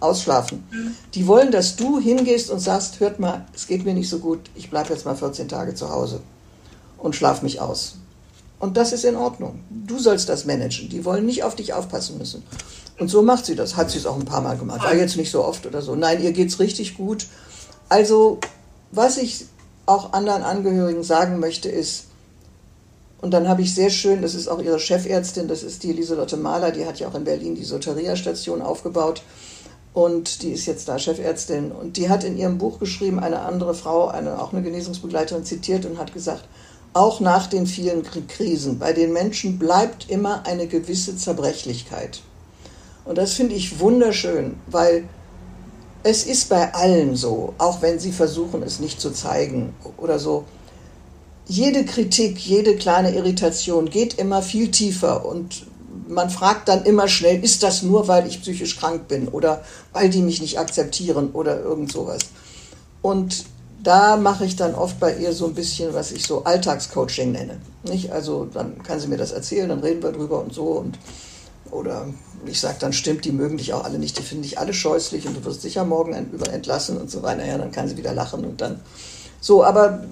ausschlafen. 0.00 0.66
Die 1.14 1.26
wollen, 1.26 1.50
dass 1.50 1.76
du 1.76 1.98
hingehst 1.98 2.50
und 2.50 2.60
sagst, 2.60 3.00
hört 3.00 3.20
mal, 3.20 3.46
es 3.54 3.66
geht 3.66 3.84
mir 3.84 3.94
nicht 3.94 4.08
so 4.08 4.18
gut, 4.18 4.40
ich 4.54 4.70
bleibe 4.70 4.90
jetzt 4.90 5.04
mal 5.04 5.16
14 5.16 5.48
Tage 5.48 5.74
zu 5.74 5.90
Hause 5.90 6.20
und 6.98 7.16
schlaf 7.16 7.42
mich 7.42 7.60
aus. 7.60 7.96
Und 8.58 8.76
das 8.76 8.92
ist 8.92 9.04
in 9.04 9.16
Ordnung. 9.16 9.60
Du 9.70 9.98
sollst 9.98 10.28
das 10.28 10.44
managen. 10.44 10.88
Die 10.88 11.04
wollen 11.04 11.26
nicht 11.26 11.44
auf 11.44 11.54
dich 11.54 11.74
aufpassen 11.74 12.18
müssen. 12.18 12.42
Und 12.98 13.08
so 13.08 13.22
macht 13.22 13.46
sie 13.46 13.54
das. 13.54 13.76
Hat 13.76 13.90
sie 13.90 13.98
es 13.98 14.06
auch 14.06 14.16
ein 14.16 14.24
paar 14.24 14.40
Mal 14.40 14.58
gemacht. 14.58 14.82
War 14.82 14.94
jetzt 14.94 15.16
nicht 15.16 15.30
so 15.30 15.44
oft 15.44 15.64
oder 15.64 15.80
so. 15.80 15.94
Nein, 15.94 16.22
ihr 16.22 16.32
geht 16.32 16.48
es 16.48 16.58
richtig 16.58 16.96
gut. 16.96 17.26
Also, 17.88 18.40
was 18.90 19.16
ich 19.16 19.46
auch 19.86 20.12
anderen 20.12 20.42
Angehörigen 20.42 21.04
sagen 21.04 21.38
möchte, 21.38 21.68
ist, 21.68 22.04
und 23.20 23.32
dann 23.32 23.48
habe 23.48 23.62
ich 23.62 23.74
sehr 23.74 23.90
schön, 23.90 24.22
das 24.22 24.34
ist 24.34 24.48
auch 24.48 24.60
ihre 24.60 24.78
Chefärztin, 24.78 25.48
das 25.48 25.62
ist 25.62 25.82
die 25.82 25.92
Lieselotte 25.92 26.36
Mahler, 26.36 26.70
die 26.70 26.86
hat 26.86 27.00
ja 27.00 27.08
auch 27.08 27.14
in 27.14 27.24
Berlin 27.24 27.54
die 27.54 27.64
Soteria-Station 27.64 28.62
aufgebaut 28.62 29.22
und 29.98 30.42
die 30.42 30.52
ist 30.52 30.66
jetzt 30.66 30.88
da 30.88 30.96
Chefärztin 30.96 31.72
und 31.72 31.96
die 31.96 32.08
hat 32.08 32.22
in 32.22 32.38
ihrem 32.38 32.56
Buch 32.56 32.78
geschrieben, 32.78 33.18
eine 33.18 33.40
andere 33.40 33.74
Frau, 33.74 34.06
eine, 34.06 34.40
auch 34.40 34.52
eine 34.52 34.62
Genesungsbegleiterin 34.62 35.44
zitiert 35.44 35.86
und 35.86 35.98
hat 35.98 36.14
gesagt, 36.14 36.44
auch 36.92 37.18
nach 37.18 37.48
den 37.48 37.66
vielen 37.66 38.04
Krisen, 38.28 38.78
bei 38.78 38.92
den 38.92 39.12
Menschen 39.12 39.58
bleibt 39.58 40.08
immer 40.08 40.46
eine 40.46 40.68
gewisse 40.68 41.16
Zerbrechlichkeit. 41.16 42.20
Und 43.06 43.18
das 43.18 43.32
finde 43.32 43.56
ich 43.56 43.80
wunderschön, 43.80 44.54
weil 44.68 45.08
es 46.04 46.24
ist 46.24 46.48
bei 46.48 46.72
allen 46.74 47.16
so, 47.16 47.54
auch 47.58 47.82
wenn 47.82 47.98
sie 47.98 48.12
versuchen, 48.12 48.62
es 48.62 48.78
nicht 48.78 49.00
zu 49.00 49.10
zeigen 49.10 49.74
oder 49.96 50.20
so. 50.20 50.44
Jede 51.48 51.84
Kritik, 51.84 52.38
jede 52.38 52.76
kleine 52.76 53.16
Irritation 53.16 53.90
geht 53.90 54.14
immer 54.14 54.42
viel 54.42 54.70
tiefer 54.70 55.26
und 55.26 55.66
man 56.08 56.30
fragt 56.30 56.68
dann 56.68 56.84
immer 56.84 57.08
schnell, 57.08 57.42
ist 57.44 57.62
das 57.62 57.82
nur, 57.82 58.08
weil 58.08 58.26
ich 58.26 58.40
psychisch 58.42 58.78
krank 58.78 59.08
bin 59.08 59.28
oder 59.28 59.62
weil 59.92 60.08
die 60.08 60.22
mich 60.22 60.40
nicht 60.40 60.58
akzeptieren 60.58 61.30
oder 61.32 61.60
irgend 61.60 61.92
sowas. 61.92 62.20
Und 63.02 63.44
da 63.82 64.16
mache 64.16 64.44
ich 64.44 64.56
dann 64.56 64.74
oft 64.74 64.98
bei 64.98 65.16
ihr 65.16 65.32
so 65.32 65.46
ein 65.46 65.54
bisschen, 65.54 65.94
was 65.94 66.10
ich 66.10 66.24
so 66.24 66.44
Alltagscoaching 66.44 67.32
nenne. 67.32 67.60
Nicht? 67.84 68.12
Also 68.12 68.46
dann 68.52 68.82
kann 68.82 69.00
sie 69.00 69.08
mir 69.08 69.18
das 69.18 69.32
erzählen, 69.32 69.68
dann 69.68 69.80
reden 69.80 70.02
wir 70.02 70.12
drüber 70.12 70.42
und 70.42 70.52
so 70.52 70.64
und 70.64 70.98
oder 71.70 72.06
ich 72.46 72.60
sage 72.60 72.78
dann, 72.80 72.92
stimmt, 72.92 73.24
die 73.24 73.32
mögen 73.32 73.58
dich 73.58 73.74
auch 73.74 73.84
alle 73.84 73.98
nicht, 73.98 74.18
die 74.18 74.22
finden 74.22 74.42
dich 74.42 74.58
alle 74.58 74.72
scheußlich 74.72 75.26
und 75.26 75.36
du 75.36 75.44
wirst 75.44 75.62
sicher 75.62 75.84
morgen 75.84 76.14
entlassen 76.14 76.96
und 76.96 77.10
so 77.10 77.22
weiter. 77.22 77.44
Ja, 77.44 77.58
dann 77.58 77.72
kann 77.72 77.88
sie 77.88 77.96
wieder 77.96 78.14
lachen 78.14 78.44
und 78.44 78.60
dann 78.60 78.80
so, 79.40 79.64
aber 79.64 80.04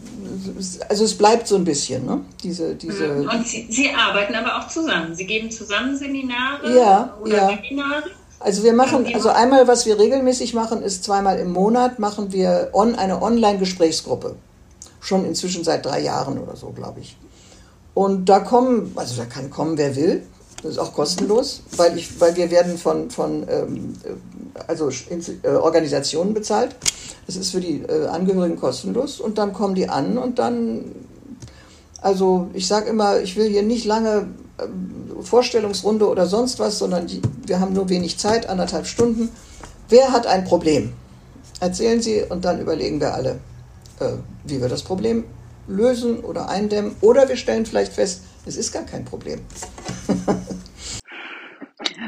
also 0.89 1.05
es 1.05 1.17
bleibt 1.17 1.49
so 1.49 1.57
ein 1.57 1.65
bisschen, 1.65 2.07
ne? 2.07 2.21
Diese, 2.43 2.75
diese 2.75 3.09
mhm. 3.09 3.29
Und 3.29 3.47
Sie, 3.47 3.67
Sie 3.71 3.91
arbeiten 3.91 4.35
aber 4.35 4.59
auch 4.59 4.69
zusammen. 4.69 5.15
Sie 5.15 5.27
geben 5.27 5.51
zusammen 5.51 5.97
Seminare 5.97 6.77
ja, 6.77 7.17
oder 7.21 7.37
ja. 7.37 7.49
Webinare? 7.51 8.05
Also 8.39 8.63
wir 8.63 8.75
machen, 8.75 9.07
also 9.15 9.31
einmal, 9.31 9.67
was 9.67 9.87
wir 9.87 9.99
regelmäßig 9.99 10.53
machen, 10.55 10.83
ist 10.83 11.05
zweimal 11.05 11.39
im 11.39 11.53
Monat 11.53 11.99
machen 11.99 12.33
wir 12.33 12.71
on, 12.73 12.95
eine 12.95 13.23
Online-Gesprächsgruppe. 13.23 14.37
Schon 15.01 15.25
inzwischen 15.25 15.65
seit 15.65 15.87
drei 15.87 16.01
Jahren 16.01 16.39
oder 16.39 16.57
so, 16.57 16.71
glaube 16.71 17.01
ich. 17.01 17.17
Und 17.95 18.29
da 18.29 18.41
kommen, 18.41 18.93
also 18.95 19.17
da 19.17 19.25
kann 19.25 19.51
kommen, 19.51 19.79
wer 19.79 19.97
will. 19.97 20.23
Das 20.63 20.73
ist 20.73 20.79
auch 20.79 20.95
kostenlos, 20.95 21.63
weil, 21.77 21.97
ich, 21.99 22.21
weil 22.21 22.35
wir 22.37 22.51
werden 22.51 22.79
von, 22.79 23.11
von 23.11 23.47
ähm, 23.49 23.95
also 24.67 24.91
äh, 24.91 25.49
Organisationen 25.49 26.35
bezahlt. 26.35 26.75
Das 27.27 27.37
ist 27.37 27.51
für 27.51 27.61
die 27.61 27.83
äh, 27.83 28.07
Angehörigen 28.07 28.57
kostenlos 28.57 29.21
und 29.21 29.39
dann 29.39 29.53
kommen 29.53 29.75
die 29.75 29.89
an 29.89 30.17
und 30.17 30.39
dann, 30.39 30.93
also 32.01 32.49
ich 32.55 32.67
sage 32.67 32.89
immer, 32.89 33.21
ich 33.21 33.37
will 33.37 33.49
hier 33.49 33.63
nicht 33.63 33.85
lange 33.85 34.29
äh, 34.59 35.23
Vorstellungsrunde 35.23 36.09
oder 36.09 36.27
sonst 36.27 36.59
was, 36.59 36.79
sondern 36.79 37.07
die, 37.07 37.21
wir 37.47 37.61
haben 37.61 37.75
nur 37.75 37.89
wenig 37.89 38.19
Zeit, 38.19 38.49
anderthalb 38.49 38.87
Stunden. 38.87 39.29
Wer 39.89 40.13
hat 40.13 40.27
ein 40.27 40.45
Problem? 40.45 40.93
Erzählen 41.61 42.01
Sie 42.01 42.23
und 42.23 42.45
dann 42.45 42.61
überlegen 42.61 43.01
wir 43.01 43.15
alle, 43.15 43.39
äh, 44.01 44.13
wie 44.45 44.61
wir 44.61 44.69
das 44.69 44.83
Problem 44.83 45.25
lösen 45.69 46.21
oder 46.21 46.49
eindämmen. 46.49 46.97
Oder 47.01 47.29
wir 47.29 47.37
stellen 47.37 47.67
vielleicht 47.67 47.93
fest, 47.93 48.21
es 48.47 48.57
ist 48.57 48.73
gar 48.73 48.87
kein 48.87 49.05
Problem. 49.05 49.41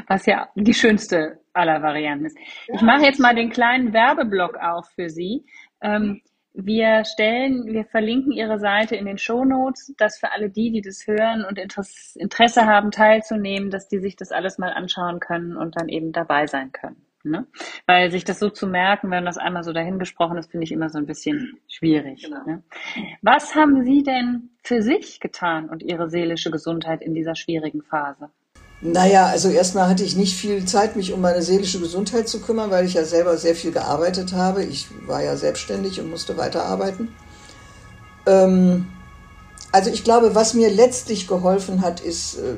Was 0.07 0.25
ja 0.25 0.49
die 0.55 0.73
schönste 0.73 1.39
aller 1.53 1.81
Varianten 1.81 2.25
ist. 2.25 2.37
Ja. 2.67 2.75
Ich 2.75 2.81
mache 2.81 3.03
jetzt 3.03 3.19
mal 3.19 3.35
den 3.35 3.49
kleinen 3.49 3.93
Werbeblock 3.93 4.57
auf 4.57 4.87
für 4.95 5.09
Sie. 5.09 5.45
Ähm, 5.81 6.21
wir 6.53 7.05
stellen, 7.05 7.65
wir 7.67 7.85
verlinken 7.85 8.31
Ihre 8.31 8.57
Seite 8.59 8.95
in 8.95 9.05
den 9.05 9.17
Show 9.19 9.45
Notes, 9.45 9.93
dass 9.97 10.17
für 10.17 10.31
alle 10.31 10.49
die, 10.49 10.71
die 10.71 10.81
das 10.81 11.05
hören 11.05 11.45
und 11.45 11.59
Interesse 11.59 12.65
haben, 12.65 12.91
teilzunehmen, 12.91 13.69
dass 13.69 13.87
die 13.87 13.99
sich 13.99 14.15
das 14.15 14.31
alles 14.31 14.57
mal 14.57 14.73
anschauen 14.73 15.19
können 15.19 15.55
und 15.55 15.79
dann 15.79 15.89
eben 15.89 16.11
dabei 16.11 16.47
sein 16.47 16.71
können. 16.71 17.05
Ne? 17.23 17.47
Weil 17.85 18.11
sich 18.11 18.23
das 18.23 18.39
so 18.39 18.49
zu 18.49 18.65
merken, 18.65 19.11
wenn 19.11 19.25
das 19.25 19.37
einmal 19.37 19.63
so 19.63 19.73
dahingesprochen 19.73 20.37
ist, 20.37 20.51
finde 20.51 20.63
ich 20.63 20.71
immer 20.71 20.89
so 20.89 20.97
ein 20.97 21.05
bisschen 21.05 21.59
schwierig. 21.67 22.23
Genau. 22.23 22.45
Ne? 22.45 22.63
Was 23.21 23.55
haben 23.55 23.83
Sie 23.83 24.03
denn 24.03 24.51
für 24.63 24.81
sich 24.81 25.19
getan 25.19 25.69
und 25.69 25.83
Ihre 25.83 26.09
seelische 26.09 26.49
Gesundheit 26.49 27.01
in 27.01 27.13
dieser 27.13 27.35
schwierigen 27.35 27.81
Phase? 27.81 28.29
Naja, 28.81 29.25
also 29.25 29.49
erstmal 29.49 29.89
hatte 29.89 30.05
ich 30.05 30.15
nicht 30.15 30.37
viel 30.37 30.63
Zeit, 30.63 30.95
mich 30.95 31.11
um 31.11 31.19
meine 31.19 31.41
seelische 31.41 31.81
Gesundheit 31.81 32.29
zu 32.29 32.39
kümmern, 32.39 32.71
weil 32.71 32.85
ich 32.85 32.93
ja 32.93 33.03
selber 33.03 33.35
sehr 33.35 33.55
viel 33.55 33.71
gearbeitet 33.73 34.31
habe. 34.31 34.63
Ich 34.63 34.87
war 35.05 35.21
ja 35.21 35.35
selbstständig 35.35 35.99
und 35.99 36.09
musste 36.09 36.37
weiterarbeiten. 36.37 37.09
Ähm, 38.25 38.87
also 39.73 39.89
ich 39.89 40.05
glaube, 40.05 40.33
was 40.33 40.53
mir 40.53 40.69
letztlich 40.69 41.27
geholfen 41.27 41.81
hat, 41.81 41.99
ist, 41.99 42.37
äh, 42.37 42.55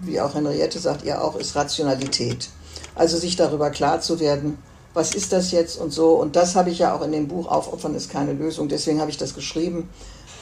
wie 0.00 0.20
auch 0.20 0.36
Henriette 0.36 0.78
sagt, 0.78 1.04
ihr 1.04 1.22
auch, 1.22 1.34
ist 1.34 1.56
Rationalität. 1.56 2.50
Also 2.94 3.16
sich 3.16 3.36
darüber 3.36 3.70
klar 3.70 4.00
zu 4.00 4.20
werden, 4.20 4.58
was 4.94 5.14
ist 5.14 5.32
das 5.32 5.52
jetzt 5.52 5.78
und 5.78 5.92
so. 5.92 6.14
Und 6.14 6.36
das 6.36 6.56
habe 6.56 6.70
ich 6.70 6.80
ja 6.80 6.94
auch 6.94 7.02
in 7.02 7.12
dem 7.12 7.28
Buch 7.28 7.48
Aufopfern 7.48 7.94
ist 7.94 8.10
keine 8.10 8.32
Lösung. 8.32 8.68
Deswegen 8.68 9.00
habe 9.00 9.10
ich 9.10 9.16
das 9.16 9.34
geschrieben, 9.34 9.88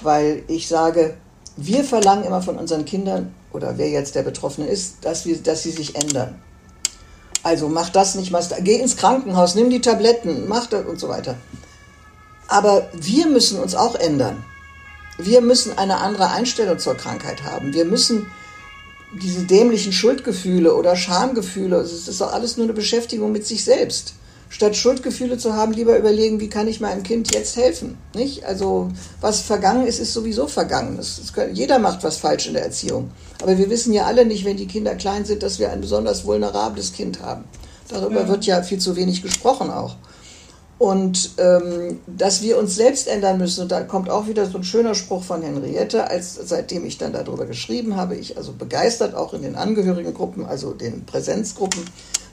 weil 0.02 0.42
ich 0.48 0.68
sage, 0.68 1.16
wir 1.56 1.84
verlangen 1.84 2.24
immer 2.24 2.42
von 2.42 2.56
unseren 2.56 2.84
Kindern, 2.84 3.34
oder 3.52 3.78
wer 3.78 3.88
jetzt 3.88 4.14
der 4.14 4.22
Betroffene 4.22 4.66
ist, 4.66 4.96
dass, 5.02 5.24
wir, 5.24 5.38
dass 5.38 5.62
sie 5.62 5.70
sich 5.70 5.96
ändern. 5.96 6.40
Also 7.42 7.68
mach 7.68 7.90
das 7.90 8.14
nicht, 8.14 8.30
mach 8.30 8.46
das, 8.46 8.58
geh 8.60 8.76
ins 8.76 8.96
Krankenhaus, 8.96 9.54
nimm 9.54 9.70
die 9.70 9.80
Tabletten, 9.80 10.48
mach 10.48 10.66
das 10.66 10.84
und 10.84 10.98
so 10.98 11.08
weiter. 11.08 11.36
Aber 12.48 12.88
wir 12.92 13.26
müssen 13.26 13.58
uns 13.58 13.74
auch 13.74 13.94
ändern. 13.94 14.44
Wir 15.18 15.40
müssen 15.40 15.76
eine 15.78 15.98
andere 15.98 16.30
Einstellung 16.30 16.78
zur 16.78 16.94
Krankheit 16.94 17.44
haben. 17.44 17.72
Wir 17.72 17.84
müssen 17.84 18.26
diese 19.22 19.44
dämlichen 19.44 19.92
Schuldgefühle 19.92 20.74
oder 20.74 20.96
Schamgefühle, 20.96 21.76
es 21.76 22.08
ist 22.08 22.20
doch 22.20 22.32
alles 22.32 22.56
nur 22.56 22.64
eine 22.66 22.74
Beschäftigung 22.74 23.32
mit 23.32 23.46
sich 23.46 23.64
selbst 23.64 24.14
statt 24.48 24.76
Schuldgefühle 24.76 25.38
zu 25.38 25.54
haben, 25.54 25.72
lieber 25.72 25.98
überlegen, 25.98 26.40
wie 26.40 26.48
kann 26.48 26.68
ich 26.68 26.80
meinem 26.80 27.02
Kind 27.02 27.34
jetzt 27.34 27.56
helfen. 27.56 27.98
Nicht? 28.14 28.44
Also 28.44 28.90
was 29.20 29.40
vergangen 29.40 29.86
ist, 29.86 29.98
ist 29.98 30.12
sowieso 30.12 30.46
vergangen. 30.46 30.96
Das, 30.96 31.20
das 31.20 31.32
jeder 31.52 31.78
macht 31.78 32.04
was 32.04 32.18
falsch 32.18 32.46
in 32.46 32.54
der 32.54 32.64
Erziehung. 32.64 33.10
Aber 33.42 33.58
wir 33.58 33.70
wissen 33.70 33.92
ja 33.92 34.04
alle 34.04 34.24
nicht, 34.24 34.44
wenn 34.44 34.56
die 34.56 34.66
Kinder 34.66 34.94
klein 34.94 35.24
sind, 35.24 35.42
dass 35.42 35.58
wir 35.58 35.70
ein 35.70 35.80
besonders 35.80 36.24
vulnerables 36.24 36.92
Kind 36.92 37.20
haben. 37.20 37.44
Darüber 37.88 38.26
wird 38.28 38.46
ja 38.46 38.62
viel 38.62 38.78
zu 38.78 38.96
wenig 38.96 39.22
gesprochen 39.22 39.70
auch. 39.70 39.96
Und 40.78 41.30
ähm, 41.38 42.00
dass 42.06 42.42
wir 42.42 42.58
uns 42.58 42.76
selbst 42.76 43.08
ändern 43.08 43.38
müssen, 43.38 43.62
und 43.62 43.72
da 43.72 43.82
kommt 43.82 44.10
auch 44.10 44.26
wieder 44.26 44.44
so 44.44 44.58
ein 44.58 44.64
schöner 44.64 44.94
Spruch 44.94 45.24
von 45.24 45.40
Henriette, 45.40 46.08
als 46.10 46.34
seitdem 46.34 46.84
ich 46.84 46.98
dann 46.98 47.14
darüber 47.14 47.46
geschrieben 47.46 47.96
habe, 47.96 48.14
ich 48.14 48.36
also 48.36 48.52
begeistert 48.52 49.14
auch 49.14 49.32
in 49.32 49.40
den 49.40 49.56
Angehörigengruppen, 49.56 50.44
also 50.44 50.72
den 50.72 51.06
Präsenzgruppen, 51.06 51.82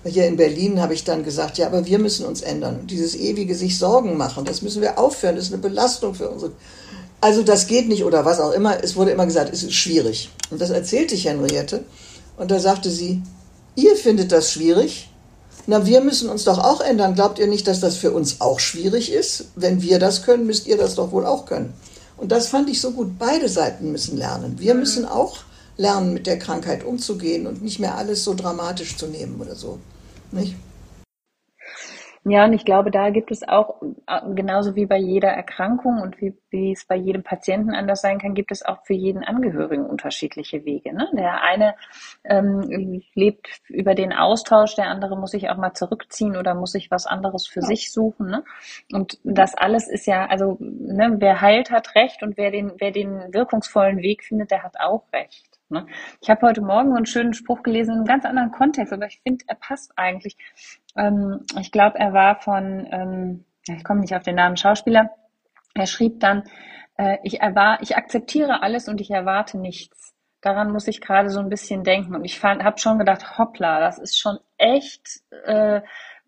hier 0.06 0.27
in 0.27 0.36
Berlin 0.36 0.82
habe 0.82 0.93
ich 0.93 1.03
dann 1.03 1.23
gesagt, 1.23 1.58
ja, 1.58 1.67
aber 1.67 1.86
wir 1.86 1.97
müssen 1.97 2.25
uns 2.25 2.41
ändern. 2.41 2.82
Und 2.82 2.91
dieses 2.91 3.15
ewige 3.15 3.56
sich 3.56 3.77
Sorgen 3.77 4.17
machen, 4.17 4.43
das 4.43 4.62
müssen 4.62 4.82
wir 4.82 4.99
aufhören, 4.99 5.36
das 5.36 5.45
ist 5.45 5.53
eine 5.53 5.62
Belastung 5.62 6.13
für 6.13 6.29
unsere. 6.29 6.51
Also 7.21 7.41
das 7.41 7.67
geht 7.67 7.88
nicht 7.88 8.03
oder 8.03 8.25
was 8.25 8.41
auch 8.41 8.51
immer. 8.51 8.84
Es 8.84 8.97
wurde 8.97 9.12
immer 9.12 9.25
gesagt, 9.25 9.53
es 9.53 9.63
ist 9.63 9.73
schwierig. 9.73 10.29
Und 10.51 10.60
das 10.60 10.71
erzählte 10.71 11.15
ich 11.15 11.25
Henriette. 11.25 11.86
Und 12.36 12.51
da 12.51 12.60
sagte 12.60 12.89
sie, 12.89 13.21
ihr 13.75 13.95
findet 13.95 14.34
das 14.34 14.51
schwierig? 14.51 15.10
Na, 15.65 15.86
wir 15.86 16.02
müssen 16.02 16.30
uns 16.30 16.43
doch 16.43 16.60
auch 16.60 16.82
ändern. 16.82 17.15
Glaubt 17.15 17.39
ihr 17.39 17.47
nicht, 17.47 17.67
dass 17.67 17.80
das 17.80 17.97
für 17.97 18.12
uns 18.12 18.41
auch 18.41 18.60
schwierig 18.60 19.12
ist? 19.12 19.52
Wenn 19.56 19.82
wir 19.82 19.99
das 19.99 20.23
können, 20.23 20.45
müsst 20.45 20.67
ihr 20.67 20.78
das 20.78 20.95
doch 20.95 21.12
wohl 21.12 21.26
auch 21.26 21.45
können. 21.45 21.73
Und 22.17 22.32
das 22.32 22.47
fand 22.47 22.69
ich 22.69 22.82
so 22.82 22.91
gut. 22.91 23.17
Beide 23.17 23.49
Seiten 23.49 23.91
müssen 23.91 24.17
lernen. 24.17 24.60
Wir 24.60 24.76
müssen 24.76 25.06
auch 25.06 25.38
lernen, 25.78 26.13
mit 26.13 26.28
der 26.28 26.38
Krankheit 26.38 26.84
umzugehen 26.84 27.47
und 27.47 27.62
nicht 27.63 27.80
mehr 27.80 27.95
alles 27.95 28.23
so 28.23 28.34
dramatisch 28.34 28.97
zu 28.97 29.08
nehmen 29.08 29.39
oder 29.41 29.56
so 29.56 29.80
nicht? 30.34 30.56
Ja, 32.26 32.45
und 32.45 32.54
ich 32.54 32.63
glaube, 32.63 32.89
da 32.89 33.10
gibt 33.10 33.32
es 33.32 33.45
auch, 33.45 33.82
äh, 34.08 34.34
genauso 34.34 34.76
wie 34.76 34.86
bei 34.86 34.97
jeder 34.97 35.28
Erkrankung 35.28 36.02
und 36.02 36.21
wie, 36.21 36.34
wie 36.52 36.71
es 36.71 36.86
bei 36.86 36.95
jedem 36.95 37.21
Patienten 37.21 37.76
anders 37.76 38.02
sein 38.02 38.17
kann, 38.17 38.34
gibt 38.34 38.52
es 38.54 38.63
auch 38.65 38.86
für 38.86 38.93
jeden 38.93 39.26
Angehörigen 39.26 39.86
unterschiedliche 39.86 40.63
Wege. 40.63 40.93
Ne? 40.93 41.10
Der 41.13 41.43
eine 41.43 41.76
ähm, 42.26 43.02
lebt 43.14 43.62
über 43.68 43.96
den 43.96 44.14
Austausch, 44.14 44.76
der 44.76 44.88
andere 44.88 45.18
muss 45.18 45.32
sich 45.32 45.50
auch 45.50 45.58
mal 45.58 45.74
zurückziehen 45.74 46.38
oder 46.38 46.56
muss 46.56 46.72
sich 46.72 46.90
was 46.90 47.06
anderes 47.06 47.48
für 47.48 47.60
ja. 47.60 47.66
sich 47.66 47.92
suchen. 47.92 48.28
Ne? 48.28 48.44
Und 48.92 49.20
das 49.24 49.56
alles 49.56 49.88
ist 49.88 50.06
ja, 50.06 50.26
also 50.28 50.58
ne, 50.60 51.16
wer 51.20 51.42
heilt, 51.42 51.72
hat 51.72 51.96
Recht 51.96 52.24
und 52.24 52.38
wer 52.38 52.52
den, 52.52 52.74
wer 52.78 52.92
den 52.92 53.34
wirkungsvollen 53.34 53.98
Weg 53.98 54.24
findet, 54.24 54.52
der 54.52 54.64
hat 54.64 54.80
auch 54.80 55.04
Recht. 55.12 55.60
Ne? 55.70 55.86
Ich 56.22 56.30
habe 56.30 56.48
heute 56.48 56.62
Morgen 56.62 56.96
einen 56.96 57.06
schönen 57.06 57.34
Spruch 57.34 57.64
gelesen 57.64 57.92
in 57.92 57.98
einem 57.98 58.08
ganz 58.08 58.26
anderen 58.26 58.52
Kontext, 58.52 58.94
aber 58.94 59.08
ich 59.08 59.20
finde, 59.22 59.44
er 59.48 59.56
passt 59.56 59.92
eigentlich. 59.98 60.38
Ähm, 60.96 61.42
ich 61.60 61.72
glaube, 61.72 62.00
er 62.00 62.14
war 62.14 62.40
von, 62.40 62.88
ähm, 62.92 63.46
ich 63.68 63.84
komme 63.84 64.02
nicht 64.02 64.16
auf 64.16 64.24
den 64.24 64.36
Namen 64.36 64.56
Schauspieler. 64.56 65.10
Er 65.74 65.88
schrieb 65.88 66.20
dann, 66.20 66.44
äh, 66.98 67.18
ich, 67.24 67.42
erwar 67.42 67.82
ich 67.82 67.98
akzeptiere 67.98 68.62
alles 68.62 68.88
und 68.88 69.02
ich 69.02 69.12
erwarte 69.12 69.58
nichts. 69.58 70.12
Daran 70.43 70.71
muss 70.71 70.88
ich 70.88 71.01
gerade 71.01 71.29
so 71.29 71.39
ein 71.39 71.49
bisschen 71.49 71.84
denken. 71.84 72.13
Und 72.13 72.25
ich 72.25 72.43
habe 72.43 72.77
schon 72.77 72.99
gedacht, 72.99 73.38
hoppla, 73.38 73.79
das 73.79 73.97
ist 73.97 74.19
schon 74.19 74.38
echt 74.58 75.21
äh, 75.45 75.82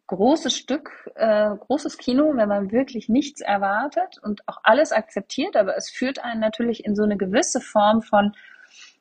großes 0.08 0.56
Stück, 0.56 1.12
äh, 1.16 1.50
großes 1.56 1.98
Kino, 1.98 2.32
wenn 2.36 2.48
man 2.50 2.72
wirklich 2.72 3.10
nichts 3.10 3.42
erwartet 3.42 4.18
und 4.24 4.48
auch 4.48 4.60
alles 4.64 4.92
akzeptiert, 4.92 5.58
aber 5.58 5.76
es 5.76 5.90
führt 5.90 6.24
einen 6.24 6.40
natürlich 6.40 6.86
in 6.86 6.96
so 6.96 7.04
eine 7.04 7.18
gewisse 7.18 7.60
Form 7.60 8.02
von 8.02 8.34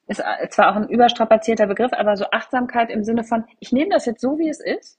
ist 0.06 0.22
zwar 0.50 0.70
auch 0.70 0.76
ein 0.76 0.88
überstrapazierter 0.88 1.66
Begriff, 1.66 1.92
aber 1.94 2.16
so 2.16 2.26
Achtsamkeit 2.30 2.90
im 2.90 3.04
Sinne 3.04 3.24
von, 3.24 3.44
ich 3.58 3.72
nehme 3.72 3.90
das 3.90 4.04
jetzt 4.04 4.20
so, 4.20 4.38
wie 4.38 4.50
es 4.50 4.60
ist 4.60 4.98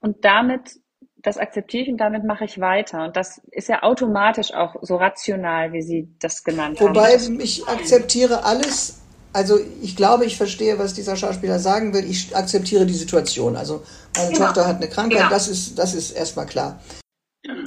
und 0.00 0.24
damit, 0.26 0.78
das 1.16 1.38
akzeptiere 1.38 1.84
ich 1.84 1.88
und 1.88 1.98
damit 1.98 2.24
mache 2.24 2.44
ich 2.44 2.60
weiter. 2.60 3.04
Und 3.04 3.16
das 3.16 3.38
ist 3.50 3.68
ja 3.68 3.82
automatisch 3.82 4.52
auch 4.52 4.74
so 4.82 4.96
rational, 4.96 5.72
wie 5.72 5.80
Sie 5.80 6.14
das 6.18 6.44
genannt 6.44 6.80
Wobei 6.80 7.14
haben. 7.14 7.34
Wobei 7.34 7.44
ich 7.44 7.66
akzeptiere 7.66 8.44
alles, 8.44 9.01
also 9.32 9.58
ich 9.80 9.96
glaube, 9.96 10.24
ich 10.24 10.36
verstehe, 10.36 10.78
was 10.78 10.94
dieser 10.94 11.16
Schauspieler 11.16 11.58
sagen 11.58 11.94
will. 11.94 12.04
Ich 12.04 12.36
akzeptiere 12.36 12.86
die 12.86 12.94
Situation. 12.94 13.56
Also 13.56 13.82
meine 14.16 14.32
genau. 14.32 14.46
Tochter 14.46 14.66
hat 14.66 14.76
eine 14.76 14.88
Krankheit, 14.88 15.18
genau. 15.18 15.30
das 15.30 15.48
ist, 15.48 15.78
das 15.78 15.94
ist 15.94 16.10
erstmal 16.10 16.46
klar. 16.46 16.80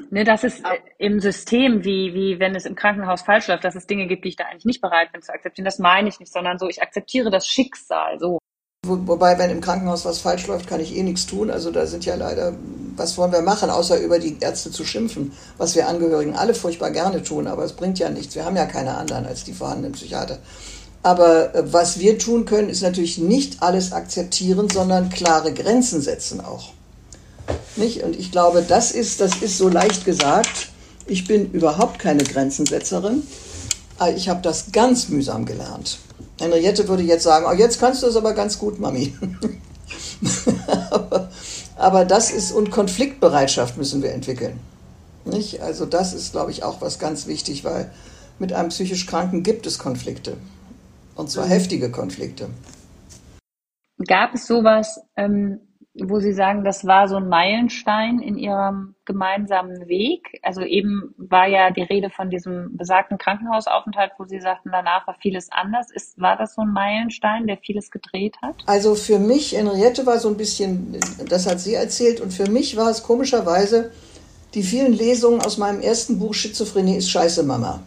Ne, 0.09 0.23
das 0.23 0.43
ist 0.43 0.59
äh, 0.59 0.77
im 0.97 1.19
System, 1.19 1.83
wie, 1.83 2.13
wie 2.13 2.39
wenn 2.39 2.55
es 2.55 2.65
im 2.65 2.75
Krankenhaus 2.75 3.23
falsch 3.23 3.47
läuft, 3.47 3.65
dass 3.65 3.75
es 3.75 3.87
Dinge 3.87 4.07
gibt, 4.07 4.23
die 4.23 4.29
ich 4.29 4.35
da 4.35 4.45
eigentlich 4.45 4.65
nicht 4.65 4.81
bereit 4.81 5.11
bin 5.11 5.21
zu 5.21 5.33
akzeptieren. 5.33 5.65
Das 5.65 5.79
meine 5.79 6.07
ich 6.07 6.19
nicht, 6.19 6.31
sondern 6.31 6.57
so, 6.57 6.69
ich 6.69 6.81
akzeptiere 6.81 7.29
das 7.29 7.47
Schicksal, 7.47 8.17
so. 8.19 8.39
Wo, 8.85 8.99
wobei, 9.07 9.37
wenn 9.39 9.49
im 9.49 9.61
Krankenhaus 9.61 10.05
was 10.05 10.19
falsch 10.19 10.47
läuft, 10.47 10.67
kann 10.67 10.79
ich 10.79 10.95
eh 10.95 11.03
nichts 11.03 11.25
tun. 11.25 11.49
Also 11.49 11.71
da 11.71 11.87
sind 11.87 12.05
ja 12.05 12.15
leider, 12.15 12.53
was 12.95 13.17
wollen 13.17 13.31
wir 13.33 13.41
machen, 13.41 13.69
außer 13.69 13.99
über 13.99 14.19
die 14.19 14.37
Ärzte 14.39 14.71
zu 14.71 14.85
schimpfen, 14.85 15.33
was 15.57 15.75
wir 15.75 15.87
Angehörigen 15.87 16.35
alle 16.35 16.53
furchtbar 16.53 16.91
gerne 16.91 17.23
tun, 17.23 17.47
aber 17.47 17.63
es 17.63 17.73
bringt 17.73 17.99
ja 17.99 18.09
nichts. 18.09 18.35
Wir 18.35 18.45
haben 18.45 18.55
ja 18.55 18.67
keine 18.67 18.95
anderen 18.95 19.25
als 19.25 19.43
die 19.43 19.53
vorhandenen 19.53 19.93
Psychiater. 19.93 20.37
Aber 21.05 21.53
äh, 21.53 21.71
was 21.71 21.99
wir 21.99 22.17
tun 22.17 22.45
können, 22.45 22.67
ist 22.67 22.81
natürlich 22.81 23.19
nicht 23.19 23.61
alles 23.61 23.91
akzeptieren, 23.91 24.69
sondern 24.69 25.11
klare 25.11 25.53
Grenzen 25.53 26.01
setzen 26.01 26.41
auch. 26.41 26.73
Nicht? 27.75 28.01
Und 28.01 28.15
ich 28.15 28.31
glaube, 28.31 28.65
das 28.67 28.89
ist, 28.89 29.21
das 29.21 29.35
ist 29.43 29.59
so 29.59 29.69
leicht 29.69 30.03
gesagt. 30.03 30.69
Ich 31.05 31.27
bin 31.27 31.51
überhaupt 31.51 31.99
keine 31.99 32.23
Grenzensetzerin. 32.23 33.21
Ich 34.15 34.29
habe 34.29 34.41
das 34.41 34.71
ganz 34.71 35.07
mühsam 35.09 35.45
gelernt. 35.45 35.99
Henriette 36.39 36.87
würde 36.87 37.03
jetzt 37.03 37.23
sagen, 37.23 37.45
oh, 37.47 37.53
jetzt 37.53 37.79
kannst 37.79 38.01
du 38.01 38.07
es 38.07 38.15
aber 38.15 38.33
ganz 38.33 38.57
gut, 38.57 38.79
Mami. 38.79 39.13
aber, 40.89 41.29
aber, 41.75 42.05
das 42.05 42.31
ist, 42.31 42.51
und 42.51 42.71
Konfliktbereitschaft 42.71 43.77
müssen 43.77 44.01
wir 44.01 44.11
entwickeln. 44.11 44.59
Nicht? 45.23 45.61
Also 45.61 45.85
das 45.85 46.13
ist, 46.13 46.31
glaube 46.31 46.49
ich, 46.49 46.63
auch 46.63 46.81
was 46.81 46.97
ganz 46.97 47.27
wichtig, 47.27 47.63
weil 47.63 47.91
mit 48.39 48.53
einem 48.53 48.69
psychisch 48.69 49.05
Kranken 49.05 49.43
gibt 49.43 49.67
es 49.67 49.77
Konflikte. 49.77 50.37
Und 51.15 51.29
zwar 51.29 51.45
mhm. 51.45 51.49
heftige 51.49 51.91
Konflikte. 51.91 52.49
Gab 54.07 54.33
es 54.33 54.45
sowas, 54.45 55.01
ähm, 55.15 55.59
wo 56.03 56.19
Sie 56.19 56.33
sagen, 56.33 56.65
das 56.65 56.85
war 56.85 57.07
so 57.07 57.15
ein 57.15 57.29
Meilenstein 57.29 58.19
in 58.19 58.37
Ihrem 58.37 58.95
gemeinsamen 59.05 59.87
Weg? 59.87 60.39
Also 60.43 60.61
eben 60.61 61.15
war 61.17 61.47
ja 61.47 61.71
die 61.71 61.83
Rede 61.83 62.09
von 62.09 62.29
diesem 62.29 62.75
besagten 62.75 63.17
Krankenhausaufenthalt, 63.17 64.11
wo 64.17 64.25
Sie 64.25 64.41
sagten, 64.41 64.69
danach 64.71 65.07
war 65.07 65.15
vieles 65.21 65.49
anders. 65.51 65.89
Ist, 65.91 66.19
war 66.19 66.35
das 66.35 66.55
so 66.55 66.63
ein 66.63 66.73
Meilenstein, 66.73 67.47
der 67.47 67.57
vieles 67.57 67.91
gedreht 67.91 68.35
hat? 68.41 68.55
Also 68.65 68.95
für 68.95 69.19
mich, 69.19 69.53
Henriette 69.53 70.05
war 70.05 70.19
so 70.19 70.27
ein 70.27 70.37
bisschen, 70.37 70.97
das 71.29 71.49
hat 71.49 71.61
sie 71.61 71.75
erzählt, 71.75 72.19
und 72.19 72.33
für 72.33 72.49
mich 72.49 72.75
war 72.75 72.89
es 72.89 73.03
komischerweise 73.03 73.91
die 74.53 74.63
vielen 74.63 74.93
Lesungen 74.93 75.41
aus 75.41 75.57
meinem 75.57 75.81
ersten 75.81 76.19
Buch 76.19 76.33
Schizophrenie 76.33 76.97
ist 76.97 77.09
Scheiße, 77.09 77.43
Mama. 77.43 77.81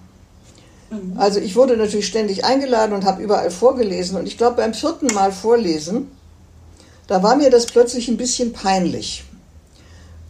Mhm. 0.90 1.14
Also 1.16 1.40
ich 1.40 1.56
wurde 1.56 1.76
natürlich 1.76 2.06
ständig 2.06 2.44
eingeladen 2.44 2.92
und 2.92 3.04
habe 3.04 3.22
überall 3.22 3.50
vorgelesen. 3.50 4.16
Und 4.16 4.26
ich 4.26 4.38
glaube, 4.38 4.56
beim 4.56 4.74
vierten 4.74 5.06
Mal 5.08 5.32
vorlesen, 5.32 6.10
da 7.06 7.22
war 7.22 7.36
mir 7.36 7.50
das 7.50 7.66
plötzlich 7.66 8.08
ein 8.08 8.16
bisschen 8.16 8.52
peinlich. 8.52 9.24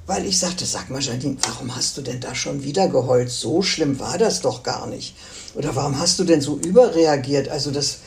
Weil 0.06 0.24
ich 0.24 0.38
sagte, 0.38 0.64
sag 0.64 0.88
mal, 0.88 1.02
Janine, 1.02 1.36
warum 1.46 1.76
hast 1.76 1.98
du 1.98 2.02
denn 2.02 2.20
da 2.20 2.34
schon 2.34 2.64
wieder 2.64 2.88
geheult? 2.88 3.30
So 3.30 3.62
schlimm 3.62 4.00
war 4.00 4.16
das 4.16 4.40
doch 4.40 4.62
gar 4.62 4.86
nicht. 4.86 5.14
Oder 5.54 5.76
warum 5.76 5.98
hast 5.98 6.18
du 6.18 6.24
denn 6.24 6.40
so 6.40 6.56
überreagiert? 6.56 7.48
Also 7.50 7.70
das, 7.70 7.98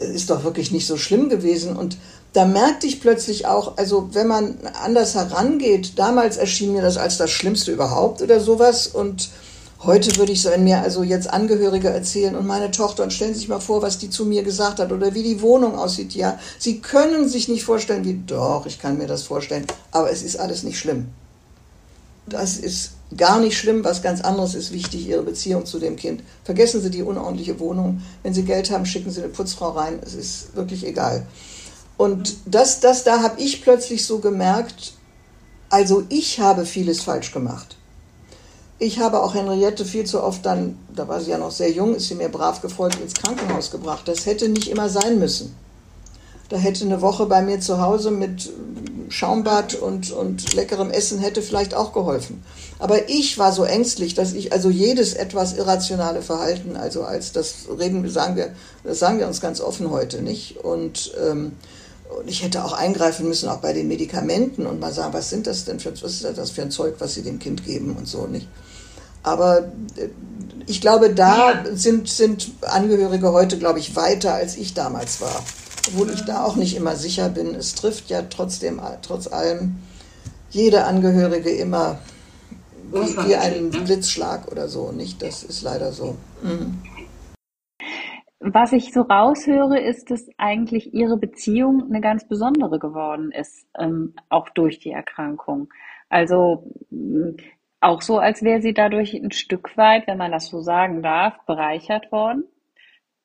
ist 0.00 0.30
doch 0.30 0.44
wirklich 0.44 0.72
nicht 0.72 0.86
so 0.86 0.96
schlimm 0.96 1.28
gewesen. 1.28 1.76
Und 1.76 1.96
da 2.32 2.44
merkte 2.44 2.86
ich 2.86 3.00
plötzlich 3.00 3.46
auch, 3.46 3.76
also 3.76 4.08
wenn 4.12 4.26
man 4.26 4.58
anders 4.82 5.14
herangeht, 5.14 5.98
damals 5.98 6.36
erschien 6.36 6.72
mir 6.72 6.82
das 6.82 6.96
als 6.96 7.18
das 7.18 7.30
Schlimmste 7.30 7.70
überhaupt 7.70 8.22
oder 8.22 8.40
sowas. 8.40 8.86
Und 8.86 9.28
heute 9.82 10.16
würde 10.16 10.32
ich 10.32 10.42
so, 10.42 10.50
wenn 10.50 10.64
mir 10.64 10.80
also 10.80 11.02
jetzt 11.02 11.30
Angehörige 11.30 11.88
erzählen 11.88 12.36
und 12.36 12.46
meine 12.46 12.70
Tochter 12.70 13.02
und 13.02 13.12
stellen 13.12 13.34
sich 13.34 13.48
mal 13.48 13.60
vor, 13.60 13.82
was 13.82 13.98
die 13.98 14.10
zu 14.10 14.24
mir 14.24 14.42
gesagt 14.42 14.78
hat 14.78 14.92
oder 14.92 15.14
wie 15.14 15.22
die 15.22 15.40
Wohnung 15.40 15.76
aussieht. 15.76 16.14
Ja, 16.14 16.38
Sie 16.58 16.80
können 16.80 17.28
sich 17.28 17.48
nicht 17.48 17.64
vorstellen, 17.64 18.04
wie 18.04 18.20
doch, 18.26 18.66
ich 18.66 18.78
kann 18.78 18.98
mir 18.98 19.06
das 19.06 19.22
vorstellen, 19.22 19.66
aber 19.90 20.10
es 20.10 20.22
ist 20.22 20.36
alles 20.36 20.62
nicht 20.62 20.78
schlimm. 20.78 21.08
Das 22.26 22.56
ist 22.56 22.92
gar 23.16 23.40
nicht 23.40 23.58
schlimm, 23.58 23.82
was 23.82 24.02
ganz 24.02 24.20
anderes 24.20 24.54
ist 24.54 24.72
wichtig, 24.72 25.08
Ihre 25.08 25.22
Beziehung 25.22 25.66
zu 25.66 25.78
dem 25.78 25.96
Kind. 25.96 26.22
Vergessen 26.44 26.80
Sie 26.80 26.90
die 26.90 27.02
unordentliche 27.02 27.58
Wohnung. 27.58 28.02
Wenn 28.22 28.34
Sie 28.34 28.44
Geld 28.44 28.70
haben, 28.70 28.86
schicken 28.86 29.10
Sie 29.10 29.20
eine 29.22 29.30
Putzfrau 29.30 29.70
rein. 29.70 29.98
Es 30.04 30.14
ist 30.14 30.54
wirklich 30.54 30.86
egal. 30.86 31.26
Und 31.96 32.36
das, 32.46 32.80
das, 32.80 33.04
da 33.04 33.22
habe 33.22 33.40
ich 33.40 33.62
plötzlich 33.62 34.06
so 34.06 34.20
gemerkt, 34.20 34.94
also 35.70 36.04
ich 36.08 36.40
habe 36.40 36.66
vieles 36.66 37.02
falsch 37.02 37.32
gemacht. 37.32 37.76
Ich 38.82 38.98
habe 38.98 39.22
auch 39.22 39.34
Henriette 39.34 39.84
viel 39.84 40.04
zu 40.06 40.22
oft 40.22 40.46
dann, 40.46 40.78
da 40.96 41.06
war 41.06 41.20
sie 41.20 41.30
ja 41.30 41.36
noch 41.36 41.50
sehr 41.50 41.70
jung, 41.70 41.94
ist 41.94 42.08
sie 42.08 42.14
mir 42.14 42.30
brav 42.30 42.62
gefolgt, 42.62 42.98
ins 42.98 43.12
Krankenhaus 43.12 43.70
gebracht. 43.70 44.08
Das 44.08 44.24
hätte 44.24 44.48
nicht 44.48 44.70
immer 44.70 44.88
sein 44.88 45.18
müssen. 45.18 45.54
Da 46.48 46.56
hätte 46.56 46.86
eine 46.86 47.02
Woche 47.02 47.26
bei 47.26 47.42
mir 47.42 47.60
zu 47.60 47.82
Hause 47.82 48.10
mit 48.10 48.50
Schaumbad 49.10 49.74
und, 49.74 50.12
und 50.12 50.54
leckerem 50.54 50.90
Essen 50.90 51.18
hätte 51.18 51.42
vielleicht 51.42 51.74
auch 51.74 51.92
geholfen. 51.92 52.42
Aber 52.78 53.10
ich 53.10 53.36
war 53.36 53.52
so 53.52 53.64
ängstlich, 53.64 54.14
dass 54.14 54.32
ich 54.32 54.54
also 54.54 54.70
jedes 54.70 55.12
etwas 55.12 55.58
irrationale 55.58 56.22
Verhalten, 56.22 56.76
also 56.76 57.02
als 57.02 57.32
das 57.32 57.66
reden, 57.78 58.08
sagen 58.08 58.36
wir, 58.36 58.54
das 58.82 58.98
sagen 58.98 59.18
wir 59.18 59.26
uns 59.26 59.42
ganz 59.42 59.60
offen 59.60 59.90
heute, 59.90 60.22
nicht? 60.22 60.56
Und 60.56 61.12
ähm, 61.22 61.52
und 62.18 62.28
ich 62.28 62.42
hätte 62.42 62.64
auch 62.64 62.72
eingreifen 62.72 63.28
müssen, 63.28 63.48
auch 63.48 63.58
bei 63.58 63.72
den 63.72 63.86
Medikamenten 63.86 64.66
und 64.66 64.80
mal 64.80 64.92
sagen, 64.92 65.12
was 65.12 65.30
sind 65.30 65.46
das 65.46 65.64
denn 65.64 65.78
für, 65.78 65.92
was 66.02 66.22
ist 66.22 66.24
das 66.36 66.50
für 66.50 66.62
ein 66.62 66.72
Zeug, 66.72 66.96
was 66.98 67.14
sie 67.14 67.22
dem 67.22 67.38
Kind 67.38 67.64
geben 67.64 67.94
und 67.96 68.08
so 68.08 68.26
nicht. 68.26 68.48
Aber 69.22 69.70
äh, 69.96 70.08
ich 70.66 70.80
glaube, 70.80 71.12
da 71.12 71.52
ja. 71.52 71.64
sind, 71.74 72.08
sind 72.08 72.52
Angehörige 72.62 73.32
heute, 73.32 73.58
glaube 73.58 73.78
ich, 73.78 73.96
weiter 73.96 74.34
als 74.34 74.56
ich 74.56 74.74
damals 74.74 75.20
war. 75.20 75.42
Obwohl 75.88 76.10
ich 76.10 76.24
da 76.24 76.44
auch 76.44 76.56
nicht 76.56 76.76
immer 76.76 76.94
sicher 76.94 77.28
bin. 77.28 77.54
Es 77.54 77.74
trifft 77.74 78.10
ja 78.10 78.22
trotzdem, 78.22 78.80
trotz 79.02 79.26
allem, 79.26 79.76
jede 80.50 80.84
Angehörige 80.84 81.50
immer 81.50 81.98
wie, 82.92 83.28
wie 83.28 83.36
einen 83.36 83.70
ne? 83.70 83.80
Blitzschlag 83.80 84.50
oder 84.50 84.68
so, 84.68 84.92
nicht? 84.92 85.22
Das 85.22 85.42
ist 85.42 85.62
leider 85.62 85.92
so. 85.92 86.16
Mhm. 86.42 86.78
Was 88.40 88.72
ich 88.72 88.92
so 88.92 89.02
raushöre, 89.02 89.78
ist, 89.78 90.10
dass 90.10 90.26
eigentlich 90.38 90.94
ihre 90.94 91.18
Beziehung 91.18 91.84
eine 91.88 92.00
ganz 92.00 92.26
besondere 92.26 92.78
geworden 92.78 93.32
ist, 93.32 93.66
ähm, 93.78 94.14
auch 94.30 94.48
durch 94.50 94.78
die 94.78 94.92
Erkrankung. 94.92 95.68
Also 96.08 96.64
auch 97.80 98.02
so, 98.02 98.18
als 98.18 98.42
wäre 98.42 98.60
sie 98.60 98.74
dadurch 98.74 99.14
ein 99.14 99.32
Stück 99.32 99.76
weit, 99.76 100.06
wenn 100.06 100.18
man 100.18 100.32
das 100.32 100.48
so 100.48 100.60
sagen 100.60 101.02
darf, 101.02 101.34
bereichert 101.46 102.12
worden. 102.12 102.44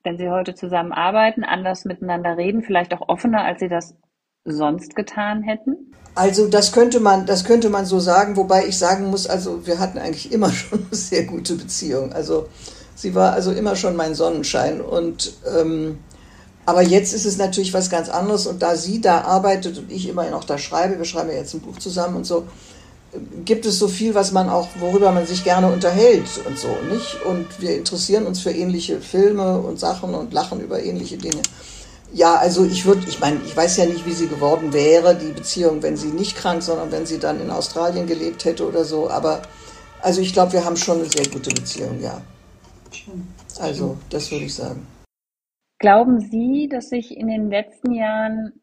Wenn 0.04 0.18
sie 0.18 0.30
heute 0.30 0.56
zusammenarbeiten, 0.56 1.44
anders 1.44 1.86
miteinander 1.86 2.38
reden, 2.38 2.62
vielleicht 2.62 2.94
auch 2.94 3.10
offener, 3.10 3.44
als 3.44 3.60
sie 3.60 3.70
das 3.70 3.96
sonst 4.44 4.96
getan 4.96 5.42
hätten? 5.42 5.92
Also 6.14 6.48
das 6.48 6.72
könnte 6.72 7.00
man, 7.00 7.26
das 7.26 7.44
könnte 7.44 7.70
man 7.70 7.86
so 7.86 8.00
sagen, 8.00 8.38
wobei 8.38 8.68
ich 8.68 8.78
sagen 8.78 9.10
muss, 9.10 9.28
also 9.28 9.66
wir 9.66 9.80
hatten 9.80 9.98
eigentlich 9.98 10.32
immer 10.32 10.50
schon 10.52 10.86
eine 10.86 10.96
sehr 10.96 11.26
gute 11.26 11.56
Beziehung. 11.56 12.14
Also 12.14 12.48
Sie 12.96 13.14
war 13.14 13.34
also 13.34 13.52
immer 13.52 13.76
schon 13.76 13.96
mein 13.96 14.16
Sonnenschein. 14.16 14.82
Und 14.82 15.34
ähm, 15.46 16.00
aber 16.66 16.82
jetzt 16.82 17.14
ist 17.14 17.26
es 17.26 17.38
natürlich 17.38 17.74
was 17.74 17.90
ganz 17.90 18.10
anderes. 18.10 18.48
Und 18.48 18.62
da 18.64 18.76
sie 18.76 19.02
da 19.02 19.22
arbeitet 19.22 19.78
und 19.78 19.92
ich 19.92 20.08
immer 20.08 20.28
noch 20.30 20.46
da 20.46 20.58
schreibe, 20.58 20.98
wir 20.98 21.06
schreiben 21.06 21.30
ja 21.30 21.36
jetzt 21.36 21.54
ein 21.54 21.62
Buch 21.62 21.78
zusammen 21.78 22.16
und 22.16 22.24
so, 22.24 22.48
gibt 23.46 23.66
es 23.66 23.80
so 23.80 23.88
viel, 23.88 24.16
was 24.16 24.32
man 24.32 24.50
auch, 24.50 24.68
worüber 24.80 25.12
man 25.12 25.26
sich 25.26 25.44
gerne 25.44 25.72
unterhält 25.72 26.28
und 26.46 26.58
so, 26.58 26.70
nicht? 26.92 27.22
Und 27.24 27.48
wir 27.62 27.76
interessieren 27.76 28.26
uns 28.26 28.42
für 28.42 28.52
ähnliche 28.52 29.02
Filme 29.02 29.60
und 29.60 29.80
Sachen 29.80 30.14
und 30.14 30.34
lachen 30.34 30.62
über 30.62 30.82
ähnliche 30.84 31.18
Dinge. 31.18 31.42
Ja, 32.14 32.36
also 32.36 32.64
ich 32.64 32.86
würde, 32.86 33.02
ich 33.08 33.20
meine, 33.20 33.40
ich 33.46 33.56
weiß 33.56 33.78
ja 33.78 33.86
nicht, 33.86 34.06
wie 34.06 34.14
sie 34.14 34.28
geworden 34.28 34.74
wäre, 34.74 35.16
die 35.16 35.34
Beziehung, 35.34 35.84
wenn 35.84 35.98
sie 35.98 36.08
nicht 36.08 36.38
krank, 36.38 36.64
sondern 36.64 36.92
wenn 36.92 37.06
sie 37.06 37.20
dann 37.20 37.42
in 37.42 37.50
Australien 37.50 38.08
gelebt 38.08 38.46
hätte 38.46 38.68
oder 38.68 38.86
so. 38.86 39.10
Aber 39.10 39.42
also 40.02 40.22
ich 40.22 40.34
glaube, 40.34 40.54
wir 40.54 40.64
haben 40.64 40.78
schon 40.78 41.00
eine 41.00 41.10
sehr 41.10 41.28
gute 41.28 41.50
Beziehung, 41.50 42.00
ja. 42.02 42.22
Also, 43.60 43.98
das 44.10 44.32
würde 44.32 44.46
ich 44.46 44.54
sagen. 44.54 44.86
Glauben 45.80 46.22
Sie, 46.22 46.70
dass 46.72 46.90
sich 46.90 47.16
in 47.16 47.28
den 47.28 47.50
letzten 47.50 47.92
Jahren 47.92 48.54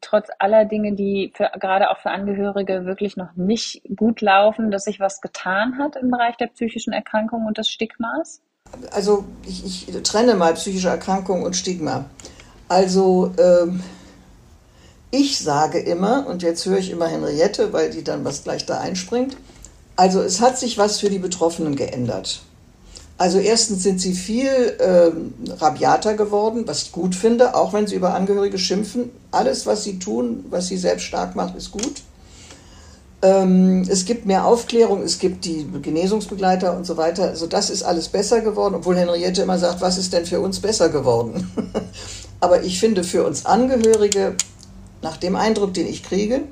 trotz 0.00 0.28
aller 0.38 0.64
Dinge, 0.64 0.94
die 0.94 1.32
für, 1.34 1.50
gerade 1.58 1.90
auch 1.90 1.98
für 1.98 2.10
Angehörige 2.10 2.84
wirklich 2.84 3.16
noch 3.16 3.34
nicht 3.36 3.82
gut 3.96 4.20
laufen, 4.20 4.70
dass 4.70 4.84
sich 4.84 5.00
was 5.00 5.20
getan 5.20 5.78
hat 5.78 5.96
im 5.96 6.10
Bereich 6.10 6.36
der 6.36 6.46
psychischen 6.48 6.92
Erkrankung 6.92 7.46
und 7.46 7.58
des 7.58 7.68
Stigmas? 7.68 8.40
Also 8.92 9.24
ich, 9.46 9.88
ich 9.88 10.02
trenne 10.02 10.34
mal 10.34 10.54
psychische 10.54 10.88
Erkrankung 10.88 11.42
und 11.42 11.56
Stigma. 11.56 12.06
Also 12.68 13.32
ähm, 13.38 13.82
ich 15.10 15.38
sage 15.38 15.78
immer, 15.78 16.26
und 16.26 16.42
jetzt 16.42 16.66
höre 16.66 16.78
ich 16.78 16.90
immer 16.90 17.06
Henriette, 17.06 17.72
weil 17.72 17.90
die 17.90 18.04
dann 18.04 18.24
was 18.24 18.44
gleich 18.44 18.66
da 18.66 18.80
einspringt, 18.80 19.36
also 19.96 20.20
es 20.20 20.40
hat 20.40 20.58
sich 20.58 20.78
was 20.78 21.00
für 21.00 21.08
die 21.08 21.18
Betroffenen 21.18 21.76
geändert. 21.76 22.42
Also 23.18 23.38
erstens 23.40 23.82
sind 23.82 24.00
sie 24.00 24.14
viel 24.14 24.76
ähm, 24.78 25.34
rabiater 25.58 26.14
geworden, 26.14 26.62
was 26.66 26.84
ich 26.84 26.92
gut 26.92 27.16
finde, 27.16 27.56
auch 27.56 27.72
wenn 27.72 27.88
sie 27.88 27.96
über 27.96 28.14
Angehörige 28.14 28.58
schimpfen. 28.58 29.10
Alles, 29.32 29.66
was 29.66 29.82
sie 29.82 29.98
tun, 29.98 30.44
was 30.50 30.68
sie 30.68 30.76
selbst 30.76 31.02
stark 31.02 31.34
macht, 31.34 31.56
ist 31.56 31.72
gut. 31.72 32.02
Ähm, 33.20 33.84
es 33.88 34.04
gibt 34.04 34.26
mehr 34.26 34.46
Aufklärung, 34.46 35.02
es 35.02 35.18
gibt 35.18 35.44
die 35.44 35.66
Genesungsbegleiter 35.82 36.76
und 36.76 36.86
so 36.86 36.96
weiter. 36.96 37.24
Also 37.24 37.48
das 37.48 37.70
ist 37.70 37.82
alles 37.82 38.08
besser 38.08 38.40
geworden, 38.40 38.76
obwohl 38.76 38.96
Henriette 38.96 39.42
immer 39.42 39.58
sagt, 39.58 39.80
was 39.80 39.98
ist 39.98 40.12
denn 40.12 40.24
für 40.24 40.38
uns 40.38 40.60
besser 40.60 40.88
geworden? 40.88 41.50
Aber 42.40 42.62
ich 42.62 42.78
finde, 42.78 43.02
für 43.02 43.26
uns 43.26 43.44
Angehörige, 43.44 44.36
nach 45.02 45.16
dem 45.16 45.34
Eindruck, 45.34 45.74
den 45.74 45.88
ich 45.88 46.04
kriege, 46.04 46.42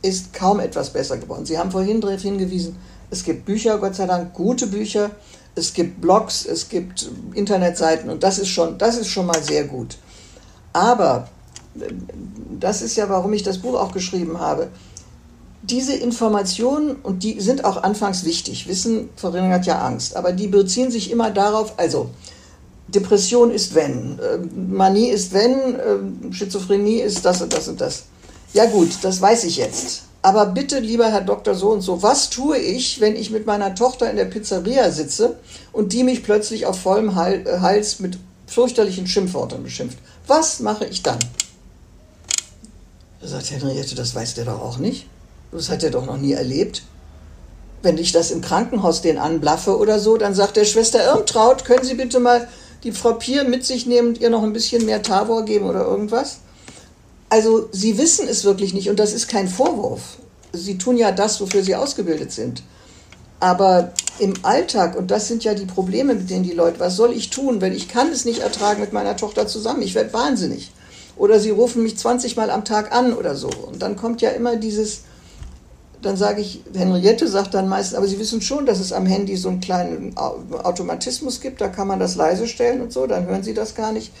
ist 0.00 0.32
kaum 0.32 0.60
etwas 0.60 0.90
besser 0.90 1.18
geworden. 1.18 1.44
Sie 1.44 1.58
haben 1.58 1.70
vorhin 1.70 2.00
darauf 2.00 2.22
hingewiesen, 2.22 2.76
es 3.10 3.24
gibt 3.24 3.44
Bücher, 3.44 3.76
Gott 3.78 3.96
sei 3.96 4.06
Dank, 4.06 4.32
gute 4.32 4.66
Bücher, 4.66 5.10
es 5.54 5.72
gibt 5.72 6.00
Blogs, 6.00 6.46
es 6.46 6.68
gibt 6.68 7.10
Internetseiten 7.34 8.10
und 8.10 8.22
das 8.22 8.38
ist 8.38 8.48
schon, 8.48 8.78
das 8.78 8.96
ist 8.96 9.08
schon 9.08 9.26
mal 9.26 9.42
sehr 9.42 9.64
gut. 9.64 9.96
Aber 10.72 11.28
das 12.58 12.82
ist 12.82 12.96
ja, 12.96 13.08
warum 13.08 13.32
ich 13.32 13.42
das 13.42 13.58
Buch 13.58 13.74
auch 13.74 13.92
geschrieben 13.92 14.38
habe. 14.38 14.68
Diese 15.62 15.94
Informationen, 15.94 16.96
und 16.96 17.22
die 17.22 17.40
sind 17.40 17.64
auch 17.64 17.82
anfangs 17.82 18.24
wichtig, 18.24 18.66
Wissen 18.66 19.10
verringert 19.16 19.66
ja 19.66 19.80
Angst, 19.80 20.16
aber 20.16 20.32
die 20.32 20.46
beziehen 20.46 20.90
sich 20.90 21.10
immer 21.10 21.30
darauf, 21.30 21.78
also 21.78 22.10
Depression 22.88 23.50
ist 23.50 23.74
wenn, 23.74 24.18
äh, 24.18 24.38
Manie 24.38 25.08
ist 25.08 25.32
wenn, 25.32 25.74
äh, 25.74 26.32
Schizophrenie 26.32 27.00
ist 27.00 27.24
das 27.24 27.42
und 27.42 27.52
das 27.52 27.68
und 27.68 27.80
das. 27.80 28.04
Ja 28.52 28.66
gut, 28.66 28.90
das 29.02 29.20
weiß 29.20 29.44
ich 29.44 29.58
jetzt. 29.58 30.02
Aber 30.22 30.46
bitte, 30.46 30.80
lieber 30.80 31.10
Herr 31.10 31.22
Doktor 31.22 31.54
so 31.54 31.70
und 31.70 31.80
so, 31.80 32.02
was 32.02 32.28
tue 32.28 32.58
ich, 32.58 33.00
wenn 33.00 33.16
ich 33.16 33.30
mit 33.30 33.46
meiner 33.46 33.74
Tochter 33.74 34.10
in 34.10 34.16
der 34.16 34.26
Pizzeria 34.26 34.90
sitze 34.90 35.36
und 35.72 35.92
die 35.92 36.04
mich 36.04 36.22
plötzlich 36.22 36.66
auf 36.66 36.78
vollem 36.78 37.08
äh, 37.08 37.58
Hals 37.60 38.00
mit 38.00 38.18
fürchterlichen 38.46 39.06
Schimpfworten 39.06 39.62
beschimpft? 39.62 39.98
Was 40.26 40.60
mache 40.60 40.84
ich 40.84 41.02
dann? 41.02 41.18
Da 43.20 43.28
sagt 43.28 43.50
Henriette, 43.50 43.94
das 43.94 44.14
weiß 44.14 44.34
der 44.34 44.44
doch 44.44 44.60
auch 44.60 44.78
nicht. 44.78 45.06
Das 45.52 45.70
hat 45.70 45.82
er 45.82 45.90
doch 45.90 46.06
noch 46.06 46.18
nie 46.18 46.32
erlebt. 46.32 46.82
Wenn 47.82 47.96
ich 47.96 48.12
das 48.12 48.30
im 48.30 48.42
Krankenhaus 48.42 49.00
den 49.00 49.16
anblaffe 49.16 49.78
oder 49.78 49.98
so, 49.98 50.18
dann 50.18 50.34
sagt 50.34 50.56
der 50.56 50.66
Schwester 50.66 51.02
Irmtraut, 51.02 51.64
können 51.64 51.84
Sie 51.84 51.94
bitte 51.94 52.20
mal 52.20 52.46
die 52.84 52.92
Frau 52.92 53.14
Pier 53.14 53.44
mit 53.44 53.64
sich 53.64 53.86
nehmen 53.86 54.08
und 54.08 54.20
ihr 54.20 54.30
noch 54.30 54.42
ein 54.42 54.52
bisschen 54.52 54.84
mehr 54.84 55.02
Tavor 55.02 55.44
geben 55.46 55.66
oder 55.66 55.84
irgendwas? 55.84 56.40
Also 57.30 57.68
sie 57.72 57.96
wissen 57.96 58.28
es 58.28 58.44
wirklich 58.44 58.74
nicht 58.74 58.90
und 58.90 58.98
das 58.98 59.12
ist 59.12 59.28
kein 59.28 59.48
Vorwurf. 59.48 60.18
Sie 60.52 60.78
tun 60.78 60.96
ja 60.96 61.12
das, 61.12 61.40
wofür 61.40 61.62
sie 61.62 61.76
ausgebildet 61.76 62.32
sind. 62.32 62.62
Aber 63.38 63.92
im 64.18 64.34
Alltag, 64.42 64.96
und 64.96 65.10
das 65.10 65.28
sind 65.28 65.44
ja 65.44 65.54
die 65.54 65.64
Probleme, 65.64 66.14
mit 66.14 66.28
denen 66.28 66.42
die 66.42 66.52
Leute, 66.52 66.80
was 66.80 66.96
soll 66.96 67.12
ich 67.12 67.30
tun, 67.30 67.60
wenn 67.60 67.72
ich 67.72 67.88
kann 67.88 68.08
es 68.08 68.24
nicht 68.24 68.40
ertragen 68.40 68.80
mit 68.80 68.92
meiner 68.92 69.16
Tochter 69.16 69.46
zusammen? 69.46 69.80
Ich 69.80 69.94
werde 69.94 70.12
wahnsinnig. 70.12 70.72
Oder 71.16 71.40
sie 71.40 71.50
rufen 71.50 71.82
mich 71.82 71.96
20 71.96 72.36
Mal 72.36 72.50
am 72.50 72.64
Tag 72.64 72.92
an 72.92 73.14
oder 73.14 73.34
so. 73.34 73.48
Und 73.48 73.80
dann 73.80 73.96
kommt 73.96 74.20
ja 74.20 74.30
immer 74.30 74.56
dieses, 74.56 75.02
dann 76.02 76.16
sage 76.16 76.40
ich, 76.40 76.62
Henriette 76.74 77.28
sagt 77.28 77.54
dann 77.54 77.68
meistens, 77.68 77.96
aber 77.96 78.06
Sie 78.06 78.18
wissen 78.18 78.40
schon, 78.40 78.66
dass 78.66 78.80
es 78.80 78.92
am 78.92 79.06
Handy 79.06 79.36
so 79.36 79.48
einen 79.48 79.60
kleinen 79.60 80.16
Automatismus 80.16 81.40
gibt, 81.40 81.60
da 81.60 81.68
kann 81.68 81.88
man 81.88 82.00
das 82.00 82.16
leise 82.16 82.46
stellen 82.46 82.80
und 82.80 82.92
so, 82.92 83.06
dann 83.06 83.26
hören 83.26 83.42
Sie 83.42 83.54
das 83.54 83.74
gar 83.74 83.92
nicht. 83.92 84.12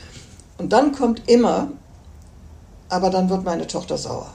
Und 0.58 0.72
dann 0.72 0.92
kommt 0.92 1.28
immer, 1.28 1.72
aber 2.90 3.08
dann 3.08 3.30
wird 3.30 3.44
meine 3.44 3.66
Tochter 3.66 3.96
sauer. 3.96 4.34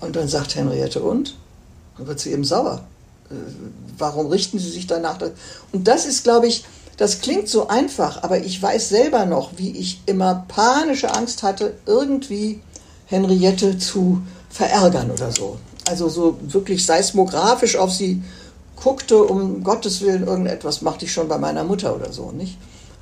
Und 0.00 0.16
dann 0.16 0.28
sagt 0.28 0.56
Henriette, 0.56 1.00
und? 1.00 1.36
Dann 1.96 2.06
wird 2.08 2.18
sie 2.20 2.32
eben 2.32 2.44
sauer. 2.44 2.82
Äh, 3.30 3.34
warum 3.96 4.26
richten 4.26 4.58
Sie 4.58 4.70
sich 4.70 4.86
danach? 4.86 5.18
Und 5.72 5.86
das 5.86 6.06
ist, 6.06 6.24
glaube 6.24 6.48
ich, 6.48 6.64
Das 6.96 7.20
klingt 7.20 7.48
so 7.48 7.68
einfach, 7.68 8.22
aber 8.22 8.38
ich 8.38 8.62
weiß 8.62 8.88
selber 8.88 9.26
noch, 9.26 9.50
wie 9.56 9.76
ich 9.76 10.00
immer 10.06 10.46
panische 10.48 11.14
Angst 11.14 11.42
hatte, 11.42 11.74
irgendwie 11.84 12.60
Henriette 13.06 13.78
zu 13.78 14.22
verärgern 14.48 15.10
oder 15.10 15.30
so. 15.30 15.58
Also 15.88 16.08
so 16.08 16.38
wirklich 16.40 16.86
seismografisch 16.86 17.76
auf 17.76 17.92
sie 17.92 18.22
guckte, 18.76 19.22
um 19.22 19.62
Gottes 19.62 20.00
Willen 20.00 20.26
irgendetwas 20.26 20.80
machte 20.82 21.04
ich 21.04 21.12
schon 21.12 21.28
bei 21.28 21.38
meiner 21.38 21.64
Mutter 21.64 21.94
oder 21.94 22.12
so, 22.12 22.32
nicht? 22.32 22.56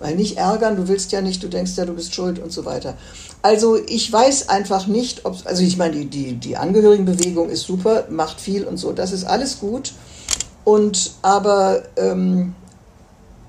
Weil 0.04 0.16
nicht 0.16 0.36
ärgern, 0.36 0.76
du 0.76 0.86
willst 0.86 1.12
ja 1.12 1.22
nicht, 1.22 1.42
du 1.42 1.48
denkst 1.48 1.72
ja, 1.78 1.86
du 1.86 1.94
bist 1.94 2.14
schuld 2.14 2.38
und 2.38 2.52
so 2.52 2.66
weiter. 2.66 2.92
Also 3.40 3.78
ich 3.78 4.12
weiß 4.12 4.50
einfach 4.50 4.86
nicht, 4.86 5.24
ob, 5.24 5.38
also 5.46 5.62
ich 5.62 5.78
meine, 5.78 5.96
die, 5.96 6.04
die, 6.04 6.34
die 6.34 6.58
Angehörigenbewegung 6.58 7.48
ist 7.48 7.62
super, 7.62 8.04
macht 8.10 8.38
viel 8.38 8.64
und 8.64 8.76
so, 8.76 8.92
das 8.92 9.12
ist 9.12 9.24
alles 9.24 9.60
gut. 9.60 9.94
Und 10.62 11.12
aber 11.22 11.84
ähm, 11.96 12.54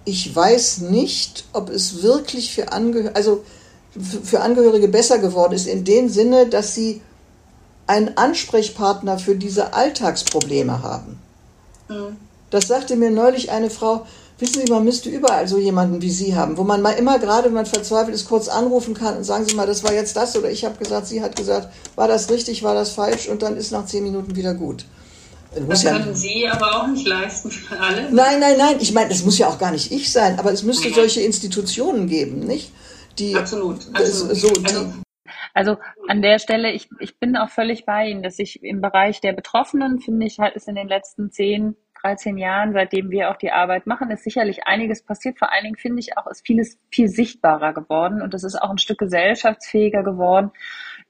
ich 0.06 0.34
weiß 0.34 0.78
nicht, 0.78 1.43
ob 1.51 1.70
es 1.70 2.03
wirklich 2.03 2.53
für 2.53 2.72
Angehörige, 2.72 3.18
also 3.18 3.43
für 4.24 4.39
Angehörige 4.39 4.88
besser 4.88 5.20
geworden 5.20 5.51
ist, 5.51 5.68
in 5.68 5.84
dem 5.84 6.08
Sinne, 6.08 6.47
dass 6.47 6.74
sie 6.74 7.01
einen 7.86 8.16
Ansprechpartner 8.16 9.20
für 9.20 9.36
diese 9.36 9.74
Alltagsprobleme 9.74 10.82
haben. 10.82 11.20
Mhm. 11.89 12.16
Das 12.49 12.70
sagte 12.70 12.95
mir 12.95 13.12
neulich 13.12 13.51
eine 13.51 13.70
Frau, 13.70 14.06
wissen 14.40 14.66
Sie, 14.66 14.72
man 14.72 14.84
müsste 14.84 15.10
überall 15.10 15.48
so 15.48 15.58
jemanden 15.58 16.02
wie 16.02 16.10
Sie 16.10 16.36
haben, 16.36 16.58
wo 16.58 16.64
man 16.64 16.82
mal 16.82 16.92
immer 16.92 17.20
gerade, 17.20 17.46
wenn 17.46 17.54
man 17.54 17.66
verzweifelt 17.66 18.16
ist, 18.16 18.28
kurz 18.28 18.48
anrufen 18.48 18.94
kann 18.94 19.18
und 19.18 19.24
sagen 19.24 19.46
Sie 19.46 19.56
mal, 19.56 19.68
das 19.68 19.84
war 19.84 19.94
jetzt 19.94 20.16
das 20.18 20.36
oder 20.38 20.50
ich 20.50 20.66
habe 20.66 20.78
gesagt, 20.78 21.08
sie 21.08 21.22
hat 21.22 21.36
gesagt, 21.36 21.70
war 21.96 22.08
das 22.08 22.30
richtig, 22.30 22.64
war 22.64 22.74
das 22.74 22.92
falsch 22.92 23.28
und 23.28 23.42
dann 23.42 23.58
ist 23.58 23.72
nach 23.72 23.86
zehn 23.86 24.04
Minuten 24.04 24.36
wieder 24.36 24.54
gut. 24.54 24.86
Das 25.68 25.84
ja 25.84 25.98
können 25.98 26.14
Sie 26.14 26.48
aber 26.48 26.82
auch 26.82 26.88
nicht 26.88 27.08
leisten 27.08 27.50
für 27.50 27.80
alle. 27.80 28.12
Nein, 28.12 28.42
nein, 28.42 28.58
nein. 28.58 28.76
Ich 28.82 28.92
meine, 28.94 29.10
das 29.10 29.24
muss 29.24 29.38
ja 29.38 29.48
auch 29.48 29.58
gar 29.58 29.72
nicht 29.72 29.90
ich 29.92 30.12
sein, 30.12 30.38
aber 30.38 30.52
es 30.52 30.64
müsste 30.64 30.90
ja. 30.90 30.96
solche 30.96 31.22
Institutionen 31.22 32.08
geben, 32.08 32.40
nicht? 32.40 32.72
Die, 33.18 33.36
absolut. 33.36 33.88
absolut. 33.94 34.36
So, 34.36 34.50
die, 34.50 34.66
also, 34.66 34.94
also 35.54 35.78
an 36.10 36.22
der 36.22 36.40
Stelle, 36.40 36.74
ich, 36.74 36.90
ich 37.00 37.18
bin 37.20 37.38
auch 37.38 37.50
völlig 37.50 37.86
bei 37.86 38.10
Ihnen, 38.10 38.22
dass 38.22 38.38
ich 38.40 38.62
im 38.64 38.82
Bereich 38.82 39.22
der 39.22 39.32
Betroffenen, 39.32 40.02
finde 40.02 40.26
ich, 40.26 40.40
halt 40.40 40.56
ist 40.58 40.68
in 40.68 40.76
den 40.76 40.90
letzten 40.90 41.32
zehn, 41.32 41.78
13 42.06 42.38
Jahren, 42.38 42.74
seitdem 42.74 43.10
wir 43.10 43.32
auch 43.32 43.38
die 43.38 43.51
Arbeit 43.51 43.88
machen, 43.88 44.12
ist 44.12 44.24
sicherlich 44.24 44.68
einiges 44.68 45.03
passiert. 45.03 45.39
Vor 45.39 45.51
allen 45.51 45.64
Dingen 45.64 45.76
finde 45.76 45.99
ich 45.99 46.18
auch, 46.18 46.28
ist 46.28 46.45
vieles 46.45 46.80
viel 46.91 47.08
sichtbarer 47.08 47.74
geworden. 47.74 48.22
Und 48.22 48.34
es 48.36 48.43
ist 48.43 48.62
auch 48.62 48.70
ein 48.70 48.78
Stück 48.78 48.99
gesellschaftsfähiger 48.99 50.03
geworden 50.03 50.51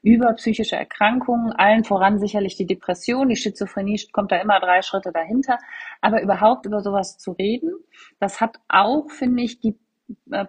über 0.02 0.32
psychische 0.34 0.76
Erkrankungen, 0.76 1.52
allen 1.52 1.82
voran 1.82 2.18
sicherlich 2.18 2.56
die 2.56 2.66
Depression, 2.66 3.28
die 3.28 3.36
Schizophrenie 3.36 4.00
kommt 4.12 4.30
da 4.30 4.36
immer 4.36 4.60
drei 4.60 4.80
Schritte 4.82 5.10
dahinter, 5.12 5.58
aber 6.00 6.22
überhaupt 6.22 6.64
über 6.64 6.80
sowas 6.80 7.18
zu 7.18 7.32
reden, 7.32 7.72
das 8.20 8.40
hat 8.40 8.58
auch, 8.68 9.10
finde 9.10 9.42
ich, 9.42 9.58
die 9.58 9.76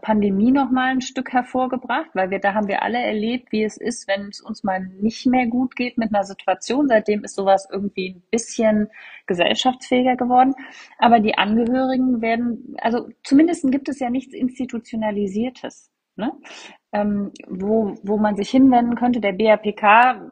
Pandemie 0.01 0.51
noch 0.51 0.69
mal 0.69 0.91
ein 0.91 1.01
Stück 1.01 1.33
hervorgebracht, 1.33 2.09
weil 2.13 2.29
wir 2.29 2.39
da 2.39 2.53
haben 2.53 2.67
wir 2.67 2.83
alle 2.83 2.99
erlebt, 2.99 3.51
wie 3.51 3.63
es 3.63 3.77
ist, 3.77 4.07
wenn 4.07 4.27
es 4.27 4.39
uns 4.41 4.63
mal 4.63 4.79
nicht 4.79 5.25
mehr 5.25 5.47
gut 5.47 5.75
geht 5.75 5.97
mit 5.97 6.13
einer 6.13 6.23
Situation. 6.23 6.87
Seitdem 6.87 7.23
ist 7.23 7.35
sowas 7.35 7.67
irgendwie 7.71 8.15
ein 8.15 8.23
bisschen 8.29 8.89
gesellschaftsfähiger 9.25 10.15
geworden. 10.15 10.53
Aber 10.99 11.19
die 11.19 11.37
Angehörigen 11.37 12.21
werden, 12.21 12.75
also 12.81 13.09
zumindest 13.23 13.69
gibt 13.71 13.89
es 13.89 13.99
ja 13.99 14.09
nichts 14.09 14.33
Institutionalisiertes. 14.33 15.91
Ne? 16.15 16.31
Ähm, 16.91 17.31
wo, 17.47 17.95
wo 18.03 18.17
man 18.17 18.35
sich 18.35 18.49
hinwenden 18.49 18.95
könnte. 18.95 19.21
Der 19.21 19.33
BAPK 19.33 20.31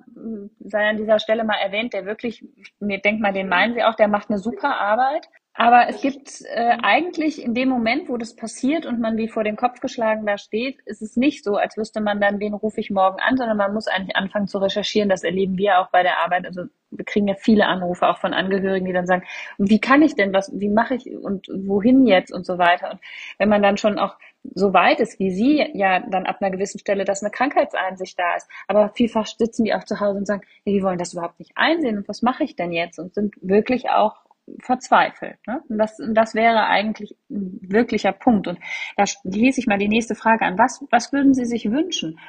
sei 0.60 0.90
an 0.90 0.98
dieser 0.98 1.20
Stelle 1.20 1.44
mal 1.44 1.58
erwähnt, 1.64 1.94
der 1.94 2.06
wirklich, 2.06 2.44
mir 2.80 3.00
denkt 3.00 3.22
mal, 3.22 3.34
den 3.34 3.50
meinen 3.50 3.76
Sie 3.76 3.84
auch, 3.84 3.96
der 3.96 4.08
macht 4.08 4.30
eine 4.30 4.40
super 4.40 4.80
Arbeit. 4.80 5.30
Aber 5.58 5.88
es 5.88 6.02
gibt 6.02 6.42
äh, 6.54 6.78
eigentlich 6.84 7.42
in 7.42 7.54
dem 7.54 7.70
Moment, 7.70 8.10
wo 8.10 8.18
das 8.18 8.36
passiert 8.36 8.86
und 8.86 9.00
man 9.00 9.16
wie 9.16 9.30
vor 9.30 9.46
den 9.46 9.56
Kopf 9.56 9.80
geschlagen 9.80 10.26
da 10.26 10.38
steht, 10.38 10.82
ist 10.86 11.02
es 11.02 11.16
nicht 11.16 11.46
so, 11.46 11.56
als 11.56 11.78
wüsste 11.78 12.02
man 12.02 12.20
dann, 12.20 12.42
wen 12.42 12.54
rufe 12.54 12.82
ich 12.82 12.92
morgen 12.92 13.22
an, 13.22 13.38
sondern 13.38 13.56
man 13.56 13.74
muss 13.74 13.88
eigentlich 13.88 14.18
anfangen 14.18 14.48
zu 14.48 14.58
recherchieren. 14.58 15.08
Das 15.08 15.24
erleben 15.24 15.58
wir 15.58 15.80
auch 15.80 15.90
bei 15.92 16.04
der 16.04 16.20
Arbeit. 16.20 16.46
Also 16.46 16.64
wir 16.92 17.06
kriegen 17.06 17.30
ja 17.30 17.36
viele 17.36 17.68
Anrufe 17.68 18.06
auch 18.06 18.18
von 18.18 18.34
Angehörigen, 18.34 18.86
die 18.86 18.92
dann 18.92 19.08
sagen, 19.08 19.24
wie 19.58 19.80
kann 19.80 20.02
ich 20.02 20.16
denn 20.16 20.34
was, 20.34 20.52
wie 20.54 20.70
mache 20.70 20.96
ich 20.96 21.10
und 21.10 21.48
wohin 21.48 22.06
jetzt 22.06 22.34
und 22.34 22.46
so 22.46 22.58
weiter. 22.58 22.92
Und 22.92 23.00
wenn 23.38 23.48
man 23.48 23.64
dann 23.64 23.78
schon 23.78 23.98
auch 23.98 24.18
so 24.54 24.74
weit 24.74 25.00
ist 25.00 25.20
wie 25.20 25.32
Sie, 25.32 25.66
ja 25.74 26.02
dann 26.02 26.26
ab 26.26 26.38
einer 26.42 26.52
gewissen 26.52 26.80
Stelle, 26.80 27.06
dass 27.06 27.24
eine 27.24 27.32
Krankheitseinsicht 27.32 28.20
da 28.20 28.36
ist. 28.36 28.50
Aber 28.68 28.90
vielfach 28.90 29.26
sitzen 29.26 29.64
die 29.64 29.74
auch 29.74 29.86
zu 29.86 30.02
Hause 30.02 30.20
und 30.20 30.28
sagen, 30.28 30.42
ja, 30.66 30.74
die 30.74 30.84
wollen 30.84 31.00
das 31.00 31.14
überhaupt 31.14 31.40
nicht 31.40 31.54
einsehen 31.56 31.98
und 31.98 32.10
was 32.10 32.22
mache 32.22 32.44
ich 32.44 32.58
denn 32.58 32.74
jetzt? 32.74 33.00
Und 33.00 33.14
sind 33.14 33.36
wirklich 33.42 33.90
auch 33.90 34.25
verzweifelt. 34.62 35.38
Ne? 35.48 35.62
Und 35.70 35.78
das, 35.78 35.98
das 36.14 36.36
wäre 36.36 36.66
eigentlich 36.68 37.16
ein 37.30 37.60
wirklicher 37.62 38.12
Punkt. 38.12 38.48
Und 38.48 38.60
da 38.98 39.06
schließe 39.06 39.60
ich 39.60 39.68
mal 39.68 39.78
die 39.78 39.88
nächste 39.88 40.16
Frage 40.16 40.46
an. 40.46 40.58
Was, 40.58 40.84
was 40.92 41.12
würden 41.12 41.34
Sie 41.34 41.46
sich 41.46 41.70
wünschen? 41.72 42.20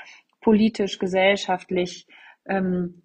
Politisch, 0.41 0.99
gesellschaftlich? 0.99 2.07
Ähm, 2.47 3.03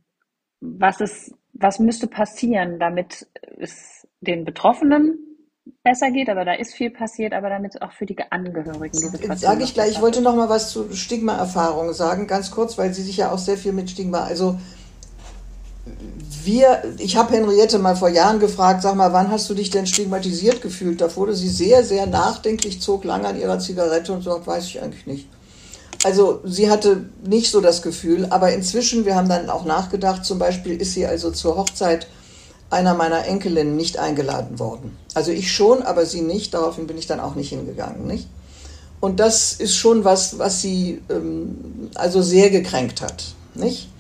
was, 0.62 1.02
ist, 1.02 1.34
was 1.54 1.80
müsste 1.80 2.08
passieren, 2.08 2.80
damit 2.80 3.28
es 3.58 4.08
den 4.22 4.46
Betroffenen 4.46 5.32
besser 5.84 6.12
geht, 6.12 6.30
aber 6.30 6.46
da 6.46 6.54
ist 6.54 6.74
viel 6.74 6.90
passiert, 6.90 7.34
aber 7.34 7.50
damit 7.50 7.82
auch 7.82 7.92
für 7.92 8.06
die 8.06 8.18
Angehörigen 8.30 8.92
die 8.92 8.98
Situation. 8.98 9.38
Sage 9.38 9.64
ich 9.64 9.74
gleich, 9.74 9.92
ich 9.92 10.02
wollte 10.02 10.22
noch 10.22 10.36
mal 10.36 10.50
was 10.50 10.72
zu 10.72 10.92
Stigma-Erfahrungen 10.94 11.94
sagen, 11.94 12.28
ganz 12.28 12.52
kurz, 12.52 12.78
weil 12.78 12.94
Sie 12.94 13.04
sich 13.04 13.18
ja 13.18 13.32
auch 13.32 13.38
sehr 13.38 13.58
viel 13.58 13.74
mit 13.74 13.90
Stigma, 13.90 14.24
also 14.24 14.60
wir, 16.44 16.84
ich 16.98 17.16
habe 17.16 17.34
Henriette 17.34 17.80
mal 17.80 17.96
vor 17.96 18.10
Jahren 18.10 18.40
gefragt, 18.40 18.84
sag 18.84 18.96
mal, 18.96 19.14
wann 19.14 19.32
hast 19.32 19.50
du 19.50 19.54
dich 19.54 19.70
denn 19.70 19.88
stigmatisiert 19.88 20.62
gefühlt? 20.62 21.02
Da 21.02 21.16
wurde 21.16 21.36
sie 21.36 21.50
sehr, 21.50 21.84
sehr 21.84 22.06
nachdenklich, 22.06 22.82
zog 22.82 23.04
lange 23.04 23.28
an 23.28 23.40
ihrer 23.40 23.60
Zigarette 23.60 24.14
und 24.14 24.24
sagt, 24.24 24.48
weiß 24.48 24.66
ich 24.66 24.82
eigentlich 24.82 25.08
nicht. 25.08 25.28
Also 26.04 26.42
sie 26.46 26.70
hatte 26.70 27.06
nicht 27.24 27.52
so 27.52 27.62
das 27.62 27.82
Gefühl, 27.82 28.28
aber 28.30 28.52
inzwischen, 28.54 29.06
wir 29.06 29.16
haben 29.16 29.30
dann 29.30 29.50
auch 29.50 29.66
nachgedacht, 29.66 30.26
zum 30.26 30.40
Beispiel 30.40 30.80
ist 30.82 30.94
sie 30.94 31.06
also 31.06 31.30
zur 31.32 31.58
Hochzeit 31.58 32.08
einer 32.72 32.96
meiner 32.96 33.26
Enkelinnen 33.26 33.76
nicht 33.76 34.00
eingeladen 34.00 34.58
worden. 34.58 34.98
Also 35.14 35.32
ich 35.32 35.52
schon, 35.52 35.84
aber 35.84 36.06
sie 36.06 36.22
nicht, 36.22 36.54
daraufhin 36.54 36.88
bin 36.88 36.98
ich 36.98 37.06
dann 37.06 37.20
auch 37.20 37.36
nicht 37.36 37.50
hingegangen, 37.50 38.08
nicht? 38.08 38.28
Und 39.00 39.20
das 39.20 39.54
ist 39.54 39.76
schon 39.76 40.06
was, 40.06 40.40
was 40.40 40.62
sie 40.62 41.02
ähm, 41.10 41.90
also 41.96 42.22
sehr 42.22 42.50
gekränkt 42.50 43.02
hat, 43.02 43.36
nicht? 43.56 43.91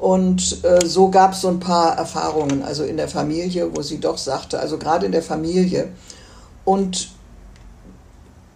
Und 0.00 0.64
äh, 0.64 0.86
so 0.86 1.10
gab 1.10 1.34
es 1.34 1.42
so 1.42 1.48
ein 1.48 1.60
paar 1.60 1.94
Erfahrungen, 1.94 2.62
also 2.62 2.84
in 2.84 2.96
der 2.96 3.06
Familie, 3.06 3.76
wo 3.76 3.82
sie 3.82 4.00
doch 4.00 4.16
sagte, 4.16 4.58
also 4.58 4.78
gerade 4.78 5.04
in 5.04 5.12
der 5.12 5.22
Familie. 5.22 5.90
Und 6.64 7.10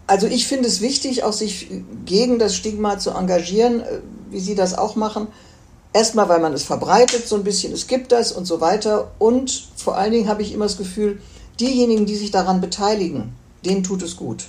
also 0.06 0.26
ich 0.26 0.46
finde 0.46 0.68
es 0.68 0.80
wichtig, 0.80 1.22
auch 1.22 1.34
sich 1.34 1.68
gegen 2.06 2.38
das 2.38 2.56
Stigma 2.56 2.98
zu 2.98 3.10
engagieren, 3.10 3.80
äh, 3.80 4.00
wie 4.30 4.40
Sie 4.40 4.54
das 4.54 4.76
auch 4.76 4.96
machen. 4.96 5.28
Erstmal, 5.92 6.30
weil 6.30 6.40
man 6.40 6.54
es 6.54 6.64
verbreitet 6.64 7.28
so 7.28 7.36
ein 7.36 7.44
bisschen, 7.44 7.74
es 7.74 7.86
gibt 7.86 8.10
das 8.10 8.32
und 8.32 8.46
so 8.46 8.62
weiter. 8.62 9.12
Und 9.18 9.68
vor 9.76 9.96
allen 9.96 10.12
Dingen 10.12 10.28
habe 10.28 10.40
ich 10.40 10.52
immer 10.52 10.64
das 10.64 10.78
Gefühl, 10.78 11.20
diejenigen, 11.60 12.06
die 12.06 12.16
sich 12.16 12.30
daran 12.30 12.62
beteiligen, 12.62 13.34
denen 13.66 13.84
tut 13.84 14.02
es 14.02 14.16
gut. 14.16 14.46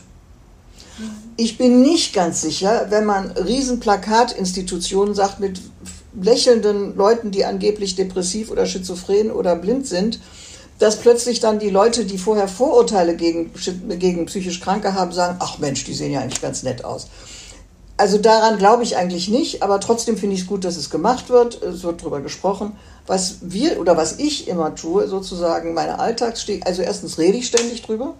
Ich 1.36 1.58
bin 1.58 1.82
nicht 1.82 2.14
ganz 2.14 2.42
sicher, 2.42 2.88
wenn 2.90 3.04
man 3.04 3.32
Riesenplakatinstitutionen 3.32 5.14
sagt 5.14 5.42
mit 5.42 5.60
lächelnden 6.22 6.96
Leuten, 6.96 7.32
die 7.32 7.46
angeblich 7.46 7.96
depressiv 7.96 8.52
oder 8.52 8.66
schizophren 8.66 9.32
oder 9.32 9.56
blind 9.56 9.88
sind, 9.88 10.20
dass 10.80 10.98
plötzlich 10.98 11.40
dann 11.40 11.60
die 11.60 11.70
Leute, 11.70 12.06
die 12.06 12.18
vorher 12.18 12.48
Vorurteile 12.48 13.16
gegen, 13.16 13.52
gegen 13.98 14.26
psychisch 14.26 14.60
Kranke 14.60 14.94
haben, 14.94 15.12
sagen, 15.12 15.38
ach 15.40 15.58
Mensch, 15.60 15.86
die 15.86 15.94
sehen 15.94 16.12
ja 16.12 16.20
eigentlich 16.20 16.42
ganz 16.42 16.64
nett 16.64 16.84
aus. 16.84 17.08
Also 17.98 18.18
daran 18.18 18.58
glaube 18.58 18.84
ich 18.84 18.98
eigentlich 18.98 19.30
nicht, 19.30 19.64
aber 19.64 19.80
trotzdem 19.80 20.18
finde 20.18 20.36
ich 20.36 20.42
es 20.42 20.48
gut, 20.48 20.66
dass 20.66 20.76
es 20.76 20.90
gemacht 20.90 21.30
wird. 21.30 21.62
Es 21.64 21.84
wird 21.84 22.02
darüber 22.02 22.20
gesprochen. 22.20 22.74
Was 23.08 23.38
wir 23.42 23.80
oder 23.80 23.96
was 23.96 24.20
ich 24.20 24.50
immer 24.50 24.76
tue, 24.76 25.08
sozusagen 25.08 25.74
meine 25.74 26.00
Alltagssteg, 26.00 26.66
also 26.66 26.82
erstens 26.82 27.18
rede 27.18 27.38
ich 27.38 27.48
ständig 27.48 27.84
drüber, 27.84 28.16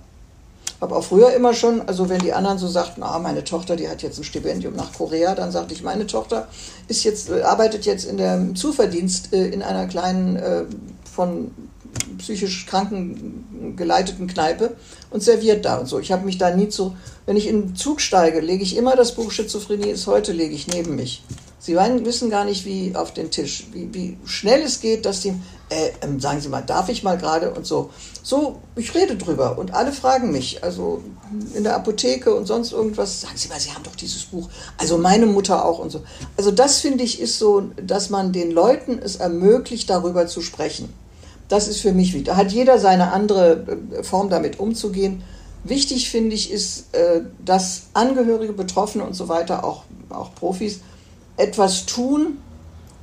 habe 0.82 0.96
auch 0.96 1.04
früher 1.04 1.34
immer 1.34 1.54
schon, 1.54 1.88
also 1.88 2.10
wenn 2.10 2.20
die 2.20 2.34
anderen 2.34 2.58
so 2.58 2.68
sagten, 2.68 3.04
ah, 3.04 3.20
meine 3.20 3.44
Tochter, 3.44 3.76
die 3.76 3.88
hat 3.88 4.02
jetzt 4.02 4.18
ein 4.18 4.24
Stipendium 4.24 4.76
nach 4.76 4.94
Korea, 4.94 5.36
dann 5.36 5.52
sagte 5.52 5.74
ich, 5.74 5.84
meine 5.84 6.08
Tochter 6.08 6.48
ist 6.88 7.04
jetzt, 7.04 7.30
äh, 7.30 7.42
arbeitet 7.42 7.86
jetzt 7.86 8.06
in 8.06 8.18
der 8.18 8.54
Zuverdienst 8.56 9.34
äh, 9.34 9.48
in 9.48 9.62
einer 9.62 9.88
kleinen 9.88 10.36
äh, 10.36 10.64
von 11.14 11.52
psychisch 12.18 12.66
Kranken 12.66 13.74
geleiteten 13.78 14.28
Kneipe 14.28 14.76
und 15.12 15.24
serviert 15.24 15.66
da 15.66 15.78
und 15.78 15.88
so. 15.88 16.00
Ich 16.00 16.12
habe 16.12 16.26
mich 16.26 16.38
da 16.38 16.54
nie 16.54 16.70
zu, 16.70 16.96
wenn 17.26 17.38
ich 17.38 17.48
in 17.48 17.68
den 17.68 17.76
Zug 17.76 18.02
steige, 18.02 18.42
lege 18.42 18.64
ich 18.64 18.76
immer 18.76 18.96
das 18.96 19.16
Buch 19.16 19.32
Schizophrenie 19.32 19.90
ist 19.90 20.08
heute, 20.08 20.34
lege 20.34 20.54
ich 20.54 20.68
neben 20.68 20.96
mich. 20.96 21.24
Sie 21.66 21.76
wissen 21.76 22.30
gar 22.30 22.46
nicht, 22.46 22.64
wie 22.64 22.96
auf 22.96 23.12
den 23.12 23.32
Tisch, 23.32 23.66
wie, 23.72 23.92
wie 23.92 24.18
schnell 24.24 24.62
es 24.62 24.82
geht, 24.82 25.04
dass 25.04 25.22
die, 25.22 25.30
äh, 25.70 25.90
ähm, 26.04 26.20
sagen 26.20 26.40
Sie 26.40 26.48
mal, 26.48 26.62
darf 26.62 26.90
ich 26.90 27.02
mal 27.02 27.18
gerade 27.18 27.50
und 27.56 27.66
so. 27.66 27.90
So, 28.22 28.60
ich 28.76 28.94
rede 28.94 29.16
drüber 29.16 29.58
und 29.58 29.74
alle 29.74 29.92
fragen 29.92 30.32
mich, 30.32 30.64
also 30.64 31.02
in 31.56 31.64
der 31.64 31.76
Apotheke 31.76 32.36
und 32.36 32.46
sonst 32.46 32.72
irgendwas, 32.72 33.22
sagen 33.22 33.34
Sie 33.36 33.50
mal, 33.50 33.60
Sie 33.60 33.72
haben 33.72 33.82
doch 33.82 33.96
dieses 33.96 34.26
Buch, 34.26 34.48
also 34.78 35.00
meine 35.00 35.26
Mutter 35.26 35.66
auch 35.66 35.80
und 35.80 35.90
so. 35.90 36.04
Also 36.38 36.52
das 36.52 36.82
finde 36.82 37.04
ich 37.04 37.20
ist 37.20 37.40
so, 37.40 37.64
dass 37.84 38.12
man 38.12 38.32
den 38.32 38.52
Leuten 38.52 39.00
es 39.04 39.16
ermöglicht, 39.16 39.90
darüber 39.90 40.28
zu 40.28 40.42
sprechen. 40.42 40.94
Das 41.48 41.68
ist 41.68 41.80
für 41.80 41.94
mich 41.94 42.14
wichtig. 42.14 42.28
Da 42.28 42.36
hat 42.36 42.52
jeder 42.52 42.78
seine 42.78 43.12
andere 43.12 43.66
äh, 43.92 44.04
Form 44.04 44.30
damit 44.30 44.60
umzugehen. 44.60 45.24
Wichtig 45.64 46.12
finde 46.12 46.36
ich 46.36 46.52
ist, 46.52 46.94
äh, 46.94 47.22
dass 47.44 47.88
Angehörige, 47.94 48.54
Betroffene 48.54 49.04
und 49.04 49.16
so 49.16 49.30
weiter, 49.30 49.64
auch, 49.64 49.86
auch 50.10 50.36
Profis, 50.36 50.82
etwas 51.38 51.86
tun, 51.86 52.38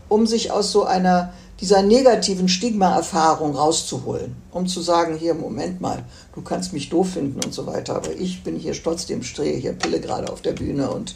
um 0.08 0.26
sich 0.26 0.50
aus 0.50 0.72
so 0.72 0.84
einer 0.84 1.32
dieser 1.60 1.82
negativen 1.82 2.48
Stigma-Erfahrung 2.48 3.54
rauszuholen, 3.54 4.34
um 4.50 4.66
zu 4.66 4.80
sagen, 4.80 5.16
hier, 5.16 5.34
Moment 5.34 5.80
mal, 5.80 6.04
du 6.34 6.42
kannst 6.42 6.72
mich 6.72 6.88
doof 6.88 7.10
finden 7.10 7.38
und 7.44 7.54
so 7.54 7.66
weiter, 7.66 7.94
aber 7.94 8.10
ich 8.12 8.42
bin 8.42 8.56
hier 8.56 8.72
trotzdem, 8.72 9.22
stehe 9.22 9.56
hier 9.58 9.72
Pille 9.72 10.00
gerade 10.00 10.32
auf 10.32 10.42
der 10.42 10.52
Bühne 10.52 10.90
und 10.90 11.14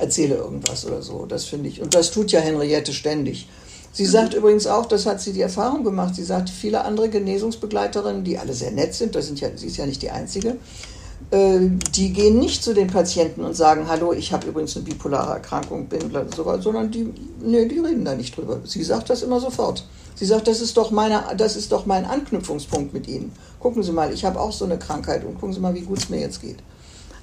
erzähle 0.00 0.34
irgendwas 0.34 0.84
oder 0.84 1.02
so. 1.02 1.24
Das 1.26 1.44
finde 1.44 1.68
ich, 1.68 1.80
und 1.80 1.94
das 1.94 2.10
tut 2.10 2.32
ja 2.32 2.40
Henriette 2.40 2.92
ständig. 2.92 3.48
Sie 3.92 4.04
sagt 4.04 4.34
übrigens 4.34 4.66
auch, 4.66 4.86
das 4.86 5.06
hat 5.06 5.20
sie 5.20 5.32
die 5.32 5.40
Erfahrung 5.40 5.84
gemacht, 5.84 6.16
sie 6.16 6.24
sagt, 6.24 6.50
viele 6.50 6.84
andere 6.84 7.08
Genesungsbegleiterinnen, 7.08 8.24
die 8.24 8.38
alle 8.38 8.54
sehr 8.54 8.72
nett 8.72 8.92
sind, 8.92 9.14
das 9.14 9.26
sind 9.26 9.40
ja, 9.40 9.48
sie 9.54 9.68
ist 9.68 9.76
ja 9.76 9.86
nicht 9.86 10.02
die 10.02 10.10
Einzige, 10.10 10.56
die 11.32 12.12
gehen 12.12 12.38
nicht 12.38 12.62
zu 12.62 12.72
den 12.72 12.86
Patienten 12.86 13.44
und 13.44 13.54
sagen, 13.54 13.88
hallo, 13.88 14.12
ich 14.12 14.32
habe 14.32 14.46
übrigens 14.46 14.76
eine 14.76 14.84
bipolare 14.84 15.32
Erkrankung, 15.32 15.86
bin 15.86 16.12
so, 16.34 16.44
sondern 16.60 16.92
die, 16.92 17.12
nee, 17.42 17.66
die 17.66 17.80
reden 17.80 18.04
da 18.04 18.14
nicht 18.14 18.36
drüber. 18.36 18.60
Sie 18.64 18.84
sagt 18.84 19.10
das 19.10 19.22
immer 19.22 19.40
sofort. 19.40 19.84
Sie 20.14 20.24
sagt, 20.24 20.46
das 20.46 20.60
ist 20.60 20.76
doch 20.76 20.92
meine, 20.92 21.24
das 21.36 21.56
ist 21.56 21.72
doch 21.72 21.84
mein 21.84 22.04
Anknüpfungspunkt 22.04 22.94
mit 22.94 23.08
Ihnen. 23.08 23.32
Gucken 23.58 23.82
Sie 23.82 23.92
mal, 23.92 24.12
ich 24.12 24.24
habe 24.24 24.40
auch 24.40 24.52
so 24.52 24.64
eine 24.64 24.78
Krankheit 24.78 25.24
und 25.24 25.34
gucken 25.34 25.52
Sie 25.52 25.60
mal, 25.60 25.74
wie 25.74 25.80
gut 25.80 25.98
es 25.98 26.08
mir 26.08 26.20
jetzt 26.20 26.40
geht. 26.40 26.58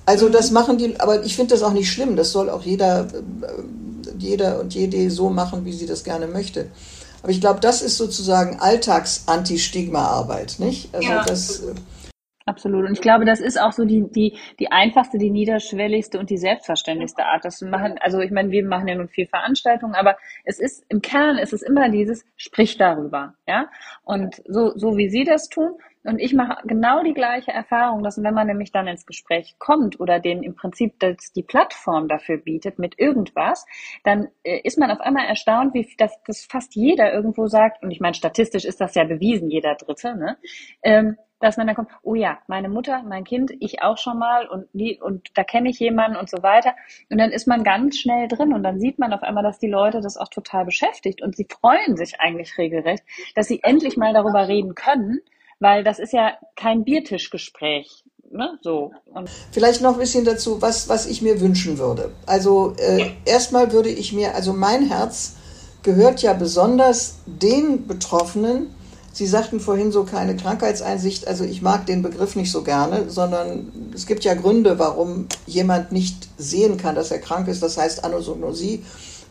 Also 0.06 0.28
das 0.30 0.52
machen 0.52 0.78
die, 0.78 1.00
aber 1.00 1.24
ich 1.24 1.36
finde 1.36 1.54
das 1.56 1.64
auch 1.64 1.72
nicht 1.72 1.89
schlimm. 1.89 2.16
Das 2.16 2.32
soll 2.32 2.50
auch 2.50 2.64
jeder, 2.64 3.08
äh, 3.08 4.14
jeder 4.20 4.60
und 4.60 4.74
jede 4.74 5.10
so 5.10 5.30
machen, 5.30 5.66
wie 5.66 5.74
sie 5.74 5.86
das 5.86 6.04
gerne 6.04 6.28
möchte. 6.28 6.68
Aber 7.22 7.32
ich 7.32 7.39
glaube, 7.39 7.62
das 7.62 7.82
ist 7.82 7.98
sozusagen 7.98 8.60
Alltags-Anti-Stigma-Arbeit, 8.60 10.56
nicht? 10.60 10.94
Also 10.94 11.08
ja. 11.08 11.24
das. 11.24 11.62
Absolut. 12.46 12.86
Und 12.86 12.91
ich 12.94 13.02
glaube, 13.02 13.26
das 13.26 13.39
ist 13.39 13.60
auch 13.60 13.72
so 13.72 13.86
die, 13.86 14.04
die, 14.10 14.38
die 14.60 14.72
einfachste, 14.72 15.18
die 15.18 15.30
niederschwelligste 15.30 16.20
und 16.20 16.30
die 16.30 16.38
selbstverständlichste 16.38 17.26
Art. 17.26 17.46
Das 17.46 17.62
machen, 17.62 17.98
also 18.02 18.20
ich 18.20 18.32
meine, 18.32 18.52
wir 18.52 18.66
machen 18.66 18.88
ja 18.88 18.96
nun 18.96 19.08
viel 19.08 19.28
Veranstaltungen, 19.28 19.96
aber 19.96 20.18
es 20.44 20.60
ist, 20.60 20.84
im 20.89 21.02
Kern 21.02 21.38
ist 21.38 21.54
es 21.54 21.62
immer 21.62 21.89
dieses, 21.89 22.26
sprich 22.36 22.78
darüber, 22.78 23.36
ja. 23.48 23.70
Und 24.04 24.41
so, 24.46 24.72
so 24.76 24.98
wie 24.98 25.10
Sie 25.10 25.24
das 25.24 25.48
tun, 25.48 25.78
und 26.06 26.20
ich 26.20 26.34
mache 26.34 26.58
genau 26.68 27.02
die 27.02 27.14
gleiche 27.14 27.52
Erfahrung, 27.52 28.04
dass 28.04 28.22
wenn 28.22 28.34
man 28.34 28.48
nämlich 28.48 28.72
dann 28.72 28.88
ins 28.88 29.06
Gespräch 29.06 29.56
kommt 29.58 30.00
oder 30.00 30.20
den 30.20 30.44
im 30.44 30.56
Prinzip 30.56 31.00
das 31.00 31.32
die 31.34 31.44
Plattform 31.44 32.10
dafür 32.10 32.38
bietet 32.38 32.78
mit 32.78 33.00
irgendwas, 33.00 33.66
dann 34.04 34.28
äh, 34.44 34.60
ist 34.64 34.78
man 34.78 34.91
auf 34.91 35.00
einmal 35.00 35.26
erstaunt, 35.28 35.74
wie 35.74 35.88
das, 35.98 36.12
das 36.28 36.44
fast 36.44 36.76
jeder 36.76 37.14
irgendwo 37.14 37.48
sagt, 37.48 37.84
und 37.84 37.91
ich 37.91 38.02
meine, 38.02 38.16
statistisch 38.16 38.66
ist 38.66 38.82
das 38.82 38.96
ja 38.96 39.06
bewiesen, 39.06 39.50
jeder 39.50 39.76
Dritte, 39.76 40.16
ne? 40.18 40.38
Ähm, 40.84 41.18
dass 41.44 41.58
man 41.58 41.68
dann 41.68 41.76
kommt, 41.76 41.89
oh 42.02 42.16
ja, 42.16 42.39
meine 42.48 42.70
Mutter, 42.70 43.04
mein 43.04 43.24
Kind, 43.24 43.52
ich 43.60 43.82
auch 43.82 43.98
schon 43.98 44.18
mal 44.18 44.48
und 44.48 44.68
die, 44.74 45.00
und 45.02 45.30
da 45.36 45.44
kenne 45.44 45.70
ich 45.70 45.80
jemanden 45.80 46.18
und 46.18 46.30
so 46.30 46.41
weiter. 46.41 46.74
Und 47.10 47.18
dann 47.18 47.32
ist 47.32 47.48
man 47.48 47.64
ganz 47.64 47.98
schnell 47.98 48.28
drin 48.28 48.54
und 48.54 48.64
dann 48.64 48.80
sieht 48.80 48.98
man 48.98 49.14
auf 49.14 49.24
einmal, 49.24 49.44
dass 49.44 49.60
die 49.60 49.68
Leute 49.68 50.02
das 50.02 50.18
auch 50.18 50.30
total 50.30 50.66
beschäftigt 50.66 51.22
und 51.22 51.36
sie 51.36 51.48
freuen 51.50 51.98
sich 51.98 52.20
eigentlich 52.20 52.58
regelrecht, 52.58 53.04
dass 53.36 53.48
sie 53.48 53.62
endlich 53.62 53.98
mal 53.98 54.14
darüber 54.14 54.48
reden 54.48 54.76
können 54.76 55.20
weil 55.60 55.84
das 55.84 55.98
ist 55.98 56.12
ja 56.12 56.34
kein 56.58 56.84
Biertischgespräch. 56.84 58.04
Ne? 58.30 58.60
So. 58.62 58.91
Und 59.06 59.30
Vielleicht 59.52 59.82
noch 59.82 59.94
ein 59.94 60.00
bisschen 60.00 60.26
dazu, 60.26 60.62
was, 60.62 60.89
was 60.89 61.06
ich 61.06 61.22
mir 61.22 61.39
wünschen 61.39 61.78
würde. 61.78 62.12
Also 62.26 62.74
äh, 62.78 63.12
erstmal 63.26 63.72
würde 63.72 63.89
ich 63.89 64.12
mir, 64.12 64.36
also 64.36 64.54
mein 64.54 64.88
Herz 64.88 65.36
gehört 65.84 66.22
ja 66.22 66.34
besonders 66.34 67.20
den 67.26 67.88
Betroffenen, 67.88 68.74
Sie 69.16 69.28
sagten 69.28 69.59
vorhin 69.59 69.91
so 69.91 70.05
keine 70.05 70.36
Krankheitseinsicht, 70.36 71.28
also 71.28 71.43
ich 71.43 71.61
mag 71.61 71.86
den 71.86 72.01
Begriff 72.01 72.36
nicht 72.36 72.51
so 72.51 72.64
gerne, 72.64 73.11
sondern 73.11 73.91
es 73.93 74.07
gibt 74.07 74.24
ja 74.24 74.34
Gründe, 74.34 74.80
warum 74.80 75.28
jemand 75.45 75.91
nicht 75.91 76.28
sehen 76.39 76.78
kann, 76.78 76.95
dass 76.95 77.11
er 77.11 77.20
krank 77.20 77.47
ist. 77.47 77.61
Das 77.61 77.78
heißt 77.78 78.03
Anosognosie 78.03 78.84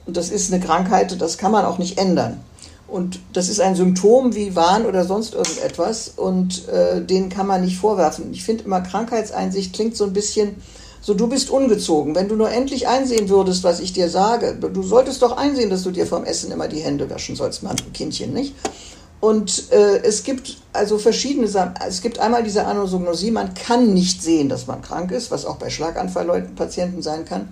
und 0.07 0.17
das 0.17 0.31
ist 0.31 0.53
eine 0.53 0.65
Krankheit, 0.65 1.21
das 1.21 1.37
kann 1.37 1.51
man 1.51 1.65
auch 1.65 1.79
nicht 1.79 1.99
ändern. 1.99 2.41
Und 2.87 3.19
das 3.33 3.49
ist 3.49 3.61
ein 3.61 3.75
Symptom 3.75 4.37
wie 4.37 4.55
Wahn 4.55 4.87
oder 4.87 5.05
sonst 5.05 5.35
irgendetwas 5.35 6.13
und 6.15 6.69
äh, 6.69 7.01
den 7.01 7.29
kann 7.29 7.49
man 7.49 7.63
nicht 7.63 7.79
vorwerfen. 7.79 8.33
Ich 8.33 8.45
finde 8.45 8.65
immer, 8.65 8.83
Krankheitseinsicht 8.83 9.73
klingt 9.73 9.97
so 9.97 10.05
ein 10.05 10.13
bisschen 10.13 10.63
so, 11.01 11.15
du 11.15 11.27
bist 11.27 11.51
ungezogen. 11.51 12.15
Wenn 12.15 12.29
du 12.29 12.37
nur 12.37 12.51
endlich 12.51 12.87
einsehen 12.87 13.29
würdest, 13.29 13.65
was 13.65 13.81
ich 13.81 13.93
dir 13.93 14.09
sage, 14.09 14.55
du 14.55 14.83
solltest 14.85 15.23
doch 15.23 15.37
einsehen, 15.37 15.71
dass 15.71 15.83
du 15.83 15.91
dir 15.91 16.07
vom 16.07 16.23
Essen 16.23 16.53
immer 16.53 16.69
die 16.69 16.79
Hände 16.79 17.11
waschen 17.11 17.35
sollst, 17.35 17.65
Mann, 17.65 17.75
Kindchen, 17.93 18.33
nicht? 18.33 18.55
Und 19.23 19.71
äh, 19.71 19.99
es 20.03 20.25
gibt 20.25 20.57
also 20.73 20.99
verschiedene 20.99 21.47
Sachen. 21.47 21.75
Es 21.87 22.03
gibt 22.03 22.19
einmal 22.19 22.43
diese 22.43 22.67
Anosognosie, 22.67 23.31
man 23.31 23.55
kann 23.55 23.95
nicht 23.95 24.21
sehen, 24.21 24.49
dass 24.49 24.67
man 24.67 24.83
krank 24.83 25.13
ist, 25.13 25.31
was 25.31 25.47
auch 25.47 25.59
bei 25.59 25.71
Schlaganfallleuten, 25.71 26.57
Patienten 26.57 27.03
sein 27.03 27.25
kann. 27.25 27.51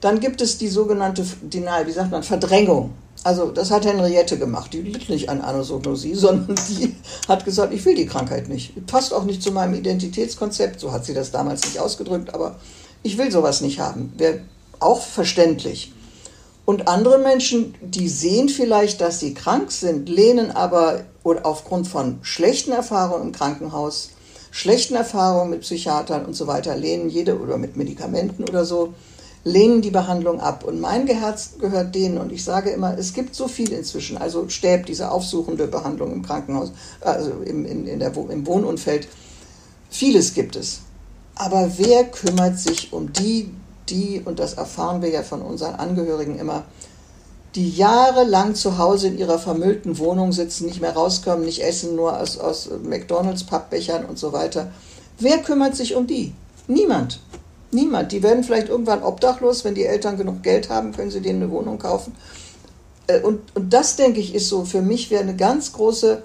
Dann 0.00 0.18
gibt 0.18 0.40
es 0.40 0.58
die 0.58 0.66
sogenannte 0.66 1.24
Denial, 1.42 1.86
wie 1.86 1.92
sagt 1.92 2.10
man, 2.10 2.24
Verdrängung. 2.24 2.94
Also 3.22 3.52
das 3.52 3.70
hat 3.70 3.86
Henriette 3.86 4.40
gemacht. 4.40 4.72
Die 4.72 4.82
litt 4.82 5.08
nicht 5.08 5.28
an 5.28 5.40
Anosognosie, 5.40 6.14
sondern 6.16 6.56
die 6.68 6.96
hat 7.28 7.44
gesagt, 7.44 7.72
ich 7.72 7.84
will 7.84 7.94
die 7.94 8.06
Krankheit 8.06 8.48
nicht. 8.48 8.84
Passt 8.88 9.14
auch 9.14 9.22
nicht 9.22 9.40
zu 9.40 9.52
meinem 9.52 9.74
Identitätskonzept. 9.74 10.80
So 10.80 10.90
hat 10.90 11.04
sie 11.04 11.14
das 11.14 11.30
damals 11.30 11.64
nicht 11.64 11.78
ausgedrückt, 11.78 12.34
aber 12.34 12.56
ich 13.04 13.16
will 13.18 13.30
sowas 13.30 13.60
nicht 13.60 13.78
haben. 13.78 14.12
Wäre 14.16 14.40
auch 14.80 15.00
verständlich. 15.00 15.92
Und 16.64 16.88
andere 16.88 17.18
Menschen, 17.18 17.74
die 17.82 18.08
sehen 18.08 18.48
vielleicht, 18.48 19.00
dass 19.00 19.20
sie 19.20 19.34
krank 19.34 19.70
sind, 19.70 20.08
lehnen 20.08 20.50
aber 20.50 21.04
oder 21.22 21.44
aufgrund 21.44 21.86
von 21.86 22.18
schlechten 22.22 22.72
Erfahrungen 22.72 23.26
im 23.28 23.32
Krankenhaus, 23.32 24.10
schlechten 24.50 24.94
Erfahrungen 24.94 25.50
mit 25.50 25.60
Psychiatern 25.60 26.24
und 26.24 26.34
so 26.34 26.46
weiter, 26.46 26.76
lehnen 26.76 27.10
jede 27.10 27.38
oder 27.38 27.58
mit 27.58 27.76
Medikamenten 27.76 28.44
oder 28.44 28.64
so, 28.64 28.94
lehnen 29.42 29.82
die 29.82 29.90
Behandlung 29.90 30.40
ab. 30.40 30.64
Und 30.64 30.80
mein 30.80 31.06
Herz 31.06 31.54
gehört 31.58 31.94
denen. 31.94 32.18
Und 32.18 32.32
ich 32.32 32.44
sage 32.44 32.70
immer, 32.70 32.96
es 32.96 33.12
gibt 33.12 33.34
so 33.34 33.46
viel 33.46 33.72
inzwischen. 33.72 34.16
Also 34.16 34.48
Stäb, 34.48 34.86
diese 34.86 35.10
aufsuchende 35.10 35.66
Behandlung 35.66 36.12
im 36.12 36.22
Krankenhaus, 36.22 36.72
also 37.00 37.30
im, 37.44 37.66
in, 37.66 37.86
in 37.86 37.98
der, 37.98 38.12
im 38.16 38.46
Wohnumfeld. 38.46 39.08
Vieles 39.90 40.34
gibt 40.34 40.56
es. 40.56 40.80
Aber 41.34 41.72
wer 41.76 42.04
kümmert 42.04 42.58
sich 42.58 42.92
um 42.92 43.12
die, 43.12 43.50
die, 43.88 44.22
und 44.24 44.38
das 44.38 44.54
erfahren 44.54 45.02
wir 45.02 45.10
ja 45.10 45.22
von 45.22 45.42
unseren 45.42 45.74
Angehörigen 45.74 46.38
immer, 46.38 46.64
die 47.54 47.70
jahrelang 47.70 48.54
zu 48.54 48.78
Hause 48.78 49.08
in 49.08 49.18
ihrer 49.18 49.38
vermüllten 49.38 49.98
Wohnung 49.98 50.32
sitzen, 50.32 50.66
nicht 50.66 50.80
mehr 50.80 50.94
rauskommen, 50.94 51.44
nicht 51.44 51.62
essen, 51.62 51.94
nur 51.94 52.18
aus, 52.18 52.38
aus 52.38 52.68
McDonalds 52.82 53.44
Pappbechern 53.44 54.04
und 54.04 54.18
so 54.18 54.32
weiter. 54.32 54.72
Wer 55.18 55.38
kümmert 55.38 55.76
sich 55.76 55.94
um 55.94 56.06
die? 56.06 56.32
Niemand. 56.66 57.20
Niemand. 57.70 58.10
Die 58.12 58.22
werden 58.22 58.42
vielleicht 58.42 58.68
irgendwann 58.68 59.02
obdachlos, 59.02 59.64
wenn 59.64 59.74
die 59.74 59.84
Eltern 59.84 60.16
genug 60.16 60.42
Geld 60.42 60.68
haben, 60.68 60.92
können 60.92 61.10
sie 61.10 61.20
denen 61.20 61.42
eine 61.42 61.52
Wohnung 61.52 61.78
kaufen. 61.78 62.14
Äh, 63.06 63.20
und, 63.20 63.40
und 63.54 63.72
das, 63.72 63.96
denke 63.96 64.20
ich, 64.20 64.34
ist 64.34 64.48
so 64.48 64.64
für 64.64 64.82
mich 64.82 65.10
wäre 65.10 65.22
eine 65.22 65.36
ganz 65.36 65.72
große, 65.72 66.22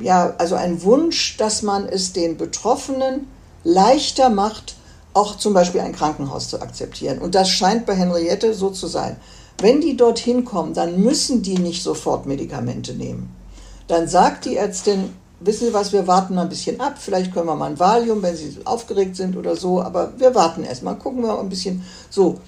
ja, 0.00 0.34
also 0.38 0.54
ein 0.54 0.82
Wunsch, 0.82 1.36
dass 1.36 1.62
man 1.62 1.86
es 1.86 2.12
den 2.12 2.36
Betroffenen 2.36 3.26
leichter 3.64 4.30
macht, 4.30 4.76
auch 5.14 5.36
zum 5.36 5.54
Beispiel 5.54 5.80
ein 5.80 5.94
Krankenhaus 5.94 6.48
zu 6.48 6.60
akzeptieren. 6.60 7.18
Und 7.18 7.34
das 7.34 7.50
scheint 7.50 7.86
bei 7.86 7.94
Henriette 7.94 8.54
so 8.54 8.70
zu 8.70 8.86
sein. 8.86 9.16
Wenn 9.58 9.80
die 9.80 9.96
dorthin 9.96 10.44
kommen, 10.44 10.74
dann 10.74 11.02
müssen 11.02 11.42
die 11.42 11.58
nicht 11.58 11.82
sofort 11.82 12.26
Medikamente 12.26 12.94
nehmen. 12.94 13.34
Dann 13.88 14.08
sagt 14.08 14.46
die 14.46 14.56
Ärztin, 14.56 15.10
wissen 15.40 15.68
Sie 15.68 15.74
was, 15.74 15.92
wir 15.92 16.06
warten 16.06 16.34
mal 16.34 16.42
ein 16.42 16.48
bisschen 16.48 16.80
ab. 16.80 16.94
Vielleicht 16.98 17.32
können 17.32 17.46
wir 17.46 17.54
mal 17.54 17.70
ein 17.70 17.78
Valium, 17.78 18.22
wenn 18.22 18.36
Sie 18.36 18.56
aufgeregt 18.64 19.16
sind 19.16 19.36
oder 19.36 19.56
so, 19.56 19.82
aber 19.82 20.12
wir 20.18 20.34
warten 20.34 20.64
erst 20.64 20.82
mal, 20.82 20.94
gucken 20.94 21.22
wir 21.22 21.38
ein 21.38 21.48
bisschen 21.48 21.84
so. 22.10 22.38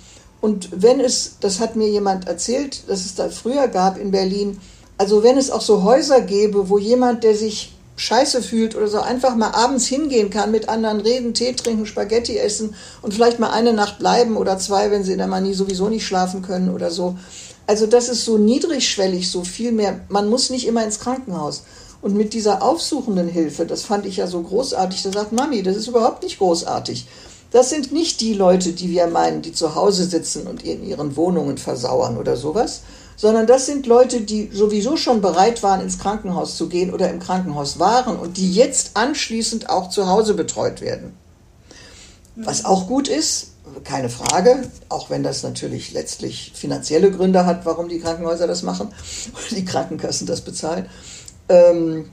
Und 0.41 0.69
wenn 0.83 1.01
es, 1.01 1.37
das 1.41 1.61
hat 1.61 1.77
mir 1.77 1.89
jemand 1.89 2.27
erzählt, 2.27 2.89
dass 2.89 3.05
es 3.05 3.15
da 3.15 3.29
früher 3.29 3.69
gab 3.69 3.99
in 3.99 4.11
Berlin, 4.11 4.61
also 4.99 5.23
wenn 5.23 5.39
es 5.39 5.51
auch 5.51 5.61
so 5.61 5.83
Häuser 5.83 6.21
gäbe, 6.21 6.69
wo 6.69 6.79
jemand, 6.79 7.25
der 7.25 7.35
sich 7.35 7.74
scheiße 7.97 8.43
fühlt 8.43 8.75
oder 8.75 8.89
so, 8.89 9.01
einfach 9.01 9.37
mal 9.37 9.53
abends 9.53 9.87
hingehen 9.87 10.31
kann, 10.31 10.51
mit 10.51 10.69
anderen 10.69 11.01
reden, 11.01 11.35
Tee 11.35 11.53
trinken, 11.53 11.87
Spaghetti 11.87 12.37
essen 12.39 12.75
und 13.03 13.15
vielleicht 13.15 13.39
mal 13.39 13.51
eine 13.51 13.73
Nacht 13.73 13.99
bleiben 13.99 14.37
oder 14.37 14.59
zwei, 14.59 14.91
wenn 14.91 15.05
sie 15.05 15.13
in 15.13 15.19
der 15.19 15.27
Manie 15.27 15.55
sowieso 15.55 15.89
nicht 15.89 16.07
schlafen 16.07 16.43
können 16.43 16.71
oder 16.71 16.91
so. 16.91 17.17
Also 17.67 17.87
das 17.87 18.09
ist 18.09 18.25
so 18.25 18.37
niedrigschwellig, 18.37 19.31
so 19.31 19.45
viel 19.45 19.73
mehr. 19.73 20.01
Man 20.09 20.29
muss 20.29 20.51
nicht 20.51 20.67
immer 20.67 20.85
ins 20.85 21.01
Krankenhaus. 21.01 21.63
Und 22.03 22.15
mit 22.15 22.35
dieser 22.35 22.63
aufsuchenden 22.63 23.29
Hilfe, 23.29 23.65
das 23.65 23.83
fand 23.83 24.05
ich 24.05 24.19
ja 24.19 24.27
so 24.27 24.43
großartig, 24.43 25.03
da 25.05 25.13
sagt 25.13 25.33
Mami, 25.33 25.63
das 25.63 25.77
ist 25.77 25.89
überhaupt 25.89 26.23
nicht 26.23 26.37
großartig. 26.37 27.07
Das 27.51 27.71
sind 27.71 27.93
nicht 27.93 28.21
die 28.21 28.35
Leute, 28.35 28.73
die 28.73 28.91
wir 28.91 29.07
meinen, 29.07 29.41
die 29.41 29.53
zu 29.53 29.75
Hause 29.75 30.05
sitzen 30.05 30.47
und 30.47 30.65
in 30.65 30.85
ihren 30.85 31.17
Wohnungen 31.17 31.57
versauern 31.57 32.19
oder 32.19 32.37
sowas, 32.37 32.83
sondern 33.17 33.47
das 33.47 33.67
sind 33.67 33.87
Leute, 33.87 34.21
die 34.21 34.51
sowieso 34.53 34.97
schon 34.97 35.21
bereit 35.21 35.63
waren, 35.63 35.81
ins 35.81 35.99
Krankenhaus 35.99 36.57
zu 36.57 36.69
gehen 36.69 36.93
oder 36.93 37.11
im 37.11 37.21
Krankenhaus 37.21 37.79
waren 37.79 38.17
und 38.17 38.37
die 38.37 38.53
jetzt 38.53 38.93
anschließend 38.95 39.71
auch 39.71 39.91
zu 39.91 40.09
Hause 40.09 40.35
betreut 40.35 40.81
werden. 40.81 41.17
Was 42.37 42.65
auch 42.65 42.89
gut 42.89 43.09
ist, 43.09 43.53
keine 43.85 44.09
Frage, 44.09 44.69
auch 44.89 45.11
wenn 45.11 45.23
das 45.23 45.43
natürlich 45.43 45.93
letztlich 45.93 46.53
finanzielle 46.55 47.11
Gründe 47.11 47.47
hat, 47.47 47.65
warum 47.65 47.89
die 47.89 48.01
Krankenhäuser 48.01 48.47
das 48.47 48.63
machen 48.63 48.89
oder 49.33 49.57
die 49.57 49.65
Krankenkassen 49.65 50.27
das 50.27 50.41
bezahlen. 50.41 50.87
Ähm, 51.49 52.07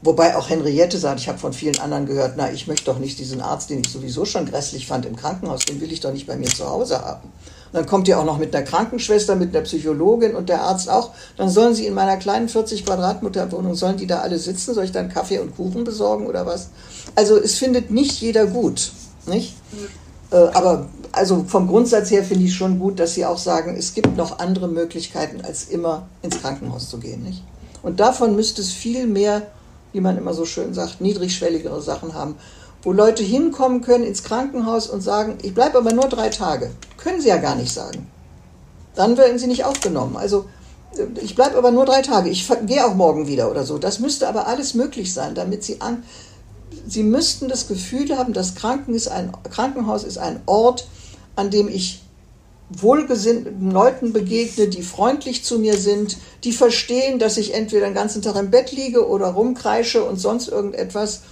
Wobei 0.00 0.36
auch 0.36 0.48
Henriette 0.48 0.96
sagt, 0.96 1.18
ich 1.18 1.28
habe 1.28 1.38
von 1.38 1.52
vielen 1.52 1.80
anderen 1.80 2.06
gehört, 2.06 2.34
na, 2.36 2.52
ich 2.52 2.68
möchte 2.68 2.84
doch 2.84 3.00
nicht 3.00 3.18
diesen 3.18 3.40
Arzt, 3.40 3.68
den 3.68 3.80
ich 3.80 3.90
sowieso 3.90 4.24
schon 4.24 4.46
grässlich 4.46 4.86
fand 4.86 5.04
im 5.06 5.16
Krankenhaus, 5.16 5.64
den 5.64 5.80
will 5.80 5.90
ich 5.90 5.98
doch 6.00 6.12
nicht 6.12 6.26
bei 6.26 6.36
mir 6.36 6.48
zu 6.48 6.68
Hause 6.68 7.00
haben. 7.00 7.32
Dann 7.72 7.86
kommt 7.86 8.08
ihr 8.08 8.18
auch 8.18 8.24
noch 8.24 8.38
mit 8.38 8.54
einer 8.54 8.64
Krankenschwester, 8.64 9.36
mit 9.36 9.54
einer 9.54 9.64
Psychologin 9.64 10.34
und 10.34 10.48
der 10.48 10.62
Arzt 10.62 10.88
auch. 10.88 11.10
Dann 11.36 11.48
sollen 11.48 11.74
sie 11.74 11.86
in 11.86 11.94
meiner 11.94 12.16
kleinen 12.16 12.48
40 12.48 12.84
Quadratmeter 12.84 13.50
Wohnung, 13.52 13.74
sollen 13.74 13.96
die 13.96 14.06
da 14.06 14.20
alle 14.20 14.38
sitzen? 14.38 14.74
Soll 14.74 14.84
ich 14.84 14.92
dann 14.92 15.08
Kaffee 15.08 15.38
und 15.38 15.56
Kuchen 15.56 15.84
besorgen 15.84 16.26
oder 16.26 16.46
was? 16.46 16.68
Also 17.14 17.36
es 17.36 17.58
findet 17.58 17.90
nicht 17.90 18.20
jeder 18.20 18.46
gut, 18.46 18.92
nicht? 19.26 19.54
Mhm. 19.72 20.36
aber 20.52 20.86
also 21.10 21.44
vom 21.48 21.68
Grundsatz 21.68 22.10
her 22.10 22.22
finde 22.22 22.44
ich 22.44 22.54
schon 22.54 22.78
gut, 22.78 23.00
dass 23.00 23.14
sie 23.14 23.24
auch 23.24 23.38
sagen, 23.38 23.74
es 23.78 23.94
gibt 23.94 24.16
noch 24.16 24.38
andere 24.38 24.68
Möglichkeiten, 24.68 25.40
als 25.42 25.64
immer 25.64 26.06
ins 26.22 26.40
Krankenhaus 26.40 26.90
zu 26.90 26.98
gehen, 26.98 27.22
nicht? 27.22 27.42
Und 27.82 27.98
davon 28.00 28.36
müsste 28.36 28.60
es 28.60 28.70
viel 28.70 29.06
mehr 29.06 29.42
wie 29.92 30.00
man 30.00 30.18
immer 30.18 30.34
so 30.34 30.44
schön 30.44 30.74
sagt, 30.74 31.00
niedrigschwelligere 31.00 31.80
Sachen 31.80 32.14
haben, 32.14 32.36
wo 32.82 32.92
Leute 32.92 33.22
hinkommen 33.22 33.80
können 33.80 34.04
ins 34.04 34.22
Krankenhaus 34.22 34.88
und 34.88 35.00
sagen, 35.00 35.38
ich 35.42 35.54
bleibe 35.54 35.78
aber 35.78 35.92
nur 35.92 36.08
drei 36.08 36.28
Tage. 36.28 36.70
Können 36.96 37.20
sie 37.20 37.28
ja 37.28 37.38
gar 37.38 37.56
nicht 37.56 37.72
sagen. 37.72 38.06
Dann 38.94 39.16
werden 39.16 39.38
sie 39.38 39.46
nicht 39.46 39.64
aufgenommen. 39.64 40.16
Also 40.16 40.46
ich 41.20 41.34
bleibe 41.34 41.56
aber 41.56 41.70
nur 41.70 41.86
drei 41.86 42.02
Tage. 42.02 42.30
Ich 42.30 42.48
gehe 42.66 42.86
auch 42.86 42.94
morgen 42.94 43.26
wieder 43.26 43.50
oder 43.50 43.64
so. 43.64 43.78
Das 43.78 43.98
müsste 43.98 44.28
aber 44.28 44.46
alles 44.46 44.74
möglich 44.74 45.12
sein, 45.12 45.34
damit 45.34 45.64
sie 45.64 45.80
an. 45.80 46.04
Sie 46.86 47.02
müssten 47.02 47.48
das 47.48 47.68
Gefühl 47.68 48.16
haben, 48.16 48.32
das 48.32 48.54
Krankenhaus 48.54 50.04
ist 50.04 50.18
ein 50.18 50.40
Ort, 50.46 50.88
an 51.36 51.50
dem 51.50 51.68
ich 51.68 52.02
wohlgesinnten 52.70 53.70
Leuten 53.70 54.12
begegne, 54.12 54.68
die 54.68 54.82
freundlich 54.82 55.44
zu 55.44 55.58
mir 55.58 55.76
sind, 55.76 56.18
die 56.44 56.52
verstehen, 56.52 57.18
dass 57.18 57.38
ich 57.38 57.54
entweder 57.54 57.86
den 57.86 57.94
ganzen 57.94 58.20
Tag 58.20 58.36
im 58.36 58.50
Bett 58.50 58.72
liege 58.72 59.08
oder 59.08 59.28
rumkreische 59.28 60.04
und 60.04 60.18
sonst 60.18 60.48
irgendetwas 60.48 61.22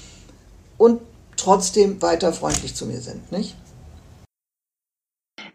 und 0.79 1.01
trotzdem 1.37 2.01
weiter 2.03 2.33
freundlich 2.33 2.75
zu 2.75 2.87
mir 2.87 3.01
sind, 3.01 3.31
nicht? 3.33 3.57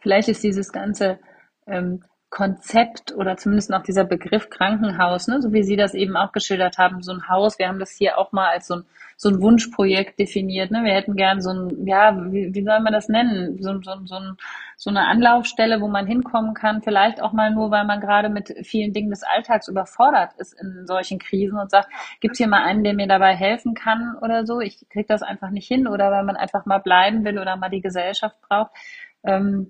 Vielleicht 0.02 0.30
ist 0.30 0.44
dieses 0.44 0.72
ganze 0.72 1.20
ähm, 1.68 2.04
Konzept 2.32 3.14
oder 3.14 3.36
zumindest 3.38 3.70
noch 3.70 3.84
dieser 3.84 4.06
Begriff 4.06 4.50
Krankenhaus, 4.50 5.28
ne, 5.28 5.42
so 5.42 5.52
wie 5.54 5.64
Sie 5.64 5.76
das 5.76 5.94
eben 5.94 6.16
auch 6.16 6.32
geschildert 6.32 6.78
haben, 6.78 7.04
so 7.04 7.12
ein 7.12 7.28
Haus, 7.28 7.60
wir 7.60 7.68
haben 7.68 7.80
das 7.80 7.92
hier 7.92 8.18
auch 8.18 8.32
mal 8.32 8.50
als 8.50 8.68
so 8.68 8.76
ein, 8.76 8.86
so 9.22 9.30
ein 9.30 9.40
Wunschprojekt 9.40 10.18
definiert. 10.18 10.72
Ne? 10.72 10.84
Wir 10.84 10.94
hätten 10.94 11.16
gern 11.16 11.42
so 11.44 11.52
ein, 11.52 11.86
ja, 11.86 12.18
wie, 12.32 12.56
wie 12.56 12.64
soll 12.64 12.80
man 12.80 12.92
das 12.92 13.08
nennen? 13.08 13.62
So, 13.62 13.80
so, 13.84 13.92
so, 14.06 14.16
ein, 14.16 14.36
so 14.78 14.90
eine 14.90 15.06
Anlaufstelle, 15.06 15.80
wo 15.80 15.88
man 15.88 16.08
hinkommen 16.08 16.56
kann, 16.56 16.82
vielleicht 16.82 17.22
auch 17.22 17.32
mal 17.32 17.52
nur, 17.52 17.70
weil 17.70 17.86
man 17.86 18.02
gerade 18.02 18.30
mit 18.30 18.52
vielen 18.64 18.94
Dingen 18.94 19.12
des 19.12 19.22
Alltags 19.22 19.68
überfordert 19.68 20.32
ist 20.40 20.60
in 20.60 20.88
solchen 20.88 21.20
Krisen 21.20 21.60
und 21.60 21.70
sagt, 21.70 21.90
gibt's 22.20 22.40
hier 22.40 22.48
mal 22.48 22.64
einen, 22.64 22.84
der 22.84 22.96
mir 22.96 23.06
dabei 23.06 23.36
helfen 23.36 23.76
kann 23.76 24.16
oder 24.24 24.48
so? 24.48 24.60
Ich 24.60 24.90
krieg 24.90 25.06
das 25.06 25.22
einfach 25.22 25.52
nicht 25.52 25.68
hin 25.68 25.86
oder 25.88 26.10
weil 26.10 26.24
man 26.24 26.36
einfach 26.36 26.66
mal 26.66 26.80
bleiben 26.80 27.24
will 27.24 27.38
oder 27.38 27.58
mal 27.58 27.70
die 27.70 27.82
Gesellschaft 27.82 28.42
braucht. 28.42 28.72
Ähm, 29.24 29.70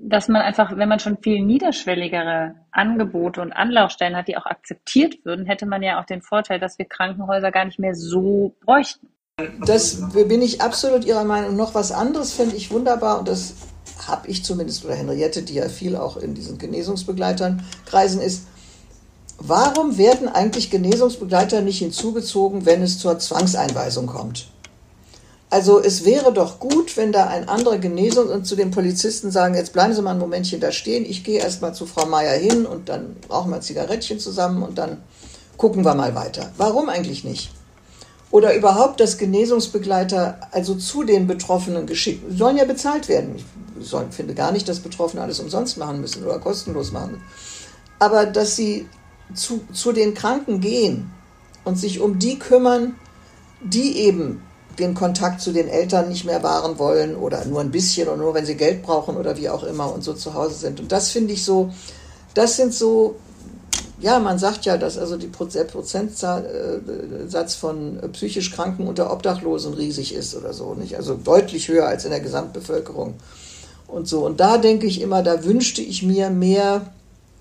dass 0.00 0.28
man 0.28 0.42
einfach, 0.42 0.76
wenn 0.76 0.88
man 0.88 0.98
schon 0.98 1.18
viel 1.18 1.42
niederschwelligere 1.42 2.54
Angebote 2.70 3.40
und 3.40 3.52
Anlaufstellen 3.52 4.16
hat, 4.16 4.28
die 4.28 4.36
auch 4.36 4.46
akzeptiert 4.46 5.24
würden, 5.24 5.46
hätte 5.46 5.66
man 5.66 5.82
ja 5.82 6.00
auch 6.00 6.04
den 6.04 6.22
Vorteil, 6.22 6.60
dass 6.60 6.78
wir 6.78 6.86
Krankenhäuser 6.86 7.50
gar 7.50 7.64
nicht 7.64 7.78
mehr 7.78 7.94
so 7.94 8.54
bräuchten. 8.64 9.08
Das 9.66 10.00
bin 10.14 10.40
ich 10.40 10.62
absolut 10.62 11.04
Ihrer 11.04 11.24
Meinung. 11.24 11.56
Noch 11.56 11.74
was 11.74 11.92
anderes 11.92 12.32
finde 12.32 12.56
ich 12.56 12.70
wunderbar 12.70 13.18
und 13.18 13.28
das 13.28 13.54
habe 14.06 14.28
ich 14.28 14.44
zumindest 14.44 14.84
oder 14.84 14.94
Henriette, 14.94 15.42
die 15.42 15.54
ja 15.54 15.68
viel 15.68 15.96
auch 15.96 16.16
in 16.16 16.34
diesen 16.34 16.58
Genesungsbegleitern 16.58 17.62
kreisen 17.84 18.20
ist. 18.20 18.46
Warum 19.38 19.98
werden 19.98 20.28
eigentlich 20.28 20.70
Genesungsbegleiter 20.70 21.60
nicht 21.60 21.78
hinzugezogen, 21.78 22.64
wenn 22.64 22.82
es 22.82 22.98
zur 22.98 23.18
Zwangseinweisung 23.18 24.06
kommt? 24.06 24.48
Also 25.48 25.80
es 25.80 26.04
wäre 26.04 26.32
doch 26.32 26.58
gut, 26.58 26.96
wenn 26.96 27.12
da 27.12 27.28
ein 27.28 27.48
anderer 27.48 27.78
Genesung 27.78 28.28
und 28.28 28.46
zu 28.46 28.56
den 28.56 28.72
Polizisten 28.72 29.30
sagen, 29.30 29.54
jetzt 29.54 29.72
bleiben 29.72 29.94
Sie 29.94 30.02
mal 30.02 30.10
ein 30.10 30.18
Momentchen 30.18 30.60
da 30.60 30.72
stehen, 30.72 31.04
ich 31.04 31.22
gehe 31.22 31.38
erstmal 31.38 31.72
zu 31.72 31.86
Frau 31.86 32.06
Meier 32.06 32.36
hin 32.36 32.66
und 32.66 32.88
dann 32.88 33.16
rauchen 33.30 33.50
wir 33.50 33.56
ein 33.56 33.62
Zigarettchen 33.62 34.18
zusammen 34.18 34.62
und 34.62 34.76
dann 34.76 35.02
gucken 35.56 35.84
wir 35.84 35.94
mal 35.94 36.14
weiter. 36.14 36.50
Warum 36.56 36.88
eigentlich 36.88 37.22
nicht? 37.22 37.52
Oder 38.32 38.56
überhaupt, 38.56 38.98
dass 38.98 39.18
Genesungsbegleiter 39.18 40.40
also 40.50 40.74
zu 40.74 41.04
den 41.04 41.28
Betroffenen 41.28 41.86
geschickt, 41.86 42.24
sollen 42.36 42.56
ja 42.56 42.64
bezahlt 42.64 43.08
werden. 43.08 43.36
Ich 43.36 43.86
finde 44.10 44.34
gar 44.34 44.50
nicht, 44.50 44.68
dass 44.68 44.80
Betroffene 44.80 45.22
alles 45.22 45.38
umsonst 45.38 45.78
machen 45.78 46.00
müssen 46.00 46.24
oder 46.24 46.40
kostenlos 46.40 46.90
machen. 46.90 47.22
Aber 48.00 48.26
dass 48.26 48.56
sie 48.56 48.88
zu, 49.32 49.60
zu 49.72 49.92
den 49.92 50.14
Kranken 50.14 50.60
gehen 50.60 51.12
und 51.64 51.78
sich 51.78 52.00
um 52.00 52.18
die 52.18 52.38
kümmern, 52.38 52.96
die 53.62 53.98
eben 53.98 54.42
den 54.78 54.94
Kontakt 54.94 55.40
zu 55.40 55.52
den 55.52 55.68
Eltern 55.68 56.08
nicht 56.08 56.24
mehr 56.24 56.42
wahren 56.42 56.78
wollen 56.78 57.16
oder 57.16 57.44
nur 57.44 57.60
ein 57.60 57.70
bisschen 57.70 58.08
oder 58.08 58.16
nur 58.16 58.34
wenn 58.34 58.46
sie 58.46 58.56
Geld 58.56 58.82
brauchen 58.82 59.16
oder 59.16 59.36
wie 59.36 59.48
auch 59.48 59.62
immer 59.62 59.92
und 59.92 60.04
so 60.04 60.12
zu 60.14 60.34
Hause 60.34 60.54
sind. 60.54 60.80
Und 60.80 60.92
das 60.92 61.10
finde 61.10 61.32
ich 61.32 61.44
so, 61.44 61.70
das 62.34 62.56
sind 62.56 62.74
so, 62.74 63.16
ja, 64.00 64.18
man 64.18 64.38
sagt 64.38 64.66
ja, 64.66 64.76
dass 64.76 64.98
also 64.98 65.16
die, 65.16 65.28
der 65.28 65.64
Prozentsatz 65.64 67.54
von 67.54 67.98
psychisch 68.12 68.52
Kranken 68.52 68.86
unter 68.86 69.10
Obdachlosen 69.10 69.74
riesig 69.74 70.14
ist 70.14 70.36
oder 70.36 70.52
so, 70.52 70.74
nicht? 70.74 70.96
Also 70.96 71.14
deutlich 71.14 71.68
höher 71.68 71.86
als 71.86 72.04
in 72.04 72.10
der 72.10 72.20
Gesamtbevölkerung 72.20 73.14
und 73.88 74.06
so. 74.06 74.26
Und 74.26 74.40
da 74.40 74.58
denke 74.58 74.86
ich 74.86 75.00
immer, 75.00 75.22
da 75.22 75.44
wünschte 75.44 75.80
ich 75.80 76.02
mir 76.02 76.28
mehr 76.30 76.92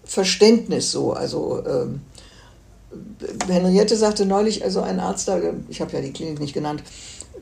Verständnis 0.06 0.92
so, 0.92 1.12
also 1.14 1.64
ähm, 1.66 2.02
Henriette 3.48 3.98
sagte 3.98 4.26
neulich, 4.26 4.64
also 4.64 4.82
ein 4.82 5.00
Arzt 5.00 5.28
da, 5.28 5.40
ich 5.70 5.82
habe 5.82 5.92
ja 5.94 6.02
die 6.02 6.14
Klinik 6.14 6.40
nicht 6.40 6.54
genannt, 6.54 6.84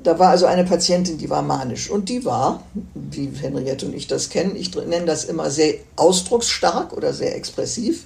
da 0.04 0.20
war 0.20 0.30
also 0.30 0.46
eine 0.46 0.64
Patientin, 0.64 1.18
die 1.18 1.30
war 1.30 1.42
manisch 1.42 1.90
und 1.90 2.10
die 2.10 2.26
war, 2.26 2.64
wie 2.94 3.32
Henriette 3.42 3.86
und 3.86 3.94
ich 3.94 4.08
das 4.08 4.30
kennen, 4.30 4.56
ich 4.56 4.76
nenne 4.76 5.06
das 5.06 5.26
immer 5.26 5.50
sehr 5.50 5.76
ausdrucksstark 5.96 6.94
oder 6.94 7.14
sehr 7.14 7.36
expressiv 7.36 8.06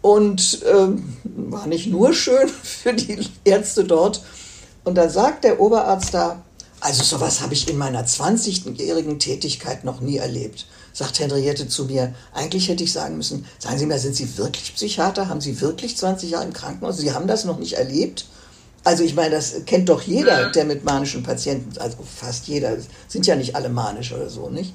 und 0.00 0.60
ähm, 0.72 1.16
war 1.24 1.66
nicht 1.66 1.86
nur 1.88 2.14
schön 2.14 2.48
für 2.62 2.94
die 2.94 3.26
Ärzte 3.44 3.84
dort. 3.84 4.22
Und 4.84 4.94
dann 4.94 5.10
sagt 5.10 5.44
der 5.44 5.60
Oberarzt 5.60 6.14
da, 6.14 6.42
also 6.80 7.02
sowas 7.02 7.40
habe 7.40 7.54
ich 7.54 7.68
in 7.68 7.76
meiner 7.76 8.06
20-jährigen 8.06 9.18
Tätigkeit 9.18 9.84
noch 9.84 10.00
nie 10.00 10.16
erlebt. 10.16 10.66
Sagt 10.92 11.18
Henriette 11.18 11.68
zu 11.68 11.84
mir, 11.84 12.14
eigentlich 12.32 12.68
hätte 12.68 12.84
ich 12.84 12.92
sagen 12.92 13.16
müssen, 13.16 13.44
sagen 13.58 13.78
Sie 13.78 13.86
mir, 13.86 13.98
sind 13.98 14.14
Sie 14.14 14.38
wirklich 14.38 14.74
Psychiater? 14.74 15.28
Haben 15.28 15.40
Sie 15.40 15.60
wirklich 15.60 15.96
20 15.96 16.30
Jahre 16.30 16.44
im 16.44 16.52
Krankenhaus? 16.52 16.98
Sie 16.98 17.12
haben 17.12 17.26
das 17.26 17.44
noch 17.44 17.58
nicht 17.58 17.74
erlebt? 17.74 18.26
Also 18.84 19.04
ich 19.04 19.14
meine, 19.14 19.30
das 19.30 19.54
kennt 19.66 19.88
doch 19.88 20.02
jeder, 20.02 20.50
der 20.50 20.64
mit 20.64 20.84
manischen 20.84 21.22
Patienten, 21.22 21.78
also 21.78 21.98
fast 22.02 22.48
jeder, 22.48 22.76
sind 23.06 23.26
ja 23.26 23.36
nicht 23.36 23.54
alle 23.54 23.68
manisch 23.68 24.12
oder 24.12 24.30
so, 24.30 24.48
nicht? 24.48 24.72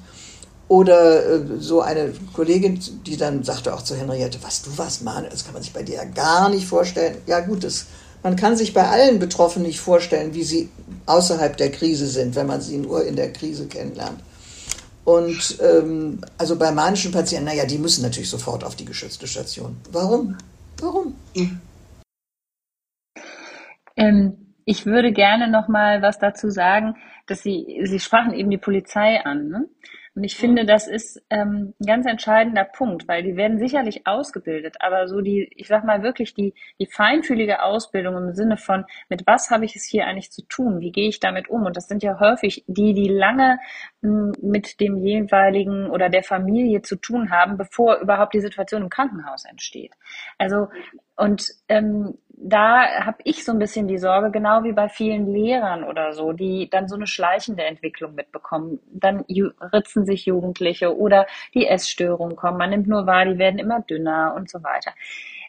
Oder 0.68 1.26
äh, 1.26 1.40
so 1.58 1.80
eine 1.80 2.12
Kollegin, 2.32 2.80
die 3.04 3.16
dann 3.16 3.44
sagte 3.44 3.74
auch 3.74 3.82
zu 3.82 3.96
Henriette, 3.96 4.38
was, 4.42 4.62
du 4.62 4.76
warst 4.78 5.02
manisch, 5.02 5.30
das 5.30 5.44
kann 5.44 5.54
man 5.54 5.62
sich 5.62 5.72
bei 5.72 5.82
dir 5.82 5.96
ja 5.96 6.04
gar 6.04 6.48
nicht 6.48 6.66
vorstellen. 6.66 7.16
Ja 7.26 7.40
gut, 7.40 7.64
das, 7.64 7.86
man 8.22 8.36
kann 8.36 8.56
sich 8.56 8.72
bei 8.72 8.88
allen 8.88 9.18
Betroffenen 9.18 9.66
nicht 9.66 9.80
vorstellen, 9.80 10.32
wie 10.34 10.44
sie 10.44 10.70
außerhalb 11.06 11.56
der 11.56 11.70
Krise 11.70 12.06
sind, 12.06 12.34
wenn 12.34 12.46
man 12.46 12.60
sie 12.60 12.78
nur 12.78 13.04
in 13.04 13.16
der 13.16 13.32
Krise 13.32 13.66
kennenlernt. 13.66 14.20
Und 15.04 15.58
ähm, 15.60 16.20
also 16.38 16.56
bei 16.56 16.72
manischen 16.72 17.12
Patienten, 17.12 17.44
naja, 17.44 17.66
die 17.66 17.78
müssen 17.78 18.02
natürlich 18.02 18.30
sofort 18.30 18.64
auf 18.64 18.74
die 18.74 18.86
geschützte 18.86 19.26
Station. 19.26 19.76
Warum? 19.92 20.38
Warum? 20.80 21.14
Mhm. 21.34 21.60
Ähm, 23.96 24.54
ich 24.64 24.86
würde 24.86 25.12
gerne 25.12 25.48
noch 25.48 25.68
mal 25.68 26.02
was 26.02 26.18
dazu 26.18 26.48
sagen, 26.48 26.96
dass 27.26 27.42
Sie, 27.42 27.80
Sie 27.84 28.00
sprachen 28.00 28.32
eben 28.32 28.50
die 28.50 28.58
Polizei 28.58 29.20
an. 29.24 29.48
Ne? 29.48 29.68
Und 30.16 30.22
ich 30.22 30.36
finde, 30.36 30.64
das 30.64 30.86
ist 30.86 31.20
ähm, 31.28 31.74
ein 31.80 31.86
ganz 31.86 32.06
entscheidender 32.06 32.62
Punkt, 32.64 33.08
weil 33.08 33.24
die 33.24 33.36
werden 33.36 33.58
sicherlich 33.58 34.06
ausgebildet, 34.06 34.76
aber 34.78 35.08
so 35.08 35.20
die, 35.20 35.50
ich 35.56 35.66
sag 35.66 35.84
mal 35.84 36.04
wirklich 36.04 36.34
die, 36.34 36.54
die 36.78 36.86
feinfühlige 36.86 37.62
Ausbildung 37.64 38.16
im 38.16 38.32
Sinne 38.32 38.56
von, 38.56 38.84
mit 39.08 39.26
was 39.26 39.50
habe 39.50 39.64
ich 39.64 39.74
es 39.74 39.84
hier 39.84 40.06
eigentlich 40.06 40.30
zu 40.30 40.46
tun? 40.46 40.78
Wie 40.78 40.92
gehe 40.92 41.08
ich 41.08 41.18
damit 41.18 41.48
um? 41.48 41.64
Und 41.64 41.76
das 41.76 41.88
sind 41.88 42.04
ja 42.04 42.20
häufig 42.20 42.64
die, 42.68 42.94
die 42.94 43.08
lange 43.08 43.58
m, 44.02 44.32
hm, 44.36 44.50
mit 44.50 44.78
dem 44.80 44.98
jeweiligen 44.98 45.90
oder 45.90 46.08
der 46.08 46.22
Familie 46.22 46.82
zu 46.82 46.94
tun 46.94 47.32
haben, 47.32 47.56
bevor 47.56 47.96
überhaupt 47.96 48.34
die 48.34 48.40
Situation 48.40 48.82
im 48.82 48.90
Krankenhaus 48.90 49.44
entsteht. 49.44 49.94
Also 50.38 50.68
und 51.16 51.44
ähm, 51.68 52.18
da 52.36 53.04
habe 53.04 53.18
ich 53.24 53.44
so 53.44 53.52
ein 53.52 53.58
bisschen 53.58 53.88
die 53.88 53.98
Sorge, 53.98 54.30
genau 54.30 54.64
wie 54.64 54.72
bei 54.72 54.88
vielen 54.88 55.32
Lehrern 55.32 55.84
oder 55.84 56.12
so, 56.12 56.32
die 56.32 56.68
dann 56.68 56.88
so 56.88 56.96
eine 56.96 57.06
schleichende 57.06 57.64
Entwicklung 57.64 58.14
mitbekommen. 58.14 58.80
Dann 58.92 59.24
ritzen 59.72 60.04
sich 60.04 60.26
Jugendliche 60.26 60.96
oder 60.96 61.26
die 61.54 61.66
Essstörungen 61.66 62.36
kommen. 62.36 62.58
Man 62.58 62.70
nimmt 62.70 62.88
nur 62.88 63.06
wahr, 63.06 63.24
die 63.24 63.38
werden 63.38 63.58
immer 63.58 63.80
dünner 63.80 64.34
und 64.36 64.50
so 64.50 64.62
weiter. 64.62 64.92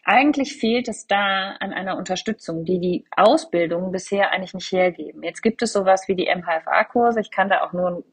Eigentlich 0.03 0.55
fehlt 0.57 0.87
es 0.87 1.07
da 1.07 1.55
an 1.59 1.73
einer 1.73 1.97
Unterstützung, 1.97 2.63
die 2.63 2.79
die 2.79 3.05
Ausbildung 3.17 3.91
bisher 3.91 4.31
eigentlich 4.31 4.53
nicht 4.53 4.71
hergeben. 4.71 5.23
Jetzt 5.23 5.41
gibt 5.41 5.63
es 5.63 5.73
sowas 5.73 6.07
wie 6.07 6.15
die 6.15 6.27
MHFA-Kurse. 6.27 7.19
Ich 7.19 7.31
kann 7.31 7.49
da 7.49 7.61
auch 7.61 7.73
nur 7.73 7.89
ein 7.89 8.03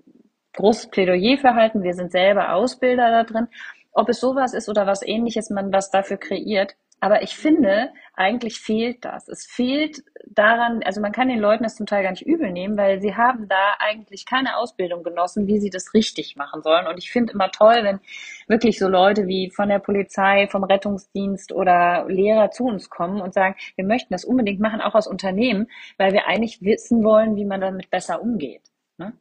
großes 0.55 0.89
Plädoyer 0.89 1.37
verhalten. 1.37 1.83
Wir 1.83 1.95
sind 1.95 2.11
selber 2.11 2.55
Ausbilder 2.55 3.11
da 3.11 3.25
drin. 3.25 3.49
Ob 3.93 4.09
es 4.09 4.21
sowas 4.21 4.55
ist 4.55 4.71
oder 4.71 4.87
was 4.87 5.03
ähnliches 5.03 5.51
man 5.51 5.73
was 5.73 5.91
dafür 5.91 6.17
kreiert, 6.17 6.75
Aber 7.03 7.23
ich 7.25 7.37
finde, 7.37 7.93
eigentlich 8.15 8.61
fehlt 8.61 9.05
das. 9.05 9.27
Es 9.27 9.45
fehlt 9.45 10.05
daran, 10.25 10.85
also 10.85 11.01
man 11.01 11.11
kann 11.11 11.27
den 11.27 11.41
Leuten 11.41 11.65
das 11.65 11.75
zum 11.75 11.85
Teil 11.85 12.05
gar 12.05 12.13
nicht 12.13 12.25
übel 12.25 12.53
nehmen, 12.53 12.77
weil 12.77 13.01
sie 13.01 13.17
haben 13.17 13.49
da 13.49 13.75
eigentlich 13.81 14.25
keine 14.25 14.57
Ausbildung 14.57 15.03
genossen, 15.03 15.49
wie 15.49 15.59
sie 15.59 15.69
das 15.69 15.95
richtig 15.95 16.37
machen 16.37 16.63
sollen. 16.63 16.87
Und 16.87 16.99
ich 16.99 17.11
finde 17.11 17.33
immer 17.33 17.51
toll, 17.51 17.81
wenn 17.83 17.99
wirklich 18.47 18.79
so 18.79 18.87
Leute 18.87 19.27
wie 19.27 19.51
von 19.51 19.69
der 19.69 19.81
Polizei, 19.81 20.47
vom 20.47 20.63
Rettungsdienst 20.63 21.51
oder 21.51 22.07
Lehrer 22.07 22.53
zu 22.53 22.67
uns 22.67 22.89
kommen 22.89 23.21
und 23.21 23.35
sagen, 23.35 23.57
wir 23.75 23.85
möchten 23.85 24.15
das 24.15 24.25
unbedingt 24.25 24.61
machen, 24.61 24.81
auch 24.81 24.95
aus 24.95 25.09
Unternehmen, 25.09 25.67
weil 25.99 26.13
wir 26.13 26.29
eigentlich 26.29 26.63
wissen 26.63 27.03
wollen, 27.03 27.35
wie 27.35 27.45
man 27.45 27.61
damit 27.61 27.91
besser 27.91 28.23
umgeht. 28.23 28.63
Ne? 28.97 29.13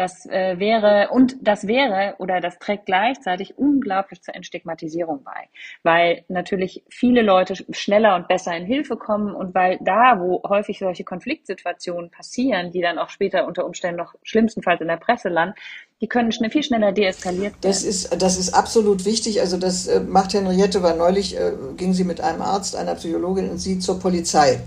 Das 0.00 0.24
äh, 0.24 0.58
wäre, 0.58 1.10
und 1.10 1.36
das 1.42 1.66
wäre 1.66 2.14
oder 2.16 2.40
das 2.40 2.58
trägt 2.58 2.86
gleichzeitig 2.86 3.58
unglaublich 3.58 4.22
zur 4.22 4.34
Entstigmatisierung 4.34 5.22
bei, 5.24 5.50
weil 5.82 6.24
natürlich 6.28 6.82
viele 6.88 7.20
Leute 7.20 7.54
schneller 7.70 8.16
und 8.16 8.26
besser 8.26 8.56
in 8.56 8.64
Hilfe 8.64 8.96
kommen 8.96 9.34
und 9.34 9.54
weil 9.54 9.76
da, 9.82 10.18
wo 10.18 10.42
häufig 10.48 10.78
solche 10.78 11.04
Konfliktsituationen 11.04 12.10
passieren, 12.10 12.70
die 12.70 12.80
dann 12.80 12.98
auch 12.98 13.10
später 13.10 13.46
unter 13.46 13.66
Umständen 13.66 13.98
noch 13.98 14.14
schlimmstenfalls 14.22 14.80
in 14.80 14.88
der 14.88 14.96
Presse 14.96 15.28
landen, 15.28 15.54
die 16.00 16.08
können 16.08 16.32
schnell, 16.32 16.48
viel 16.48 16.62
schneller 16.62 16.92
deeskaliert 16.92 17.52
werden. 17.52 17.60
Das 17.60 17.82
ist, 17.82 18.22
das 18.22 18.38
ist 18.38 18.54
absolut 18.54 19.04
wichtig. 19.04 19.42
Also 19.42 19.58
das 19.58 19.86
äh, 19.86 20.00
macht 20.00 20.32
Henriette, 20.32 20.82
weil 20.82 20.96
neulich 20.96 21.36
äh, 21.36 21.52
ging 21.76 21.92
sie 21.92 22.04
mit 22.04 22.22
einem 22.22 22.40
Arzt, 22.40 22.74
einer 22.74 22.94
Psychologin 22.94 23.50
und 23.50 23.58
sie 23.58 23.78
zur 23.78 24.00
Polizei 24.00 24.60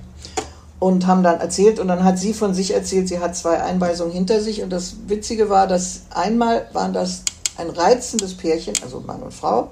und 0.84 1.08
haben 1.08 1.24
dann 1.24 1.40
erzählt 1.40 1.80
und 1.80 1.88
dann 1.88 2.04
hat 2.04 2.20
sie 2.20 2.34
von 2.34 2.54
sich 2.54 2.74
erzählt, 2.74 3.08
sie 3.08 3.20
hat 3.20 3.38
zwei 3.38 3.64
Einweisungen 3.64 4.12
hinter 4.12 4.42
sich 4.42 4.64
und 4.64 4.70
das 4.70 4.96
Witzige 5.08 5.50
war, 5.50 5.66
dass 5.66 6.02
einmal 6.10 6.68
waren 6.74 6.92
das 6.92 7.24
ein 7.58 7.70
reizendes 7.70 8.34
Pärchen, 8.34 8.74
also 8.84 9.00
Mann 9.00 9.24
und 9.24 9.34
Frau 9.34 9.70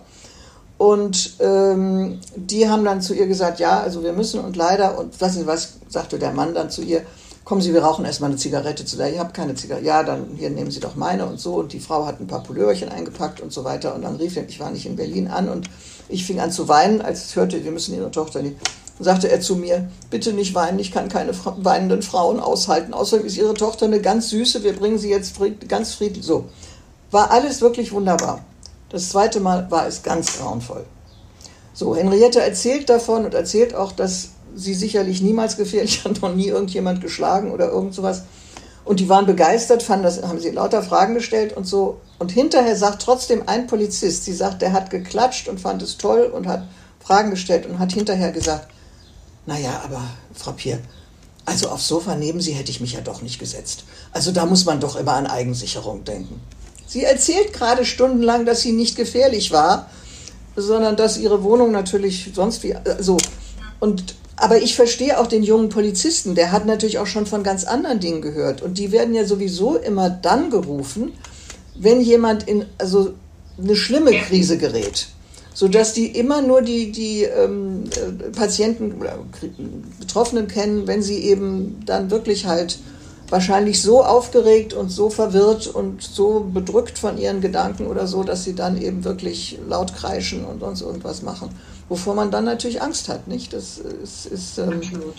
und 0.78 1.34
ähm, 1.42 2.22
die 2.38 2.70
haben 2.70 2.86
dann 2.86 3.02
zu 3.02 3.14
ihr 3.14 3.28
gesagt, 3.28 3.60
ja, 3.60 3.82
also 3.82 4.04
wir 4.04 4.14
müssen 4.14 4.40
und 4.40 4.56
leider 4.56 4.98
und 4.98 5.20
was, 5.20 5.46
was 5.46 5.80
sagte 5.90 6.18
der 6.18 6.32
Mann 6.32 6.54
dann 6.54 6.70
zu 6.70 6.82
ihr, 6.82 7.02
kommen 7.44 7.60
Sie, 7.60 7.74
wir 7.74 7.84
rauchen 7.84 8.06
erstmal 8.06 8.30
eine 8.30 8.40
Zigarette 8.40 8.86
zu 8.86 8.98
ich 9.06 9.20
habe 9.20 9.34
keine 9.34 9.56
Zigarette, 9.56 9.86
ja, 9.86 10.04
dann 10.04 10.28
hier 10.38 10.50
nehmen 10.50 10.72
Sie 10.72 10.80
doch 10.80 10.96
meine 10.96 11.26
und 11.26 11.42
so 11.42 11.56
und 11.56 11.74
die 11.74 11.82
Frau 11.82 12.06
hat 12.06 12.22
ein 12.22 12.28
paar 12.28 12.42
Pulloverchen 12.42 12.88
eingepackt 12.88 13.42
und 13.42 13.52
so 13.52 13.66
weiter 13.66 13.96
und 13.96 14.04
dann 14.04 14.16
rief 14.16 14.38
er, 14.38 14.48
ich 14.48 14.62
war 14.62 14.72
nicht 14.72 14.86
in 14.86 14.96
Berlin 14.96 15.28
an 15.28 15.50
und 15.50 15.70
ich 16.08 16.26
fing 16.26 16.40
an 16.40 16.54
zu 16.54 16.70
weinen, 16.70 17.02
als 17.02 17.26
ich 17.26 17.36
hörte, 17.36 17.62
wir 17.62 17.72
müssen 17.72 17.96
Ihre 17.96 18.12
Tochter 18.12 18.42
nicht 18.42 18.56
sagte 19.04 19.30
er 19.30 19.42
zu 19.42 19.56
mir, 19.56 19.90
bitte 20.10 20.34
nicht 20.34 20.54
weinen, 20.54 20.80
ich 20.80 20.92
kann 20.92 21.10
keine 21.10 21.34
weinenden 21.58 22.02
Frauen 22.02 22.40
aushalten. 22.40 22.94
Außerdem 22.94 23.26
ist 23.26 23.38
Ihre 23.38 23.54
Tochter 23.54 23.86
eine 23.86 24.02
ganz 24.02 24.30
süße, 24.30 24.64
wir 24.64 24.74
bringen 24.74 24.98
sie 24.98 25.10
jetzt 25.10 25.36
ganz 25.68 25.94
friedlich. 25.94 26.26
So, 26.26 26.46
war 27.10 27.32
alles 27.32 27.62
wirklich 27.62 27.92
wunderbar. 27.92 28.44
Das 28.90 29.10
zweite 29.10 29.40
Mal 29.40 29.72
war 29.72 29.88
es 29.88 30.04
ganz 30.04 30.38
grauenvoll. 30.38 30.86
So, 31.74 31.96
Henriette 31.96 32.42
erzählt 32.42 32.90
davon 32.90 33.26
und 33.26 33.34
erzählt 33.34 33.74
auch, 33.74 33.92
dass 33.92 34.30
sie 34.56 34.74
sicherlich 34.74 35.22
niemals 35.22 35.58
gefährlich 35.58 36.04
hat, 36.06 36.22
noch 36.22 36.36
nie 36.36 36.48
irgendjemand 36.48 37.02
geschlagen 37.02 37.52
oder 37.52 37.70
irgend 37.70 37.94
sowas. 37.94 38.24
Und 38.84 39.00
die 39.00 39.10
waren 39.10 39.26
begeistert, 39.26 39.84
fanden 39.84 40.04
das, 40.04 40.22
haben 40.24 40.40
sie 40.40 40.50
lauter 40.50 40.82
Fragen 40.84 41.14
gestellt 41.14 41.56
und 41.56 41.66
so. 41.66 42.02
Und 42.20 42.32
hinterher 42.32 42.76
sagt 42.76 43.02
trotzdem 43.02 43.44
ein 43.46 43.68
Polizist, 43.68 44.26
sie 44.26 44.34
sagt, 44.34 44.62
der 44.62 44.74
hat 44.74 44.90
geklatscht 44.90 45.48
und 45.48 45.60
fand 45.60 45.82
es 45.82 45.98
toll 45.98 46.24
und 46.24 46.48
hat 46.48 46.68
Fragen 47.00 47.30
gestellt 47.32 47.66
und 47.68 47.80
hat 47.80 47.92
hinterher 47.92 48.32
gesagt, 48.32 48.68
naja, 49.46 49.82
aber 49.84 50.02
Frau 50.34 50.52
Pier, 50.52 50.80
also 51.46 51.70
aufs 51.70 51.88
Sofa 51.88 52.16
neben 52.16 52.42
Sie 52.42 52.54
hätte 52.54 52.72
ich 52.72 52.82
mich 52.82 52.94
ja 52.94 53.02
doch 53.02 53.22
nicht 53.22 53.40
gesetzt. 53.40 53.84
Also 54.12 54.32
da 54.32 54.46
muss 54.46 54.66
man 54.66 54.80
doch 54.80 54.96
immer 54.96 55.14
an 55.14 55.28
Eigensicherung 55.28 56.04
denken. 56.04 56.40
Sie 56.86 57.04
erzählt 57.04 57.54
gerade 57.54 57.86
stundenlang, 57.86 58.46
dass 58.46 58.62
sie 58.62 58.74
nicht 58.74 58.96
gefährlich 58.96 59.52
war, 59.52 59.90
sondern 60.56 60.98
dass 60.98 61.18
ihre 61.18 61.44
Wohnung 61.44 61.72
natürlich 61.72 62.32
sonst 62.34 62.64
wie 62.64 62.74
so. 62.74 62.92
Also, 62.92 63.18
und 63.80 64.16
aber 64.36 64.62
ich 64.62 64.76
verstehe 64.76 65.20
auch 65.20 65.28
den 65.28 65.44
jungen 65.44 65.70
Polizisten, 65.70 66.36
der 66.36 66.52
hat 66.52 66.66
natürlich 66.66 66.98
auch 66.98 67.08
schon 67.08 67.28
von 67.28 67.44
ganz 67.44 67.64
anderen 67.64 68.00
Dingen 68.00 68.22
gehört. 68.22 68.62
Und 68.62 68.78
die 68.78 68.92
werden 68.92 69.14
ja 69.14 69.24
sowieso 69.24 69.76
immer 69.78 70.10
dann 70.10 70.50
gerufen, 70.50 71.14
wenn 71.76 72.02
jemand 72.02 72.48
in 72.48 72.66
also 72.78 73.14
eine 73.58 73.76
schlimme 73.76 74.12
Krise 74.12 74.58
gerät 74.58 75.08
sodass 75.54 75.94
die 75.94 76.08
immer 76.08 76.42
nur 76.42 76.62
die, 76.62 76.92
die 76.92 77.24
ähm, 77.24 77.84
äh, 77.96 78.30
Patienten 78.32 78.94
oder 79.00 79.20
Betroffenen 80.00 80.48
kennen, 80.48 80.88
wenn 80.88 81.02
sie 81.02 81.24
eben 81.26 81.84
dann 81.86 82.10
wirklich 82.10 82.46
halt 82.46 82.80
wahrscheinlich 83.30 83.82
so 83.82 84.04
aufgeregt 84.04 84.74
und 84.74 84.90
so 84.90 85.10
verwirrt 85.10 85.68
und 85.68 86.02
so 86.02 86.42
bedrückt 86.42 87.00
von 87.00 87.18
ihren 87.18 87.42
Gedanken 87.42 87.88
oder 87.88 88.06
so, 88.06 88.24
dass 88.24 88.44
sie 88.44 88.56
dann 88.56 88.82
eben 88.82 89.04
wirklich 89.06 89.58
laut 89.68 89.96
kreischen 89.96 90.46
und 90.46 90.60
sonst 90.60 90.82
irgendwas 90.82 91.22
machen. 91.22 91.50
Wovor 91.88 92.14
man 92.14 92.30
dann 92.30 92.46
natürlich 92.46 92.82
Angst 92.82 93.10
hat, 93.10 93.28
nicht? 93.28 93.54
Das 93.54 93.78
ist, 93.78 94.26
ist 94.26 94.58
ähm, 94.58 94.74
absolut. 94.74 95.16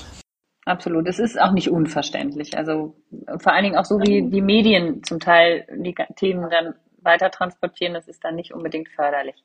Absolut. 0.65 1.09
Es 1.09 1.19
ist 1.19 1.41
auch 1.41 1.53
nicht 1.53 1.71
unverständlich. 1.71 2.57
Also 2.57 2.95
vor 3.39 3.53
allen 3.53 3.65
Dingen 3.65 3.77
auch 3.77 3.85
so, 3.85 3.99
wie 3.99 4.23
die 4.23 4.43
Medien 4.43 5.03
zum 5.03 5.19
Teil 5.19 5.67
die 5.75 5.95
Themen 6.17 6.49
dann 6.51 6.75
weiter 7.03 7.31
transportieren, 7.31 7.95
das 7.95 8.07
ist 8.07 8.23
dann 8.23 8.37
nicht 8.37 8.55
unbedingt 8.55 8.89
förderlich. 8.91 9.43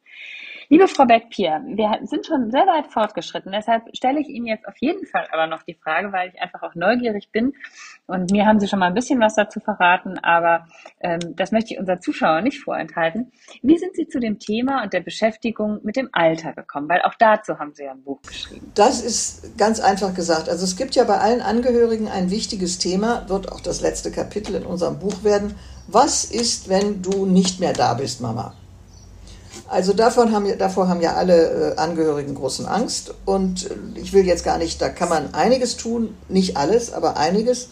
Liebe 0.69 0.89
Frau 0.89 1.05
Beck-Pier, 1.05 1.61
wir 1.65 1.99
sind 2.03 2.25
schon 2.25 2.51
sehr 2.51 2.67
weit 2.67 2.91
fortgeschritten. 2.91 3.53
Deshalb 3.53 3.83
stelle 3.95 4.19
ich 4.19 4.27
Ihnen 4.27 4.47
jetzt 4.47 4.67
auf 4.67 4.75
jeden 4.81 5.05
Fall 5.05 5.25
aber 5.31 5.47
noch 5.47 5.63
die 5.63 5.75
Frage, 5.75 6.11
weil 6.11 6.27
ich 6.27 6.41
einfach 6.41 6.61
auch 6.61 6.75
neugierig 6.75 7.31
bin. 7.31 7.53
Und 8.05 8.31
mir 8.31 8.45
haben 8.45 8.59
Sie 8.59 8.67
schon 8.67 8.79
mal 8.79 8.87
ein 8.87 8.93
bisschen 8.93 9.21
was 9.21 9.35
dazu 9.35 9.61
verraten, 9.61 10.19
aber 10.19 10.67
ähm, 10.99 11.19
das 11.37 11.53
möchte 11.53 11.73
ich 11.73 11.79
unseren 11.79 12.01
Zuschauern 12.01 12.43
nicht 12.43 12.59
vorenthalten. 12.59 13.31
Wie 13.61 13.77
sind 13.77 13.95
Sie 13.95 14.09
zu 14.09 14.19
dem 14.19 14.39
Thema 14.39 14.83
und 14.83 14.91
der 14.91 14.99
Beschäftigung 14.99 15.79
mit 15.83 15.95
dem 15.95 16.09
Alter 16.11 16.51
gekommen? 16.51 16.89
Weil 16.89 17.01
auch 17.03 17.15
dazu 17.17 17.59
haben 17.59 17.73
Sie 17.73 17.85
ja 17.85 17.91
ein 17.91 18.03
Buch 18.03 18.21
geschrieben. 18.23 18.69
Das 18.75 19.01
ist 19.01 19.57
ganz 19.57 19.79
einfach 19.79 20.13
gesagt. 20.13 20.49
Also 20.49 20.65
es 20.65 20.75
gibt 20.75 20.95
ja 20.95 21.05
bei 21.05 21.17
allen 21.17 21.39
Angehörigen 21.39 22.09
ein 22.09 22.29
wichtiges 22.29 22.77
Thema, 22.77 23.29
wird 23.29 23.53
auch 23.53 23.61
das 23.61 23.79
letzte 23.79 24.11
Kapitel 24.11 24.55
in 24.55 24.65
unserem 24.65 24.99
Buch 24.99 25.23
werden. 25.23 25.55
Was 25.87 26.25
ist, 26.25 26.67
wenn 26.67 27.01
du 27.01 27.25
nicht 27.25 27.61
mehr 27.61 27.71
da 27.71 27.93
bist, 27.93 28.19
Mama? 28.19 28.53
Also 29.67 29.93
davon 29.93 30.31
haben, 30.31 30.45
davor 30.57 30.87
haben 30.87 31.01
ja 31.01 31.15
alle 31.15 31.73
äh, 31.73 31.75
Angehörigen 31.77 32.35
großen 32.35 32.65
Angst. 32.65 33.13
Und 33.25 33.69
äh, 33.69 33.99
ich 33.99 34.13
will 34.13 34.25
jetzt 34.25 34.43
gar 34.43 34.57
nicht, 34.57 34.81
da 34.81 34.89
kann 34.89 35.09
man 35.09 35.33
einiges 35.33 35.77
tun, 35.77 36.15
nicht 36.29 36.57
alles, 36.57 36.93
aber 36.93 37.17
einiges. 37.17 37.69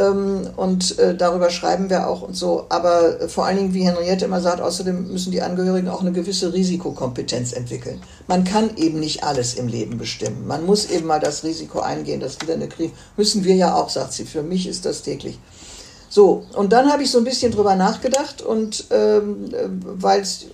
Ähm, 0.00 0.50
und 0.56 0.98
äh, 0.98 1.14
darüber 1.14 1.50
schreiben 1.50 1.90
wir 1.90 2.08
auch 2.08 2.22
und 2.22 2.34
so. 2.34 2.66
Aber 2.70 3.28
vor 3.28 3.46
allen 3.46 3.56
Dingen, 3.56 3.74
wie 3.74 3.84
Henriette 3.84 4.24
immer 4.24 4.40
sagt, 4.40 4.60
außerdem 4.60 5.12
müssen 5.12 5.30
die 5.30 5.42
Angehörigen 5.42 5.88
auch 5.88 6.00
eine 6.00 6.12
gewisse 6.12 6.52
Risikokompetenz 6.52 7.52
entwickeln. 7.52 8.02
Man 8.26 8.42
kann 8.44 8.76
eben 8.76 8.98
nicht 8.98 9.22
alles 9.22 9.54
im 9.54 9.68
Leben 9.68 9.98
bestimmen. 9.98 10.46
Man 10.46 10.66
muss 10.66 10.90
eben 10.90 11.06
mal 11.06 11.20
das 11.20 11.44
Risiko 11.44 11.80
eingehen, 11.80 12.20
dass 12.20 12.40
wieder 12.40 12.54
eine 12.54 12.68
Krise. 12.68 12.92
Müssen 13.16 13.44
wir 13.44 13.54
ja 13.54 13.76
auch, 13.76 13.90
sagt 13.90 14.12
sie. 14.12 14.24
Für 14.24 14.42
mich 14.42 14.66
ist 14.66 14.86
das 14.86 15.02
täglich. 15.02 15.38
So, 16.08 16.44
und 16.56 16.72
dann 16.72 16.92
habe 16.92 17.04
ich 17.04 17.10
so 17.10 17.18
ein 17.18 17.24
bisschen 17.24 17.52
drüber 17.52 17.74
nachgedacht 17.74 18.42
und 18.42 18.84
ähm, 18.90 19.50
weil 19.82 20.20
es 20.20 20.46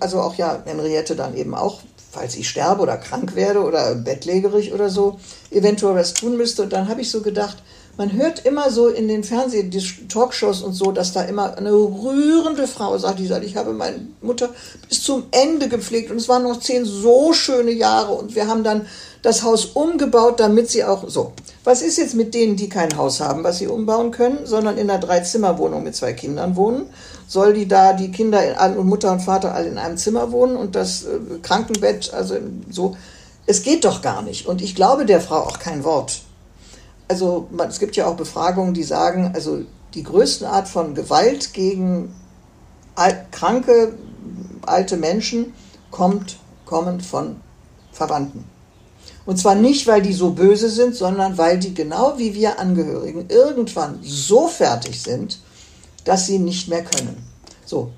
also 0.00 0.20
auch 0.20 0.34
ja 0.34 0.62
Henriette 0.64 1.16
dann 1.16 1.36
eben 1.36 1.54
auch, 1.54 1.80
falls 2.10 2.36
ich 2.36 2.48
sterbe 2.48 2.82
oder 2.82 2.96
krank 2.96 3.34
werde 3.34 3.60
oder 3.60 3.94
bettlägerig 3.94 4.72
oder 4.72 4.88
so, 4.88 5.18
eventuell 5.50 5.94
was 5.94 6.14
tun 6.14 6.36
müsste. 6.36 6.62
Und 6.62 6.72
dann 6.72 6.88
habe 6.88 7.00
ich 7.00 7.10
so 7.10 7.20
gedacht, 7.20 7.58
man 7.98 8.12
hört 8.12 8.46
immer 8.46 8.70
so 8.70 8.86
in 8.86 9.08
den 9.08 9.24
Fernsehen, 9.24 9.70
die 9.70 9.82
Talkshows 10.06 10.62
und 10.62 10.72
so, 10.72 10.92
dass 10.92 11.12
da 11.12 11.22
immer 11.22 11.56
eine 11.58 11.72
rührende 11.72 12.68
Frau 12.68 12.96
sagt, 12.96 13.18
die 13.18 13.26
sagt, 13.26 13.44
ich 13.44 13.56
habe 13.56 13.72
meine 13.72 14.06
Mutter 14.22 14.50
bis 14.88 15.02
zum 15.02 15.24
Ende 15.32 15.68
gepflegt 15.68 16.10
und 16.12 16.18
es 16.18 16.28
waren 16.28 16.44
noch 16.44 16.60
zehn 16.60 16.84
so 16.84 17.32
schöne 17.32 17.72
Jahre 17.72 18.12
und 18.12 18.36
wir 18.36 18.46
haben 18.46 18.62
dann 18.62 18.86
das 19.22 19.42
Haus 19.42 19.64
umgebaut, 19.64 20.38
damit 20.38 20.70
sie 20.70 20.84
auch 20.84 21.08
so. 21.08 21.32
Was 21.64 21.82
ist 21.82 21.98
jetzt 21.98 22.14
mit 22.14 22.34
denen, 22.34 22.54
die 22.54 22.68
kein 22.68 22.96
Haus 22.96 23.20
haben, 23.20 23.42
was 23.42 23.58
sie 23.58 23.66
umbauen 23.66 24.12
können, 24.12 24.46
sondern 24.46 24.78
in 24.78 24.88
einer 24.88 25.00
Dreizimmerwohnung 25.00 25.82
mit 25.82 25.96
zwei 25.96 26.12
Kindern 26.12 26.54
wohnen? 26.54 26.86
Soll 27.28 27.52
die 27.52 27.68
da 27.68 27.92
die 27.92 28.10
Kinder 28.10 28.40
und 28.74 28.86
Mutter 28.86 29.12
und 29.12 29.20
Vater 29.20 29.54
alle 29.54 29.68
in 29.68 29.76
einem 29.76 29.98
Zimmer 29.98 30.32
wohnen 30.32 30.56
und 30.56 30.74
das 30.74 31.04
äh, 31.04 31.18
Krankenbett, 31.42 32.12
also 32.14 32.36
so? 32.70 32.96
Es 33.46 33.62
geht 33.62 33.84
doch 33.84 34.00
gar 34.00 34.22
nicht. 34.22 34.46
Und 34.46 34.62
ich 34.62 34.74
glaube 34.74 35.04
der 35.04 35.20
Frau 35.20 35.40
auch 35.40 35.58
kein 35.58 35.84
Wort. 35.84 36.22
Also 37.06 37.48
es 37.68 37.78
gibt 37.78 37.96
ja 37.96 38.06
auch 38.06 38.16
Befragungen, 38.16 38.72
die 38.74 38.82
sagen, 38.82 39.32
also 39.34 39.60
die 39.94 40.02
größte 40.02 40.48
Art 40.48 40.68
von 40.68 40.94
Gewalt 40.94 41.52
gegen 41.52 42.14
kranke, 43.30 43.94
alte 44.66 44.96
Menschen 44.96 45.52
kommt, 45.90 46.38
kommen 46.64 47.00
von 47.00 47.36
Verwandten. 47.92 48.44
Und 49.26 49.38
zwar 49.38 49.54
nicht, 49.54 49.86
weil 49.86 50.00
die 50.00 50.14
so 50.14 50.30
böse 50.30 50.70
sind, 50.70 50.94
sondern 50.94 51.36
weil 51.36 51.58
die 51.58 51.74
genau 51.74 52.14
wie 52.16 52.34
wir 52.34 52.58
Angehörigen 52.58 53.26
irgendwann 53.28 53.98
so 54.02 54.48
fertig 54.48 55.02
sind, 55.02 55.40
dass 56.08 56.26
sie 56.26 56.38
nicht 56.38 56.68
mehr 56.68 56.82
können. 56.82 57.22
So. 57.66 57.90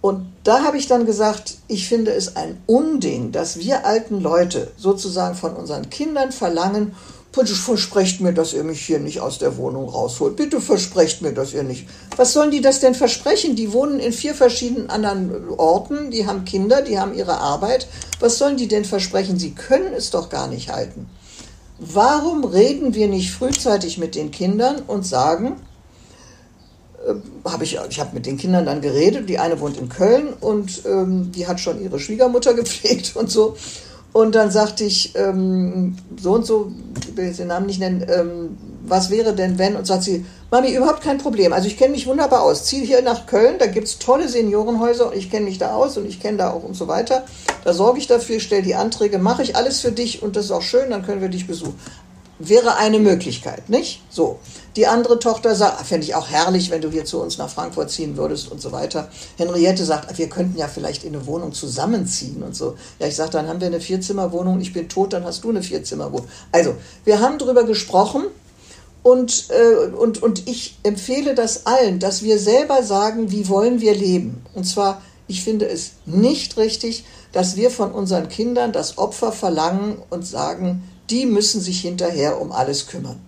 Und 0.00 0.32
da 0.44 0.62
habe 0.62 0.78
ich 0.78 0.86
dann 0.86 1.06
gesagt, 1.06 1.58
ich 1.66 1.88
finde 1.88 2.12
es 2.12 2.36
ein 2.36 2.56
Unding, 2.66 3.32
dass 3.32 3.58
wir 3.58 3.84
alten 3.84 4.20
Leute 4.20 4.70
sozusagen 4.76 5.34
von 5.34 5.56
unseren 5.56 5.90
Kindern 5.90 6.30
verlangen, 6.30 6.94
Bitte 7.30 7.54
versprecht 7.54 8.20
mir, 8.20 8.32
dass 8.32 8.54
ihr 8.54 8.64
mich 8.64 8.80
hier 8.80 8.98
nicht 8.98 9.20
aus 9.20 9.38
der 9.38 9.58
Wohnung 9.58 9.88
rausholt. 9.88 10.34
Bitte 10.34 10.60
versprecht 10.60 11.20
mir, 11.20 11.32
dass 11.32 11.52
ihr 11.52 11.62
nicht. 11.62 11.86
Was 12.16 12.32
sollen 12.32 12.50
die 12.50 12.62
das 12.62 12.80
denn 12.80 12.94
versprechen? 12.94 13.54
Die 13.54 13.72
wohnen 13.72 14.00
in 14.00 14.12
vier 14.12 14.34
verschiedenen 14.34 14.90
anderen 14.90 15.50
Orten, 15.50 16.10
die 16.10 16.26
haben 16.26 16.44
Kinder, 16.44 16.82
die 16.82 16.98
haben 16.98 17.14
ihre 17.14 17.36
Arbeit. 17.36 17.86
Was 18.18 18.38
sollen 18.38 18.56
die 18.56 18.66
denn 18.66 18.84
versprechen? 18.84 19.38
Sie 19.38 19.52
können 19.52 19.92
es 19.92 20.10
doch 20.10 20.30
gar 20.30 20.48
nicht 20.48 20.70
halten. 20.70 21.08
Warum 21.78 22.44
reden 22.44 22.94
wir 22.94 23.06
nicht 23.06 23.30
frühzeitig 23.30 23.98
mit 23.98 24.16
den 24.16 24.32
Kindern 24.32 24.82
und 24.86 25.06
sagen, 25.06 25.60
äh, 27.08 27.48
habe 27.48 27.64
ich, 27.64 27.78
ich 27.88 28.00
habe 28.00 28.14
mit 28.14 28.26
den 28.26 28.36
Kindern 28.36 28.66
dann 28.66 28.80
geredet. 28.80 29.28
Die 29.28 29.38
eine 29.38 29.60
wohnt 29.60 29.78
in 29.78 29.88
Köln 29.88 30.28
und 30.40 30.82
ähm, 30.86 31.32
die 31.32 31.46
hat 31.46 31.60
schon 31.60 31.82
ihre 31.82 31.98
Schwiegermutter 31.98 32.54
gepflegt 32.54 33.16
und 33.16 33.30
so. 33.30 33.56
Und 34.12 34.34
dann 34.34 34.50
sagte 34.50 34.84
ich, 34.84 35.14
ähm, 35.16 35.96
so 36.20 36.32
und 36.32 36.46
so, 36.46 36.72
ich 37.08 37.16
will 37.16 37.26
jetzt 37.26 37.38
den 37.38 37.48
Namen 37.48 37.66
nicht 37.66 37.78
nennen, 37.78 38.04
ähm, 38.08 38.58
was 38.86 39.10
wäre 39.10 39.34
denn 39.34 39.58
wenn? 39.58 39.76
Und 39.76 39.86
sagt 39.86 40.02
sie, 40.02 40.24
Mami, 40.50 40.74
überhaupt 40.74 41.02
kein 41.02 41.18
Problem. 41.18 41.52
Also 41.52 41.68
ich 41.68 41.76
kenne 41.76 41.92
mich 41.92 42.06
wunderbar 42.06 42.42
aus. 42.42 42.64
Ziehe 42.64 42.84
hier 42.84 43.02
nach 43.02 43.26
Köln, 43.26 43.56
da 43.58 43.66
gibt 43.66 43.86
es 43.86 43.98
tolle 43.98 44.28
Seniorenhäuser 44.28 45.08
und 45.08 45.16
ich 45.16 45.30
kenne 45.30 45.44
mich 45.44 45.58
da 45.58 45.74
aus 45.74 45.98
und 45.98 46.06
ich 46.06 46.20
kenne 46.20 46.38
da 46.38 46.50
auch 46.50 46.64
und 46.64 46.74
so 46.74 46.88
weiter. 46.88 47.24
Da 47.64 47.74
sorge 47.74 47.98
ich 47.98 48.06
dafür, 48.06 48.40
stelle 48.40 48.62
die 48.62 48.74
Anträge, 48.74 49.18
mache 49.18 49.42
ich 49.42 49.56
alles 49.56 49.80
für 49.80 49.92
dich 49.92 50.22
und 50.22 50.36
das 50.36 50.46
ist 50.46 50.52
auch 50.52 50.62
schön, 50.62 50.90
dann 50.90 51.04
können 51.04 51.20
wir 51.20 51.28
dich 51.28 51.46
besuchen 51.46 51.74
wäre 52.38 52.76
eine 52.76 52.98
Möglichkeit, 52.98 53.68
nicht? 53.68 54.02
So. 54.10 54.38
Die 54.76 54.86
andere 54.86 55.18
Tochter 55.18 55.54
sagt, 55.54 55.86
fände 55.86 56.06
ich 56.06 56.14
auch 56.14 56.28
herrlich, 56.28 56.70
wenn 56.70 56.80
du 56.80 56.90
hier 56.90 57.04
zu 57.04 57.20
uns 57.20 57.38
nach 57.38 57.48
Frankfurt 57.48 57.90
ziehen 57.90 58.16
würdest 58.16 58.50
und 58.50 58.60
so 58.60 58.72
weiter. 58.72 59.08
Henriette 59.36 59.84
sagt, 59.84 60.16
wir 60.18 60.28
könnten 60.28 60.58
ja 60.58 60.68
vielleicht 60.68 61.04
in 61.04 61.14
eine 61.14 61.26
Wohnung 61.26 61.52
zusammenziehen 61.52 62.42
und 62.42 62.54
so. 62.54 62.76
Ja, 62.98 63.06
ich 63.06 63.16
sage, 63.16 63.30
dann 63.30 63.48
haben 63.48 63.60
wir 63.60 63.66
eine 63.66 63.80
Vierzimmerwohnung, 63.80 64.60
ich 64.60 64.72
bin 64.72 64.88
tot, 64.88 65.12
dann 65.12 65.24
hast 65.24 65.42
du 65.44 65.50
eine 65.50 65.62
Vierzimmerwohnung. 65.62 66.28
Also, 66.52 66.74
wir 67.04 67.20
haben 67.20 67.38
darüber 67.38 67.64
gesprochen 67.64 68.26
und, 69.02 69.48
äh, 69.50 69.86
und, 69.86 70.22
und 70.22 70.48
ich 70.48 70.78
empfehle 70.82 71.34
das 71.34 71.66
allen, 71.66 71.98
dass 71.98 72.22
wir 72.22 72.38
selber 72.38 72.82
sagen, 72.82 73.30
wie 73.30 73.48
wollen 73.48 73.80
wir 73.80 73.94
leben. 73.94 74.42
Und 74.54 74.64
zwar, 74.64 75.00
ich 75.26 75.42
finde 75.42 75.66
es 75.66 75.92
nicht 76.04 76.56
richtig, 76.56 77.04
dass 77.32 77.56
wir 77.56 77.70
von 77.70 77.92
unseren 77.92 78.28
Kindern 78.28 78.72
das 78.72 78.98
Opfer 78.98 79.32
verlangen 79.32 79.98
und 80.10 80.26
sagen, 80.26 80.82
die 81.10 81.26
müssen 81.26 81.60
sich 81.60 81.80
hinterher 81.80 82.40
um 82.40 82.52
alles 82.52 82.86
kümmern. 82.86 83.20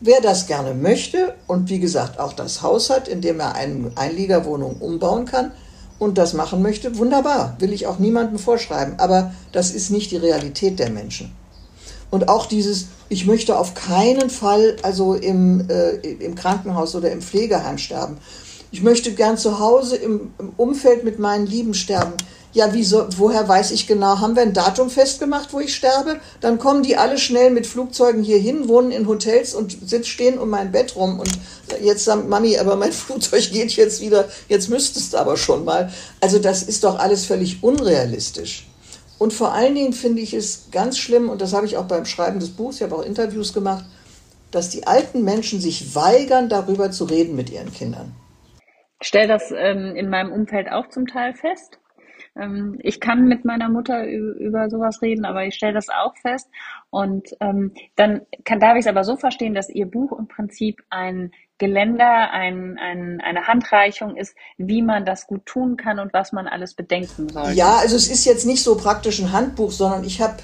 Wer 0.00 0.20
das 0.20 0.46
gerne 0.46 0.74
möchte 0.74 1.34
und 1.46 1.70
wie 1.70 1.80
gesagt 1.80 2.20
auch 2.20 2.34
das 2.34 2.60
Haus 2.60 2.90
hat, 2.90 3.08
in 3.08 3.22
dem 3.22 3.40
er 3.40 3.54
eine 3.54 3.92
Einliegerwohnung 3.94 4.76
umbauen 4.76 5.24
kann 5.24 5.52
und 5.98 6.18
das 6.18 6.34
machen 6.34 6.60
möchte, 6.60 6.98
wunderbar, 6.98 7.56
will 7.60 7.72
ich 7.72 7.86
auch 7.86 7.98
niemandem 7.98 8.38
vorschreiben, 8.38 8.96
aber 8.98 9.32
das 9.52 9.70
ist 9.70 9.90
nicht 9.90 10.10
die 10.10 10.18
Realität 10.18 10.78
der 10.78 10.90
Menschen. 10.90 11.32
Und 12.10 12.28
auch 12.28 12.44
dieses, 12.44 12.88
ich 13.08 13.26
möchte 13.26 13.58
auf 13.58 13.74
keinen 13.74 14.28
Fall 14.28 14.76
also 14.82 15.14
im, 15.14 15.68
äh, 15.70 15.96
im 15.96 16.34
Krankenhaus 16.34 16.94
oder 16.94 17.10
im 17.10 17.22
Pflegeheim 17.22 17.78
sterben. 17.78 18.18
Ich 18.70 18.82
möchte 18.82 19.12
gern 19.12 19.38
zu 19.38 19.58
Hause 19.58 19.96
im, 19.96 20.32
im 20.38 20.52
Umfeld 20.58 21.04
mit 21.04 21.18
meinen 21.18 21.46
Lieben 21.46 21.72
sterben 21.72 22.12
ja, 22.56 22.72
wieso, 22.72 23.06
woher 23.18 23.46
weiß 23.46 23.70
ich 23.72 23.86
genau, 23.86 24.20
haben 24.20 24.34
wir 24.34 24.40
ein 24.40 24.54
Datum 24.54 24.88
festgemacht, 24.88 25.52
wo 25.52 25.60
ich 25.60 25.74
sterbe? 25.74 26.20
Dann 26.40 26.58
kommen 26.58 26.82
die 26.82 26.96
alle 26.96 27.18
schnell 27.18 27.50
mit 27.50 27.66
Flugzeugen 27.66 28.22
hier 28.22 28.38
hin, 28.38 28.66
wohnen 28.66 28.92
in 28.92 29.06
Hotels 29.06 29.54
und 29.54 29.72
sitzen, 29.72 30.04
stehen 30.04 30.38
um 30.38 30.48
mein 30.48 30.72
Bett 30.72 30.96
rum 30.96 31.20
und 31.20 31.28
jetzt 31.82 32.06
sagt 32.06 32.26
Mami, 32.26 32.56
aber 32.56 32.76
mein 32.76 32.92
Flugzeug 33.04 33.52
geht 33.52 33.72
jetzt 33.72 34.00
wieder, 34.00 34.26
jetzt 34.48 34.70
müsstest 34.70 35.12
du 35.12 35.18
aber 35.18 35.36
schon 35.36 35.66
mal. 35.66 35.92
Also 36.22 36.38
das 36.38 36.62
ist 36.62 36.82
doch 36.82 36.98
alles 36.98 37.26
völlig 37.26 37.62
unrealistisch. 37.62 38.66
Und 39.18 39.34
vor 39.34 39.52
allen 39.52 39.74
Dingen 39.74 39.92
finde 39.92 40.22
ich 40.22 40.32
es 40.32 40.68
ganz 40.72 40.96
schlimm, 40.96 41.28
und 41.28 41.42
das 41.42 41.52
habe 41.52 41.66
ich 41.66 41.76
auch 41.76 41.84
beim 41.84 42.06
Schreiben 42.06 42.40
des 42.40 42.48
Buchs, 42.48 42.76
ich 42.76 42.82
habe 42.84 42.96
auch 42.96 43.04
Interviews 43.04 43.52
gemacht, 43.52 43.84
dass 44.50 44.70
die 44.70 44.86
alten 44.86 45.24
Menschen 45.24 45.60
sich 45.60 45.94
weigern, 45.94 46.48
darüber 46.48 46.90
zu 46.90 47.04
reden 47.04 47.36
mit 47.36 47.50
ihren 47.50 47.70
Kindern. 47.70 48.14
Ich 49.02 49.08
stelle 49.08 49.28
das 49.28 49.52
ähm, 49.54 49.94
in 49.94 50.08
meinem 50.08 50.32
Umfeld 50.32 50.72
auch 50.72 50.88
zum 50.88 51.06
Teil 51.06 51.34
fest. 51.34 51.78
Ähm, 52.38 52.78
ich 52.82 53.00
kann 53.00 53.26
mit 53.26 53.44
meiner 53.44 53.68
Mutter 53.68 54.06
über 54.06 54.68
sowas 54.70 55.02
reden, 55.02 55.24
aber 55.24 55.44
ich 55.44 55.54
stelle 55.54 55.72
das 55.72 55.88
auch 55.88 56.14
fest. 56.16 56.48
Und 56.90 57.28
ähm, 57.40 57.72
dann 57.96 58.22
kann, 58.44 58.60
darf 58.60 58.74
ich 58.74 58.80
es 58.80 58.86
aber 58.86 59.04
so 59.04 59.16
verstehen, 59.16 59.54
dass 59.54 59.68
Ihr 59.68 59.86
Buch 59.86 60.18
im 60.18 60.28
Prinzip 60.28 60.82
ein 60.90 61.32
Geländer, 61.58 62.30
ein, 62.30 62.78
ein, 62.78 63.20
eine 63.24 63.46
Handreichung 63.46 64.16
ist, 64.16 64.36
wie 64.58 64.82
man 64.82 65.06
das 65.06 65.26
gut 65.26 65.46
tun 65.46 65.76
kann 65.76 65.98
und 65.98 66.12
was 66.12 66.32
man 66.32 66.46
alles 66.46 66.74
bedenken 66.74 67.30
soll. 67.30 67.52
Ja, 67.52 67.76
also 67.76 67.96
es 67.96 68.08
ist 68.08 68.26
jetzt 68.26 68.44
nicht 68.44 68.62
so 68.62 68.76
praktisch 68.76 69.20
ein 69.20 69.32
Handbuch, 69.32 69.70
sondern 69.70 70.04
ich 70.04 70.20
habe 70.20 70.36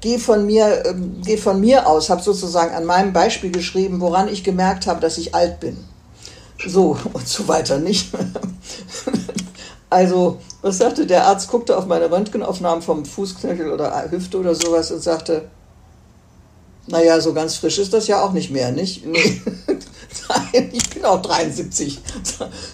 gehe 0.00 0.18
von 0.18 0.44
mir 0.44 0.84
ähm, 0.84 1.22
gehe 1.24 1.38
von 1.38 1.60
mir 1.60 1.86
aus, 1.86 2.10
habe 2.10 2.20
sozusagen 2.20 2.74
an 2.74 2.84
meinem 2.84 3.12
Beispiel 3.12 3.52
geschrieben, 3.52 4.00
woran 4.00 4.28
ich 4.28 4.44
gemerkt 4.44 4.86
habe, 4.86 5.00
dass 5.00 5.18
ich 5.18 5.34
alt 5.34 5.60
bin. 5.60 5.76
So 6.66 6.98
und 7.12 7.28
so 7.28 7.46
weiter, 7.46 7.78
nicht? 7.78 8.12
Also, 9.88 10.40
was 10.66 10.78
sagte 10.78 11.06
der 11.06 11.26
Arzt? 11.26 11.48
Guckte 11.48 11.78
auf 11.78 11.86
meine 11.86 12.10
Röntgenaufnahmen 12.10 12.82
vom 12.82 13.04
Fußknöchel 13.04 13.72
oder 13.72 14.10
Hüfte 14.10 14.38
oder 14.38 14.52
sowas 14.52 14.90
und 14.90 15.00
sagte, 15.00 15.48
naja, 16.88 17.20
so 17.20 17.32
ganz 17.32 17.54
frisch 17.54 17.78
ist 17.78 17.92
das 17.92 18.08
ja 18.08 18.20
auch 18.20 18.32
nicht 18.32 18.50
mehr, 18.50 18.72
nicht? 18.72 19.04
Nein, 20.28 20.70
ich 20.72 20.90
bin 20.90 21.04
auch 21.04 21.22
73. 21.22 22.00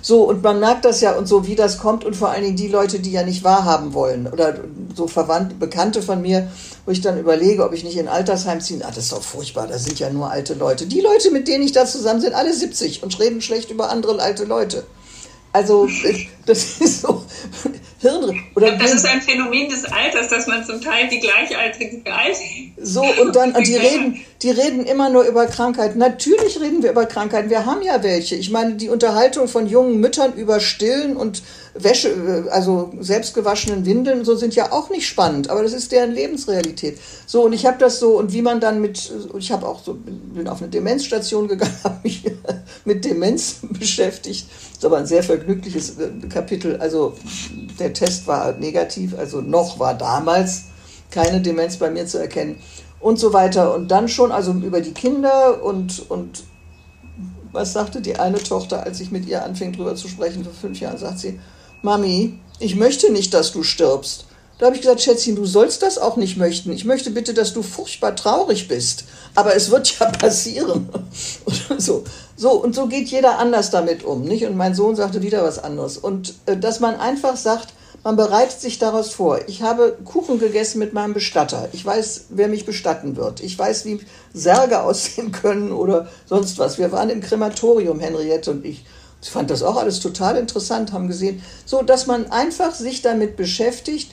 So, 0.00 0.22
und 0.22 0.42
man 0.42 0.58
merkt 0.58 0.86
das 0.86 1.02
ja 1.02 1.16
und 1.16 1.28
so, 1.28 1.46
wie 1.46 1.54
das 1.54 1.76
kommt 1.78 2.04
und 2.04 2.16
vor 2.16 2.30
allen 2.30 2.44
Dingen 2.44 2.56
die 2.56 2.68
Leute, 2.68 2.98
die 2.98 3.12
ja 3.12 3.24
nicht 3.24 3.44
wahrhaben 3.44 3.92
wollen 3.92 4.26
oder 4.26 4.54
so 4.94 5.06
Verwandte, 5.06 5.54
Bekannte 5.56 6.00
von 6.00 6.22
mir, 6.22 6.50
wo 6.86 6.92
ich 6.92 7.02
dann 7.02 7.18
überlege, 7.18 7.62
ob 7.62 7.74
ich 7.74 7.84
nicht 7.84 7.98
in 7.98 8.08
Altersheim 8.08 8.62
ziehen. 8.62 8.82
Ah, 8.82 8.88
das 8.88 9.04
ist 9.04 9.12
doch 9.12 9.22
furchtbar, 9.22 9.66
da 9.66 9.78
sind 9.78 9.98
ja 9.98 10.08
nur 10.08 10.30
alte 10.30 10.54
Leute. 10.54 10.86
Die 10.86 11.00
Leute, 11.00 11.30
mit 11.30 11.46
denen 11.46 11.64
ich 11.64 11.72
da 11.72 11.84
zusammen 11.84 12.22
sind, 12.22 12.34
alle 12.34 12.54
70 12.54 13.02
und 13.02 13.18
reden 13.20 13.42
schlecht 13.42 13.70
über 13.70 13.90
andere 13.90 14.18
alte 14.18 14.44
Leute. 14.44 14.84
Also 15.52 15.88
das 16.46 16.64
ist 16.80 17.02
so 17.02 17.24
Hirn 18.00 18.42
oder 18.56 18.72
das 18.72 18.94
ist 18.94 19.06
ein 19.06 19.22
Phänomen 19.22 19.68
des 19.68 19.84
Alters, 19.84 20.28
dass 20.28 20.46
man 20.48 20.64
zum 20.64 20.80
Teil 20.80 21.08
die 21.08 21.20
Gleichaltrigen 21.20 22.02
alt 22.06 22.36
So 22.82 23.02
und 23.02 23.36
dann 23.36 23.52
und 23.52 23.66
die 23.66 23.76
reden, 23.76 24.20
die 24.42 24.50
reden 24.50 24.84
immer 24.84 25.08
nur 25.08 25.22
über 25.22 25.46
Krankheiten. 25.46 25.98
Natürlich 25.98 26.60
reden 26.60 26.82
wir 26.82 26.90
über 26.90 27.06
Krankheiten. 27.06 27.48
Wir 27.48 27.64
haben 27.64 27.82
ja 27.82 28.02
welche. 28.02 28.34
Ich 28.34 28.50
meine 28.50 28.74
die 28.74 28.88
Unterhaltung 28.88 29.46
von 29.46 29.68
jungen 29.68 30.00
Müttern 30.00 30.32
über 30.34 30.58
Stillen 30.58 31.16
und 31.16 31.42
Wäsche, 31.74 32.48
also 32.50 32.92
selbstgewaschenen 33.00 33.86
Windeln, 33.86 34.24
so 34.24 34.36
sind 34.36 34.54
ja 34.54 34.72
auch 34.72 34.90
nicht 34.90 35.06
spannend. 35.06 35.48
Aber 35.48 35.62
das 35.62 35.72
ist 35.72 35.90
deren 35.92 36.12
Lebensrealität. 36.12 36.98
So 37.26 37.44
und 37.44 37.52
ich 37.52 37.64
habe 37.66 37.78
das 37.78 37.98
so 37.98 38.18
und 38.18 38.32
wie 38.32 38.42
man 38.42 38.60
dann 38.60 38.80
mit, 38.80 39.12
ich 39.38 39.52
habe 39.52 39.66
auch 39.66 39.82
so 39.82 39.94
bin 39.94 40.48
auf 40.48 40.60
eine 40.60 40.70
Demenzstation 40.70 41.48
gegangen, 41.48 41.74
habe 41.84 42.00
mich 42.02 42.24
mit 42.84 43.04
Demenz 43.04 43.56
beschäftigt 43.78 44.46
ist 44.82 44.86
aber 44.86 44.96
ein 44.96 45.06
sehr 45.06 45.22
vergnügliches 45.22 45.96
äh, 45.98 46.10
Kapitel. 46.28 46.76
Also 46.78 47.14
der 47.78 47.92
Test 47.92 48.26
war 48.26 48.52
negativ, 48.54 49.16
also 49.16 49.40
noch 49.40 49.78
war 49.78 49.94
damals 49.94 50.64
keine 51.12 51.40
Demenz 51.40 51.76
bei 51.76 51.88
mir 51.88 52.04
zu 52.06 52.18
erkennen 52.18 52.56
und 52.98 53.20
so 53.20 53.32
weiter. 53.32 53.76
Und 53.76 53.92
dann 53.92 54.08
schon, 54.08 54.32
also 54.32 54.50
über 54.50 54.80
die 54.80 54.90
Kinder 54.90 55.62
und, 55.62 56.10
und 56.10 56.42
was 57.52 57.74
sagte 57.74 58.00
die 58.00 58.18
eine 58.18 58.38
Tochter, 58.38 58.82
als 58.82 58.98
ich 58.98 59.12
mit 59.12 59.26
ihr 59.26 59.44
anfing 59.44 59.72
drüber 59.72 59.94
zu 59.94 60.08
sprechen 60.08 60.42
vor 60.42 60.52
fünf 60.52 60.80
Jahren, 60.80 60.98
sagt 60.98 61.20
sie, 61.20 61.38
Mami, 61.82 62.38
ich 62.60 62.76
möchte 62.76 63.12
nicht, 63.12 63.34
dass 63.34 63.52
du 63.52 63.64
stirbst. 63.64 64.26
Da 64.58 64.66
habe 64.66 64.76
ich 64.76 64.82
gesagt, 64.82 65.00
Schätzchen, 65.00 65.34
du 65.34 65.44
sollst 65.44 65.82
das 65.82 65.98
auch 65.98 66.16
nicht 66.16 66.36
möchten. 66.36 66.70
Ich 66.70 66.84
möchte 66.84 67.10
bitte, 67.10 67.34
dass 67.34 67.52
du 67.52 67.62
furchtbar 67.62 68.14
traurig 68.14 68.68
bist. 68.68 69.04
Aber 69.34 69.56
es 69.56 69.72
wird 69.72 69.98
ja 69.98 70.08
passieren. 70.10 70.88
so. 71.78 72.04
so, 72.36 72.52
und 72.52 72.72
so 72.72 72.86
geht 72.86 73.08
jeder 73.08 73.40
anders 73.40 73.70
damit 73.70 74.04
um. 74.04 74.22
Nicht? 74.22 74.46
Und 74.46 74.56
mein 74.56 74.76
Sohn 74.76 74.94
sagte 74.94 75.22
wieder 75.22 75.42
was 75.42 75.58
anderes. 75.58 75.98
Und 75.98 76.34
äh, 76.46 76.56
dass 76.56 76.78
man 76.78 76.94
einfach 76.94 77.36
sagt, 77.36 77.74
man 78.04 78.14
bereitet 78.14 78.60
sich 78.60 78.78
daraus 78.78 79.10
vor. 79.10 79.40
Ich 79.48 79.62
habe 79.62 79.96
Kuchen 80.04 80.38
gegessen 80.38 80.78
mit 80.78 80.92
meinem 80.92 81.14
Bestatter. 81.14 81.68
Ich 81.72 81.84
weiß, 81.84 82.26
wer 82.30 82.46
mich 82.46 82.64
bestatten 82.64 83.16
wird. 83.16 83.40
Ich 83.40 83.58
weiß, 83.58 83.84
wie 83.86 84.00
Särge 84.32 84.80
aussehen 84.82 85.32
können 85.32 85.72
oder 85.72 86.08
sonst 86.26 86.58
was. 86.58 86.78
Wir 86.78 86.92
waren 86.92 87.10
im 87.10 87.20
Krematorium, 87.20 87.98
Henriette 87.98 88.52
und 88.52 88.64
ich. 88.64 88.84
Ich 89.22 89.30
fand 89.30 89.50
das 89.50 89.62
auch 89.62 89.76
alles 89.76 90.00
total 90.00 90.36
interessant, 90.36 90.92
haben 90.92 91.08
gesehen. 91.08 91.42
So, 91.64 91.82
dass 91.82 92.06
man 92.06 92.30
einfach 92.30 92.74
sich 92.74 93.02
damit 93.02 93.36
beschäftigt 93.36 94.10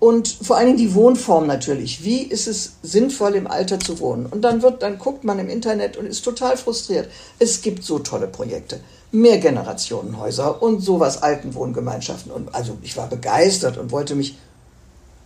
und 0.00 0.28
vor 0.28 0.56
allen 0.56 0.66
Dingen 0.66 0.78
die 0.78 0.94
Wohnform 0.94 1.46
natürlich. 1.46 2.02
Wie 2.04 2.22
ist 2.22 2.48
es 2.48 2.72
sinnvoll, 2.82 3.34
im 3.34 3.46
Alter 3.46 3.78
zu 3.78 4.00
wohnen? 4.00 4.26
Und 4.26 4.42
dann 4.42 4.62
wird, 4.62 4.82
dann 4.82 4.98
guckt 4.98 5.24
man 5.24 5.38
im 5.38 5.48
Internet 5.48 5.96
und 5.96 6.06
ist 6.06 6.22
total 6.22 6.56
frustriert. 6.56 7.08
Es 7.38 7.60
gibt 7.60 7.84
so 7.84 7.98
tolle 7.98 8.26
Projekte. 8.26 8.80
Mehrgenerationenhäuser 9.12 10.62
und 10.62 10.80
sowas, 10.80 11.22
Altenwohngemeinschaften. 11.22 12.32
Und 12.32 12.54
also 12.54 12.78
ich 12.82 12.96
war 12.96 13.08
begeistert 13.08 13.76
und 13.76 13.92
wollte 13.92 14.14
mich, 14.14 14.38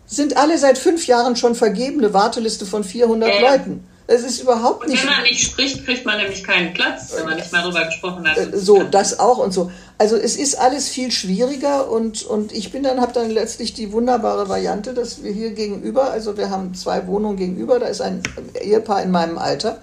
sind 0.06 0.36
alle 0.36 0.58
seit 0.58 0.76
fünf 0.76 1.06
Jahren 1.06 1.36
schon 1.36 1.54
vergebene 1.54 2.12
Warteliste 2.12 2.66
von 2.66 2.82
400 2.82 3.30
äh. 3.30 3.40
Leuten. 3.40 3.86
Es 4.06 4.22
ist 4.22 4.40
überhaupt 4.42 4.82
und 4.84 4.90
nicht. 4.90 5.02
Wenn 5.02 5.10
man 5.10 5.22
nicht 5.22 5.40
spricht, 5.40 5.84
kriegt 5.84 6.04
man 6.04 6.18
nämlich 6.18 6.44
keinen 6.44 6.74
Platz, 6.74 7.14
wenn 7.16 7.24
man 7.24 7.36
nicht 7.36 7.50
mal 7.52 7.62
darüber 7.62 7.86
gesprochen 7.86 8.28
hat. 8.28 8.36
Äh, 8.36 8.50
so, 8.52 8.82
das 8.82 9.18
auch 9.18 9.38
und 9.38 9.52
so. 9.52 9.70
Also 9.96 10.16
es 10.16 10.36
ist 10.36 10.56
alles 10.56 10.88
viel 10.88 11.10
schwieriger 11.10 11.90
und, 11.90 12.22
und 12.24 12.52
ich 12.52 12.70
bin 12.70 12.82
dann, 12.82 13.00
habe 13.00 13.12
dann 13.12 13.30
letztlich 13.30 13.72
die 13.72 13.92
wunderbare 13.92 14.48
Variante, 14.48 14.92
dass 14.92 15.22
wir 15.22 15.32
hier 15.32 15.52
gegenüber, 15.52 16.10
also 16.10 16.36
wir 16.36 16.50
haben 16.50 16.74
zwei 16.74 17.06
Wohnungen 17.06 17.36
gegenüber, 17.36 17.78
da 17.78 17.86
ist 17.86 18.02
ein 18.02 18.22
Ehepaar 18.60 19.02
in 19.02 19.10
meinem 19.10 19.38
Alter 19.38 19.80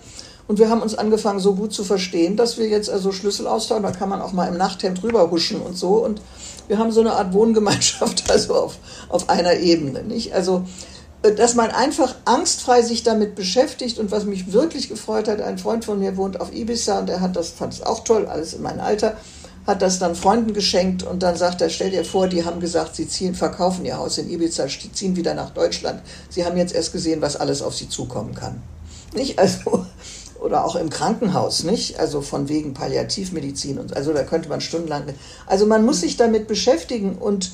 und 0.47 0.59
wir 0.59 0.69
haben 0.69 0.81
uns 0.81 0.93
angefangen 0.95 1.39
so 1.39 1.55
gut 1.55 1.73
zu 1.73 1.83
verstehen, 1.83 2.35
dass 2.35 2.59
wir 2.59 2.67
jetzt 2.67 2.89
also 2.89 3.11
Schlüssel 3.11 3.47
austauschen, 3.47 3.83
da 3.83 3.91
kann 3.91 4.09
man 4.09 4.21
auch 4.21 4.33
mal 4.33 4.47
im 4.47 4.57
Nachthemd 4.57 5.01
rüber 5.01 5.31
huschen 5.31 5.61
und 5.61 5.77
so 5.77 5.93
und 6.03 6.21
wir 6.67 6.77
haben 6.77 6.91
so 6.91 7.01
eine 7.01 7.13
Art 7.13 7.33
Wohngemeinschaft 7.33 8.29
also 8.29 8.53
auf, 8.53 8.77
auf 9.09 9.29
einer 9.29 9.55
Ebene, 9.55 10.03
nicht? 10.03 10.33
Also 10.33 10.65
dass 11.21 11.53
man 11.53 11.69
einfach 11.69 12.15
angstfrei 12.25 12.81
sich 12.81 13.03
damit 13.03 13.35
beschäftigt 13.35 13.99
und 13.99 14.11
was 14.11 14.25
mich 14.25 14.53
wirklich 14.53 14.89
gefreut 14.89 15.27
hat, 15.27 15.41
ein 15.41 15.59
Freund 15.59 15.85
von 15.85 15.99
mir 15.99 16.17
wohnt 16.17 16.41
auf 16.41 16.51
Ibiza 16.51 16.99
und 16.99 17.09
er 17.09 17.21
hat 17.21 17.35
das, 17.35 17.49
fand 17.49 17.73
es 17.73 17.83
auch 17.83 18.03
toll, 18.03 18.25
alles 18.25 18.53
in 18.53 18.63
meinem 18.63 18.79
Alter, 18.79 19.17
hat 19.67 19.83
das 19.83 19.99
dann 19.99 20.15
Freunden 20.15 20.53
geschenkt 20.53 21.03
und 21.03 21.21
dann 21.21 21.35
sagt 21.35 21.61
er, 21.61 21.69
stell 21.69 21.91
dir 21.91 22.03
vor, 22.03 22.27
die 22.27 22.43
haben 22.43 22.59
gesagt, 22.59 22.95
sie 22.95 23.07
ziehen, 23.07 23.35
verkaufen 23.35 23.85
ihr 23.85 23.97
Haus 23.97 24.17
in 24.17 24.31
Ibiza, 24.31 24.65
ziehen 24.67 25.15
wieder 25.15 25.35
nach 25.35 25.51
Deutschland. 25.51 26.01
Sie 26.29 26.43
haben 26.43 26.57
jetzt 26.57 26.73
erst 26.73 26.91
gesehen, 26.91 27.21
was 27.21 27.35
alles 27.35 27.61
auf 27.61 27.75
sie 27.75 27.87
zukommen 27.87 28.33
kann. 28.33 28.63
Nicht? 29.13 29.37
Also, 29.37 29.85
oder 30.41 30.65
auch 30.65 30.75
im 30.75 30.89
Krankenhaus, 30.89 31.63
nicht? 31.63 31.99
Also 31.99 32.21
von 32.21 32.49
wegen 32.49 32.73
Palliativmedizin 32.73 33.77
und 33.77 33.95
also 33.95 34.11
da 34.11 34.23
könnte 34.23 34.49
man 34.49 34.59
stundenlang. 34.59 35.03
Also 35.45 35.67
man 35.67 35.85
muss 35.85 36.01
sich 36.01 36.17
damit 36.17 36.47
beschäftigen 36.47 37.15
und 37.15 37.51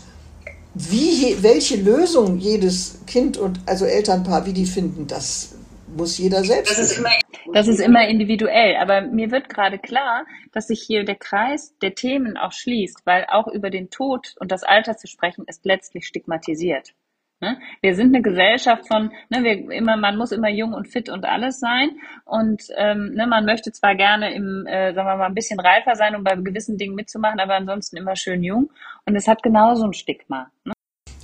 wie, 0.78 1.42
welche 1.42 1.78
Lösung 1.78 2.38
jedes 2.38 3.04
Kind 3.08 3.38
und 3.38 3.60
also 3.66 3.86
Elternpaar, 3.86 4.46
wie 4.46 4.54
die 4.54 4.66
finden, 4.66 5.08
das 5.08 5.56
muss 5.96 6.18
jeder 6.18 6.44
selbst. 6.44 6.72
Das 6.72 6.92
ist, 6.92 6.98
immer, 7.00 7.10
das 7.54 7.68
ist 7.68 7.80
immer 7.80 8.08
individuell. 8.08 8.76
Aber 8.78 9.02
mir 9.02 9.32
wird 9.32 9.50
gerade 9.50 9.80
klar, 9.80 10.26
dass 10.52 10.68
sich 10.68 10.82
hier 10.82 11.04
der 11.04 11.16
Kreis 11.16 11.74
der 11.82 11.96
Themen 11.96 12.38
auch 12.38 12.52
schließt, 12.52 13.02
weil 13.06 13.26
auch 13.30 13.48
über 13.48 13.70
den 13.70 13.90
Tod 13.90 14.36
und 14.40 14.52
das 14.52 14.64
Alter 14.64 14.98
zu 14.98 15.08
sprechen 15.08 15.46
ist 15.48 15.66
letztlich 15.66 16.06
stigmatisiert. 16.06 16.94
Ne? 17.40 17.60
Wir 17.82 17.96
sind 17.96 18.16
eine 18.16 18.24
Gesellschaft 18.24 18.88
von, 18.88 19.12
ne, 19.30 19.44
wir 19.44 19.72
immer, 19.72 19.96
man 19.96 20.18
muss 20.18 20.32
immer 20.32 20.50
jung 20.50 20.74
und 20.74 20.88
fit 20.88 21.08
und 21.08 21.24
alles 21.26 21.60
sein. 21.60 21.92
Und 22.26 22.64
ähm, 22.76 23.14
ne, 23.14 23.28
man 23.28 23.46
möchte 23.46 23.72
zwar 23.72 23.94
gerne 23.94 24.34
im, 24.34 24.66
äh, 24.66 24.94
sagen 24.94 25.08
wir 25.08 25.18
mal, 25.18 25.28
ein 25.28 25.36
bisschen 25.36 25.60
reifer 25.60 25.96
sein, 25.96 26.16
um 26.16 26.24
bei 26.24 26.36
gewissen 26.36 26.78
Dingen 26.78 26.96
mitzumachen, 26.96 27.40
aber 27.40 27.54
ansonsten 27.54 27.98
immer 27.98 28.16
schön 28.16 28.42
jung. 28.42 28.72
Und 29.08 29.16
es 29.16 29.28
hat 29.28 29.42
genauso 29.42 29.86
ein 29.86 29.94
Stigma. 29.94 30.52
Ne? 30.66 30.74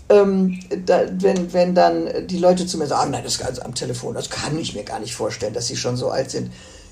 Ähm, 0.10 0.60
da, 0.86 1.02
wenn, 1.12 1.52
wenn 1.54 1.76
dann 1.76 2.28
die 2.28 2.38
Leute 2.38 2.66
zu 2.66 2.78
mir 2.78 2.88
sagen, 2.88 3.12
nein, 3.12 3.24
das 3.24 3.38
Ganze 3.38 3.64
am 3.66 3.76
Telefon, 3.76 4.16
das 4.16 4.30
kann 4.30 4.58
ich 4.58 4.74
mir 4.74 4.84
gar 4.84 5.00
nicht 5.00 5.16
vorstellen, 5.16 5.54
dass 5.54 5.68
sie 5.68 5.76
schon 5.76 5.98
so 5.98 6.10
alt 6.10 6.32
sind. 6.32 6.52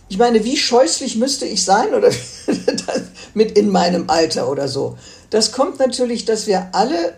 Ich 0.10 0.18
meine, 0.18 0.44
wie 0.44 0.58
scheußlich 0.58 1.16
müsste 1.16 1.46
ich 1.46 1.64
sein 1.64 1.94
oder 1.94 2.10
mit 3.34 3.58
in 3.58 3.70
meinem 3.70 4.10
Alter 4.10 4.50
oder 4.50 4.68
so? 4.68 4.98
Das 5.30 5.54
kommt 5.54 5.80
natürlich, 5.80 6.26
dass 6.26 6.48
wir 6.48 6.70
alle 6.74 7.14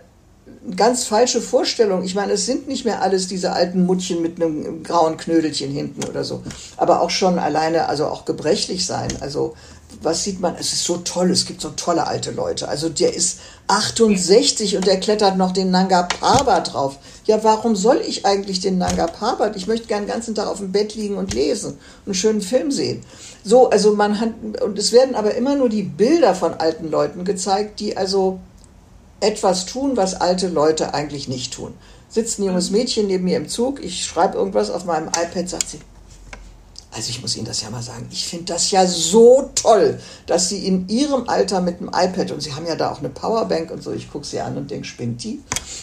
ganz 0.75 1.05
falsche 1.05 1.41
Vorstellung. 1.41 2.03
Ich 2.03 2.13
meine, 2.13 2.33
es 2.33 2.45
sind 2.45 2.67
nicht 2.67 2.85
mehr 2.85 3.01
alles 3.01 3.27
diese 3.27 3.53
alten 3.53 3.85
Muttchen 3.85 4.21
mit 4.21 4.41
einem 4.41 4.83
grauen 4.83 5.17
Knödelchen 5.17 5.71
hinten 5.71 6.03
oder 6.07 6.23
so. 6.23 6.43
Aber 6.77 7.01
auch 7.01 7.09
schon 7.09 7.39
alleine, 7.39 7.87
also 7.87 8.05
auch 8.05 8.25
gebrechlich 8.25 8.85
sein. 8.85 9.09
Also 9.19 9.55
was 10.01 10.23
sieht 10.23 10.39
man? 10.39 10.55
Es 10.59 10.73
ist 10.73 10.83
so 10.83 10.97
toll, 10.97 11.31
es 11.31 11.45
gibt 11.45 11.61
so 11.61 11.69
tolle 11.69 12.07
alte 12.07 12.31
Leute. 12.31 12.67
Also 12.67 12.89
der 12.89 13.13
ist 13.13 13.39
68 13.67 14.75
und 14.75 14.87
der 14.87 14.99
klettert 14.99 15.37
noch 15.37 15.51
den 15.51 15.71
Nanga 15.71 16.03
Parbat 16.03 16.73
drauf. 16.73 16.97
Ja, 17.25 17.43
warum 17.43 17.75
soll 17.75 18.01
ich 18.05 18.25
eigentlich 18.25 18.59
den 18.59 18.77
Nanga 18.77 19.07
Parbat? 19.07 19.55
Ich 19.55 19.67
möchte 19.67 19.87
gern 19.87 20.03
den 20.03 20.11
ganzen 20.11 20.35
Tag 20.35 20.47
auf 20.47 20.57
dem 20.57 20.71
Bett 20.71 20.95
liegen 20.95 21.17
und 21.17 21.33
lesen 21.33 21.71
und 21.71 21.79
einen 22.07 22.13
schönen 22.15 22.41
Film 22.41 22.71
sehen. 22.71 23.03
So, 23.43 23.69
also 23.69 23.95
man 23.95 24.19
hat, 24.19 24.29
und 24.63 24.77
es 24.77 24.91
werden 24.91 25.15
aber 25.15 25.35
immer 25.35 25.55
nur 25.55 25.69
die 25.69 25.83
Bilder 25.83 26.35
von 26.35 26.53
alten 26.53 26.89
Leuten 26.89 27.25
gezeigt, 27.25 27.79
die 27.79 27.95
also 27.95 28.39
etwas 29.19 29.65
tun, 29.65 29.95
was 29.95 30.19
alte 30.19 30.47
Leute 30.47 30.93
eigentlich 30.93 31.27
nicht 31.27 31.53
tun. 31.53 31.73
Sitzt 32.09 32.39
ein 32.39 32.43
junges 32.43 32.69
Mädchen 32.71 33.07
neben 33.07 33.23
mir 33.23 33.37
im 33.37 33.47
Zug, 33.47 33.83
ich 33.83 34.05
schreibe 34.05 34.37
irgendwas 34.37 34.69
auf 34.69 34.85
meinem 34.85 35.07
iPad, 35.07 35.49
sagt 35.49 35.69
sie, 35.69 35.79
also 36.95 37.09
ich 37.09 37.21
muss 37.21 37.35
Ihnen 37.35 37.45
das 37.45 37.61
ja 37.61 37.69
mal 37.69 37.81
sagen, 37.81 38.07
ich 38.11 38.27
finde 38.27 38.45
das 38.45 38.69
ja 38.71 38.85
so 38.85 39.49
toll, 39.55 39.99
dass 40.27 40.49
Sie 40.49 40.67
in 40.67 40.87
Ihrem 40.89 41.27
Alter 41.27 41.61
mit 41.61 41.79
dem 41.79 41.87
iPad, 41.87 42.31
und 42.31 42.41
Sie 42.41 42.53
haben 42.53 42.67
ja 42.67 42.75
da 42.75 42.91
auch 42.91 42.99
eine 42.99 43.09
Powerbank 43.09 43.71
und 43.71 43.81
so, 43.81 43.91
ich 43.91 44.11
gucke 44.11 44.25
sie 44.25 44.39
an 44.39 44.57
und 44.57 44.69
denke, 44.69 44.85
spinnt 44.85 45.23
die? 45.23 45.41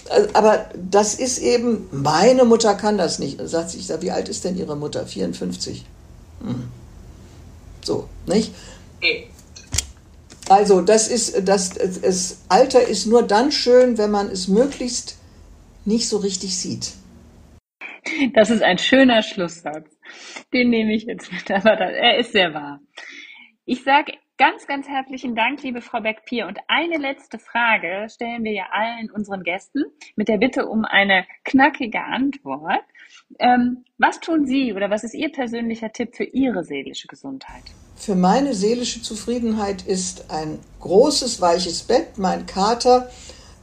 Also, 0.08 0.28
aber 0.34 0.66
das 0.90 1.14
ist 1.14 1.38
eben, 1.38 1.88
meine 1.90 2.44
Mutter 2.44 2.74
kann 2.74 2.96
das 2.96 3.18
nicht. 3.18 3.40
Und 3.40 3.48
sagt 3.48 3.70
sie, 3.70 3.78
ich 3.78 3.86
sage, 3.86 4.02
wie 4.02 4.10
alt 4.10 4.28
ist 4.28 4.44
denn 4.44 4.56
Ihre 4.56 4.76
Mutter? 4.76 5.06
54. 5.06 5.84
Hm. 6.42 6.68
So, 7.82 8.08
nicht? 8.26 8.52
Also, 10.48 10.80
das 10.80 11.08
ist, 11.08 11.48
das, 11.48 11.70
das 11.70 12.38
Alter 12.48 12.86
ist 12.86 13.06
nur 13.06 13.22
dann 13.22 13.52
schön, 13.52 13.98
wenn 13.98 14.10
man 14.10 14.28
es 14.28 14.48
möglichst 14.48 15.16
nicht 15.84 16.08
so 16.08 16.18
richtig 16.18 16.56
sieht. 16.56 16.92
Das 18.34 18.50
ist 18.50 18.62
ein 18.62 18.78
schöner 18.78 19.22
Schlusssatz. 19.22 19.86
Den 20.52 20.70
nehme 20.70 20.94
ich 20.94 21.04
jetzt 21.04 21.32
mit, 21.32 21.50
aber 21.50 21.76
das, 21.76 21.92
er 21.92 22.18
ist 22.18 22.32
sehr 22.32 22.54
wahr. 22.54 22.80
Ich 23.64 23.84
sage 23.84 24.12
ganz, 24.40 24.66
ganz 24.66 24.88
herzlichen 24.88 25.34
Dank, 25.34 25.62
liebe 25.62 25.82
Frau 25.82 26.00
Beck-Pier. 26.00 26.46
Und 26.46 26.58
eine 26.66 26.96
letzte 26.96 27.38
Frage 27.38 28.08
stellen 28.08 28.42
wir 28.42 28.52
ja 28.52 28.64
allen 28.72 29.10
unseren 29.10 29.42
Gästen 29.42 29.84
mit 30.16 30.28
der 30.28 30.38
Bitte 30.38 30.66
um 30.66 30.86
eine 30.86 31.26
knackige 31.44 32.00
Antwort. 32.00 32.80
Ähm, 33.38 33.84
was 33.98 34.18
tun 34.18 34.46
Sie 34.46 34.72
oder 34.72 34.88
was 34.88 35.04
ist 35.04 35.14
Ihr 35.14 35.30
persönlicher 35.30 35.92
Tipp 35.92 36.16
für 36.16 36.24
Ihre 36.24 36.64
seelische 36.64 37.06
Gesundheit? 37.06 37.64
Für 37.96 38.14
meine 38.14 38.54
seelische 38.54 39.02
Zufriedenheit 39.02 39.82
ist 39.82 40.30
ein 40.30 40.58
großes, 40.80 41.42
weiches 41.42 41.82
Bett, 41.82 42.16
mein 42.16 42.46
Kater, 42.46 43.10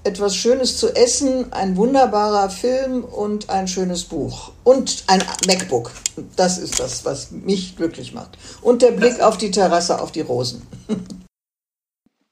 etwas 0.08 0.38
Schönes 0.38 0.78
zu 0.78 0.95
essen, 0.95 1.51
ein 1.51 1.76
wunderbarer 1.76 2.49
Film 2.49 3.03
und 3.03 3.49
ein 3.49 3.68
schönes 3.68 4.05
Buch. 4.05 4.51
Und 4.64 5.03
ein 5.08 5.22
MacBook. 5.45 5.91
Das 6.38 6.58
ist 6.58 6.80
das, 6.80 7.03
was 7.03 7.32
mich 7.32 7.76
glücklich 7.76 8.14
macht. 8.14 8.38
Und 8.62 8.82
der 8.82 8.91
Blick 8.91 9.22
auf 9.22 9.38
die 9.38 9.51
Terrasse, 9.51 10.01
auf 10.01 10.14
die 10.14 10.22
Rosen. 10.22 10.62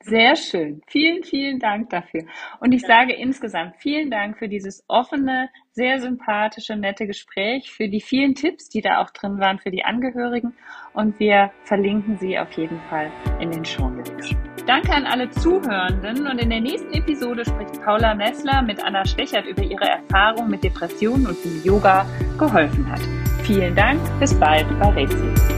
Sehr 0.07 0.35
schön. 0.35 0.81
Vielen, 0.85 1.23
vielen 1.23 1.59
Dank 1.59 1.89
dafür. 1.89 2.25
Und 2.59 2.73
ich 2.73 2.83
sage 2.83 3.13
insgesamt 3.13 3.75
vielen 3.79 4.11
Dank 4.11 4.37
für 4.37 4.47
dieses 4.47 4.83
offene, 4.87 5.49
sehr 5.71 5.99
sympathische, 5.99 6.75
nette 6.75 7.07
Gespräch, 7.07 7.71
für 7.71 7.89
die 7.89 8.01
vielen 8.01 8.35
Tipps, 8.35 8.69
die 8.69 8.81
da 8.81 9.01
auch 9.01 9.09
drin 9.09 9.39
waren 9.39 9.57
für 9.57 9.71
die 9.71 9.83
Angehörigen. 9.83 10.53
Und 10.93 11.19
wir 11.19 11.51
verlinken 11.63 12.17
sie 12.19 12.37
auf 12.37 12.51
jeden 12.51 12.79
Fall 12.81 13.11
in 13.39 13.49
den 13.49 13.65
Shownotes. 13.65 14.35
Danke 14.67 14.93
an 14.93 15.05
alle 15.05 15.29
Zuhörenden 15.31 16.27
und 16.27 16.39
in 16.39 16.51
der 16.51 16.61
nächsten 16.61 16.93
Episode 16.93 17.43
spricht 17.43 17.81
Paula 17.83 18.13
Messler 18.13 18.61
mit 18.61 18.83
Anna 18.83 19.05
Stechert 19.05 19.47
über 19.47 19.63
ihre 19.63 19.89
Erfahrung 19.89 20.49
mit 20.51 20.63
Depressionen 20.63 21.25
und 21.27 21.37
wie 21.43 21.67
Yoga 21.67 22.05
geholfen 22.37 22.91
hat. 22.91 23.01
Vielen 23.43 23.75
Dank, 23.75 23.99
bis 24.19 24.39
bald 24.39 24.67
bei 24.79 24.89
Rezi. 24.89 25.54